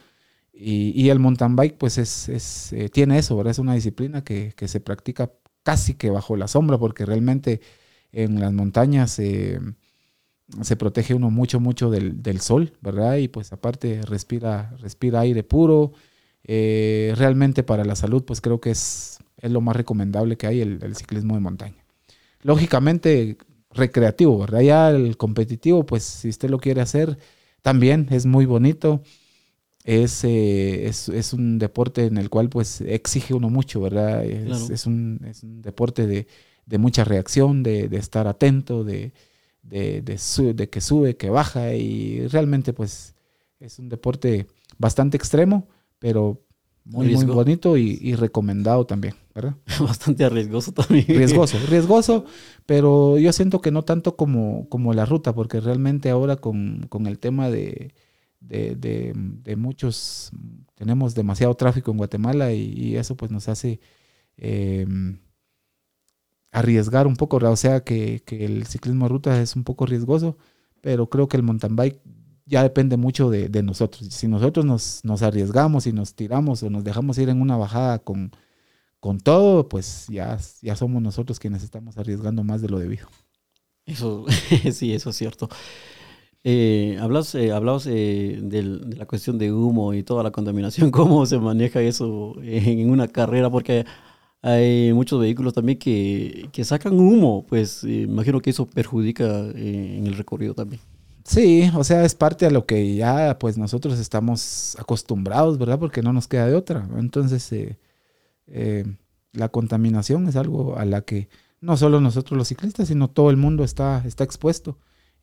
Y, 0.59 1.09
el 1.09 1.19
mountain 1.19 1.55
bike 1.55 1.77
pues 1.77 1.97
es, 1.97 2.29
es 2.29 2.73
eh, 2.73 2.89
tiene 2.89 3.19
eso, 3.19 3.37
¿verdad? 3.37 3.51
Es 3.51 3.59
una 3.59 3.75
disciplina 3.75 4.23
que, 4.23 4.53
que, 4.55 4.67
se 4.67 4.79
practica 4.79 5.31
casi 5.63 5.93
que 5.93 6.09
bajo 6.09 6.35
la 6.35 6.47
sombra 6.47 6.77
porque 6.77 7.05
realmente 7.05 7.61
en 8.11 8.39
las 8.39 8.53
montañas... 8.53 9.19
Eh, 9.19 9.59
se 10.61 10.75
protege 10.75 11.13
uno 11.13 11.29
mucho, 11.29 11.59
mucho 11.59 11.89
del, 11.89 12.23
del, 12.23 12.39
sol, 12.39 12.73
¿verdad? 12.81 13.17
Y 13.17 13.27
pues 13.27 13.51
aparte 13.51 14.01
respira, 14.03 14.73
respira 14.79 15.21
aire 15.21 15.43
puro. 15.43 15.91
Eh, 16.43 17.13
realmente 17.17 17.63
para 17.63 17.83
la 17.83 17.95
salud, 17.95 18.23
pues 18.23 18.39
creo 18.39 18.61
que 18.61 18.71
es, 18.71 19.19
es 19.37 19.51
lo 19.51 19.59
más 19.59 19.75
recomendable 19.75 20.37
que 20.37 20.47
hay 20.47 20.61
el, 20.61 20.95
ciclismo 20.95 21.35
de 21.35 21.41
montaña. 21.41 21.83
Lógicamente 22.41 23.37
recreativo, 23.71 24.39
¿verdad? 24.39 24.61
Ya 24.61 24.89
el 24.89 25.17
competitivo, 25.17 25.85
pues 25.85 26.03
si 26.03 26.29
usted 26.29 26.49
lo 26.49 26.59
quiere 26.59 26.81
hacer, 26.81 27.17
también 27.61 28.07
es 28.11 28.25
muy 28.25 28.45
bonito. 28.45 29.01
Es, 29.87 30.25
eh, 30.25 30.85
es, 30.85 31.07
es, 31.07 31.31
un 31.31 31.59
deporte 31.59 32.07
en 32.07 32.17
el 32.17 32.29
cual 32.29 32.49
pues 32.49 32.81
exige 32.81 33.33
uno 33.33 33.49
mucho, 33.49 33.79
¿verdad? 33.79 34.25
Es, 34.25 34.43
claro. 34.43 34.73
es, 34.73 34.85
un, 34.85 35.21
es 35.25 35.43
un, 35.43 35.61
deporte 35.61 36.05
de, 36.05 36.27
de 36.65 36.77
mucha 36.77 37.05
reacción, 37.05 37.63
de, 37.63 37.87
de 37.87 37.95
estar 37.95 38.27
atento, 38.27 38.83
de, 38.83 39.13
de, 39.63 40.01
de, 40.01 40.17
su, 40.17 40.53
de, 40.53 40.69
que 40.69 40.81
sube, 40.81 41.15
que 41.15 41.29
baja 41.29 41.73
y 41.73 42.27
realmente 42.27 42.73
pues 42.73 43.15
es 43.61 43.79
un 43.79 43.87
deporte 43.87 44.47
bastante 44.77 45.15
extremo, 45.15 45.69
pero 45.99 46.43
muy, 46.83 47.15
muy 47.15 47.23
bonito 47.23 47.77
y, 47.77 47.97
y, 48.01 48.15
recomendado 48.15 48.85
también, 48.85 49.15
¿verdad? 49.33 49.55
Bastante 49.79 50.25
arriesgoso 50.25 50.73
también. 50.73 51.05
Riesgoso, 51.07 51.57
riesgoso, 51.69 52.25
pero 52.65 53.17
yo 53.17 53.31
siento 53.31 53.61
que 53.61 53.71
no 53.71 53.85
tanto 53.85 54.17
como, 54.17 54.67
como 54.67 54.93
la 54.93 55.05
ruta, 55.05 55.33
porque 55.33 55.61
realmente 55.61 56.09
ahora 56.09 56.35
con, 56.35 56.87
con 56.89 57.07
el 57.07 57.19
tema 57.19 57.49
de, 57.49 57.93
de, 58.47 59.13
de, 59.43 59.55
muchos, 59.55 60.31
tenemos 60.75 61.15
demasiado 61.15 61.53
tráfico 61.55 61.91
en 61.91 61.97
Guatemala 61.97 62.53
y, 62.53 62.95
eso 62.95 63.15
pues 63.15 63.31
nos 63.31 63.47
hace... 63.49 63.79
Eh, 64.37 64.85
arriesgar 66.51 67.07
un 67.07 67.15
poco, 67.15 67.37
o 67.37 67.55
sea 67.55 67.81
que, 67.83 68.23
que, 68.25 68.45
el 68.45 68.65
ciclismo 68.65 69.05
de 69.05 69.09
ruta 69.09 69.41
es 69.41 69.55
un 69.55 69.63
poco 69.63 69.85
riesgoso, 69.85 70.37
pero 70.81 71.09
creo 71.09 71.27
que 71.27 71.37
el 71.37 71.43
mountain 71.43 71.75
bike 71.75 72.01
ya 72.45 72.63
depende 72.63 72.97
mucho 72.97 73.29
de, 73.29 73.49
de 73.49 73.61
nosotros. 73.61 74.07
Si 74.09 74.27
nosotros 74.27 74.65
nos, 74.65 75.03
nos, 75.03 75.21
arriesgamos 75.21 75.85
y 75.85 75.93
nos 75.93 76.15
tiramos 76.15 76.63
o 76.63 76.69
nos 76.69 76.83
dejamos 76.83 77.17
ir 77.17 77.29
en 77.29 77.41
una 77.41 77.57
bajada 77.57 77.99
con, 77.99 78.31
con 78.99 79.19
todo, 79.19 79.67
pues 79.67 80.07
ya, 80.09 80.37
ya 80.61 80.75
somos 80.75 81.01
nosotros 81.01 81.39
quienes 81.39 81.63
estamos 81.63 81.97
arriesgando 81.97 82.43
más 82.43 82.61
de 82.61 82.69
lo 82.69 82.79
debido. 82.79 83.07
Eso, 83.85 84.25
sí, 84.71 84.93
eso 84.93 85.09
es 85.09 85.15
cierto. 85.15 85.49
Eh, 86.49 86.97
hablas, 87.01 87.35
eh, 87.35 87.51
hablabas 87.51 87.87
eh, 87.87 88.39
del, 88.41 88.89
de 88.89 88.95
la 88.95 89.05
cuestión 89.05 89.37
de 89.37 89.51
humo 89.51 89.93
y 89.93 90.03
toda 90.03 90.23
la 90.23 90.31
contaminación, 90.31 90.91
cómo 90.91 91.25
se 91.25 91.39
maneja 91.39 91.81
eso 91.81 92.35
en 92.41 92.89
una 92.89 93.09
carrera, 93.09 93.49
porque 93.49 93.85
hay 94.41 94.93
muchos 94.93 95.19
vehículos 95.19 95.53
también 95.53 95.77
que, 95.77 96.49
que 96.53 96.63
sacan 96.63 96.99
humo, 96.99 97.45
pues 97.47 97.83
eh, 97.83 98.03
imagino 98.03 98.39
que 98.39 98.51
eso 98.51 98.65
perjudica 98.65 99.25
eh, 99.55 99.97
en 99.97 100.07
el 100.07 100.15
recorrido 100.15 100.53
también. 100.53 100.81
Sí, 101.23 101.69
o 101.75 101.83
sea, 101.83 102.05
es 102.05 102.15
parte 102.15 102.45
a 102.45 102.49
lo 102.49 102.65
que 102.65 102.95
ya 102.95 103.37
pues 103.39 103.57
nosotros 103.57 103.99
estamos 103.99 104.77
acostumbrados, 104.79 105.57
¿verdad? 105.57 105.79
Porque 105.79 106.01
no 106.01 106.13
nos 106.13 106.29
queda 106.29 106.47
de 106.47 106.55
otra. 106.55 106.87
Entonces, 106.97 107.51
eh, 108.47 108.85
la 109.33 109.49
contaminación 109.49 110.29
es 110.29 110.37
algo 110.37 110.77
a 110.77 110.85
la 110.85 111.01
que 111.01 111.27
no 111.59 111.75
solo 111.75 111.99
nosotros 111.99 112.37
los 112.37 112.47
ciclistas, 112.47 112.87
sino 112.87 113.09
todo 113.09 113.29
el 113.29 113.35
mundo 113.35 113.65
está, 113.65 114.01
está 114.05 114.23
expuesto. 114.23 114.77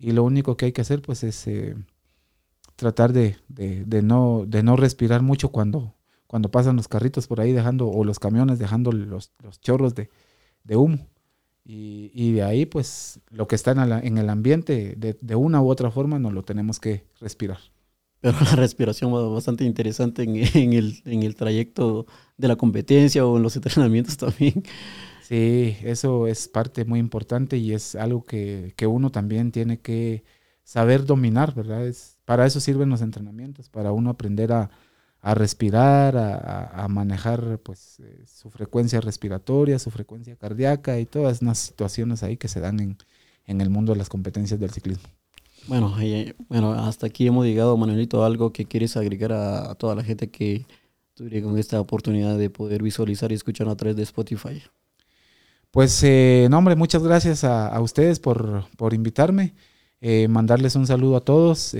Y 0.05 0.13
lo 0.13 0.23
único 0.23 0.59
que 0.59 0.67
hay 0.67 0.73
que 0.73 0.83
hacer 0.83 1.01
pues 1.01 1.25
es 1.25 1.47
eh, 1.47 1.75
tratar 2.77 3.15
de, 3.15 3.39
de, 3.49 4.03
no, 4.03 4.45
de 4.47 4.63
no 4.63 4.77
respirar 4.77 5.23
mucho 5.23 5.49
cuando, 5.49 5.95
cuando 6.27 6.51
pasan 6.51 6.77
los 6.77 6.89
carritos 6.89 7.27
por 7.27 7.41
ahí 7.41 7.53
dejando, 7.53 7.89
o 7.89 8.05
los 8.05 8.19
camiones 8.19 8.59
dejando 8.59 8.93
los, 8.93 9.33
los 9.43 9.63
chorros 9.63 9.95
de, 9.95 10.11
de 10.63 10.77
humo. 10.77 11.09
Y, 11.65 12.33
de 12.33 12.43
ahí, 12.43 12.67
pues, 12.67 13.21
lo 13.31 13.49
que 13.49 13.55
está 13.55 13.71
en, 13.71 14.19
el 14.19 14.29
ambiente, 14.29 14.95
de, 14.95 15.35
una 15.37 15.63
u 15.63 15.71
otra 15.71 15.91
forma, 15.91 16.19
nos 16.19 16.35
lo 16.35 16.43
tenemos 16.43 16.81
que 16.81 17.07
respirar. 17.19 17.61
Pero 18.21 18.37
la 18.43 18.57
respiración 18.57 19.15
va 19.15 19.27
bastante 19.27 19.65
interesante 19.65 20.25
en, 20.25 20.37
el, 20.75 21.01
en 21.07 21.23
el 21.23 21.35
trayecto 21.35 22.05
de 22.37 22.49
la 22.49 22.57
competencia 22.57 23.25
o 23.25 23.39
en 23.39 23.43
los 23.43 23.57
entrenamientos 23.57 24.19
también. 24.19 24.65
Sí, 25.25 25.77
eso 25.83 26.27
es 26.27 26.49
parte 26.49 26.85
muy 26.85 27.01
importante 27.01 27.57
y 27.57 27.73
es 27.73 27.95
algo 27.95 28.25
que, 28.25 28.75
que 28.77 28.87
uno 28.87 29.11
también 29.11 29.53
tiene 29.53 29.81
que 29.81 30.23
saber 30.65 31.07
dominar, 31.07 31.55
¿verdad? 31.55 31.87
Es, 31.87 32.19
para 32.27 32.45
eso 32.47 32.61
sirven 32.61 32.91
los 32.91 33.01
entrenamientos, 33.01 33.71
para 33.71 33.93
uno 33.93 34.11
aprender 34.11 34.53
a, 34.53 34.71
a 35.25 35.35
respirar, 35.35 36.17
a, 36.19 36.87
manejar 36.89 37.59
pues 37.61 37.99
eh, 38.01 38.25
su 38.27 38.51
frecuencia 38.51 39.01
respiratoria, 39.01 39.79
su 39.79 39.91
frecuencia 39.91 40.37
cardíaca 40.37 41.01
y 41.01 41.07
todas 41.07 41.41
las 41.41 41.59
situaciones 41.59 42.23
ahí 42.23 42.37
que 42.37 42.49
se 42.49 42.61
dan 42.61 42.79
en, 42.79 42.99
en 43.47 43.63
el 43.63 43.71
mundo 43.71 43.93
de 43.93 43.99
las 43.99 44.11
competencias 44.11 44.61
del 44.61 44.71
ciclismo. 44.71 45.09
Bueno, 45.67 45.97
eh, 45.99 46.35
bueno, 46.51 46.75
hasta 46.75 47.07
aquí 47.07 47.27
hemos 47.27 47.47
llegado, 47.47 47.75
Manuelito, 47.79 48.23
algo 48.23 48.53
que 48.53 48.67
quieres 48.67 48.99
agregar 48.99 49.33
a, 49.33 49.75
toda 49.77 49.95
la 49.95 50.05
gente 50.05 50.31
que 50.31 50.67
tuviera 51.15 51.47
con 51.47 51.59
esta 51.59 51.81
oportunidad 51.81 52.37
de 52.37 52.51
poder 52.51 52.83
visualizar 52.83 53.33
y 53.33 53.35
escuchar 53.35 53.69
a 53.71 53.77
través 53.77 53.97
de 53.97 54.03
Spotify. 54.03 54.63
Pues, 55.75 56.03
eh, 56.05 56.47
no, 56.51 56.57
hombre, 56.59 56.75
muchas 56.75 57.03
gracias 57.03 57.45
a, 57.45 57.79
ustedes 57.83 58.19
por, 58.19 58.65
por 58.79 58.95
invitarme, 58.95 59.55
mandarles 60.29 60.75
un 60.77 60.87
saludo 60.87 61.17
a 61.17 61.21
todos 61.21 61.75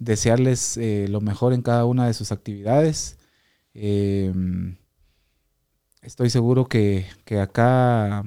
desearles 0.00 0.78
eh, 0.78 1.06
lo 1.08 1.20
mejor 1.20 1.52
en 1.52 1.62
cada 1.62 1.84
una 1.84 2.08
de 2.08 2.14
sus 2.14 2.32
actividades. 2.32 3.18
Em, 3.74 4.76
estoy 6.02 6.30
seguro 6.30 6.66
que, 6.66 7.06
acá 7.40 8.24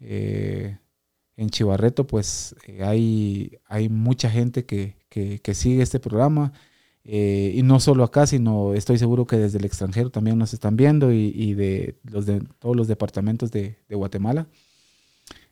eh, 0.00 0.78
en 1.36 1.50
Chivarreto 1.50 2.06
pues 2.06 2.54
eh, 2.66 2.82
hay, 2.84 3.58
hay 3.66 3.88
mucha 3.90 4.30
gente 4.30 4.64
que, 4.64 4.96
sigue 5.54 5.82
este 5.82 6.00
programa. 6.00 6.52
Y 7.04 7.62
no 7.62 7.80
solo 7.80 8.04
acá, 8.04 8.26
sino 8.26 8.74
estoy 8.74 8.98
seguro 8.98 9.26
que 9.26 9.36
desde 9.36 9.58
el 9.58 9.64
extranjero 9.64 10.10
también 10.10 10.38
nos 10.38 10.54
están 10.54 10.76
viendo 10.76 11.12
y, 11.12 11.54
de, 11.54 11.96
los 12.04 12.26
de 12.26 12.40
todos 12.58 12.76
los 12.76 12.88
departamentos 12.88 13.50
de, 13.50 13.76
Guatemala. 13.90 14.46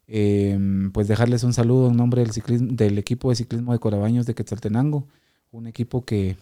Em, 0.06 0.90
pues 0.92 1.08
dejarles 1.08 1.44
un 1.44 1.52
saludo 1.52 1.88
en 1.88 1.96
nombre 1.96 2.22
del, 2.22 2.32
ciclismo, 2.32 2.68
del 2.72 2.98
equipo 2.98 3.30
de 3.30 3.36
ciclismo 3.36 3.72
de 3.72 3.78
Corabaños 3.78 4.26
de 4.26 4.34
Quetzaltenango 4.34 5.06
un 5.52 5.66
equipo 5.66 6.04
que, 6.04 6.36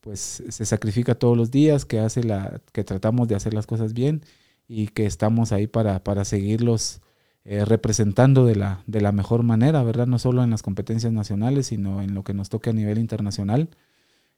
pues 0.00 0.42
se 0.48 0.66
sacrifica 0.66 1.14
todos 1.14 1.36
los 1.36 1.50
días, 1.50 1.86
que 1.86 2.00
hace 2.00 2.22
la, 2.22 2.60
que 2.72 2.84
tratamos 2.84 3.28
de 3.28 3.36
hacer 3.36 3.54
las 3.54 3.66
cosas 3.66 3.94
bien 3.94 4.22
y 4.68 4.88
que 4.88 5.06
estamos 5.06 5.52
ahí 5.52 5.66
para, 5.66 6.02
para 6.04 6.24
seguirlos 6.24 7.00
eh, 7.46 7.64
representando 7.66 8.46
de 8.46 8.56
la, 8.56 8.82
de 8.86 9.02
la 9.02 9.12
mejor 9.12 9.42
manera, 9.42 9.82
¿verdad? 9.82 10.06
No 10.06 10.18
solo 10.18 10.42
en 10.42 10.50
las 10.50 10.62
competencias 10.62 11.12
nacionales, 11.12 11.66
sino 11.66 12.00
en 12.00 12.14
lo 12.14 12.24
que 12.24 12.32
nos 12.32 12.48
toque 12.48 12.70
a 12.70 12.72
nivel 12.72 12.96
internacional. 12.98 13.68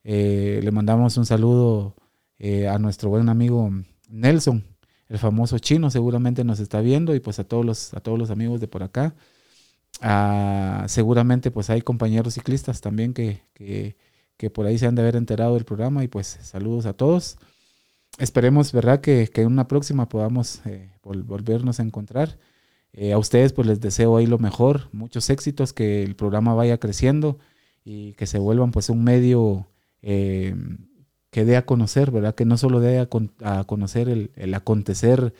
Eh, 0.02 0.60
le 0.62 0.72
mandamos 0.72 1.16
un 1.16 1.24
saludo 1.24 1.94
eh, 2.38 2.68
a 2.68 2.78
nuestro 2.78 3.10
buen 3.10 3.28
amigo 3.28 3.70
Nelson, 4.08 4.64
el 5.08 5.18
famoso 5.18 5.58
chino, 5.60 5.90
seguramente 5.90 6.42
nos 6.42 6.58
está 6.58 6.80
viendo, 6.80 7.14
y 7.14 7.20
pues 7.20 7.38
a 7.38 7.44
todos 7.44 7.64
los, 7.64 7.94
a 7.94 8.00
todos 8.00 8.18
los 8.18 8.30
amigos 8.30 8.60
de 8.60 8.68
por 8.68 8.82
acá. 8.82 9.14
Ah, 10.00 10.84
seguramente 10.88 11.50
pues 11.50 11.70
hay 11.70 11.82
compañeros 11.82 12.34
ciclistas 12.34 12.80
también 12.80 13.14
que, 13.14 13.42
que, 13.54 14.50
por 14.50 14.66
ahí 14.66 14.78
se 14.78 14.86
han 14.86 14.94
de 14.96 15.02
haber 15.02 15.16
enterado 15.16 15.54
del 15.54 15.64
programa 15.64 16.04
y 16.04 16.08
pues 16.08 16.38
saludos 16.42 16.86
a 16.86 16.92
todos. 16.92 17.38
Esperemos, 18.18 18.72
¿verdad? 18.72 19.00
Que, 19.00 19.30
en 19.34 19.46
una 19.46 19.68
próxima 19.68 20.08
podamos 20.08 20.60
volvernos 21.04 21.80
a 21.80 21.82
encontrar. 21.84 22.36
Eh, 22.96 23.12
a 23.12 23.18
ustedes 23.18 23.52
pues 23.52 23.68
les 23.68 23.80
deseo 23.80 24.16
ahí 24.16 24.26
lo 24.26 24.38
mejor, 24.38 24.88
muchos 24.92 25.30
éxitos, 25.30 25.72
que 25.72 26.02
el 26.02 26.16
programa 26.16 26.54
vaya 26.54 26.78
creciendo 26.78 27.38
y 27.84 28.14
que 28.14 28.26
se 28.26 28.38
vuelvan 28.38 28.72
pues 28.72 28.90
un 28.90 29.04
medio 29.04 29.68
eh, 30.02 30.54
que 31.30 31.44
dé 31.44 31.56
a 31.56 31.66
conocer, 31.66 32.10
¿verdad? 32.10 32.34
Que 32.34 32.46
no 32.46 32.56
solo 32.56 32.80
dé 32.80 32.98
a, 32.98 33.64
conocer 33.64 34.08
el, 34.08 34.54
acontecer 34.54 35.34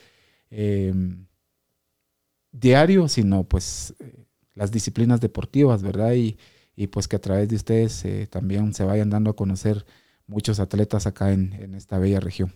diario, 2.53 3.09
sino 3.09 3.45
pues 3.45 3.95
las 4.57 4.73
disciplinas 4.73 5.21
deportivas, 5.21 5.83
¿verdad? 5.83 6.15
Y, 6.15 6.37
pues 6.89 7.09
que 7.09 7.17
a 7.17 7.21
través 7.21 7.49
de 7.49 7.57
ustedes 7.57 8.05
eh, 8.05 8.27
también 8.27 8.75
se 8.75 8.85
vayan 8.85 9.09
dando 9.09 9.31
a 9.31 9.37
conocer 9.37 9.87
muchos 10.27 10.61
atletas 10.61 11.07
acá 11.07 11.33
en, 11.33 11.75
esta 11.75 11.99
bella 11.99 12.21
región. 12.21 12.53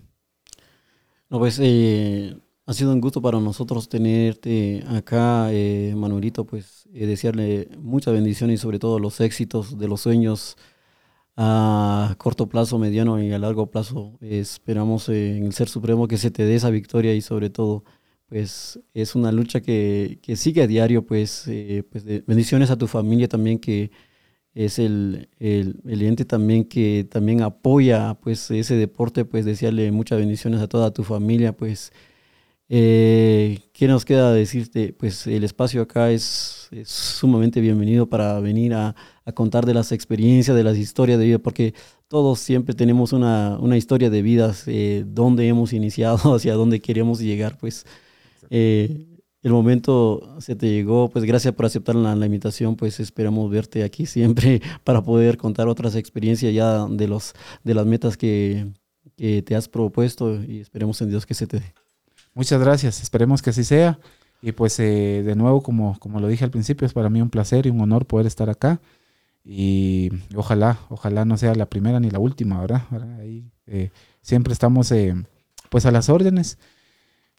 No, 1.31 1.39
pues 1.39 1.59
eh, 1.63 2.37
ha 2.71 2.73
sido 2.73 2.93
un 2.93 3.01
gusto 3.01 3.21
para 3.21 3.41
nosotros 3.41 3.89
tenerte 3.89 4.85
acá, 4.87 5.49
eh, 5.53 5.93
Manuelito, 5.97 6.45
pues 6.45 6.89
desearle 6.93 7.69
muchas 7.81 8.15
bendiciones 8.15 8.61
y 8.61 8.63
sobre 8.63 8.79
todo 8.79 9.01
los 9.01 9.21
éxitos 9.21 9.77
de 9.77 9.89
los 9.89 10.03
sueños 10.03 10.57
a 11.37 12.15
corto 12.19 12.49
plazo, 12.49 12.79
mediano 12.79 13.21
y 13.21 13.33
a 13.33 13.41
largo 13.41 13.73
plazo. 13.73 14.17
esperamos 14.21 15.09
en 15.09 15.47
el 15.47 15.53
Ser 15.53 15.69
Supremo 15.69 16.07
que 16.07 16.17
se 16.17 16.31
te 16.31 16.45
dé 16.45 16.55
esa 16.55 16.71
victoria 16.71 17.13
y 17.13 17.23
sobre 17.23 17.51
todo 17.51 17.83
pues 18.29 18.79
es 18.95 19.17
una 19.17 19.33
lucha 19.33 19.61
que, 19.61 20.21
sigue 20.37 20.63
a 20.63 20.69
diario, 20.69 21.05
pues, 21.05 21.49
eh, 21.49 21.83
pues 21.91 22.05
bendiciones 22.25 22.71
a 22.71 22.79
tu 22.79 22.87
familia 22.87 23.27
también, 23.27 23.59
que 23.59 23.91
es 24.55 24.79
el, 24.79 25.29
el, 25.41 26.03
ente 26.03 26.25
también 26.25 26.65
que 26.65 27.05
también 27.11 27.43
apoya 27.43 28.15
pues 28.23 28.49
ese 28.53 28.77
deporte, 28.77 29.25
pues 29.25 29.45
desearle 29.45 29.91
muchas 29.91 30.21
bendiciones 30.21 30.61
a 30.61 30.69
toda 30.69 30.93
tu 30.93 31.03
familia, 31.03 31.57
pues, 31.57 31.93
eh, 32.73 33.59
¿qué 33.73 33.89
nos 33.89 34.05
queda 34.05 34.33
decirte? 34.33 34.93
Pues 34.93 35.27
el 35.27 35.43
espacio 35.43 35.83
acá 35.83 36.13
es, 36.13 36.71
sumamente 36.85 37.61
bienvenido 37.61 38.09
para 38.09 38.39
venir 38.39 38.75
a, 38.75 38.95
contar 39.35 39.67
de 39.67 39.75
las 39.75 39.93
experiencias, 39.93 40.57
de 40.57 40.65
las 40.65 40.77
historias 40.77 41.19
de 41.19 41.25
vida, 41.27 41.39
porque 41.39 41.75
todos 42.09 42.39
siempre 42.39 42.75
tenemos 42.75 43.13
una, 43.13 43.77
historia 43.77 44.09
de 44.09 44.23
vidas, 44.23 44.65
eh, 44.67 45.05
dónde 45.07 45.49
hemos 45.49 45.73
iniciado, 45.73 46.17
hacia 46.37 46.55
dónde 46.55 46.81
queremos 46.81 47.19
llegar, 47.21 47.59
pues 47.59 47.87
eh, 48.51 49.07
el 49.43 49.53
momento 49.53 50.37
se 50.41 50.55
te 50.55 50.69
llegó, 50.69 51.11
pues 51.11 51.25
gracias 51.25 51.55
por 51.55 51.67
aceptar 51.67 51.97
la, 51.97 52.27
invitación, 52.27 52.77
pues 52.77 53.01
esperamos 53.01 53.51
verte 53.51 53.83
aquí 53.83 54.07
siempre 54.07 54.63
para 54.85 55.03
poder 55.03 55.39
contar 55.39 55.67
otras 55.67 55.97
experiencias 55.97 56.55
ya 56.55 56.87
de, 56.87 57.09
los, 57.09 57.35
de 57.65 57.75
las 57.75 57.87
metas 57.87 58.17
que, 58.17 58.69
te 59.17 59.55
has 59.55 59.69
propuesto 59.69 60.43
y 60.43 60.61
esperemos 60.61 61.01
en 61.03 61.11
Dios 61.11 61.27
que 61.27 61.35
se 61.35 61.47
te 61.47 61.59
dé. 61.59 61.80
Muchas 62.35 62.61
gracias, 62.61 63.02
esperemos 63.02 63.43
que 63.43 63.51
así 63.51 63.65
sea. 63.65 63.98
Y 64.43 64.52
pues 64.52 64.78
eh, 64.81 65.23
de 65.24 65.36
nuevo, 65.36 65.62
como, 65.62 65.98
como 65.98 66.19
lo 66.20 66.28
dije 66.28 66.44
al 66.44 66.51
principio, 66.51 66.86
es 66.86 66.94
para 66.94 67.11
mí 67.11 67.20
un 67.20 67.31
placer 67.31 67.66
y 67.66 67.70
un 67.70 67.81
honor 67.81 68.07
poder 68.07 68.27
estar 68.27 68.48
acá. 68.48 68.81
Y 69.44 70.11
ojalá, 70.35 70.78
ojalá 70.89 71.24
no 71.24 71.36
sea 71.36 71.55
la 71.55 71.66
primera 71.66 72.01
ni 72.01 72.11
la 72.11 72.19
última, 72.19 72.61
¿verdad? 72.61 72.82
Ahí, 73.20 73.51
eh, 73.66 73.90
siempre 74.23 74.52
estamos 74.52 74.93
pues 75.70 75.86
a 75.86 75.90
las 75.90 76.09
órdenes. 76.09 76.59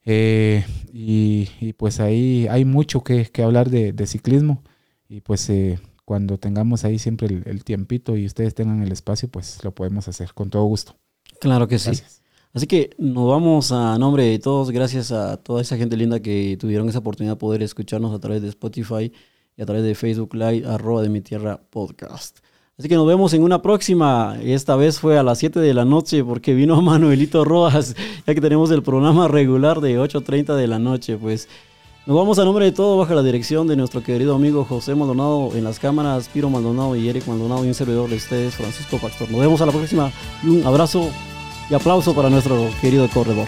Eh, 0.04 0.66
y, 0.92 1.74
pues 1.74 2.00
ahí 2.00 2.48
hay 2.50 2.66
mucho 2.66 3.04
que, 3.04 3.30
hablar 3.44 3.70
de, 3.70 4.08
ciclismo 4.08 4.64
y 5.08 5.22
pues 5.22 5.48
eh, 5.50 5.80
cuando 6.06 6.40
tengamos 6.40 6.86
ahí 6.86 6.98
siempre 6.98 7.28
el, 7.28 7.64
tiempito 7.64 8.18
y 8.18 8.26
ustedes 8.26 8.56
tengan 8.56 8.82
el 8.82 8.92
espacio, 8.92 9.30
pues 9.30 9.64
lo 9.64 9.74
podemos 9.74 10.08
hacer 10.08 10.34
con 10.34 10.50
todo 10.50 10.64
gusto. 10.64 10.96
Claro 11.40 11.68
que 11.68 11.80
sí. 11.80 11.92
Así 12.54 12.68
que 12.68 12.90
nos 12.98 13.28
vamos 13.28 13.72
a 13.72 13.98
nombre 13.98 14.26
de 14.26 14.38
todos, 14.38 14.72
gracias 14.72 15.12
a 15.14 15.38
toda 15.38 15.62
esa 15.62 15.78
gente 15.78 15.96
linda 15.96 16.20
que 16.20 16.58
tuvieron 16.60 16.90
esa 16.90 17.00
oportunidad 17.00 17.36
de 17.36 17.40
poder 17.40 17.64
escucharnos 17.64 18.14
a 18.14 18.20
través 18.20 18.42
de 18.42 18.50
Spotify 18.50 19.12
y 19.56 19.62
a 19.62 19.66
través 19.66 19.84
de 19.84 19.96
Facebook 19.96 20.34
Live, 20.34 20.68
arroba 20.68 21.02
de 21.02 21.10
mi 21.10 21.22
tierra 21.22 21.62
podcast. 21.70 22.40
Así 22.78 22.90
que 22.90 22.96
nos 22.96 23.08
vemos 23.08 23.34
en 23.34 23.44
una 23.44 23.62
próxima. 23.62 24.38
Esta 24.42 24.76
vez 24.76 25.00
fue 25.00 25.18
a 25.18 25.24
las 25.24 25.38
7 25.38 25.60
de 25.60 25.74
la 25.74 25.86
noche 25.86 26.24
porque 26.24 26.54
vino 26.54 26.82
Manuelito 26.82 27.46
Rojas, 27.46 27.96
ya 28.28 28.34
que 28.34 28.42
tenemos 28.42 28.70
el 28.72 28.84
programa 28.84 29.28
regular 29.28 29.80
de 29.80 30.00
8.30 30.00 30.56
de 30.56 30.68
la 30.68 30.80
noche. 30.80 31.16
Pues 31.16 31.48
nos 32.06 32.18
vamos 32.18 32.40
a 32.40 32.44
nombre 32.44 32.66
de 32.66 32.72
todo 32.72 32.98
bajo 32.98 33.14
la 33.14 33.24
dirección 33.24 33.68
de 33.68 33.76
nuestro 33.76 34.04
querido 34.04 34.36
amigo 34.36 34.66
José 34.66 34.96
Maldonado 34.96 35.52
en 35.56 35.64
las 35.64 35.80
cámaras, 35.80 36.28
Piro 36.28 36.50
Maldonado 36.50 36.96
y 36.96 37.08
Eric 37.08 37.28
Maldonado 37.28 37.64
y 37.64 37.68
un 37.68 37.76
servidor 37.76 38.10
de 38.10 38.16
ustedes, 38.16 38.56
Francisco 38.56 38.98
Pastor. 38.98 39.30
Nos 39.30 39.40
vemos 39.40 39.62
a 39.62 39.68
la 39.68 39.72
próxima 39.72 40.12
y 40.44 40.50
un 40.50 40.66
abrazo 40.66 41.12
y 41.70 41.74
aplauso 41.74 42.14
para 42.14 42.30
nuestro 42.30 42.70
querido 42.82 43.08
corredor. 43.10 43.48